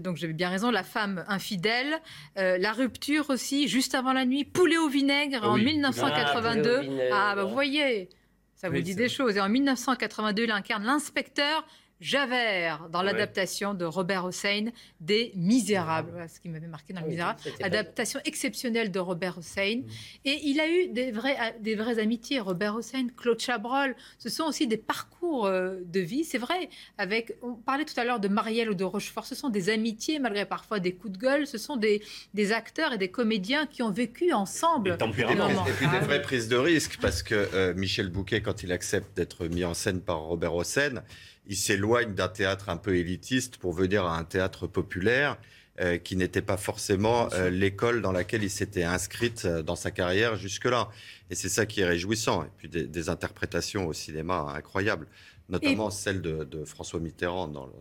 donc 0.00 0.18
j'avais 0.18 0.32
bien 0.32 0.50
raison, 0.50 0.70
La 0.70 0.84
femme 0.84 1.24
infidèle, 1.26 2.00
euh, 2.38 2.58
La 2.58 2.72
rupture 2.72 3.28
aussi, 3.30 3.66
juste 3.66 3.94
avant 3.94 4.12
la 4.12 4.24
nuit, 4.24 4.44
Poulet 4.44 4.76
au 4.76 4.88
vinaigre 4.88 5.42
en 5.44 5.56
1982. 5.56 6.82
Ah, 7.10 7.30
ah 7.30 7.34
bah, 7.34 7.44
vous 7.44 7.52
voyez, 7.52 8.08
ça 8.54 8.68
vous 8.68 8.80
dit 8.80 8.94
des 8.94 9.08
choses. 9.08 9.36
Et 9.36 9.40
en 9.40 9.48
1982, 9.48 10.44
il 10.44 10.50
incarne 10.50 10.84
l'inspecteur 10.84 11.66
Javert 12.00 12.88
dans 12.90 13.02
l'adaptation 13.02 13.74
de 13.74 13.84
Robert 13.84 14.24
Hossein 14.24 14.66
des 15.00 15.32
Misérables, 15.34 16.26
ce 16.32 16.38
qui 16.40 16.48
m'avait 16.48 16.66
marqué 16.66 16.92
dans 16.92 17.00
le 17.00 17.08
Misérable, 17.08 17.40
adaptation 17.62 18.20
exceptionnelle 18.24 18.90
de 18.90 18.98
Robert 18.98 19.38
Hossein. 19.38 19.82
Mm. 19.82 19.90
Et 20.24 20.40
il 20.44 20.60
a 20.60 20.68
eu 20.68 20.88
des, 20.88 21.10
vrais, 21.10 21.36
des 21.60 21.74
vraies 21.74 21.98
amitiés, 21.98 22.40
Robert 22.40 22.76
Hossein, 22.76 23.08
Claude 23.16 23.40
Chabrol, 23.40 23.96
ce 24.18 24.28
sont 24.28 24.44
aussi 24.44 24.66
des 24.66 24.76
parcours 24.76 25.46
euh, 25.46 25.78
de 25.84 26.00
vie, 26.00 26.24
c'est 26.24 26.38
vrai. 26.38 26.68
Avec, 26.98 27.36
on 27.42 27.54
parlait 27.54 27.84
tout 27.84 27.98
à 27.98 28.04
l'heure 28.04 28.20
de 28.20 28.28
Marielle 28.28 28.70
ou 28.70 28.74
de 28.74 28.84
Rochefort, 28.84 29.26
ce 29.26 29.34
sont 29.34 29.48
des 29.48 29.70
amitiés 29.70 30.18
malgré 30.18 30.44
parfois 30.44 30.80
des 30.80 30.92
coups 30.92 31.14
de 31.14 31.18
gueule, 31.18 31.46
ce 31.46 31.58
sont 31.58 31.76
des, 31.76 32.02
des 32.34 32.52
acteurs 32.52 32.92
et 32.92 32.98
des 32.98 33.10
comédiens 33.10 33.66
qui 33.66 33.82
ont 33.82 33.90
vécu 33.90 34.32
ensemble. 34.32 34.96
Et, 35.00 35.72
puis, 35.72 35.86
des 35.88 35.98
vraies 35.98 36.22
prises 36.22 36.48
de 36.48 36.56
risques, 36.56 36.98
parce 37.00 37.22
que 37.22 37.34
euh, 37.34 37.74
Michel 37.74 38.08
Bouquet, 38.08 38.40
quand 38.40 38.62
il 38.62 38.72
accepte 38.72 39.16
d'être 39.16 39.46
mis 39.46 39.64
en 39.64 39.74
scène 39.74 40.00
par 40.00 40.20
Robert 40.20 40.54
Hossein, 40.54 41.02
il 41.48 41.56
s'éloigne 41.56 42.14
d'un 42.14 42.28
théâtre 42.28 42.68
un 42.68 42.76
peu 42.76 42.96
élitiste 42.96 43.56
pour 43.56 43.72
venir 43.72 44.04
à 44.04 44.16
un 44.18 44.24
théâtre 44.24 44.66
populaire 44.66 45.38
euh, 45.80 45.96
qui 45.96 46.16
n'était 46.16 46.42
pas 46.42 46.56
forcément 46.56 47.28
euh, 47.32 47.50
l'école 47.50 48.02
dans 48.02 48.12
laquelle 48.12 48.42
il 48.42 48.50
s'était 48.50 48.82
inscrit 48.82 49.32
euh, 49.44 49.62
dans 49.62 49.76
sa 49.76 49.90
carrière 49.90 50.36
jusque-là. 50.36 50.88
Et 51.30 51.34
c'est 51.34 51.48
ça 51.48 51.66
qui 51.66 51.80
est 51.80 51.86
réjouissant. 51.86 52.42
Et 52.44 52.48
puis 52.56 52.68
des, 52.68 53.08
interprétations 53.08 53.86
au 53.86 53.92
cinéma 53.92 54.52
incroyables, 54.54 55.06
notamment 55.48 55.90
celle 55.90 56.20
de, 56.20 56.64
François 56.64 57.00
Mitterrand 57.00 57.48
dans 57.48 57.66
le... 57.66 57.72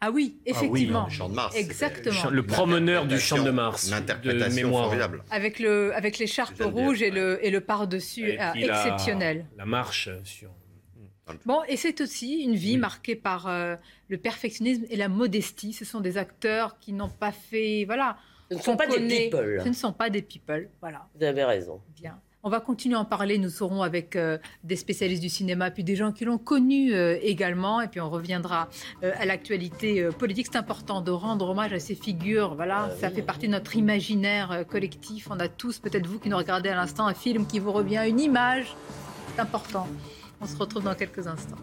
Ah 0.00 0.12
oui, 0.12 0.38
effectivement. 0.46 1.06
le 1.06 1.12
Champ 1.12 1.28
de 1.28 1.34
Mars. 1.34 1.56
Exactement. 1.56 2.30
Le 2.30 2.46
promeneur 2.46 3.06
du 3.06 3.18
Champ 3.18 3.42
de 3.42 3.50
Mars. 3.50 3.90
L'interprétation 3.90 4.70
formidable. 4.70 5.24
Avec 5.30 5.58
le 5.58 5.92
avec 5.92 6.18
l'écharpe 6.18 6.62
rouge 6.62 7.02
et 7.02 7.10
le 7.10 7.44
et 7.44 7.50
le 7.50 7.60
par-dessus 7.60 8.38
exceptionnel. 8.54 9.46
La, 9.56 9.64
la 9.64 9.66
marche 9.66 10.08
sur 10.22 10.50
Bon, 11.44 11.62
et 11.68 11.76
c'est 11.76 12.00
aussi 12.00 12.42
une 12.42 12.54
vie 12.54 12.76
marquée 12.76 13.16
par 13.16 13.46
euh, 13.46 13.76
le 14.08 14.18
perfectionnisme 14.18 14.84
et 14.90 14.96
la 14.96 15.08
modestie. 15.08 15.72
Ce 15.72 15.84
sont 15.84 16.00
des 16.00 16.18
acteurs 16.18 16.78
qui 16.78 16.92
n'ont 16.92 17.08
pas 17.08 17.32
fait, 17.32 17.84
voilà. 17.84 18.16
Ce 18.50 18.56
ne 18.56 18.62
sont 18.62 18.76
pas 18.76 18.86
des 18.86 19.06
people. 19.06 19.60
Ce 19.62 19.68
ne 19.68 19.74
sont 19.74 19.92
pas 19.92 20.10
des 20.10 20.22
people, 20.22 20.70
voilà. 20.80 21.06
Vous 21.14 21.24
avez 21.24 21.44
raison. 21.44 21.80
Bien. 21.94 22.18
On 22.44 22.50
va 22.50 22.60
continuer 22.60 22.94
à 22.94 23.00
en 23.00 23.04
parler. 23.04 23.36
Nous 23.36 23.50
serons 23.50 23.82
avec 23.82 24.14
euh, 24.14 24.38
des 24.62 24.76
spécialistes 24.76 25.20
du 25.20 25.28
cinéma, 25.28 25.70
puis 25.70 25.84
des 25.84 25.96
gens 25.96 26.12
qui 26.12 26.24
l'ont 26.24 26.38
connu 26.38 26.94
euh, 26.94 27.18
également. 27.20 27.80
Et 27.80 27.88
puis 27.88 28.00
on 28.00 28.08
reviendra 28.08 28.68
à 29.02 29.26
l'actualité 29.26 30.08
politique. 30.18 30.46
C'est 30.50 30.58
important 30.58 31.00
de 31.00 31.10
rendre 31.10 31.50
hommage 31.50 31.72
à 31.72 31.80
ces 31.80 31.96
figures. 31.96 32.54
Voilà, 32.54 32.90
ça 33.00 33.10
fait 33.10 33.22
partie 33.22 33.48
de 33.48 33.52
notre 33.52 33.76
imaginaire 33.76 34.64
collectif. 34.68 35.28
On 35.30 35.40
a 35.40 35.48
tous, 35.48 35.78
peut-être 35.80 36.06
vous 36.06 36.20
qui 36.20 36.28
nous 36.28 36.38
regardez 36.38 36.68
à 36.68 36.76
l'instant, 36.76 37.06
un 37.06 37.14
film 37.14 37.46
qui 37.46 37.58
vous 37.58 37.72
revient, 37.72 38.04
une 38.08 38.20
image. 38.20 38.74
C'est 39.34 39.40
important. 39.40 39.86
On 40.40 40.46
se 40.46 40.56
retrouve 40.56 40.84
dans 40.84 40.94
quelques 40.94 41.26
instants. 41.26 41.56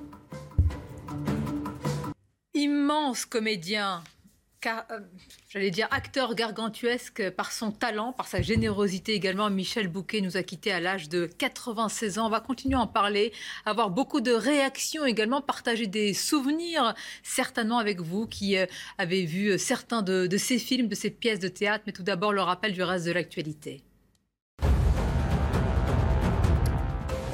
Immense 2.54 3.26
comédien, 3.26 4.04
euh, 4.68 5.00
j'allais 5.50 5.72
dire 5.72 5.88
acteur 5.92 6.34
gargantuesque 6.34 7.30
par 7.32 7.52
son 7.52 7.72
talent, 7.72 8.14
par 8.14 8.28
sa 8.28 8.42
générosité 8.42 9.14
également. 9.14 9.50
Michel 9.50 9.88
Bouquet 9.88 10.22
nous 10.22 10.38
a 10.38 10.44
quittés 10.44 10.72
à 10.72 10.80
l'âge 10.80 11.10
de 11.10 11.26
96 11.26 12.20
ans. 12.20 12.28
On 12.28 12.30
va 12.30 12.40
continuer 12.40 12.76
à 12.76 12.82
en 12.82 12.88
parler, 12.88 13.32
avoir 13.66 13.90
beaucoup 13.90 14.22
de 14.22 14.32
réactions 14.32 15.06
également, 15.06 15.42
partager 15.42 15.88
des 15.88 16.14
souvenirs 16.14 16.96
certainement 17.24 17.78
avec 17.78 18.02
vous 18.02 18.28
qui 18.28 18.58
euh, 18.58 18.66
avez 18.98 19.26
vu 19.26 19.58
certains 19.60 20.02
de, 20.02 20.28
de 20.28 20.38
ces 20.38 20.58
films, 20.58 20.88
de 20.88 20.96
ces 20.96 21.12
pièces 21.12 21.40
de 21.40 21.48
théâtre. 21.48 21.84
Mais 21.88 21.94
tout 21.94 22.04
d'abord, 22.04 22.34
le 22.34 22.42
rappel 22.42 22.74
du 22.74 22.84
reste 22.84 23.06
de 23.06 23.12
l'actualité. 23.12 23.84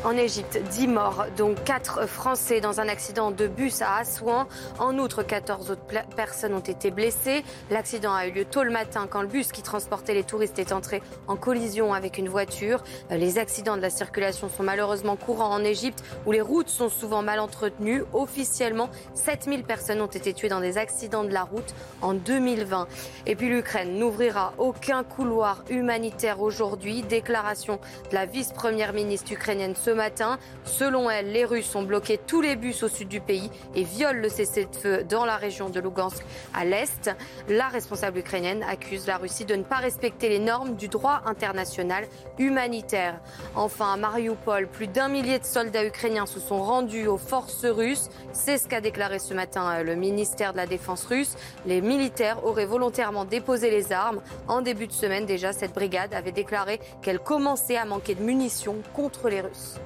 En 0.03 0.17
Égypte, 0.17 0.57
10 0.71 0.87
morts, 0.87 1.25
dont 1.37 1.53
4 1.53 2.07
Français 2.07 2.59
dans 2.59 2.79
un 2.79 2.87
accident 2.87 3.29
de 3.29 3.45
bus 3.45 3.83
à 3.83 3.97
Assouan. 3.97 4.47
En 4.79 4.97
outre, 4.97 5.21
14 5.21 5.69
autres 5.69 5.85
personnes 6.15 6.55
ont 6.55 6.59
été 6.59 6.89
blessées. 6.89 7.43
L'accident 7.69 8.11
a 8.11 8.25
eu 8.25 8.31
lieu 8.31 8.45
tôt 8.45 8.63
le 8.63 8.71
matin 8.71 9.05
quand 9.07 9.21
le 9.21 9.27
bus 9.27 9.51
qui 9.51 9.61
transportait 9.61 10.15
les 10.15 10.23
touristes 10.23 10.57
est 10.57 10.71
entré 10.71 11.03
en 11.27 11.35
collision 11.35 11.93
avec 11.93 12.17
une 12.17 12.29
voiture. 12.29 12.83
Les 13.11 13.37
accidents 13.37 13.77
de 13.77 13.81
la 13.81 13.91
circulation 13.91 14.49
sont 14.49 14.63
malheureusement 14.63 15.15
courants 15.17 15.53
en 15.53 15.63
Égypte 15.63 16.03
où 16.25 16.31
les 16.31 16.41
routes 16.41 16.69
sont 16.69 16.89
souvent 16.89 17.21
mal 17.21 17.39
entretenues. 17.39 18.03
Officiellement, 18.11 18.89
7000 19.13 19.63
personnes 19.65 20.01
ont 20.01 20.07
été 20.07 20.33
tuées 20.33 20.49
dans 20.49 20.61
des 20.61 20.79
accidents 20.79 21.25
de 21.25 21.31
la 21.33 21.43
route 21.43 21.75
en 22.01 22.15
2020. 22.15 22.87
Et 23.27 23.35
puis 23.35 23.49
l'Ukraine 23.49 23.99
n'ouvrira 23.99 24.53
aucun 24.57 25.03
couloir 25.03 25.63
humanitaire 25.69 26.41
aujourd'hui. 26.41 27.03
Déclaration 27.03 27.79
de 28.09 28.15
la 28.15 28.25
vice-première 28.25 28.93
ministre 28.93 29.31
ukrainienne 29.31 29.75
matin. 29.93 30.37
Selon 30.63 31.09
elle, 31.09 31.31
les 31.31 31.45
Russes 31.45 31.75
ont 31.75 31.83
bloqué 31.83 32.17
tous 32.17 32.41
les 32.41 32.55
bus 32.55 32.83
au 32.83 32.87
sud 32.87 33.07
du 33.07 33.21
pays 33.21 33.49
et 33.75 33.83
violent 33.83 34.19
le 34.21 34.29
cessez-le-feu 34.29 35.03
dans 35.03 35.25
la 35.25 35.37
région 35.37 35.69
de 35.69 35.79
Lugansk 35.79 36.23
à 36.53 36.65
l'est. 36.65 37.09
La 37.49 37.67
responsable 37.67 38.19
ukrainienne 38.19 38.63
accuse 38.63 39.07
la 39.07 39.17
Russie 39.17 39.45
de 39.45 39.55
ne 39.55 39.63
pas 39.63 39.77
respecter 39.77 40.29
les 40.29 40.39
normes 40.39 40.75
du 40.75 40.87
droit 40.87 41.21
international 41.25 42.05
humanitaire. 42.37 43.19
Enfin, 43.55 43.93
à 43.93 43.97
Mariupol, 43.97 44.67
plus 44.67 44.87
d'un 44.87 45.07
millier 45.07 45.39
de 45.39 45.45
soldats 45.45 45.85
ukrainiens 45.85 46.25
se 46.25 46.39
sont 46.39 46.61
rendus 46.61 47.07
aux 47.07 47.17
forces 47.17 47.65
russes. 47.65 48.09
C'est 48.31 48.57
ce 48.57 48.67
qu'a 48.67 48.81
déclaré 48.81 49.19
ce 49.19 49.33
matin 49.33 49.69
euh, 49.71 49.83
le 49.83 49.95
ministère 49.95 50.53
de 50.53 50.57
la 50.57 50.67
Défense 50.67 51.05
russe. 51.05 51.35
Les 51.65 51.81
militaires 51.81 52.45
auraient 52.45 52.65
volontairement 52.65 53.25
déposé 53.25 53.69
les 53.69 53.91
armes. 53.91 54.21
En 54.47 54.61
début 54.61 54.87
de 54.87 54.93
semaine 54.93 55.25
déjà, 55.25 55.53
cette 55.53 55.73
brigade 55.73 56.13
avait 56.13 56.31
déclaré 56.31 56.79
qu'elle 57.01 57.19
commençait 57.19 57.77
à 57.77 57.85
manquer 57.85 58.15
de 58.15 58.23
munitions 58.23 58.77
contre 58.93 59.29
les 59.29 59.41
Russes. 59.41 59.80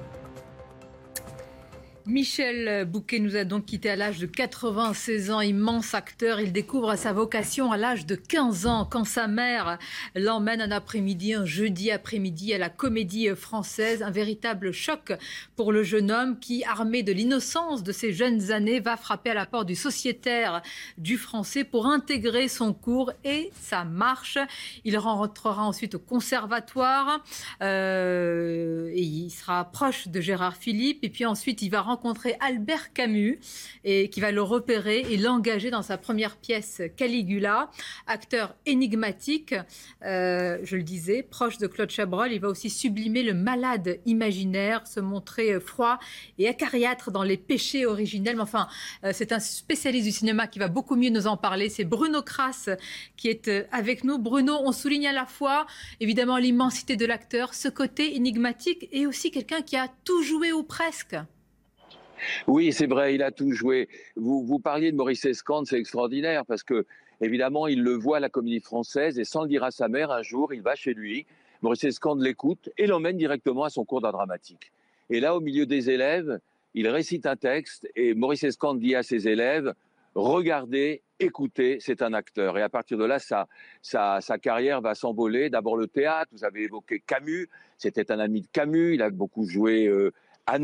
Michel 2.08 2.84
Bouquet 2.84 3.18
nous 3.18 3.34
a 3.34 3.42
donc 3.42 3.66
quitté 3.66 3.90
à 3.90 3.96
l'âge 3.96 4.20
de 4.20 4.26
96 4.26 5.32
ans, 5.32 5.40
immense 5.40 5.92
acteur. 5.92 6.38
Il 6.38 6.52
découvre 6.52 6.94
sa 6.94 7.12
vocation 7.12 7.72
à 7.72 7.76
l'âge 7.76 8.06
de 8.06 8.14
15 8.14 8.66
ans 8.66 8.86
quand 8.88 9.04
sa 9.04 9.26
mère 9.26 9.76
l'emmène 10.14 10.60
un 10.60 10.70
après-midi, 10.70 11.34
un 11.34 11.44
jeudi 11.44 11.90
après-midi 11.90 12.54
à 12.54 12.58
la 12.58 12.68
comédie 12.68 13.28
française. 13.34 14.04
Un 14.04 14.12
véritable 14.12 14.70
choc 14.70 15.14
pour 15.56 15.72
le 15.72 15.82
jeune 15.82 16.12
homme 16.12 16.38
qui, 16.38 16.64
armé 16.64 17.02
de 17.02 17.12
l'innocence 17.12 17.82
de 17.82 17.90
ses 17.90 18.12
jeunes 18.12 18.52
années, 18.52 18.78
va 18.78 18.96
frapper 18.96 19.30
à 19.30 19.34
la 19.34 19.46
porte 19.46 19.66
du 19.66 19.74
sociétaire 19.74 20.62
du 20.98 21.18
français 21.18 21.64
pour 21.64 21.86
intégrer 21.86 22.46
son 22.46 22.72
cours 22.72 23.12
et 23.24 23.50
sa 23.60 23.82
marche. 23.82 24.38
Il 24.84 24.96
rentrera 24.96 25.64
ensuite 25.64 25.96
au 25.96 26.00
conservatoire 26.00 27.24
euh, 27.62 28.92
et 28.94 29.02
il 29.02 29.30
sera 29.30 29.64
proche 29.64 30.06
de 30.06 30.20
Gérard 30.20 30.56
Philippe 30.56 31.00
et 31.02 31.08
puis 31.08 31.26
ensuite 31.26 31.62
il 31.62 31.70
va 31.70 31.80
rentrer 31.80 31.95
rencontrer 31.96 32.36
Albert 32.40 32.92
Camus 32.92 33.38
et 33.82 34.10
qui 34.10 34.20
va 34.20 34.30
le 34.30 34.42
repérer 34.42 35.00
et 35.10 35.16
l'engager 35.16 35.70
dans 35.70 35.80
sa 35.80 35.96
première 35.96 36.36
pièce 36.36 36.82
Caligula, 36.98 37.70
acteur 38.06 38.54
énigmatique, 38.66 39.54
euh, 40.04 40.58
je 40.62 40.76
le 40.76 40.82
disais, 40.82 41.22
proche 41.22 41.56
de 41.56 41.66
Claude 41.66 41.88
Chabrol. 41.88 42.32
Il 42.32 42.40
va 42.40 42.48
aussi 42.48 42.68
sublimer 42.68 43.22
le 43.22 43.32
malade 43.32 43.98
imaginaire, 44.04 44.86
se 44.86 45.00
montrer 45.00 45.58
froid 45.58 45.98
et 46.38 46.48
acariâtre 46.48 47.10
dans 47.10 47.22
les 47.22 47.38
péchés 47.38 47.86
originels. 47.86 48.36
Mais 48.36 48.42
enfin, 48.42 48.68
euh, 49.04 49.12
c'est 49.14 49.32
un 49.32 49.40
spécialiste 49.40 50.04
du 50.04 50.12
cinéma 50.12 50.46
qui 50.48 50.58
va 50.58 50.68
beaucoup 50.68 50.96
mieux 50.96 51.10
nous 51.10 51.26
en 51.26 51.38
parler. 51.38 51.70
C'est 51.70 51.84
Bruno 51.84 52.20
Kras 52.20 52.68
qui 53.16 53.28
est 53.28 53.48
euh, 53.48 53.64
avec 53.72 54.04
nous. 54.04 54.18
Bruno, 54.18 54.54
on 54.64 54.72
souligne 54.72 55.06
à 55.06 55.12
la 55.12 55.24
fois 55.24 55.66
évidemment 56.00 56.36
l'immensité 56.36 56.96
de 56.96 57.06
l'acteur, 57.06 57.54
ce 57.54 57.68
côté 57.68 58.16
énigmatique 58.16 58.86
et 58.92 59.06
aussi 59.06 59.30
quelqu'un 59.30 59.62
qui 59.62 59.76
a 59.76 59.88
tout 60.04 60.22
joué 60.22 60.52
ou 60.52 60.62
presque. 60.62 61.16
Oui, 62.46 62.72
c'est 62.72 62.86
vrai, 62.86 63.14
il 63.14 63.22
a 63.22 63.30
tout 63.30 63.52
joué. 63.52 63.88
Vous, 64.16 64.58
parliez 64.58 64.92
de 64.92 64.96
Maurice 64.96 65.24
Escande, 65.24 65.66
c'est 65.66 65.78
extraordinaire 65.78 66.44
parce 66.46 66.62
que, 66.62 66.86
évidemment, 67.20 67.66
il 67.66 67.82
le 67.82 67.94
voit 67.94 68.18
à 68.18 68.20
la 68.20 68.28
comédie 68.28 68.60
française 68.60 69.18
et 69.18 69.24
sans 69.24 69.42
le 69.42 69.48
dire 69.48 69.64
à 69.64 69.70
sa 69.70 69.88
mère, 69.88 70.10
un 70.10 70.22
jour, 70.22 70.52
il 70.52 70.62
va 70.62 70.74
chez 70.74 70.94
lui. 70.94 71.26
Maurice 71.62 71.84
Escande 71.84 72.22
l'écoute 72.22 72.70
et 72.78 72.86
l'emmène 72.86 73.16
directement 73.16 73.64
à 73.64 73.70
son 73.70 73.84
cours 73.84 74.00
d'art 74.00 74.12
dramatique. 74.12 74.72
Et 75.10 75.20
là, 75.20 75.36
au 75.36 75.40
milieu 75.40 75.66
des 75.66 75.90
élèves, 75.90 76.38
il 76.74 76.88
récite 76.88 77.26
un 77.26 77.36
texte 77.36 77.88
et 77.96 78.14
Maurice 78.14 78.44
Escande 78.44 78.80
dit 78.80 78.94
à 78.94 79.02
ses 79.02 79.28
élèves 79.28 79.74
regardez, 80.16 81.02
écoutez, 81.20 81.78
c'est 81.80 82.02
un 82.02 82.14
acteur. 82.14 82.58
Et 82.58 82.62
à 82.62 82.68
partir 82.68 82.96
de 82.98 83.04
là, 83.04 83.18
sa, 83.18 83.46
sa, 83.82 84.38
carrière 84.38 84.80
va 84.80 84.94
s'envoler. 84.94 85.50
D'abord 85.50 85.76
le 85.76 85.86
théâtre, 85.86 86.30
vous 86.32 86.44
avez 86.44 86.62
évoqué 86.62 87.02
Camus, 87.06 87.48
c'était 87.76 88.10
un 88.10 88.18
ami 88.18 88.40
de 88.40 88.46
Camus, 88.50 88.94
il 88.94 89.02
a 89.02 89.10
beaucoup 89.10 89.46
joué 89.46 89.86
euh, 89.86 90.12
à 90.46 90.58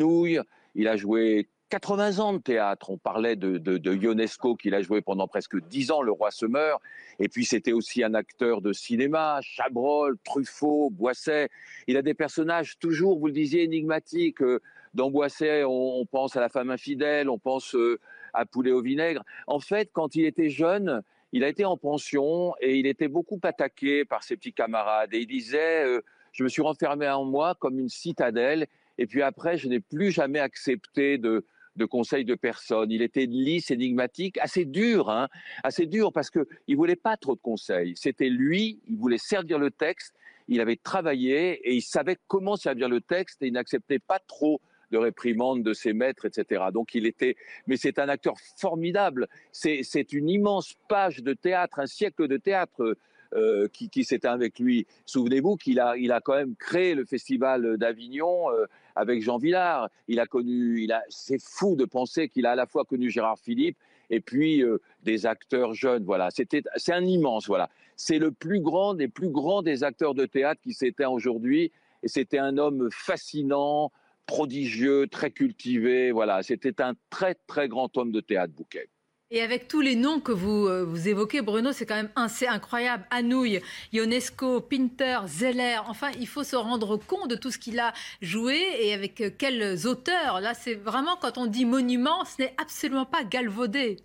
il 0.74 0.88
a 0.88 0.96
joué 0.96 1.48
80 1.72 2.18
ans 2.18 2.34
de 2.34 2.38
théâtre. 2.38 2.90
On 2.90 2.98
parlait 2.98 3.34
de, 3.34 3.56
de, 3.56 3.94
Ionesco 3.94 4.56
qu'il 4.56 4.74
a 4.74 4.82
joué 4.82 5.00
pendant 5.00 5.26
presque 5.26 5.58
10 5.58 5.90
ans, 5.90 6.02
Le 6.02 6.12
Roi 6.12 6.30
se 6.30 6.44
meurt. 6.44 6.82
Et 7.18 7.30
puis 7.30 7.46
c'était 7.46 7.72
aussi 7.72 8.04
un 8.04 8.12
acteur 8.12 8.60
de 8.60 8.74
cinéma, 8.74 9.38
Chabrol, 9.40 10.18
Truffaut, 10.22 10.90
Boisset. 10.90 11.48
Il 11.86 11.96
a 11.96 12.02
des 12.02 12.12
personnages 12.12 12.78
toujours, 12.78 13.18
vous 13.18 13.28
le 13.28 13.32
disiez, 13.32 13.62
énigmatiques. 13.62 14.42
Euh, 14.42 14.60
dans 14.92 15.10
Boisset, 15.10 15.64
on, 15.64 16.04
pense 16.04 16.36
à 16.36 16.40
la 16.40 16.50
femme 16.50 16.68
infidèle, 16.68 17.30
on 17.30 17.38
pense 17.38 17.74
euh, 17.74 17.98
à 18.34 18.44
poulet 18.44 18.72
au 18.72 18.82
vinaigre. 18.82 19.24
En 19.46 19.58
fait, 19.58 19.88
quand 19.94 20.14
il 20.14 20.26
était 20.26 20.50
jeune, 20.50 21.02
il 21.32 21.42
a 21.42 21.48
été 21.48 21.64
en 21.64 21.78
pension 21.78 22.52
et 22.60 22.76
il 22.76 22.86
était 22.86 23.08
beaucoup 23.08 23.40
attaqué 23.42 24.04
par 24.04 24.22
ses 24.22 24.36
petits 24.36 24.52
camarades. 24.52 25.14
Et 25.14 25.20
il 25.20 25.26
disait, 25.26 25.86
euh, 25.86 26.02
je 26.32 26.44
me 26.44 26.50
suis 26.50 26.60
renfermé 26.60 27.08
en 27.08 27.24
moi 27.24 27.54
comme 27.58 27.78
une 27.78 27.88
citadelle. 27.88 28.66
Et 28.98 29.06
puis 29.06 29.22
après, 29.22 29.56
je 29.56 29.68
n'ai 29.68 29.80
plus 29.80 30.10
jamais 30.10 30.38
accepté 30.38 31.18
de, 31.18 31.44
de 31.76 31.84
conseils 31.84 32.24
de 32.24 32.34
personne. 32.34 32.90
Il 32.90 33.02
était 33.02 33.26
lisse, 33.26 33.70
énigmatique, 33.70 34.38
assez 34.38 34.64
dur, 34.64 35.10
hein, 35.10 35.28
assez 35.64 35.86
dur 35.86 36.12
parce 36.12 36.30
qu'il 36.30 36.46
ne 36.68 36.76
voulait 36.76 36.96
pas 36.96 37.16
trop 37.16 37.34
de 37.34 37.40
conseils. 37.40 37.94
C'était 37.96 38.28
lui, 38.28 38.80
il 38.88 38.96
voulait 38.96 39.18
servir 39.18 39.58
le 39.58 39.70
texte, 39.70 40.14
il 40.48 40.60
avait 40.60 40.76
travaillé 40.76 41.52
et 41.68 41.74
il 41.74 41.82
savait 41.82 42.18
comment 42.28 42.56
servir 42.56 42.88
le 42.88 43.00
texte 43.00 43.42
et 43.42 43.46
il 43.46 43.52
n'acceptait 43.52 43.98
pas 43.98 44.18
trop 44.18 44.60
de 44.90 44.98
réprimande 44.98 45.62
de 45.62 45.72
ses 45.72 45.94
maîtres, 45.94 46.26
etc. 46.26 46.64
Donc 46.72 46.94
il 46.94 47.06
était, 47.06 47.36
mais 47.66 47.78
c'est 47.78 47.98
un 47.98 48.10
acteur 48.10 48.34
formidable. 48.58 49.26
C'est 49.50 50.12
une 50.12 50.28
immense 50.28 50.74
page 50.88 51.22
de 51.22 51.32
théâtre, 51.32 51.78
un 51.78 51.86
siècle 51.86 52.28
de 52.28 52.36
théâtre. 52.36 52.96
Euh, 53.34 53.66
qui, 53.72 53.88
qui 53.88 54.04
s'éteint 54.04 54.34
avec 54.34 54.58
lui. 54.58 54.86
Souvenez-vous 55.06 55.56
qu'il 55.56 55.80
a, 55.80 55.96
il 55.96 56.12
a 56.12 56.20
quand 56.20 56.34
même 56.34 56.54
créé 56.54 56.94
le 56.94 57.06
festival 57.06 57.78
d'Avignon 57.78 58.50
euh, 58.50 58.66
avec 58.96 59.22
Jean 59.22 59.38
Villard. 59.38 59.88
Il 60.08 60.20
a 60.20 60.26
connu, 60.26 60.82
il 60.82 60.92
a, 60.92 61.02
c'est 61.08 61.40
fou 61.40 61.76
de 61.76 61.84
penser 61.84 62.28
qu'il 62.28 62.46
a 62.46 62.52
à 62.52 62.54
la 62.56 62.66
fois 62.66 62.84
connu 62.84 63.10
Gérard 63.10 63.38
Philippe 63.38 63.76
et 64.10 64.20
puis 64.20 64.62
euh, 64.62 64.78
des 65.02 65.26
acteurs 65.26 65.74
jeunes. 65.74 66.04
Voilà, 66.04 66.30
c'était, 66.30 66.62
c'est 66.76 66.92
un 66.92 67.04
immense. 67.04 67.46
Voilà, 67.46 67.70
c'est 67.96 68.18
le 68.18 68.30
plus 68.30 68.60
grand 68.60 68.94
des 68.94 69.08
plus 69.08 69.30
grands 69.30 69.62
des 69.62 69.84
acteurs 69.84 70.14
de 70.14 70.26
théâtre 70.26 70.60
qui 70.62 70.74
s'éteint 70.74 71.08
aujourd'hui. 71.08 71.72
Et 72.02 72.08
c'était 72.08 72.38
un 72.38 72.58
homme 72.58 72.88
fascinant, 72.90 73.92
prodigieux, 74.26 75.06
très 75.06 75.30
cultivé. 75.30 76.10
Voilà, 76.10 76.42
c'était 76.42 76.82
un 76.82 76.94
très 77.10 77.34
très 77.46 77.68
grand 77.68 77.96
homme 77.96 78.12
de 78.12 78.20
théâtre, 78.20 78.52
Bouquet. 78.52 78.88
Et 79.34 79.40
avec 79.40 79.66
tous 79.66 79.80
les 79.80 79.96
noms 79.96 80.20
que 80.20 80.30
vous, 80.30 80.66
euh, 80.66 80.84
vous 80.84 81.08
évoquez, 81.08 81.40
Bruno, 81.40 81.72
c'est 81.72 81.86
quand 81.86 81.94
même 81.94 82.10
assez 82.16 82.46
incroyable. 82.46 83.06
Anouilh, 83.10 83.60
Ionesco, 83.94 84.60
Pinter, 84.60 85.20
Zeller. 85.26 85.78
Enfin, 85.88 86.10
il 86.20 86.28
faut 86.28 86.44
se 86.44 86.54
rendre 86.54 86.98
compte 86.98 87.30
de 87.30 87.36
tout 87.36 87.50
ce 87.50 87.56
qu'il 87.56 87.80
a 87.80 87.94
joué 88.20 88.60
et 88.80 88.92
avec 88.92 89.22
euh, 89.22 89.30
quels 89.36 89.86
auteurs. 89.86 90.42
Là, 90.42 90.52
c'est 90.52 90.74
vraiment, 90.74 91.16
quand 91.16 91.38
on 91.38 91.46
dit 91.46 91.64
monument, 91.64 92.26
ce 92.26 92.42
n'est 92.42 92.54
absolument 92.60 93.06
pas 93.06 93.24
galvaudé. 93.24 93.96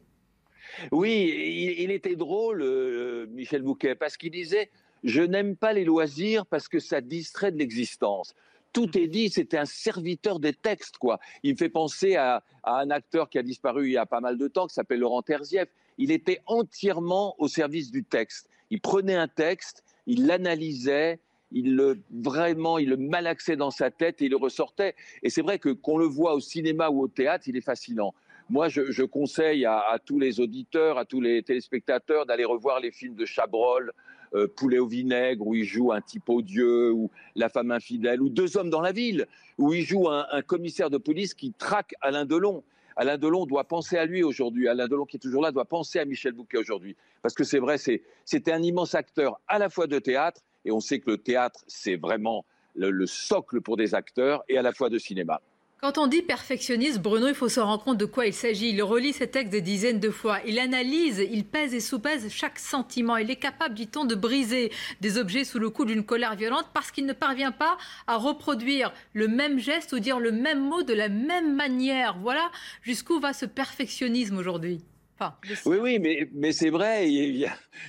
Oui, 0.93 1.75
il, 1.77 1.91
était 1.91 2.15
drôle, 2.15 2.61
euh, 2.61 3.25
Michel 3.29 3.63
Bouquet, 3.63 3.95
parce 3.95 4.15
qu'il 4.15 4.31
disait 4.31 4.69
Je 5.03 5.21
n'aime 5.21 5.57
pas 5.57 5.73
les 5.73 5.83
loisirs 5.83 6.45
parce 6.45 6.69
que 6.69 6.79
ça 6.79 7.01
distrait 7.01 7.51
de 7.51 7.57
l'existence 7.57 8.33
tout 8.77 8.95
est 8.95 9.07
dit, 9.07 9.31
c'était 9.31 9.57
un 9.57 9.65
serviteur 9.65 10.39
des 10.39 10.53
textes, 10.53 10.99
quoi. 10.99 11.19
Il 11.41 11.53
me 11.53 11.57
fait 11.57 11.67
penser 11.67 12.15
à, 12.15 12.43
un 12.63 12.91
acteur 12.91 13.27
qui 13.27 13.39
a 13.39 13.41
disparu 13.41 13.87
il 13.87 13.93
y 13.93 13.97
a 13.97 14.05
pas 14.05 14.19
mal 14.19 14.37
de 14.37 14.47
temps, 14.47 14.67
qui 14.67 14.75
s'appelle 14.75 14.99
Laurent 14.99 15.23
Terzieff. 15.23 15.67
Il 15.97 16.11
était 16.11 16.41
entièrement 16.45 17.33
au 17.39 17.47
service 17.47 17.89
du 17.89 18.03
texte. 18.03 18.47
Il 18.69 18.79
prenait 18.79 19.15
un 19.15 19.27
texte, 19.27 19.83
il 20.05 20.27
l'analysait, 20.27 21.19
il 21.51 21.75
le 21.75 21.99
vraiment, 22.11 22.77
il 22.77 22.89
le 22.89 22.97
malaxait 22.97 23.55
dans 23.55 23.71
sa 23.71 23.89
tête 23.89 24.21
et 24.21 24.25
il 24.25 24.29
le 24.31 24.37
ressortait. 24.37 24.93
Et 25.23 25.31
c'est 25.31 25.41
vrai 25.41 25.57
que 25.57 25.69
qu'on 25.69 25.97
le 25.97 26.05
voit 26.05 26.35
au 26.35 26.39
cinéma 26.39 26.89
ou 26.89 27.01
au 27.01 27.07
théâtre, 27.07 27.47
il 27.47 27.57
est 27.57 27.61
fascinant. 27.61 28.13
Moi, 28.47 28.69
je, 28.69 29.03
conseille 29.03 29.65
à, 29.65 29.79
à, 29.79 29.97
tous 29.97 30.19
les 30.19 30.39
auditeurs, 30.39 30.99
à 30.99 31.05
tous 31.05 31.19
les 31.19 31.41
téléspectateurs 31.41 32.27
d'aller 32.27 32.45
revoir 32.45 32.79
les 32.79 32.91
films 32.91 33.15
de 33.15 33.25
Chabrol, 33.25 33.91
euh, 34.33 34.47
Poulet 34.47 34.79
au 34.79 34.87
vinaigre, 34.87 35.45
où 35.45 35.55
il 35.55 35.63
joue 35.63 35.91
un 35.91 36.01
type 36.01 36.29
odieux, 36.29 36.91
ou 36.91 37.09
La 37.35 37.49
femme 37.49 37.71
infidèle, 37.71 38.21
ou 38.21 38.29
Deux 38.29 38.57
hommes 38.57 38.69
dans 38.69 38.81
la 38.81 38.91
ville, 38.91 39.27
où 39.57 39.73
il 39.73 39.83
joue 39.83 40.09
un, 40.09 40.41
commissaire 40.41 40.89
de 40.89 40.97
police 40.97 41.33
qui 41.33 41.53
traque 41.53 41.95
Alain 42.01 42.25
Delon. 42.25 42.63
Alain 42.95 43.17
Delon 43.17 43.45
doit 43.45 43.63
penser 43.63 43.97
à 43.97 44.05
lui 44.05 44.23
aujourd'hui. 44.23 44.67
Alain 44.67 44.87
Delon, 44.87 45.05
qui 45.05 45.17
est 45.17 45.19
toujours 45.19 45.41
là, 45.41 45.51
doit 45.51 45.65
penser 45.65 45.99
à 45.99 46.05
Michel 46.05 46.33
Bouquet 46.33 46.57
aujourd'hui. 46.57 46.95
Parce 47.21 47.33
que 47.33 47.43
c'est 47.43 47.59
vrai, 47.59 47.77
c'était 48.25 48.51
un 48.51 48.61
immense 48.61 48.95
acteur 48.95 49.39
à 49.47 49.59
la 49.59 49.69
fois 49.69 49.87
de 49.87 49.99
théâtre, 49.99 50.41
et 50.65 50.71
on 50.71 50.79
sait 50.79 50.99
que 50.99 51.11
le 51.11 51.17
théâtre, 51.17 51.63
c'est 51.67 51.95
vraiment 51.95 52.45
le 52.75 53.05
socle 53.07 53.61
pour 53.61 53.77
des 53.77 53.95
acteurs, 53.95 54.43
et 54.49 54.57
à 54.57 54.61
la 54.61 54.71
fois 54.71 54.89
de 54.89 54.99
cinéma. 54.99 55.41
Quand 55.79 55.99
on 55.99 56.07
dit 56.07 56.23
perfectionniste, 56.23 56.99
Bruno, 56.99 57.27
il 57.27 57.35
faut 57.35 57.49
se 57.49 57.59
rendre 57.59 57.83
compte 57.83 57.99
de 57.99 58.05
quoi 58.05 58.25
il 58.25 58.33
s'agit. 58.33 58.69
Il 58.69 58.81
relit 58.81 59.13
ses 59.13 59.27
textes 59.27 59.51
des 59.51 59.61
dizaines 59.61 59.99
de 59.99 60.09
fois. 60.09 60.39
Il 60.43 60.57
analyse, 60.57 61.23
il 61.31 61.45
pèse 61.45 61.75
et 61.75 61.79
sous-pèse 61.79 62.29
chaque 62.31 62.57
sentiment. 62.57 63.15
Il 63.17 63.29
est 63.29 63.35
capable, 63.35 63.75
dit-on, 63.75 64.03
de 64.03 64.15
briser 64.15 64.71
des 65.01 65.19
objets 65.19 65.43
sous 65.43 65.59
le 65.59 65.69
coup 65.69 65.85
d'une 65.85 66.03
colère 66.03 66.35
violente 66.35 66.65
parce 66.73 66.89
qu'il 66.89 67.05
ne 67.05 67.13
parvient 67.13 67.51
pas 67.51 67.77
à 68.07 68.17
reproduire 68.17 68.91
le 69.13 69.27
même 69.27 69.59
geste 69.59 69.93
ou 69.93 69.99
dire 69.99 70.19
le 70.19 70.31
même 70.31 70.59
mot 70.59 70.81
de 70.81 70.95
la 70.95 71.09
même 71.09 71.55
manière. 71.55 72.17
Voilà 72.17 72.49
jusqu'où 72.81 73.19
va 73.19 73.33
ce 73.33 73.45
perfectionnisme 73.45 74.35
aujourd'hui. 74.35 74.83
oui, 75.67 75.77
oui, 75.79 75.99
mais, 75.99 76.27
mais 76.33 76.53
c'est 76.53 76.71
vrai. 76.71 77.07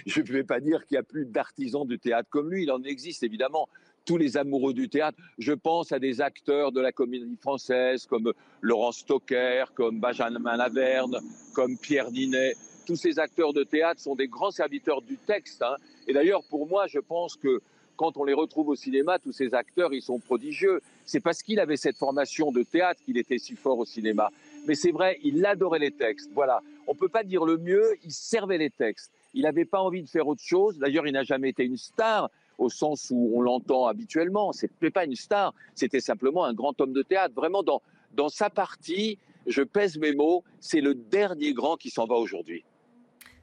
je 0.05 0.21
ne 0.21 0.27
vais 0.27 0.45
pas 0.45 0.61
dire 0.61 0.85
qu'il 0.85 0.97
n'y 0.97 1.01
a 1.01 1.05
plus 1.05 1.25
d'artisans 1.25 1.87
de 1.87 1.97
théâtre 1.97 2.29
comme 2.29 2.51
lui. 2.51 2.65
Il 2.65 2.71
en 2.71 2.83
existe 2.83 3.23
évidemment 3.23 3.67
tous 4.09 4.17
les 4.17 4.39
amoureux 4.39 4.73
du 4.73 4.89
théâtre. 4.89 5.19
Je 5.37 5.53
pense 5.53 5.93
à 5.93 5.99
des 5.99 6.23
acteurs 6.23 6.73
de 6.73 6.81
la 6.81 6.93
comédie 6.93 7.37
française 7.43 8.07
comme 8.07 8.33
Laurent 8.63 8.91
Stocker, 8.91 9.65
comme 9.75 10.01
Benjamin 10.01 10.57
Laverne, 10.57 11.19
comme 11.53 11.77
Pierre 11.77 12.11
Ninet. 12.11 12.55
Tous 12.87 12.97
ces 12.97 13.19
acteurs 13.19 13.53
de 13.53 13.65
théâtre 13.65 14.01
sont 14.01 14.15
des 14.15 14.27
grands 14.27 14.51
serviteurs 14.51 15.03
du 15.03 15.19
texte. 15.19 15.61
Hein. 15.61 15.77
Et 16.07 16.15
d'ailleurs, 16.15 16.43
pour 16.49 16.67
moi, 16.67 16.87
je 16.87 17.01
pense 17.01 17.37
que 17.37 17.61
quand 17.97 18.17
on 18.17 18.25
les 18.25 18.33
retrouve 18.33 18.69
au 18.69 18.77
cinéma, 18.77 19.19
tous 19.19 19.33
ces 19.33 19.53
acteurs, 19.53 19.93
ils 19.93 20.01
sont 20.01 20.21
prodigieux. 20.21 20.81
C'est 21.05 21.21
parce 21.21 21.43
qu'il 21.43 21.61
avait 21.61 21.77
cette 21.77 21.99
formation 21.99 22.51
de 22.51 22.63
théâtre 22.63 23.03
qu'il 23.05 23.19
était 23.19 23.37
si 23.37 23.57
fort 23.57 23.79
au 23.79 23.85
cinéma. 23.85 24.31
Mais 24.67 24.75
c'est 24.75 24.93
vrai, 24.93 25.19
il 25.23 25.45
adorait 25.45 25.81
les 25.81 25.91
textes. 25.91 26.31
Voilà. 26.33 26.63
On 26.87 26.95
ne 26.95 26.99
peut 26.99 27.11
pas 27.11 27.25
dire 27.25 27.45
le 27.45 27.59
mieux, 27.59 27.85
il 28.05 28.13
servait 28.13 28.57
les 28.57 28.71
textes. 28.71 29.13
Il 29.35 29.43
n'avait 29.43 29.67
pas 29.67 29.81
envie 29.81 30.03
de 30.03 30.09
faire 30.09 30.27
autre 30.29 30.43
chose. 30.43 30.79
D'ailleurs, 30.79 31.07
il 31.07 31.13
n'a 31.13 31.25
jamais 31.25 31.51
été 31.51 31.63
une 31.63 31.77
star 31.77 32.31
au 32.59 32.69
sens 32.69 33.11
où 33.11 33.33
on 33.35 33.41
l'entend 33.41 33.87
habituellement. 33.87 34.53
Ce 34.53 34.67
n'était 34.67 34.91
pas 34.91 35.05
une 35.05 35.15
star, 35.15 35.55
c'était 35.75 36.01
simplement 36.01 36.45
un 36.45 36.55
grand 36.55 36.79
homme 36.81 36.93
de 36.93 37.03
théâtre. 37.03 37.35
Vraiment, 37.35 37.63
dans, 37.63 37.83
dans 38.15 38.29
sa 38.29 38.51
partie, 38.51 39.19
je 39.47 39.63
pèse 39.63 39.99
mes 39.99 40.13
mots, 40.13 40.45
c'est 40.61 40.81
le 40.81 40.95
dernier 40.95 41.55
grand 41.55 41.77
qui 41.77 41.91
s'en 41.91 42.07
va 42.07 42.17
aujourd'hui. 42.17 42.65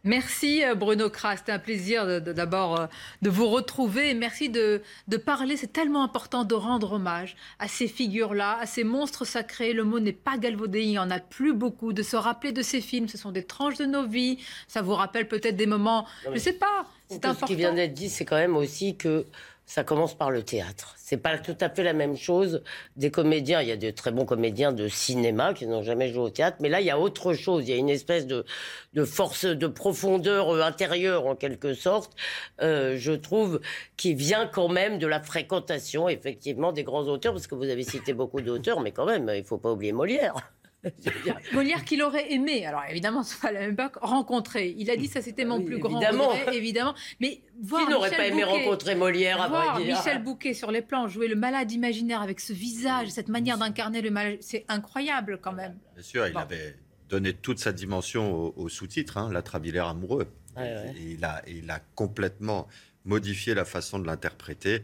Merci 0.05 0.63
euh, 0.63 0.75
Bruno 0.75 1.09
Kras, 1.09 1.37
c'était 1.37 1.51
un 1.51 1.59
plaisir 1.59 2.21
d'abord 2.21 2.79
euh, 2.79 2.85
de, 3.23 3.29
vous 3.31 3.47
retrouver. 3.47 4.13
Merci 4.13 4.49
de, 4.49 4.83
de 5.07 5.17
parler, 5.17 5.57
c'est 5.57 5.73
tellement 5.73 6.03
important 6.03 6.45
de 6.45 6.53
rendre 6.53 6.93
hommage 6.93 7.35
à 7.57 7.67
ces 7.67 7.87
figures-là, 7.87 8.59
à 8.61 8.67
ces 8.67 8.83
monstres 8.83 9.25
sacrés. 9.25 9.73
Le 9.73 9.83
mot 9.83 9.99
n'est 9.99 10.13
pas 10.13 10.37
galvaudé, 10.37 10.83
il 10.83 10.89
n'y 10.89 10.99
en 10.99 11.09
a 11.09 11.19
plus 11.19 11.53
beaucoup. 11.53 11.91
De 11.91 12.03
se 12.03 12.15
rappeler 12.15 12.51
de 12.51 12.61
ces 12.61 12.81
films, 12.81 13.07
ce 13.07 13.17
sont 13.17 13.31
des 13.31 13.43
tranches 13.43 13.77
de 13.77 13.85
nos 13.85 14.05
vies. 14.05 14.37
Ça 14.67 14.83
vous 14.83 14.93
rappelle 14.93 15.27
peut-être 15.27 15.57
des 15.57 15.65
moments, 15.65 16.05
je 16.25 16.29
ne 16.29 16.37
sais 16.37 16.53
pas. 16.53 16.85
C'est 17.09 17.25
important. 17.25 17.47
Ce 17.47 17.51
qui 17.51 17.55
vient 17.55 17.73
d'être 17.73 17.93
dit, 17.93 18.09
c'est 18.09 18.25
quand 18.25 18.37
même 18.37 18.55
aussi 18.55 18.95
que 18.95 19.25
ça 19.65 19.83
commence 19.83 20.13
par 20.13 20.31
le 20.31 20.43
théâtre. 20.43 20.93
C'est 20.97 21.17
pas 21.17 21.37
tout 21.37 21.57
à 21.59 21.69
fait 21.69 21.83
la 21.83 21.93
même 21.93 22.15
chose. 22.15 22.61
Des 22.97 23.09
comédiens, 23.09 23.61
il 23.61 23.67
y 23.67 23.71
a 23.71 23.77
de 23.77 23.89
très 23.89 24.11
bons 24.11 24.25
comédiens 24.25 24.71
de 24.71 24.87
cinéma 24.87 25.53
qui 25.53 25.65
n'ont 25.65 25.81
jamais 25.81 26.11
joué 26.11 26.23
au 26.23 26.29
théâtre, 26.29 26.57
mais 26.59 26.69
là, 26.69 26.81
il 26.81 26.87
y 26.87 26.91
a 26.91 26.99
autre 26.99 27.33
chose. 27.33 27.67
Il 27.67 27.71
y 27.71 27.73
a 27.73 27.77
une 27.77 27.89
espèce 27.89 28.27
de, 28.27 28.45
de 28.93 29.03
force, 29.03 29.45
de 29.45 29.67
profondeur 29.67 30.49
euh, 30.49 30.61
intérieure, 30.61 31.25
en 31.25 31.35
quelque 31.35 31.73
sorte, 31.73 32.15
euh, 32.61 32.95
je 32.97 33.11
trouve, 33.11 33.59
qui 33.97 34.13
vient 34.13 34.47
quand 34.47 34.69
même 34.69 34.99
de 34.99 35.07
la 35.07 35.21
fréquentation, 35.21 36.09
effectivement, 36.09 36.71
des 36.71 36.83
grands 36.83 37.07
auteurs, 37.07 37.33
parce 37.33 37.47
que 37.47 37.55
vous 37.55 37.69
avez 37.69 37.83
cité 37.83 38.13
beaucoup 38.13 38.41
d'auteurs, 38.41 38.81
mais 38.81 38.91
quand 38.91 39.05
même, 39.05 39.31
il 39.35 39.43
faut 39.43 39.57
pas 39.57 39.71
oublier 39.71 39.93
Molière. 39.93 40.54
Molière 41.53 41.83
qu'il 41.85 42.01
aurait 42.01 42.31
aimé, 42.33 42.65
alors 42.65 42.83
évidemment, 42.89 43.23
c'est 43.23 43.39
pas 43.39 43.51
la 43.51 43.61
même 43.61 43.73
époque, 43.73 43.97
rencontrer. 44.01 44.75
Il 44.77 44.89
a 44.89 44.95
dit 44.95 45.07
ça, 45.07 45.21
c'était 45.21 45.45
mon 45.45 45.61
plus 45.61 45.79
grand 45.79 45.99
évidemment. 46.01 46.29
regret, 46.29 46.55
évidemment. 46.55 46.95
Mais 47.19 47.41
voir 47.61 47.85
qui 47.85 47.91
n'aurait 47.91 48.11
pas 48.11 48.27
aimé 48.27 48.43
rencontrer 48.43 48.95
Molière 48.95 49.41
à 49.41 49.47
voir 49.47 49.79
Michel 49.79 50.23
Bouquet 50.23 50.53
sur 50.53 50.71
les 50.71 50.81
plans 50.81 51.07
jouer 51.07 51.27
le 51.27 51.35
malade 51.35 51.71
imaginaire 51.71 52.21
avec 52.21 52.39
ce 52.39 52.53
visage, 52.53 53.09
cette 53.09 53.29
manière 53.29 53.57
d'incarner 53.57 54.01
le 54.01 54.11
malade, 54.11 54.37
c'est 54.41 54.65
incroyable 54.67 55.39
quand 55.41 55.53
même. 55.53 55.77
Bien 55.93 56.03
sûr, 56.03 56.27
il 56.27 56.37
avait 56.37 56.75
donné 57.09 57.33
toute 57.33 57.59
sa 57.59 57.71
dimension 57.71 58.53
au, 58.57 58.69
sous-titre, 58.69 59.17
hein, 59.17 59.29
l'atrabilaire 59.31 59.87
amoureux. 59.87 60.27
il, 60.97 61.23
a, 61.23 61.41
il 61.47 61.69
a 61.69 61.79
complètement 61.95 62.67
modifier 63.05 63.53
la 63.53 63.65
façon 63.65 63.99
de 63.99 64.05
l'interpréter. 64.05 64.81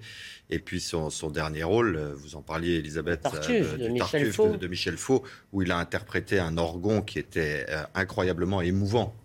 Et 0.50 0.60
puis 0.60 0.80
son, 0.80 1.10
dernier 1.30 1.64
rôle, 1.64 1.96
euh, 1.96 2.14
vous 2.16 2.36
en 2.36 2.42
parliez, 2.42 2.76
Elisabeth, 2.76 3.26
euh, 3.50 3.78
de, 3.78 3.88
Michel 3.88 4.32
Faux. 4.32 4.58
De, 4.58 4.68
Michel 4.68 4.98
Faux, 4.98 5.24
où 5.52 5.62
il 5.62 5.72
a 5.72 5.78
interprété 5.78 6.40
un 6.40 6.58
orgon 6.58 7.02
qui 7.02 7.20
était 7.20 7.66
euh, 7.70 7.84
incroyablement 7.96 8.62
émouvant. 8.62 9.16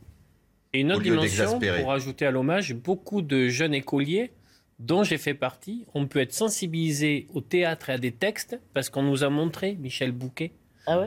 Et 0.73 0.81
une 0.81 0.93
autre 0.93 1.03
dimension, 1.03 1.59
pour 1.59 1.93
ajouter 1.93 2.27
à 2.27 2.31
l'hommage, 2.31 2.75
beaucoup 2.75 3.23
de 3.23 3.49
jeunes 3.49 3.75
écoliers 3.75 4.33
dont 4.79 5.05
j'ai 5.05 5.17
fait 5.17 5.33
partie, 5.33 5.87
on 5.95 6.07
peut 6.07 6.21
être 6.21 6.35
sensibilisé 6.35 7.29
au 7.33 7.41
théâtre 7.41 7.89
et 7.89 7.95
à 7.95 7.99
des 7.99 8.13
textes 8.13 8.59
parce 8.75 8.91
qu'on 8.91 9.03
nous 9.03 9.25
a 9.25 9.31
montré 9.31 9.75
Michel 9.81 10.13
Bouquet 10.13 10.53
ah 10.87 11.07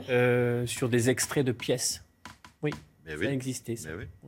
sur 0.66 0.90
des 0.90 1.12
extraits 1.12 1.46
de 1.46 1.52
pièces. 1.52 2.04
Oui. 3.10 3.16
Mais 3.20 3.26
ça 3.28 3.34
existait. 3.34 3.76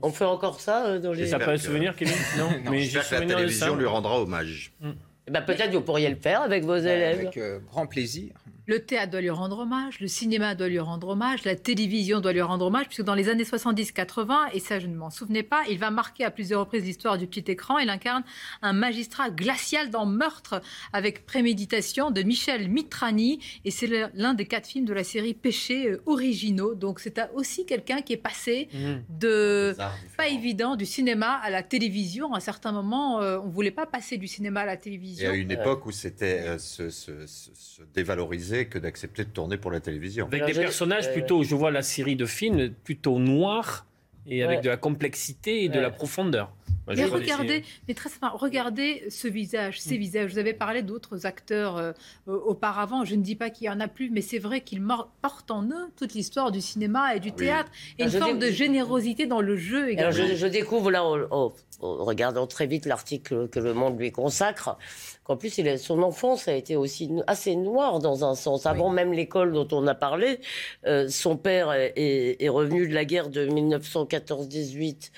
On 0.02 0.12
fait 0.12 0.26
encore 0.26 0.60
ça 0.60 0.86
euh, 0.86 0.99
dans 0.99 1.14
les. 1.14 1.28
Ça 1.28 1.40
pas 1.40 1.52
un 1.52 1.58
souvenir, 1.58 1.95
Kevin 1.95 2.14
Non, 2.38 2.49
non 2.64 2.72
mais 2.72 2.82
j'espère 2.82 3.22
que 3.22 3.26
la 3.26 3.36
télévision 3.36 3.76
lui 3.76 3.86
rendra 3.86 4.22
hommage. 4.22 4.74
Mm. 4.80 4.91
Eh 5.28 5.32
ben, 5.32 5.41
peut-être 5.41 5.72
vous 5.72 5.82
pourriez 5.82 6.10
le 6.10 6.16
faire 6.16 6.41
avec 6.41 6.64
vos 6.64 6.78
élèves. 6.78 7.20
Avec 7.20 7.38
euh, 7.38 7.60
grand 7.60 7.86
plaisir. 7.86 8.34
Le 8.72 8.80
théâtre 8.80 9.11
doit 9.11 9.19
lui 9.19 9.30
rendre 9.30 9.60
hommage, 9.60 9.99
le 9.99 10.07
cinéma 10.07 10.56
doit 10.56 10.69
lui 10.69 10.80
rendre 10.80 11.10
hommage, 11.10 11.43
la 11.43 11.57
télévision 11.57 12.22
doit 12.22 12.31
lui 12.31 12.39
rendre 12.39 12.68
hommage, 12.68 12.85
puisque 12.85 13.02
dans 13.02 13.15
les 13.15 13.27
années 13.27 13.43
70-80, 13.43 14.52
et 14.53 14.61
ça 14.61 14.80
je 14.80 14.88
ne 14.88 14.95
m'en 14.95 15.10
souvenais 15.10 15.43
pas, 15.43 15.64
il 15.69 15.77
va 15.77 15.91
marquer 15.91 16.23
à 16.23 16.31
plusieurs 16.31 16.61
reprises 16.61 16.85
l'histoire 16.85 17.18
du 17.18 17.27
petit 17.27 17.52
écran. 17.52 17.80
Il 17.80 17.89
incarne 17.89 18.23
un 18.61 18.72
magistrat 18.72 19.30
glacial 19.30 19.89
dans 19.89 20.06
Meurtre 20.06 20.61
avec 20.93 21.26
préméditation 21.26 22.11
de 22.11 22.22
Michel 22.22 22.69
Mitrani, 22.69 23.39
et 23.65 23.72
c'est 23.72 23.89
l'un 24.14 24.34
des 24.34 24.45
quatre 24.45 24.68
films 24.68 24.85
de 24.85 24.93
la 24.93 25.03
série 25.03 25.34
Péchés 25.34 25.89
euh, 25.89 26.02
originaux. 26.06 26.73
Donc 26.73 27.02
c'est 27.02 27.19
aussi 27.34 27.65
quelqu'un 27.65 28.02
qui 28.02 28.14
est 28.14 28.23
passé 28.31 28.69
mmh. 28.73 29.19
de 29.19 29.76
pas 30.15 30.30
évident 30.30 30.77
du 30.77 30.85
cinéma 30.85 31.41
à 31.43 31.49
la 31.49 31.61
télévision. 31.61 32.34
À 32.34 32.38
un 32.38 32.39
certain 32.39 32.72
moment, 32.72 33.19
euh, 33.19 33.38
on 33.38 33.48
ne 33.48 33.52
voulait 33.52 33.69
pas 33.69 33.85
passer 33.85 34.18
du 34.18 34.27
cinéma 34.27 34.61
à 34.61 34.65
la 34.65 34.77
télévision. 34.77 35.27
Et 35.27 35.34
à 35.34 35.35
une 35.35 35.52
époque 35.52 35.85
où 35.85 35.91
c'était 35.91 36.39
euh, 36.48 36.57
se 36.57 37.81
dévaloriser 37.93 38.61
que 38.66 38.80
d'accepter 38.80 39.24
de 39.24 39.30
tourner 39.30 39.58
pour 39.58 39.72
la 39.72 39.80
télévision. 39.80 40.28
Avec 40.28 40.46
des 40.46 40.54
personnages 40.54 41.12
plutôt, 41.12 41.44
je 41.44 41.56
vois 41.56 41.72
la 41.72 41.82
série 41.82 42.16
de 42.16 42.26
films 42.26 42.72
plutôt 42.84 43.20
noirs 43.20 43.86
et 44.28 44.44
avec 44.44 44.62
de 44.62 44.70
la 44.70 44.78
complexité 44.78 45.64
et 45.64 45.70
de 45.70 45.80
la 45.80 45.90
profondeur. 45.90 46.52
mais 46.88 47.06
regardez, 47.06 47.64
mais 47.88 47.94
très 47.94 48.10
regardez 48.34 49.04
ce 49.10 49.28
visage, 49.28 49.82
ces 49.82 49.96
mm. 49.96 50.00
visages. 50.00 50.32
Vous 50.32 50.38
avez 50.38 50.54
parlé 50.54 50.84
d'autres 50.84 51.26
acteurs 51.26 51.78
euh, 51.78 51.92
auparavant. 52.28 53.04
Je 53.04 53.16
ne 53.16 53.24
dis 53.24 53.36
pas 53.36 53.50
qu'il 53.50 53.66
y 53.66 53.70
en 53.70 53.80
a 53.80 53.88
plus, 53.88 54.10
mais 54.10 54.22
c'est 54.22 54.40
vrai 54.40 54.62
qu'ils 54.62 54.86
portent 55.22 55.52
en 55.52 55.64
eux 55.64 55.90
toute 55.96 56.14
l'histoire 56.14 56.52
du 56.52 56.62
cinéma 56.62 57.16
et 57.16 57.20
du 57.20 57.32
théâtre 57.32 57.72
et 57.98 58.04
une 58.04 58.12
forme 58.12 58.40
de 58.40 58.48
générosité 58.48 59.26
dans 59.26 59.42
le 59.42 59.56
jeu 59.56 59.90
également. 59.90 60.12
je, 60.12 60.48
découvre 60.48 60.92
là, 60.92 61.04
en, 61.04 61.54
regardant 61.82 62.46
très 62.48 62.68
vite 62.68 62.86
l'article 62.86 63.48
que 63.48 63.60
Le 63.60 63.74
Monde 63.74 64.00
lui 64.00 64.12
consacre, 64.12 64.78
qu'en 65.32 65.38
plus 65.38 65.58
il 65.58 65.80
son 65.80 66.03
enfance 66.03 66.48
a 66.48 66.53
été 66.53 66.76
aussi 66.76 67.10
assez 67.28 67.56
noire 67.56 67.99
dans 67.99 68.30
un 68.30 68.36
sens. 68.36 68.66
Avant 68.66 68.90
même 68.90 69.14
l'école 69.14 69.53
dont 69.53 69.68
on 69.72 69.88
a 69.88 69.95
parlé, 69.95 70.40
euh, 70.86 71.08
son 71.08 71.38
père 71.38 71.72
est, 71.72 72.36
est, 72.40 72.49
revenu 72.49 72.88
de 72.88 72.94
la 72.94 73.06
guerre 73.06 73.30
de 73.30 73.48
1914-18 73.48 75.12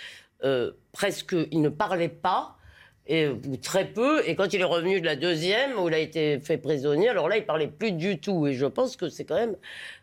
euh, 0.43 0.71
presque, 0.91 1.35
il 1.51 1.61
ne 1.61 1.69
parlait 1.69 2.09
pas, 2.09 2.57
et, 3.07 3.27
ou 3.27 3.57
très 3.57 3.85
peu. 3.85 4.27
Et 4.27 4.35
quand 4.35 4.53
il 4.53 4.61
est 4.61 4.65
revenu 4.65 5.01
de 5.01 5.05
la 5.05 5.15
deuxième, 5.15 5.77
où 5.79 5.87
il 5.87 5.93
a 5.93 5.99
été 5.99 6.39
fait 6.39 6.57
prisonnier, 6.57 7.09
alors 7.09 7.29
là, 7.29 7.37
il 7.37 7.45
parlait 7.45 7.67
plus 7.67 7.91
du 7.91 8.19
tout. 8.19 8.47
Et 8.47 8.53
je 8.53 8.65
pense 8.65 8.95
que 8.95 9.09
c'est 9.09 9.25
quand 9.25 9.35
même, 9.35 9.55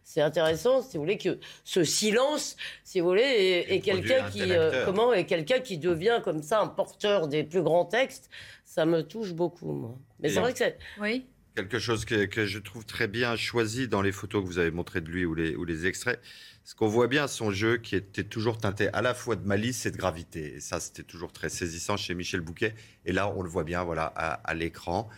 c'est 0.05 0.21
intéressant, 0.21 0.83
si 0.83 0.97
vous 0.97 1.03
voulez, 1.03 1.19
que 1.19 1.39
ce 1.65 1.85
silence, 1.85 2.57
si 2.85 3.01
vous 3.01 3.09
voulez, 3.09 3.67
est, 3.69 3.81
quelqu'un 3.81 4.29
qui, 4.31 4.53
euh, 4.53 4.85
comment, 4.85 5.13
est 5.13 5.25
quelqu'un 5.25 5.61
qui 5.61 5.79
devient 5.79 6.21
comme 6.23 6.43
ça 6.43 6.61
un 6.61 6.69
porteur 6.69 7.29
des 7.29 7.45
plus 7.45 7.63
grands 7.63 7.85
textes. 7.87 8.31
Ça 8.65 8.87
me 8.87 9.03
touche 9.03 9.33
beaucoup, 9.33 9.73
moi. 9.73 9.95
Mais 10.21 10.29
c'est 10.29 10.41
vrai 10.41 10.53
que 10.53 10.59
c'est. 10.59 10.79
Oui. 11.01 11.27
Quelque 11.57 11.79
chose 11.79 12.05
que, 12.05 12.47
je 12.47 12.59
trouve 12.59 12.85
très 12.85 13.09
bien 13.09 13.37
choisi 13.37 13.89
dans 13.89 14.03
les 14.03 14.13
photos 14.13 14.43
que 14.43 14.47
vous 14.47 14.59
avez 14.59 14.71
montrées 14.71 15.01
de 15.01 15.11
lui 15.11 15.25
ou 15.25 15.35
les, 15.35 15.57
ou 15.57 15.65
les 15.65 15.87
extraits, 15.87 16.21
ce 16.65 16.75
qu'on 16.75 16.87
voit 16.87 17.09
bien, 17.09 17.27
son 17.27 17.51
jeu 17.51 17.77
qui 17.77 17.97
était 17.97 18.25
toujours 18.25 18.59
teinté 18.59 18.89
à 18.93 19.03
la 19.03 19.15
fois 19.15 19.35
de 19.35 19.47
malice 19.47 19.85
et 19.87 19.91
de 19.91 19.97
gravité. 19.97 20.55
Et 20.55 20.61
ça, 20.61 20.79
c'était 20.79 21.03
toujours 21.03 21.33
très 21.33 21.49
saisissant 21.49 21.97
chez 21.97 22.15
Michel 22.15 22.41
Bouquet. 22.41 22.75
Et 23.05 23.13
là, 23.13 23.33
on 23.35 23.43
le 23.43 23.49
voit 23.49 23.65
bien 23.65 23.83
voilà, 23.83 24.05
à 24.05 24.55
l'écran 24.55 25.11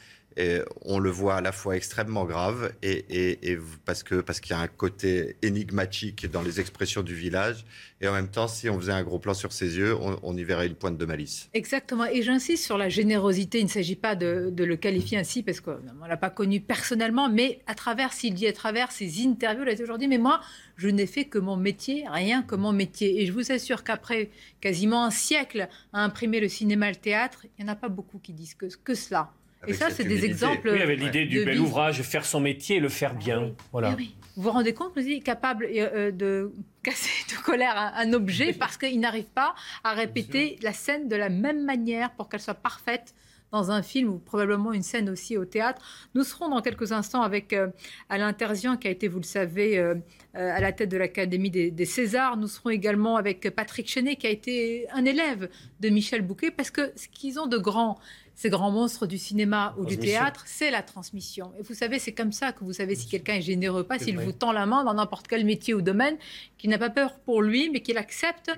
on 0.83 0.99
le 0.99 1.11
voit 1.11 1.37
à 1.37 1.41
la 1.41 1.53
fois 1.53 1.77
extrêmement 1.77 2.25
grave 2.25 2.73
et, 2.83 3.59
parce 3.85 4.03
que 4.03 4.23
qu'il 4.41 4.57
y 4.57 4.59
a 4.59 4.61
un 4.61 4.69
côté 4.69 5.37
énigmatique 5.43 6.31
dans 6.31 6.43
les 6.43 6.61
expressions 6.61 7.03
du 7.03 7.15
village. 7.15 7.65
Et 8.01 8.09
en 8.09 8.13
même 8.13 8.29
temps 8.29 8.49
si 8.49 8.69
on 8.69 8.79
faisait 8.79 8.93
un 8.93 9.03
gros 9.03 9.19
plan 9.19 9.35
sur 9.35 9.53
ses 9.53 9.77
yeux 9.77 9.97
on, 10.23 10.37
y 10.37 10.45
verrait 10.45 10.67
une 10.67 10.75
pointe 10.75 10.99
de 10.99 11.05
malice. 11.05 11.49
Exactement. 11.55 12.05
Et 12.07 12.23
j'insiste 12.23 12.65
sur 12.65 12.77
la 12.77 12.89
générosité. 12.89 13.61
Il 13.61 13.65
ne 13.65 13.71
s'agit 13.71 13.97
pas 13.97 14.17
de, 14.17 14.53
le 14.57 14.77
qualifier 14.77 15.19
ainsi 15.19 15.43
parce 15.43 15.61
qu'on 15.61 15.79
ne 15.79 16.09
l'a 16.09 16.17
pas 16.17 16.31
connu 16.31 16.61
personnellement 16.61 17.29
mais 17.29 17.61
à 17.67 17.75
travers 17.75 18.13
s'il 18.13 18.35
dit 18.35 18.47
à 18.47 18.53
travers 18.53 18.91
ses 18.91 19.25
interviews 19.25 19.65
il 19.65 19.81
a 19.81 19.83
aujourd'hui. 19.83 20.09
Mais 20.09 20.19
moi 20.19 20.41
je 20.77 20.89
n'ai 20.89 21.07
fait 21.07 21.27
que 21.27 21.39
mon 21.39 21.57
métier 21.57 22.05
rien 22.09 22.43
que 22.43 22.57
mon 22.57 22.73
métier. 22.73 23.23
Et 23.23 23.27
je 23.27 23.33
vous 23.33 23.53
assure 23.53 23.85
qu'après 23.85 24.31
quasiment 24.61 25.05
un 25.05 25.11
siècle 25.11 25.69
à 25.93 26.03
imprimer 26.05 26.41
le 26.41 26.49
cinéma 26.49 26.89
le 26.89 26.97
théâtre 26.97 27.47
il 27.59 27.65
n'y 27.65 27.71
en 27.71 27.73
a 27.73 27.77
pas 27.77 27.89
beaucoup 27.89 28.19
qui 28.19 28.33
disent 28.33 28.55
que, 28.55 28.67
que 28.83 28.95
cela 28.95 29.33
et 29.67 29.75
ça, 29.75 29.91
c'est 29.91 30.05
des 30.05 30.25
exemples. 30.25 30.71
Oui, 30.71 30.81
avait 30.81 30.97
l'idée 30.97 31.25
du 31.27 31.45
bel 31.45 31.61
ouvrage, 31.61 32.03
faire 32.03 32.25
son 32.25 32.41
métier 32.41 32.77
et 32.77 32.81
le 32.81 32.89
faire 32.89 33.15
bien. 33.15 33.53
Voilà. 33.71 33.97
Vous 34.37 34.43
vous 34.45 34.51
rendez 34.51 34.73
compte, 34.73 34.93
vous 34.97 35.07
êtes 35.07 35.23
capable 35.23 35.69
euh, 35.71 36.11
de 36.11 36.53
casser 36.83 37.11
de 37.35 37.43
colère 37.43 37.75
un, 37.77 38.13
objet 38.13 38.53
parce 38.53 38.77
qu'il 38.77 38.99
n'arrive 38.99 39.27
pas 39.27 39.55
à 39.85 39.93
répéter 39.93 40.59
la 40.63 40.73
scène 40.73 41.09
de 41.09 41.17
la 41.17 41.29
même 41.29 41.65
manière 41.65 42.13
pour 42.13 42.29
qu'elle 42.29 42.41
soit 42.41 42.55
parfaite 42.55 43.15
dans 43.51 43.71
un 43.71 43.83
film 43.83 44.09
ou 44.09 44.19
probablement 44.19 44.73
une 44.73 44.83
scène 44.83 45.11
aussi 45.11 45.37
au 45.37 45.45
théâtre? 45.45 45.83
Nous 46.15 46.25
serons 46.25 46.49
dans 46.49 46.63
quelques 46.63 46.93
instants 46.93 47.21
avec 47.21 47.53
euh, 47.53 47.69
Alain 48.09 48.33
Terzian 48.33 48.79
qui 48.79 48.89
a 48.89 48.91
été, 48.91 49.07
vous 49.07 49.19
le 49.19 49.25
savez, 49.25 49.79
euh, 49.79 49.95
à 50.33 50.61
la 50.61 50.73
tête 50.73 50.89
de 50.89 50.97
l'Académie 50.97 51.51
des, 51.51 51.71
des, 51.71 51.85
Césars. 51.85 52.39
Nous 52.39 52.49
serons 52.49 52.71
également 52.71 53.19
avec 53.19 53.51
Patrick 53.51 53.87
Chenet 53.91 54.17
qui 54.17 54.27
a 54.27 54.31
été 54.31 54.87
un 54.93 55.05
élève 55.05 55.51
de 55.81 55.89
Michel 55.91 56.23
Bouquet 56.23 56.51
parce 56.51 56.71
que 56.71 56.93
ce 56.97 57.07
qu'ils 57.09 57.39
ont 57.39 57.47
de 57.47 57.59
grand, 57.59 57.99
ces 58.35 58.51
grands 58.51 58.71
monstres 58.71 59.07
du 59.07 59.19
cinéma 59.19 59.75
ou 59.79 59.85
du 59.85 59.99
théâtre, 59.99 60.45
c'est 60.47 60.71
la 60.71 60.83
transmission. 60.83 61.53
Et 61.59 61.63
vous 61.63 61.75
savez, 61.75 61.99
c'est 61.99 62.13
comme 62.13 62.33
ça 62.33 62.53
que 62.53 62.65
vous 62.65 62.73
savez 62.73 62.95
si 62.95 63.09
quelqu'un 63.09 63.35
est 63.35 63.43
généreux 63.43 63.83
ou 63.83 63.85
pas, 63.85 63.99
s'il 63.99 64.19
vous 64.19 64.33
tend 64.33 64.53
la 64.53 64.67
main 64.67 64.85
dans 64.85 64.95
n'importe 64.95 65.29
quel 65.29 65.45
métier 65.45 65.75
ou 65.75 65.83
domaine, 65.83 66.17
qu'il 66.59 66.71
n'a 66.71 66.79
pas 66.79 66.91
peur 66.91 67.19
pour 67.21 67.43
lui, 67.43 67.71
mais 67.71 67.81
qu'il 67.81 67.99
accepte 67.99 68.51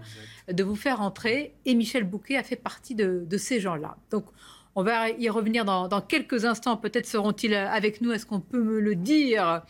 de 0.51 0.63
vous 0.63 0.77
faire 0.77 1.01
entrer. 1.01 1.55
Et 1.65 1.75
Michel 1.75 2.05
Bouquet 2.05 2.37
a 2.37 2.43
fait 2.43 2.57
partie 2.57 2.95
de, 2.95 3.27
ces 3.37 3.61
gens-là. 3.61 3.97
Donc, 4.11 4.25
on 4.77 4.83
va 4.83 5.11
y 5.11 5.29
revenir 5.29 5.65
dans, 5.65 5.89
dans 5.89 6.01
quelques 6.01 6.45
instants. 6.45 6.77
Peut-être 6.77 7.07
seront-ils 7.07 7.55
avec 7.55 8.01
nous. 8.01 8.13
Est-ce 8.13 8.27
qu'on 8.27 8.41
peut 8.41 8.63
me 8.63 8.81
le 8.81 8.95
dire? 8.95 9.63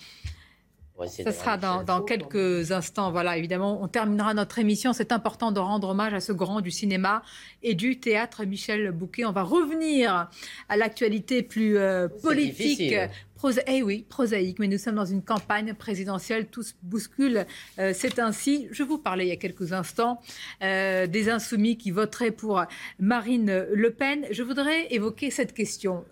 Ce 1.09 1.31
sera 1.33 1.57
dans, 1.57 2.03
quelques 2.03 2.71
instants. 2.71 3.11
Voilà, 3.11 3.37
évidemment, 3.37 3.83
on 3.83 3.89
terminera 3.89 4.33
notre 4.33 4.59
émission. 4.59 4.93
C'est 4.93 5.13
important 5.13 5.51
de 5.51 5.59
rendre 5.59 5.89
hommage 5.89 6.15
à 6.15 6.21
ce 6.21 6.33
grand 6.33 6.61
du 6.61 6.71
cinéma 6.71 7.23
et 7.63 7.75
du 7.75 7.99
théâtre, 7.99 8.45
Michel 8.45 8.93
Bouquet. 8.93 9.25
On 9.25 9.33
va 9.33 9.43
revenir 9.43 10.29
à 10.69 10.77
l'actualité 10.77 11.43
plus 11.43 11.77
euh, 11.77 12.09
politique. 12.23 12.95
eh 13.67 13.83
oui, 13.83 14.07
prosaïque, 14.09 14.59
mais 14.59 14.69
nous 14.69 14.79
sommes 14.79 14.95
dans 14.95 15.05
une 15.05 15.23
campagne 15.23 15.75
présidentielle, 15.75 16.47
tout 16.47 16.63
se 16.63 16.73
bouscule. 16.83 17.45
Euh, 17.79 17.93
c'est 17.95 18.19
ainsi, 18.19 18.69
je 18.71 18.83
vous 18.83 18.97
parlais 18.97 19.27
il 19.27 19.29
y 19.29 19.33
a 19.33 19.37
quelques 19.37 19.73
instants, 19.73 20.23
euh, 20.63 21.07
des 21.07 21.29
insoumis 21.29 21.77
qui 21.77 21.91
voteraient 21.91 22.31
pour 22.31 22.63
Marine 22.99 23.67
Le 23.71 23.91
Pen. 23.91 24.27
Je 24.31 24.43
voudrais 24.43 24.87
évoquer 24.95 25.31
cette 25.31 25.53
question. 25.53 26.05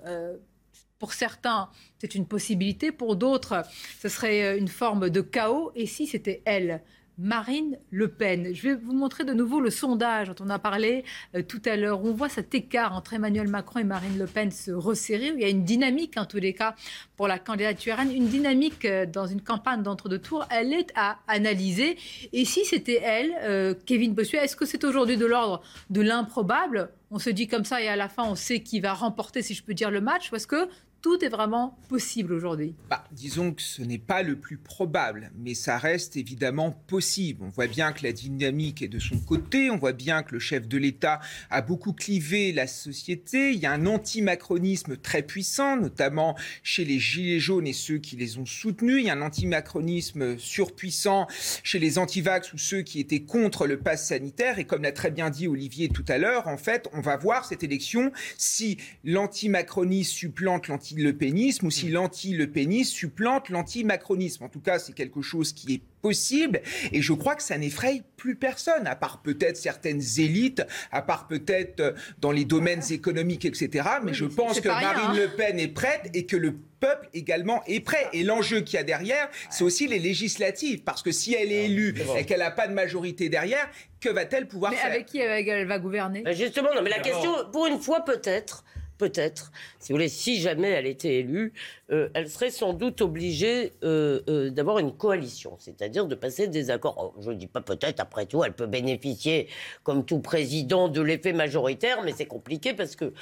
Pour 0.99 1.13
certains, 1.13 1.69
c'est 1.99 2.15
une 2.15 2.27
possibilité. 2.27 2.93
Pour 2.93 3.17
d'autres, 3.17 3.65
ce 4.01 4.09
serait 4.09 4.45
euh, 4.45 4.59
une 4.59 4.69
forme 4.69 5.11
de 5.11 5.21
chaos. 5.21 5.73
Et 5.75 5.87
si 5.87 6.07
c'était 6.07 6.43
elle, 6.45 6.83
Marine 7.19 7.79
Le 7.91 8.09
Pen. 8.09 8.55
Je 8.55 8.63
vais 8.63 8.75
vous 8.75 8.93
montrer 8.93 9.25
de 9.25 9.33
nouveau 9.33 9.61
le 9.61 9.71
sondage 9.71 10.29
dont 10.29 10.45
on 10.45 10.51
a 10.51 10.59
parlé 10.59 11.05
euh, 11.35 11.43
tout 11.43 11.63
à 11.67 11.77
l'heure. 11.77 12.05
On 12.05 12.13
voit 12.13 12.29
cet 12.29 12.55
écart 12.55 12.95
entre 12.95 13.15
Emmanuel 13.15 13.49
Macron 13.49 13.81
et 13.81 13.85
Marine 13.85 14.19
Le 14.19 14.27
Pen 14.27 14.51
se 14.51 14.71
resserrer. 14.71 15.33
Il 15.35 15.41
y 15.41 15.45
a 15.45 15.49
une 15.49 15.65
dynamique, 15.65 16.17
en 16.17 16.25
tous 16.25 16.39
les 16.39 16.55
cas, 16.55 16.75
pour 17.17 17.29
la 17.29 17.39
candidature 17.39 17.99
une 18.01 18.29
dynamique 18.29 18.85
euh, 18.85 19.07
dans 19.07 19.27
une 19.27 19.41
campagne 19.41 19.83
d'entre-deux 19.83 20.19
tours. 20.19 20.47
Elle 20.51 20.73
est 20.73 20.91
à 20.95 21.19
analyser. 21.29 21.97
Et 22.33 22.45
si 22.45 22.65
c'était 22.65 23.01
elle, 23.03 23.33
euh, 23.43 23.75
Kevin 23.87 24.15
Bossuet, 24.15 24.39
est-ce 24.39 24.57
que 24.57 24.67
c'est 24.67 24.85
aujourd'hui 24.85 25.17
de 25.17 25.27
l'ordre 25.27 25.63
de 25.91 26.01
l'improbable? 26.01 26.91
On 27.11 27.19
se 27.19 27.31
dit 27.31 27.47
comme 27.47 27.65
ça 27.65 27.83
et 27.83 27.89
à 27.89 27.97
la 27.97 28.09
fin 28.09 28.25
on 28.25 28.35
sait 28.35 28.61
qui 28.61 28.81
va 28.81 28.95
remporter, 28.95 29.43
si 29.43 29.55
je 29.55 29.63
peux 29.63 29.75
dire, 29.75 29.91
le 29.91 30.01
match, 30.01 30.33
ou 30.33 30.37
est-ce 30.37 30.47
que 30.47 30.69
tout 31.03 31.25
est 31.25 31.29
vraiment 31.29 31.77
possible 31.89 32.33
aujourd'hui. 32.33 32.75
Bah, 32.89 33.05
Disons 33.11 33.53
que 33.53 33.61
ce 33.61 33.83
n'est 33.83 33.99
pas 33.99 34.23
le 34.23 34.37
plus 34.37 34.57
probable, 34.57 35.33
mais 35.37 35.55
ça 35.55 35.77
reste 35.77 36.17
évidemment 36.17 36.71
possible. 36.71 37.43
On 37.45 37.49
voit 37.49 37.67
bien 37.67 37.93
que 37.93 38.05
la 38.05 38.13
dynamique 38.13 38.83
est 38.83 38.89
de 38.89 39.01
son 39.01 39.19
côté, 39.19 39.69
on 39.71 39.79
voit 39.79 39.93
bien 39.93 40.23
que 40.23 40.33
le 40.33 40.39
chef 40.39 40.69
de 40.69 40.79
l'État 40.79 41.21
a 41.51 41.61
beaucoup 41.61 41.93
clivé 41.93 42.53
la 42.53 42.69
société, 42.69 43.51
il 43.51 43.59
y 43.59 43.67
a 43.67 43.73
un 43.73 43.87
anti-macronisme 43.87 44.97
très 44.97 45.23
puissant, 45.23 45.77
notamment 45.77 46.37
chez 46.63 46.85
les 46.85 47.01
Gilets 47.01 47.41
jaunes 47.41 47.67
et 47.67 47.73
ceux 47.73 47.99
qui 47.99 48.15
les 48.15 48.39
ont 48.39 48.47
soutenus, 48.47 48.99
il 49.01 49.07
y 49.07 49.11
a 49.11 49.15
un 49.15 49.23
anti-macronisme 49.23 50.39
surpuissant 50.39 51.27
chez 51.65 51.81
les 51.81 51.99
antivax 51.99 52.53
ou 52.53 52.59
ceux 52.59 52.83
qui 52.83 53.01
étaient 53.01 53.23
contre 53.23 53.67
le 53.67 53.81
pass 53.81 54.07
sanitaire, 54.07 54.61
et 54.61 54.65
comme 54.65 54.83
l'a 54.83 54.93
très 54.93 55.11
bien 55.11 55.31
dit 55.31 55.49
Olivier 55.49 55.89
tout 55.89 56.05
à 56.07 56.19
l'heure, 56.19 56.47
en 56.47 56.57
fait, 56.57 56.89
on 56.93 57.01
va 57.01 57.17
voir 57.17 57.45
cette 57.45 57.65
élection 57.65 58.13
si 58.39 58.79
l'anti-macronisme 59.03 60.13
supplante 60.13 60.69
l'anti 60.69 60.92
le 60.97 61.17
pénisme 61.17 61.67
ou 61.67 61.71
si 61.71 61.87
mm. 61.87 61.93
l'anti-le 61.93 62.51
pénisme 62.51 62.93
supplante 62.93 63.49
l'anti-macronisme. 63.49 64.45
En 64.45 64.49
tout 64.49 64.61
cas, 64.61 64.79
c'est 64.79 64.93
quelque 64.93 65.23
chose 65.23 65.53
qui 65.53 65.75
est 65.75 65.81
possible 66.03 66.61
et 66.91 67.01
je 67.01 67.13
crois 67.13 67.37
que 67.37 67.43
ça 67.43 67.57
n'effraie 67.57 68.03
plus 68.17 68.35
personne, 68.35 68.87
à 68.87 68.97
part 68.97 69.23
peut-être 69.23 69.57
certaines 69.57 70.03
élites, 70.19 70.63
à 70.91 71.03
part 71.03 71.29
peut-être 71.29 71.81
euh, 71.81 71.93
dans 72.21 72.33
les 72.33 72.45
domaines 72.45 72.83
économiques, 72.91 73.45
etc. 73.45 73.89
Mais 74.03 74.13
je 74.13 74.25
pense 74.25 74.61
que 74.61 74.69
Marine 74.69 75.11
hein. 75.11 75.15
Le 75.15 75.29
Pen 75.29 75.59
est 75.59 75.69
prête 75.69 76.11
et 76.15 76.27
que 76.27 76.37
le 76.37 76.55
peuple 76.81 77.09
également 77.15 77.63
est 77.67 77.81
prêt. 77.81 78.09
Et 78.13 78.25
l'enjeu 78.25 78.61
qu'il 78.61 78.75
y 78.75 78.79
a 78.79 78.83
derrière, 78.83 79.29
c'est 79.51 79.65
aussi 79.65 79.87
les 79.87 80.01
législatives. 80.01 80.83
Parce 80.83 81.03
que 81.03 81.13
si 81.13 81.35
elle 81.35 81.53
est 81.53 81.67
élue 81.67 81.95
et 82.19 82.25
qu'elle 82.25 82.41
n'a 82.41 82.51
pas 82.51 82.67
de 82.67 82.75
majorité 82.75 83.29
derrière, 83.29 83.71
que 84.01 84.09
va-t-elle 84.09 84.49
pouvoir 84.49 84.73
mais 84.73 84.79
faire? 84.79 84.91
avec 84.91 85.07
qui 85.07 85.19
elle 85.19 85.67
va 85.67 85.79
gouverner? 85.79 86.25
Justement, 86.33 86.75
non, 86.75 86.83
mais 86.83 86.91
la 86.91 86.99
question, 86.99 87.31
pour 87.53 87.67
une 87.67 87.79
fois 87.79 88.05
peut-être, 88.05 88.65
peut-être, 89.03 89.51
si 89.81 89.93
vous 89.93 89.97
voulez, 89.97 90.09
si 90.09 90.41
jamais 90.41 90.69
elle 90.71 90.87
était 90.87 91.17
élue, 91.17 91.53
euh, 91.93 92.09
elle 92.15 92.29
serait 92.29 92.51
sans 92.51 92.73
doute 92.73 93.03
obligée 93.03 93.75
euh, 93.85 94.21
euh, 94.29 94.51
d'avoir 94.51 94.79
une 94.79 94.93
coalition, 94.93 95.57
c'est-à-dire 95.59 96.07
de 96.07 96.15
passer 96.15 96.49
des 96.49 96.71
accords. 96.71 96.97
Oh, 96.99 97.21
je 97.21 97.31
ne 97.31 97.37
dis 97.37 97.47
pas 97.47 97.61
peut-être, 97.61 98.01
après 98.01 98.25
tout, 98.25 98.43
elle 98.45 98.55
peut 98.55 98.67
bénéficier, 98.67 99.49
comme 99.83 100.05
tout 100.05 100.21
président, 100.21 100.89
de 100.89 101.03
l'effet 101.03 101.35
majoritaire, 101.35 102.03
mais 102.03 102.13
c'est 102.17 102.27
compliqué 102.27 102.73
parce 102.73 102.97
que, 102.97 103.13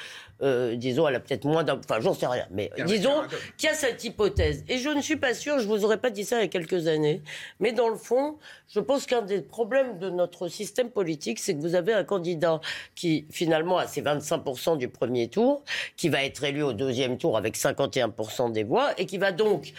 disons, 0.74 1.08
elle 1.08 1.16
a 1.16 1.20
peut-être 1.20 1.44
moins 1.44 1.64
d'un... 1.64 1.78
Enfin, 1.78 2.00
j'en 2.00 2.14
sais 2.14 2.26
rien, 2.26 2.46
mais 2.50 2.70
disons 2.86 3.22
qu'il 3.58 3.68
y 3.68 3.72
a 3.72 3.74
cette 3.74 4.04
hypothèse. 4.04 4.64
Et 4.68 4.78
je 4.78 4.88
ne 4.88 5.00
suis 5.00 5.16
pas 5.16 5.34
sûr, 5.34 5.58
je 5.58 5.64
ne 5.64 5.68
vous 5.68 5.84
aurais 5.84 5.98
pas 5.98 6.10
dit 6.10 6.24
ça 6.24 6.38
il 6.38 6.42
y 6.42 6.44
a 6.44 6.48
quelques 6.48 6.86
années, 6.86 7.22
mais 7.58 7.72
dans 7.72 7.88
le 7.88 7.96
fond, 7.96 8.38
je 8.68 8.80
pense 8.80 9.06
qu'un 9.06 9.22
des 9.22 9.42
problèmes 9.42 9.98
de 9.98 10.10
notre 10.10 10.48
système 10.48 10.90
politique, 10.90 11.40
c'est 11.40 11.54
que 11.54 11.60
vous 11.60 11.74
avez 11.74 11.92
un 11.92 12.04
candidat 12.04 12.60
qui, 12.94 13.26
finalement, 13.30 13.78
a 13.78 13.86
ses 13.86 14.02
25% 14.02 14.78
du 14.78 14.88
premier 14.88 15.28
tour, 15.28 15.64
qui 15.96 16.08
va 16.08 16.24
être 16.24 16.44
élu 16.44 16.62
au 16.62 16.72
deuxième 16.72 17.18
tour 17.18 17.36
avec 17.36 17.56
51% 17.56 18.52
des 18.52 18.59
voix 18.64 18.92
et 18.98 19.06
qui 19.06 19.18
va 19.18 19.32
donc 19.32 19.72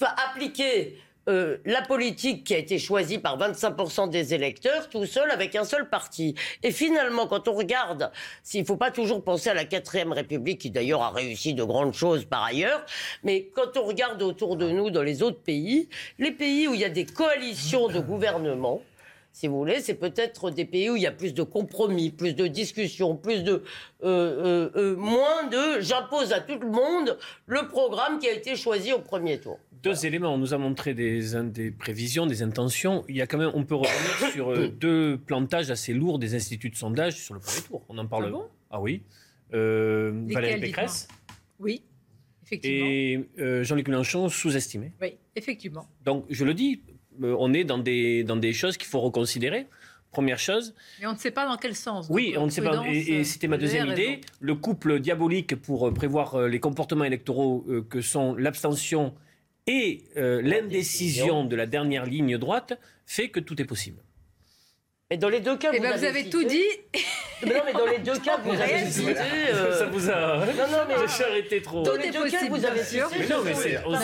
appliquer 0.00 0.98
euh, 1.28 1.56
la 1.64 1.82
politique 1.82 2.44
qui 2.44 2.54
a 2.54 2.58
été 2.58 2.78
choisie 2.78 3.18
par 3.18 3.36
25% 3.36 4.08
des 4.10 4.32
électeurs 4.32 4.88
tout 4.88 5.06
seul 5.06 5.28
avec 5.32 5.56
un 5.56 5.64
seul 5.64 5.88
parti. 5.88 6.36
Et 6.62 6.70
finalement, 6.70 7.26
quand 7.26 7.48
on 7.48 7.52
regarde, 7.52 8.12
s'il 8.44 8.60
ne 8.60 8.66
faut 8.66 8.76
pas 8.76 8.92
toujours 8.92 9.24
penser 9.24 9.50
à 9.50 9.54
la 9.54 9.64
quatrième 9.64 10.12
République, 10.12 10.60
qui 10.60 10.70
d'ailleurs 10.70 11.02
a 11.02 11.10
réussi 11.10 11.52
de 11.52 11.64
grandes 11.64 11.94
choses 11.94 12.24
par 12.24 12.44
ailleurs, 12.44 12.86
mais 13.24 13.50
quand 13.56 13.76
on 13.76 13.84
regarde 13.84 14.22
autour 14.22 14.54
de 14.56 14.70
nous 14.70 14.90
dans 14.90 15.02
les 15.02 15.24
autres 15.24 15.40
pays, 15.40 15.88
les 16.20 16.30
pays 16.30 16.68
où 16.68 16.74
il 16.74 16.80
y 16.80 16.84
a 16.84 16.90
des 16.90 17.06
coalitions 17.06 17.88
de 17.88 17.98
gouvernement, 17.98 18.80
si 19.36 19.48
vous 19.48 19.58
voulez, 19.58 19.80
c'est 19.80 19.96
peut-être 19.96 20.48
des 20.48 20.64
pays 20.64 20.88
où 20.88 20.96
il 20.96 21.02
y 21.02 21.06
a 21.06 21.12
plus 21.12 21.34
de 21.34 21.42
compromis, 21.42 22.10
plus 22.10 22.34
de 22.34 22.46
discussions, 22.46 23.18
plus 23.18 23.44
de 23.44 23.52
euh, 23.52 23.60
euh, 24.02 24.70
euh, 24.76 24.96
moins 24.96 25.46
de 25.48 25.78
j'impose 25.82 26.32
à 26.32 26.40
tout 26.40 26.58
le 26.58 26.70
monde 26.70 27.18
le 27.44 27.68
programme 27.68 28.18
qui 28.18 28.28
a 28.28 28.32
été 28.32 28.56
choisi 28.56 28.94
au 28.94 29.00
premier 29.00 29.38
tour. 29.38 29.58
Deux 29.82 30.06
éléments. 30.06 30.32
On 30.32 30.38
nous 30.38 30.54
a 30.54 30.56
montré 30.56 30.94
des, 30.94 31.20
des 31.50 31.70
prévisions, 31.70 32.24
des 32.24 32.42
intentions. 32.42 33.04
Il 33.10 33.16
y 33.16 33.20
a 33.20 33.26
quand 33.26 33.36
même, 33.36 33.50
on 33.52 33.64
peut 33.64 33.74
revenir 33.74 34.30
sur 34.32 34.70
deux 34.70 35.18
plantages 35.18 35.70
assez 35.70 35.92
lourds 35.92 36.18
des 36.18 36.34
instituts 36.34 36.70
de 36.70 36.76
sondage 36.76 37.16
sur 37.22 37.34
le 37.34 37.40
premier 37.40 37.60
tour. 37.60 37.84
On 37.90 37.98
en 37.98 38.06
parle. 38.06 38.28
Ah, 38.28 38.30
bon? 38.30 38.44
Ah 38.70 38.80
oui. 38.80 39.02
Valérie 39.52 40.60
Pécresse. 40.62 41.08
Oui. 41.58 41.82
Effectivement. 42.42 42.86
Et 42.86 43.28
Jean-Luc 43.64 43.86
Mélenchon 43.88 44.30
sous-estimé. 44.30 44.92
Oui, 45.02 45.18
effectivement. 45.34 45.86
Donc, 46.06 46.24
je 46.30 46.42
le 46.42 46.54
dis, 46.54 46.80
on 47.22 47.52
est 47.52 47.64
dans 47.64 47.78
des, 47.78 48.24
dans 48.24 48.36
des 48.36 48.52
choses 48.52 48.76
qu'il 48.76 48.88
faut 48.88 49.00
reconsidérer. 49.00 49.66
Première 50.12 50.38
chose. 50.38 50.74
Mais 51.00 51.06
on 51.06 51.12
ne 51.12 51.18
sait 51.18 51.30
pas 51.30 51.46
dans 51.46 51.56
quel 51.56 51.74
sens. 51.74 52.06
Oui, 52.08 52.34
on 52.38 52.46
ne 52.46 52.50
sait 52.50 52.62
pas. 52.62 52.84
Et, 52.88 53.24
c'était 53.24 53.48
ma 53.48 53.58
deuxième 53.58 53.88
idée. 53.88 54.20
Le 54.40 54.54
couple 54.54 55.00
diabolique 55.00 55.56
pour 55.56 55.88
euh, 55.88 55.92
prévoir 55.92 56.36
euh, 56.36 56.48
les 56.48 56.60
comportements 56.60 57.04
électoraux 57.04 57.66
que 57.90 58.00
sont 58.00 58.34
l'abstention 58.34 59.14
et 59.66 60.04
l'indécision 60.14 61.44
de 61.44 61.56
la 61.56 61.66
dernière 61.66 62.06
ligne 62.06 62.38
droite 62.38 62.78
fait 63.04 63.30
que 63.30 63.40
tout 63.40 63.60
est 63.60 63.64
possible. 63.64 64.00
Mais 65.10 65.18
dans 65.18 65.28
les 65.28 65.38
deux 65.38 65.56
cas, 65.56 65.70
eh 65.72 65.78
ben, 65.78 65.96
vous, 65.96 66.04
avez, 66.04 66.28
tout 66.28 66.42
dit. 66.42 66.64
Mais 67.44 67.54
non, 67.54 67.60
mais 67.64 67.72
dans 67.72 67.86
les 67.86 67.98
deux 67.98 68.18
cas, 68.18 68.38
vous 68.38 68.50
avez 68.60 68.90
cité. 68.90 69.14
Ça 69.14 69.86
vous 69.86 70.10
a. 70.10 70.38
Non, 70.38 70.46
non, 70.46 70.78
mais 70.88 70.94
j'ai 71.16 71.24
arrêté 71.24 71.62
trop. 71.62 71.82
Dans 71.82 71.94
les 71.94 72.10
deux 72.10 72.28
cas, 72.28 72.48
vous 72.48 72.64
avez 72.64 72.82
cité. 72.82 73.04
Mais 73.16 73.28
non, 73.28 73.42
mais 73.44 73.78
on, 73.86 73.94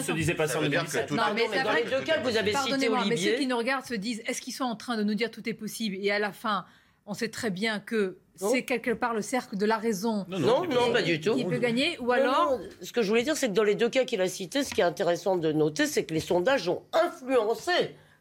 se, 0.00 0.06
se 0.06 0.12
disait 0.12 0.34
pas 0.34 0.46
ça 0.46 0.58
en 0.58 0.62
2017. 0.62 1.10
Non, 1.12 1.22
mais 1.34 1.46
dans 1.64 1.72
les 1.72 1.84
deux 1.84 2.02
cas, 2.02 2.20
vous 2.20 2.36
avez 2.36 2.52
cité 2.52 2.88
Olivier. 2.88 3.08
mais 3.08 3.16
ceux 3.16 3.38
qui 3.38 3.46
nous 3.46 3.56
regardent 3.56 3.86
se 3.86 3.94
disent 3.94 4.22
est-ce 4.26 4.42
qu'ils 4.42 4.52
sont 4.52 4.64
en 4.64 4.76
train 4.76 4.98
de 4.98 5.02
nous 5.02 5.14
dire 5.14 5.30
tout 5.30 5.48
est 5.48 5.54
possible? 5.54 5.96
Et 6.02 6.10
à 6.10 6.18
la 6.18 6.32
fin, 6.32 6.66
on 7.06 7.14
sait 7.14 7.30
très 7.30 7.50
bien 7.50 7.80
que 7.80 8.18
c'est 8.36 8.64
quelque 8.64 8.90
part 8.90 9.14
le 9.14 9.22
cercle 9.22 9.56
de 9.56 9.64
la 9.64 9.78
raison. 9.78 10.26
Non, 10.28 10.38
non, 10.38 10.64
non 10.66 10.92
pas 10.92 11.00
du 11.00 11.18
tout. 11.18 11.34
Qui 11.34 11.46
peut 11.46 11.58
gagner 11.58 11.96
Ou 12.00 12.12
alors. 12.12 12.60
ce 12.82 12.92
que 12.92 13.00
je 13.00 13.08
voulais 13.08 13.22
dire, 13.22 13.38
c'est 13.38 13.48
que 13.48 13.54
dans 13.54 13.64
les 13.64 13.74
deux 13.74 13.88
cas 13.88 14.04
qu'il 14.04 14.20
a 14.20 14.28
cités, 14.28 14.64
ce 14.64 14.74
qui 14.74 14.82
est 14.82 14.84
intéressant 14.84 15.36
de 15.36 15.50
noter, 15.50 15.86
c'est 15.86 16.04
que 16.04 16.12
les 16.12 16.20
sondages 16.20 16.68
ont 16.68 16.82
influencé 16.92 17.72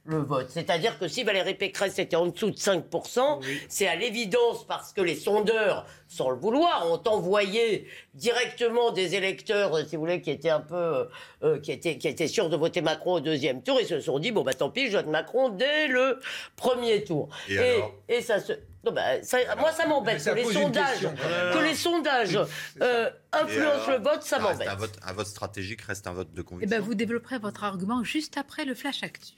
le 0.05 0.17
vote. 0.17 0.49
C'est-à-dire 0.49 0.97
que 0.97 1.07
si 1.07 1.23
Valérie 1.23 1.53
Pécresse 1.53 1.99
était 1.99 2.15
en 2.15 2.27
dessous 2.27 2.51
de 2.51 2.55
5%, 2.55 3.43
c'est 3.69 3.87
à 3.87 3.95
l'évidence 3.95 4.65
parce 4.65 4.93
que 4.93 5.01
les 5.01 5.15
sondeurs, 5.15 5.85
sans 6.07 6.31
le 6.31 6.37
vouloir, 6.37 6.89
ont 6.91 7.01
envoyé 7.07 7.87
directement 8.15 8.91
des 8.91 9.15
électeurs, 9.15 9.77
si 9.87 9.95
vous 9.95 10.01
voulez, 10.01 10.21
qui 10.21 10.31
étaient 10.31 10.49
un 10.49 10.61
peu, 10.61 10.75
euh, 10.75 11.05
euh, 11.43 11.59
qui, 11.59 11.71
étaient, 11.71 11.97
qui 11.97 12.07
étaient 12.07 12.27
sûrs 12.27 12.49
de 12.49 12.57
voter 12.57 12.81
Macron 12.81 13.13
au 13.13 13.19
deuxième 13.19 13.61
tour, 13.61 13.79
et 13.79 13.85
se 13.85 13.99
sont 13.99 14.17
dit, 14.17 14.31
bon, 14.31 14.43
bah 14.43 14.53
tant 14.53 14.69
pis, 14.69 14.87
je 14.89 14.97
vote 14.97 15.07
Macron 15.07 15.49
dès 15.49 15.87
le 15.87 16.19
premier 16.55 17.03
tour. 17.03 17.29
Et, 18.07 18.21
ça 18.21 18.39
se... 18.39 18.53
Bah, 18.83 18.91
moi, 19.59 19.71
ça 19.71 19.85
m'embête 19.85 20.23
que, 20.23 20.31
les 20.31 20.43
sondages, 20.43 21.07
que 21.53 21.63
les 21.63 21.75
sondages 21.75 22.39
euh, 22.81 23.11
influencent 23.31 23.91
le 23.91 23.97
vote, 23.97 24.23
ça 24.23 24.39
m'embête. 24.39 24.67
Un 24.67 24.75
vote, 24.75 24.97
un 25.03 25.13
vote 25.13 25.27
stratégique 25.27 25.81
reste 25.81 26.07
un 26.07 26.13
vote 26.13 26.33
de 26.33 26.41
conviction. 26.41 26.67
Et 26.67 26.75
eh 26.75 26.79
ben, 26.79 26.83
vous 26.83 26.95
développerez 26.95 27.37
votre 27.37 27.63
argument 27.63 28.03
juste 28.03 28.37
après 28.37 28.65
le 28.65 28.73
flash 28.73 29.03
actu. 29.03 29.33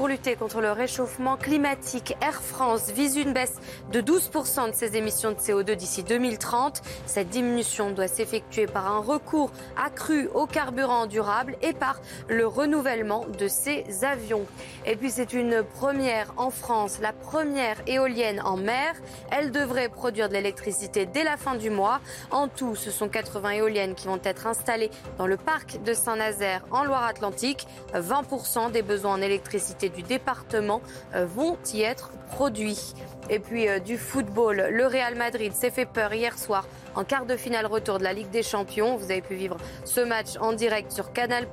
Pour 0.00 0.08
lutter 0.08 0.34
contre 0.34 0.62
le 0.62 0.72
réchauffement 0.72 1.36
climatique, 1.36 2.16
Air 2.22 2.40
France 2.40 2.90
vise 2.90 3.16
une 3.16 3.34
baisse 3.34 3.56
de 3.92 4.00
12% 4.00 4.70
de 4.70 4.74
ses 4.74 4.96
émissions 4.96 5.32
de 5.32 5.36
CO2 5.36 5.74
d'ici 5.74 6.02
2030. 6.02 6.80
Cette 7.04 7.28
diminution 7.28 7.90
doit 7.90 8.08
s'effectuer 8.08 8.66
par 8.66 8.90
un 8.90 9.00
recours 9.00 9.50
accru 9.76 10.30
au 10.32 10.46
carburant 10.46 11.04
durable 11.04 11.58
et 11.60 11.74
par 11.74 12.00
le 12.28 12.46
renouvellement 12.46 13.26
de 13.38 13.46
ses 13.46 13.84
avions. 14.02 14.46
Et 14.86 14.96
puis 14.96 15.10
c'est 15.10 15.34
une 15.34 15.62
première 15.62 16.32
en 16.38 16.48
France, 16.48 16.98
la 17.02 17.12
première 17.12 17.76
éolienne 17.86 18.40
en 18.42 18.56
mer. 18.56 18.94
Elle 19.30 19.50
devrait 19.50 19.90
produire 19.90 20.30
de 20.30 20.32
l'électricité 20.32 21.04
dès 21.04 21.24
la 21.24 21.36
fin 21.36 21.56
du 21.56 21.68
mois. 21.68 22.00
En 22.30 22.48
tout, 22.48 22.74
ce 22.74 22.90
sont 22.90 23.10
80 23.10 23.50
éoliennes 23.50 23.94
qui 23.94 24.06
vont 24.06 24.20
être 24.24 24.46
installées 24.46 24.90
dans 25.18 25.26
le 25.26 25.36
parc 25.36 25.82
de 25.82 25.92
Saint-Nazaire 25.92 26.64
en 26.70 26.84
Loire-Atlantique. 26.84 27.66
20% 27.92 28.70
des 28.70 28.80
besoins 28.80 29.12
en 29.12 29.20
électricité 29.20 29.89
du 29.90 30.02
département 30.02 30.80
euh, 31.14 31.26
vont 31.26 31.58
y 31.72 31.82
être 31.82 32.10
produits. 32.30 32.94
Et 33.28 33.38
puis 33.38 33.68
euh, 33.68 33.78
du 33.78 33.98
football, 33.98 34.68
le 34.70 34.86
Real 34.86 35.14
Madrid 35.14 35.52
s'est 35.52 35.70
fait 35.70 35.86
peur 35.86 36.12
hier 36.12 36.38
soir 36.38 36.66
en 36.94 37.04
quart 37.04 37.26
de 37.26 37.36
finale 37.36 37.66
retour 37.66 37.98
de 37.98 38.04
la 38.04 38.12
Ligue 38.12 38.30
des 38.30 38.42
Champions. 38.42 38.96
Vous 38.96 39.10
avez 39.10 39.22
pu 39.22 39.34
vivre 39.34 39.56
ce 39.84 40.00
match 40.00 40.36
en 40.40 40.52
direct 40.52 40.90
sur 40.90 41.12
Canal+. 41.12 41.46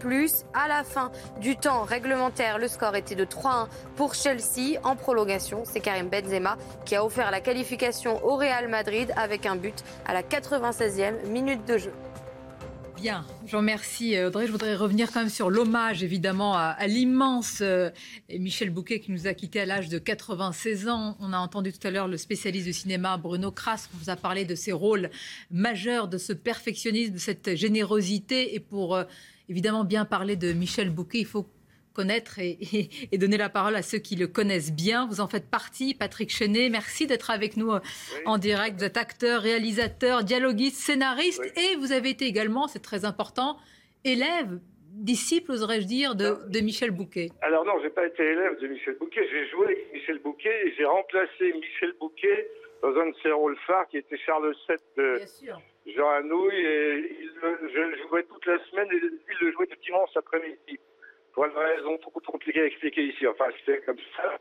À 0.53 0.67
la 0.67 0.83
fin 0.83 1.11
du 1.39 1.55
temps 1.55 1.83
réglementaire, 1.83 2.57
le 2.57 2.67
score 2.67 2.95
était 2.95 3.15
de 3.15 3.25
3-1 3.25 3.67
pour 3.95 4.15
Chelsea. 4.15 4.79
En 4.83 4.95
prolongation, 4.95 5.63
c'est 5.65 5.79
Karim 5.79 6.09
Benzema 6.09 6.57
qui 6.85 6.95
a 6.95 7.05
offert 7.05 7.31
la 7.31 7.41
qualification 7.41 8.25
au 8.25 8.35
Real 8.35 8.67
Madrid 8.67 9.13
avec 9.15 9.45
un 9.45 9.55
but 9.55 9.83
à 10.07 10.13
la 10.13 10.23
96e 10.23 11.27
minute 11.27 11.65
de 11.65 11.77
jeu. 11.77 11.93
Bien, 12.97 13.23
je 13.45 13.51
vous 13.51 13.57
remercie 13.57 14.19
Audrey. 14.19 14.47
Je 14.47 14.51
voudrais 14.51 14.75
revenir 14.75 15.11
quand 15.11 15.19
même 15.19 15.29
sur 15.29 15.51
l'hommage 15.51 16.01
évidemment 16.01 16.57
à, 16.57 16.87
l'immense 16.87 17.59
euh, 17.61 17.91
Michel 18.27 18.71
Bouquet 18.71 18.99
qui 18.99 19.11
nous 19.11 19.27
a 19.27 19.35
quittés 19.35 19.59
à 19.59 19.67
l'âge 19.67 19.87
de 19.87 19.99
96 19.99 20.89
ans. 20.89 21.15
On 21.19 21.31
a 21.31 21.37
entendu 21.37 21.71
tout 21.71 21.87
à 21.87 21.91
l'heure 21.91 22.07
le 22.07 22.17
spécialiste 22.17 22.65
du 22.65 22.73
cinéma 22.73 23.17
Bruno 23.17 23.51
Kras. 23.51 23.87
On 23.93 23.97
vous 23.99 24.09
a 24.09 24.15
parlé 24.15 24.45
de 24.45 24.55
ses 24.55 24.71
rôles 24.71 25.11
majeurs, 25.51 26.07
de 26.07 26.17
ce 26.17 26.33
perfectionnisme, 26.33 27.13
de 27.13 27.19
cette 27.19 27.55
générosité. 27.55 28.55
Et 28.55 28.59
pour 28.59 28.95
euh, 28.95 29.03
évidemment 29.47 29.83
bien 29.83 30.03
parler 30.03 30.35
de 30.35 30.51
Michel 30.53 30.89
Bouquet, 30.89 31.19
il 31.19 31.27
faut 31.27 31.47
connaître 31.97 32.37
et, 32.37 33.17
donner 33.17 33.37
la 33.37 33.49
parole 33.49 33.75
à 33.75 33.81
ceux 33.81 33.97
qui 33.97 34.15
le 34.15 34.27
connaissent 34.27 34.71
bien. 34.71 35.07
Vous 35.07 35.19
en 35.19 35.27
faites 35.27 35.49
partie, 35.49 35.95
Patrick 35.95 36.29
Chenet. 36.29 36.69
Merci 36.69 37.07
d'être 37.07 37.31
avec 37.31 37.57
nous 37.57 37.71
euh, 37.71 37.79
en 38.25 38.37
direct. 38.37 38.77
Vous 38.77 38.83
êtes 38.83 38.97
acteur, 38.97 39.41
réalisateur, 39.41 40.23
dialoguiste, 40.23 40.77
scénariste 40.77 41.41
et 41.57 41.75
vous 41.77 41.91
avez 41.91 42.09
été 42.11 42.25
également, 42.25 42.67
c'est 42.67 42.83
très 42.83 43.03
important, 43.03 43.57
élève 44.05 44.59
disciple, 44.91 45.51
oserais-je 45.51 45.87
dire, 45.87 46.15
de, 46.15 46.37
de, 46.49 46.59
Michel 46.59 46.91
Bouquet 46.91 47.29
Alors 47.41 47.65
non, 47.65 47.73
j'ai 47.81 47.89
pas 47.89 48.05
été 48.05 48.23
élève 48.23 48.59
de 48.59 48.67
Michel 48.67 48.95
Bouquet. 48.99 49.27
J'ai 49.31 49.47
joué 49.49 49.65
avec 49.65 49.93
Michel 49.93 50.19
Bouquet 50.19 50.67
et 50.67 50.73
j'ai 50.77 50.85
remplacé 50.85 51.53
Michel 51.53 51.93
Bouquet 51.99 52.47
dans 52.81 52.95
un 52.95 53.09
de 53.09 53.15
ses 53.23 53.31
rôles 53.31 53.57
phares 53.65 53.87
qui 53.89 53.97
était 53.97 54.17
Charles 54.17 54.55
VII 54.67 54.77
de 54.97 55.21
Jean 55.95 56.09
Anouilh. 56.09 56.55
Et 56.55 57.17
il, 57.21 57.31
je 57.73 57.79
le 57.79 57.97
jouais 58.07 58.23
toute 58.23 58.45
la 58.45 58.59
semaine 58.65 58.87
et 58.91 58.99
il 59.01 59.45
le 59.45 59.51
jouait 59.51 59.67
le 59.69 59.75
dimanche 59.83 60.09
après-midi 60.15 60.79
pour 61.37 61.45
une 61.45 61.55
raison 61.55 61.99
trop 61.99 62.19
compliquée 62.25 62.61
à 62.61 62.65
expliquer 62.65 63.09
ici. 63.09 63.27
Enfin, 63.27 63.45
c'était 63.59 63.79
comme 63.81 63.99
ça. 64.15 64.39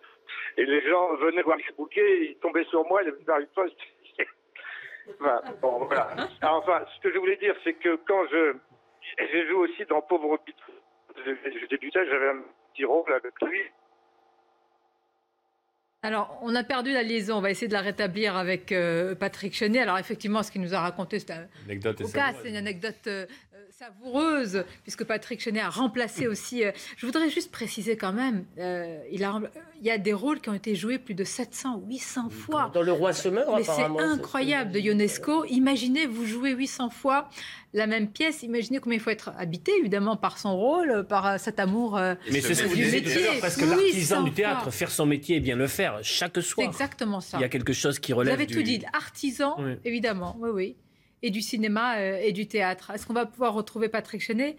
Et 0.56 0.64
les 0.64 0.80
gens 0.88 1.14
venaient 1.16 1.42
voir 1.42 1.58
ce 1.68 1.74
bouquet, 1.74 2.30
ils 2.30 2.36
tombaient 2.36 2.64
sur 2.64 2.86
moi, 2.86 3.02
ils 3.02 3.10
venaient 3.10 3.24
vers 3.26 3.52
toi. 3.52 3.66
enfin, 5.20 5.42
bon, 5.60 5.84
voilà. 5.84 6.16
enfin, 6.40 6.86
ce 6.96 7.02
que 7.02 7.12
je 7.12 7.18
voulais 7.18 7.36
dire, 7.36 7.54
c'est 7.64 7.74
que 7.74 7.96
quand 8.08 8.26
je. 8.28 8.54
J'ai 9.18 9.46
joué 9.46 9.68
aussi 9.68 9.84
dans 9.84 10.00
Pauvre 10.00 10.30
Hôpital. 10.30 10.74
Je 11.26 11.66
débutais, 11.66 12.06
j'avais 12.06 12.30
un 12.30 12.42
petit 12.72 12.86
rôle 12.86 13.12
avec 13.12 13.34
lui. 13.42 13.60
Alors, 16.02 16.38
on 16.42 16.54
a 16.54 16.64
perdu 16.64 16.92
la 16.92 17.02
liaison. 17.02 17.36
On 17.36 17.40
va 17.42 17.50
essayer 17.50 17.68
de 17.68 17.74
la 17.74 17.82
rétablir 17.82 18.36
avec 18.36 18.72
euh, 18.72 19.14
Patrick 19.14 19.54
Chenet. 19.54 19.80
Alors, 19.80 19.98
effectivement, 19.98 20.42
ce 20.42 20.50
qu'il 20.50 20.62
nous 20.62 20.74
a 20.74 20.80
raconté, 20.80 21.18
c'est 21.18 21.32
un... 21.32 21.46
c'est 21.66 22.48
une 22.48 22.56
anecdote 22.56 23.06
euh, 23.06 23.26
savoureuse, 23.78 24.64
puisque 24.84 25.04
Patrick 25.04 25.38
Chenet 25.38 25.60
a 25.60 25.68
remplacé 25.68 26.26
aussi. 26.26 26.64
Euh, 26.64 26.72
je 26.96 27.04
voudrais 27.04 27.28
juste 27.28 27.52
préciser 27.52 27.98
quand 27.98 28.14
même, 28.14 28.46
euh, 28.56 28.98
il, 29.12 29.22
a, 29.22 29.38
il 29.78 29.86
y 29.86 29.90
a 29.90 29.98
des 29.98 30.14
rôles 30.14 30.40
qui 30.40 30.48
ont 30.48 30.54
été 30.54 30.74
joués 30.74 30.98
plus 30.98 31.12
de 31.12 31.24
700 31.24 31.82
ou 31.82 31.86
800 31.86 32.30
fois. 32.30 32.70
Dans 32.72 32.80
Le 32.80 32.92
Roi 32.92 33.12
se 33.12 33.28
meurt, 33.28 33.50
Mais 33.54 33.64
c'est 33.64 33.82
incroyable 33.82 34.72
de 34.72 34.78
Ionesco. 34.78 35.44
Imaginez, 35.44 36.06
vous 36.06 36.24
jouez 36.24 36.52
800 36.52 36.88
fois 36.88 37.28
la 37.74 37.86
même 37.86 38.08
pièce. 38.08 38.42
Imaginez 38.42 38.78
combien 38.78 38.96
il 38.96 39.02
faut 39.02 39.10
être 39.10 39.32
habité, 39.36 39.72
évidemment, 39.78 40.16
par 40.16 40.38
son 40.38 40.56
rôle, 40.56 41.06
par 41.06 41.26
euh, 41.26 41.36
cet 41.36 41.60
amour 41.60 42.00
Mais 42.32 42.40
c'est 42.40 42.54
ce 42.54 42.62
que 42.62 42.68
vous 42.68 42.76
disiez 42.76 43.02
tout 43.02 43.10
à 43.10 43.20
l'heure, 43.20 43.40
parce 43.42 43.56
que 43.56 43.66
l'artisan 43.66 44.22
du 44.22 44.32
théâtre, 44.32 44.70
faire 44.70 44.90
son 44.90 45.04
métier 45.04 45.36
et 45.36 45.40
bien 45.40 45.56
le 45.56 45.66
faire 45.66 45.98
chaque 46.00 46.40
soir. 46.40 46.64
C'est 46.64 46.70
exactement 46.70 47.20
ça. 47.20 47.36
Il 47.36 47.42
y 47.42 47.44
a 47.44 47.50
quelque 47.50 47.74
chose 47.74 47.98
qui 47.98 48.14
relève 48.14 48.34
Vous 48.34 48.40
avez 48.40 48.50
tout 48.50 48.62
dit, 48.62 48.82
artisan, 48.94 49.58
évidemment, 49.84 50.34
oui, 50.40 50.48
oui 50.50 50.76
et 51.22 51.30
du 51.30 51.40
cinéma 51.40 51.96
euh, 51.96 52.18
et 52.22 52.32
du 52.32 52.46
théâtre. 52.46 52.90
Est-ce 52.90 53.06
qu'on 53.06 53.14
va 53.14 53.26
pouvoir 53.26 53.54
retrouver 53.54 53.88
Patrick 53.88 54.20
Chenet? 54.20 54.56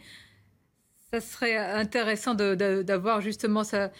Ça 1.12 1.22
serait 1.22 1.58
intéressant 1.58 2.36
d'avoir 2.36 3.22
justement 3.22 3.64
sa, 3.64 3.92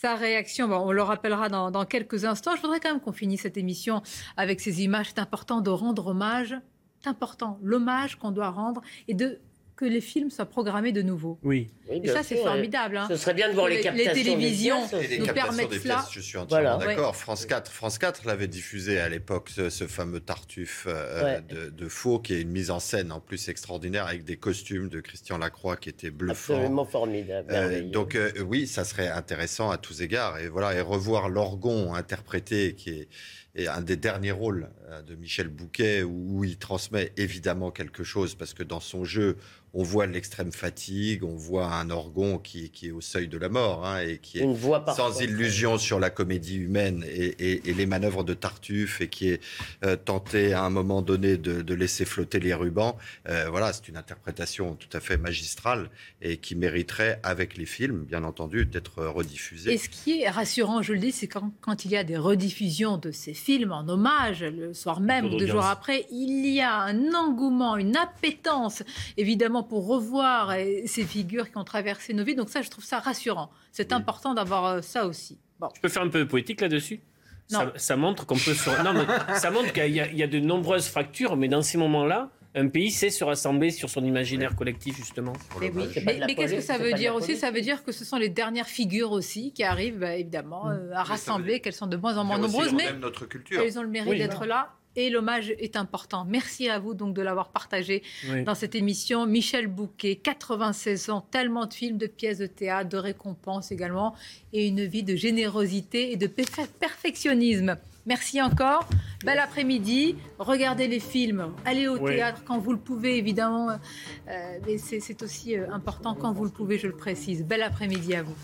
sa 0.00 0.14
réaction. 0.14 0.68
Bon, 0.68 0.76
on 0.76 0.92
le 0.92 1.02
rappellera 1.02 1.48
dans, 1.48 1.70
dans, 1.70 1.86
quelques 1.86 2.24
instants. 2.24 2.54
Je 2.54 2.60
voudrais 2.60 2.80
quand 2.80 2.90
même 2.90 3.00
qu'on 3.00 3.12
finisse 3.12 3.42
cette 3.42 3.56
émission 3.56 4.02
avec 4.36 4.60
ces 4.60 4.82
images. 4.82 5.08
C'est 5.08 5.20
important 5.20 5.62
de 5.62 5.70
rendre 5.70 6.08
hommage. 6.08 6.54
C'est 7.02 7.08
important, 7.08 7.58
l'hommage 7.62 8.16
qu'on 8.16 8.30
doit 8.30 8.50
rendre 8.50 8.82
et 9.08 9.14
de 9.14 9.40
que 9.80 9.86
les 9.86 10.02
films 10.02 10.30
soient 10.30 10.44
programmés 10.44 10.92
de 10.92 11.00
nouveau. 11.00 11.38
Oui. 11.42 11.70
et 11.90 12.06
ça, 12.06 12.22
c'est 12.22 12.36
formidable. 12.36 12.98
Hein. 12.98 13.06
Ce 13.08 13.16
serait 13.16 13.32
bien 13.32 13.48
de 13.48 13.54
voir 13.54 13.66
les, 13.66 13.80
captations. 13.80 14.12
Les 14.12 14.22
télévisions 14.22 14.80
nous 15.18 15.26
permettent 15.32 15.72
cela. 15.72 16.06
Je 16.12 16.20
suis 16.20 16.36
entièrement 16.36 16.76
d'accord. 16.76 17.16
France 17.16 17.46
4, 17.46 17.72
France 17.72 17.96
4 17.96 18.26
l'avait 18.26 18.46
diffusé 18.46 19.00
à 19.00 19.08
l'époque, 19.08 19.48
ce, 19.48 19.86
fameux 19.86 20.20
Tartuffe 20.20 20.84
euh, 20.86 21.40
de, 21.40 21.88
Faux, 21.88 22.18
qui 22.18 22.34
est 22.34 22.42
une 22.42 22.50
mise 22.50 22.70
en 22.70 22.78
scène 22.78 23.10
en 23.10 23.20
plus 23.20 23.48
extraordinaire 23.48 24.06
avec 24.06 24.24
des 24.24 24.36
costumes 24.36 24.90
de 24.90 25.00
Christian 25.00 25.38
Lacroix 25.38 25.78
qui 25.78 25.88
étaient 25.88 26.10
bluffants. 26.10 26.54
Absolument 26.54 26.84
formidable. 26.84 27.48
Euh, 27.50 27.82
donc 27.82 28.16
euh, 28.16 28.30
oui, 28.46 28.66
ça 28.66 28.84
serait 28.84 29.08
intéressant 29.08 29.70
à 29.70 29.78
tous 29.78 30.02
égards. 30.02 30.38
Et 30.38 30.48
voilà, 30.48 30.74
et 30.74 30.82
revoir 30.82 31.30
l'orgon 31.30 31.94
interprété 31.94 32.74
qui 32.74 32.90
est 32.90 33.08
et 33.56 33.66
un 33.66 33.80
des 33.80 33.96
derniers 33.96 34.30
rôles 34.30 34.70
de 35.08 35.16
Michel 35.16 35.48
Bouquet 35.48 36.04
où 36.04 36.44
il 36.44 36.56
transmet 36.56 37.12
évidemment 37.16 37.72
quelque 37.72 38.04
chose 38.04 38.36
parce 38.36 38.54
que 38.54 38.62
dans 38.62 38.78
son 38.78 39.04
jeu, 39.04 39.36
on 39.72 39.82
voit 39.82 40.06
l'extrême 40.06 40.52
fatigue, 40.52 41.22
on 41.24 41.36
voit 41.36 41.72
un 41.72 41.90
orgon 41.90 42.38
qui, 42.38 42.70
est 42.82 42.90
au 42.90 43.00
seuil 43.00 43.28
de 43.28 43.38
la 43.38 43.48
mort 43.48 43.86
hein, 43.86 44.00
et 44.00 44.18
qui 44.18 44.38
est 44.38 44.46
sans 44.94 45.20
illusion 45.20 45.78
sur 45.78 46.00
la 46.00 46.10
comédie 46.10 46.56
humaine 46.56 47.04
et, 47.08 47.60
les 47.64 47.86
manœuvres 47.86 48.24
de 48.24 48.34
Tartuffe 48.34 49.00
et 49.00 49.08
qui 49.08 49.28
est 49.28 49.40
euh, 49.84 49.96
tenté 49.96 50.52
à 50.52 50.64
un 50.64 50.70
moment 50.70 51.02
donné 51.02 51.36
de, 51.36 51.74
laisser 51.74 52.04
flotter 52.04 52.40
les 52.40 52.52
rubans. 52.52 52.96
Euh, 53.28 53.46
voilà, 53.48 53.72
c'est 53.72 53.88
une 53.88 53.96
interprétation 53.96 54.74
tout 54.74 54.88
à 54.92 55.00
fait 55.00 55.16
magistrale 55.16 55.88
et 56.20 56.36
qui 56.36 56.56
mériterait, 56.56 57.20
avec 57.22 57.56
les 57.56 57.64
films, 57.64 58.04
bien 58.04 58.24
entendu, 58.24 58.66
d'être 58.66 59.04
rediffusée. 59.04 59.72
Et 59.72 59.78
ce 59.78 59.88
qui 59.88 60.22
est 60.22 60.28
rassurant, 60.28 60.82
je 60.82 60.92
le 60.92 60.98
dis, 60.98 61.12
c'est 61.12 61.28
quand, 61.28 61.52
quand 61.60 61.84
il 61.84 61.92
y 61.92 61.96
a 61.96 62.04
des 62.04 62.16
rediffusions 62.16 62.98
de 62.98 63.12
ces 63.12 63.34
films 63.34 63.72
en 63.72 63.88
hommage, 63.88 64.42
le 64.42 64.74
soir 64.74 65.00
même 65.00 65.26
ou 65.26 65.36
deux 65.36 65.46
jours 65.46 65.64
après, 65.64 66.06
il 66.10 66.46
y 66.46 66.60
a 66.60 66.80
un 66.80 67.14
engouement, 67.14 67.76
une 67.76 67.96
appétence, 67.96 68.82
évidemment 69.16 69.59
pour 69.62 69.86
revoir 69.86 70.50
euh, 70.50 70.64
ces 70.86 71.04
figures 71.04 71.50
qui 71.50 71.56
ont 71.58 71.64
traversé 71.64 72.14
nos 72.14 72.24
vies. 72.24 72.34
Donc 72.34 72.48
ça, 72.48 72.62
je 72.62 72.70
trouve 72.70 72.84
ça 72.84 72.98
rassurant. 72.98 73.50
C'est 73.72 73.92
important 73.92 74.34
d'avoir 74.34 74.66
euh, 74.66 74.82
ça 74.82 75.06
aussi. 75.06 75.38
Bon. 75.58 75.68
Je 75.74 75.80
peux 75.80 75.88
faire 75.88 76.02
un 76.02 76.08
peu 76.08 76.20
de 76.20 76.24
poétique 76.24 76.60
là-dessus? 76.60 77.00
Ça, 77.48 77.72
ça, 77.74 77.96
montre 77.96 78.26
qu'on 78.26 78.36
peut 78.36 78.54
non, 78.84 78.92
mais 78.92 79.36
ça 79.36 79.50
montre 79.50 79.72
qu'il 79.72 79.86
y, 79.86 79.96
y, 79.96 80.22
a 80.22 80.26
de 80.28 80.38
nombreuses 80.38 80.86
fractures, 80.86 81.36
mais 81.36 81.48
dans 81.48 81.62
ces 81.62 81.78
moments-là, 81.78 82.30
un 82.54 82.68
pays 82.68 82.90
sait 82.90 83.10
se 83.10 83.22
rassembler 83.22 83.70
sur 83.70 83.88
son 83.88 84.04
imaginaire 84.04 84.56
collectif, 84.56 84.96
justement. 84.96 85.32
Mais 85.60 85.70
oui, 85.74 85.84
mais, 86.04 86.34
qu'est-ce 86.34 86.54
que 86.54 86.60
ça 86.60 86.78
veut 86.78 86.92
dire 86.94 87.14
aussi? 87.14 87.36
Ça 87.36 87.50
veut 87.50 87.60
dire 87.60 87.84
que 87.84 87.92
ce 87.92 88.04
sont 88.04 88.16
les 88.16 88.28
dernières 88.28 88.68
figures 88.68 89.12
aussi 89.12 89.52
qui 89.52 89.62
arrivent, 89.62 89.98
bah, 89.98 90.16
évidemment, 90.16 90.66
mm. 90.66 90.70
euh, 90.70 90.94
à 90.94 91.02
rassembler, 91.02 91.60
qu'elles 91.60 91.74
sont 91.74 91.86
de 91.86 91.96
moins 91.96 92.16
en 92.16 92.24
moins 92.24 92.38
nombreuses, 92.38 92.72
mais 92.72 92.92
notre 92.94 93.26
culture. 93.26 93.60
elles 93.60 93.78
ont 93.78 93.82
le 93.82 93.88
mérite 93.88 94.18
d'être 94.18 94.46
là 94.46 94.74
et 95.06 95.10
l'hommage 95.10 95.50
est 95.58 95.76
important. 95.76 96.24
Merci 96.28 96.68
à 96.68 96.78
vous 96.78 96.94
donc 96.94 97.14
de 97.14 97.22
l'avoir 97.22 97.48
partagé 97.48 98.02
dans 98.44 98.54
cette 98.54 98.74
émission. 98.74 99.26
Michel 99.26 99.66
Bouquet, 99.66 100.16
96 100.16 101.10
ans, 101.10 101.26
tellement 101.30 101.66
de 101.66 101.74
films, 101.74 101.98
de 101.98 102.06
pièces 102.06 102.38
de 102.38 102.46
théâtre, 102.46 102.88
de 102.88 102.96
récompenses 102.96 103.72
également, 103.72 104.14
et 104.52 104.68
une 104.68 104.84
vie 104.84 105.02
de 105.02 105.16
générosité 105.16 106.12
et 106.12 106.16
de 106.16 106.26
perfectionnisme. 106.26 107.76
Merci 108.06 108.40
encore. 108.40 108.88
Bel 109.24 109.38
après-midi. 109.38 110.16
Regardez 110.38 110.88
les 110.88 111.00
films. 111.00 111.52
Allez 111.64 111.86
au 111.86 111.98
théâtre 111.98 112.42
quand 112.44 112.58
vous 112.58 112.72
le 112.72 112.78
pouvez, 112.78 113.18
évidemment. 113.18 113.70
Euh, 113.70 114.58
mais 114.66 114.78
c'est 114.78 115.22
aussi 115.22 115.56
euh, 115.56 115.70
important 115.70 116.14
quand 116.14 116.32
vous 116.32 116.44
le 116.44 116.50
pouvez, 116.50 116.78
je 116.78 116.86
le 116.86 116.96
précise. 116.96 117.44
Bel 117.44 117.62
après-midi 117.62 118.14
à 118.14 118.22
vous. 118.22 118.36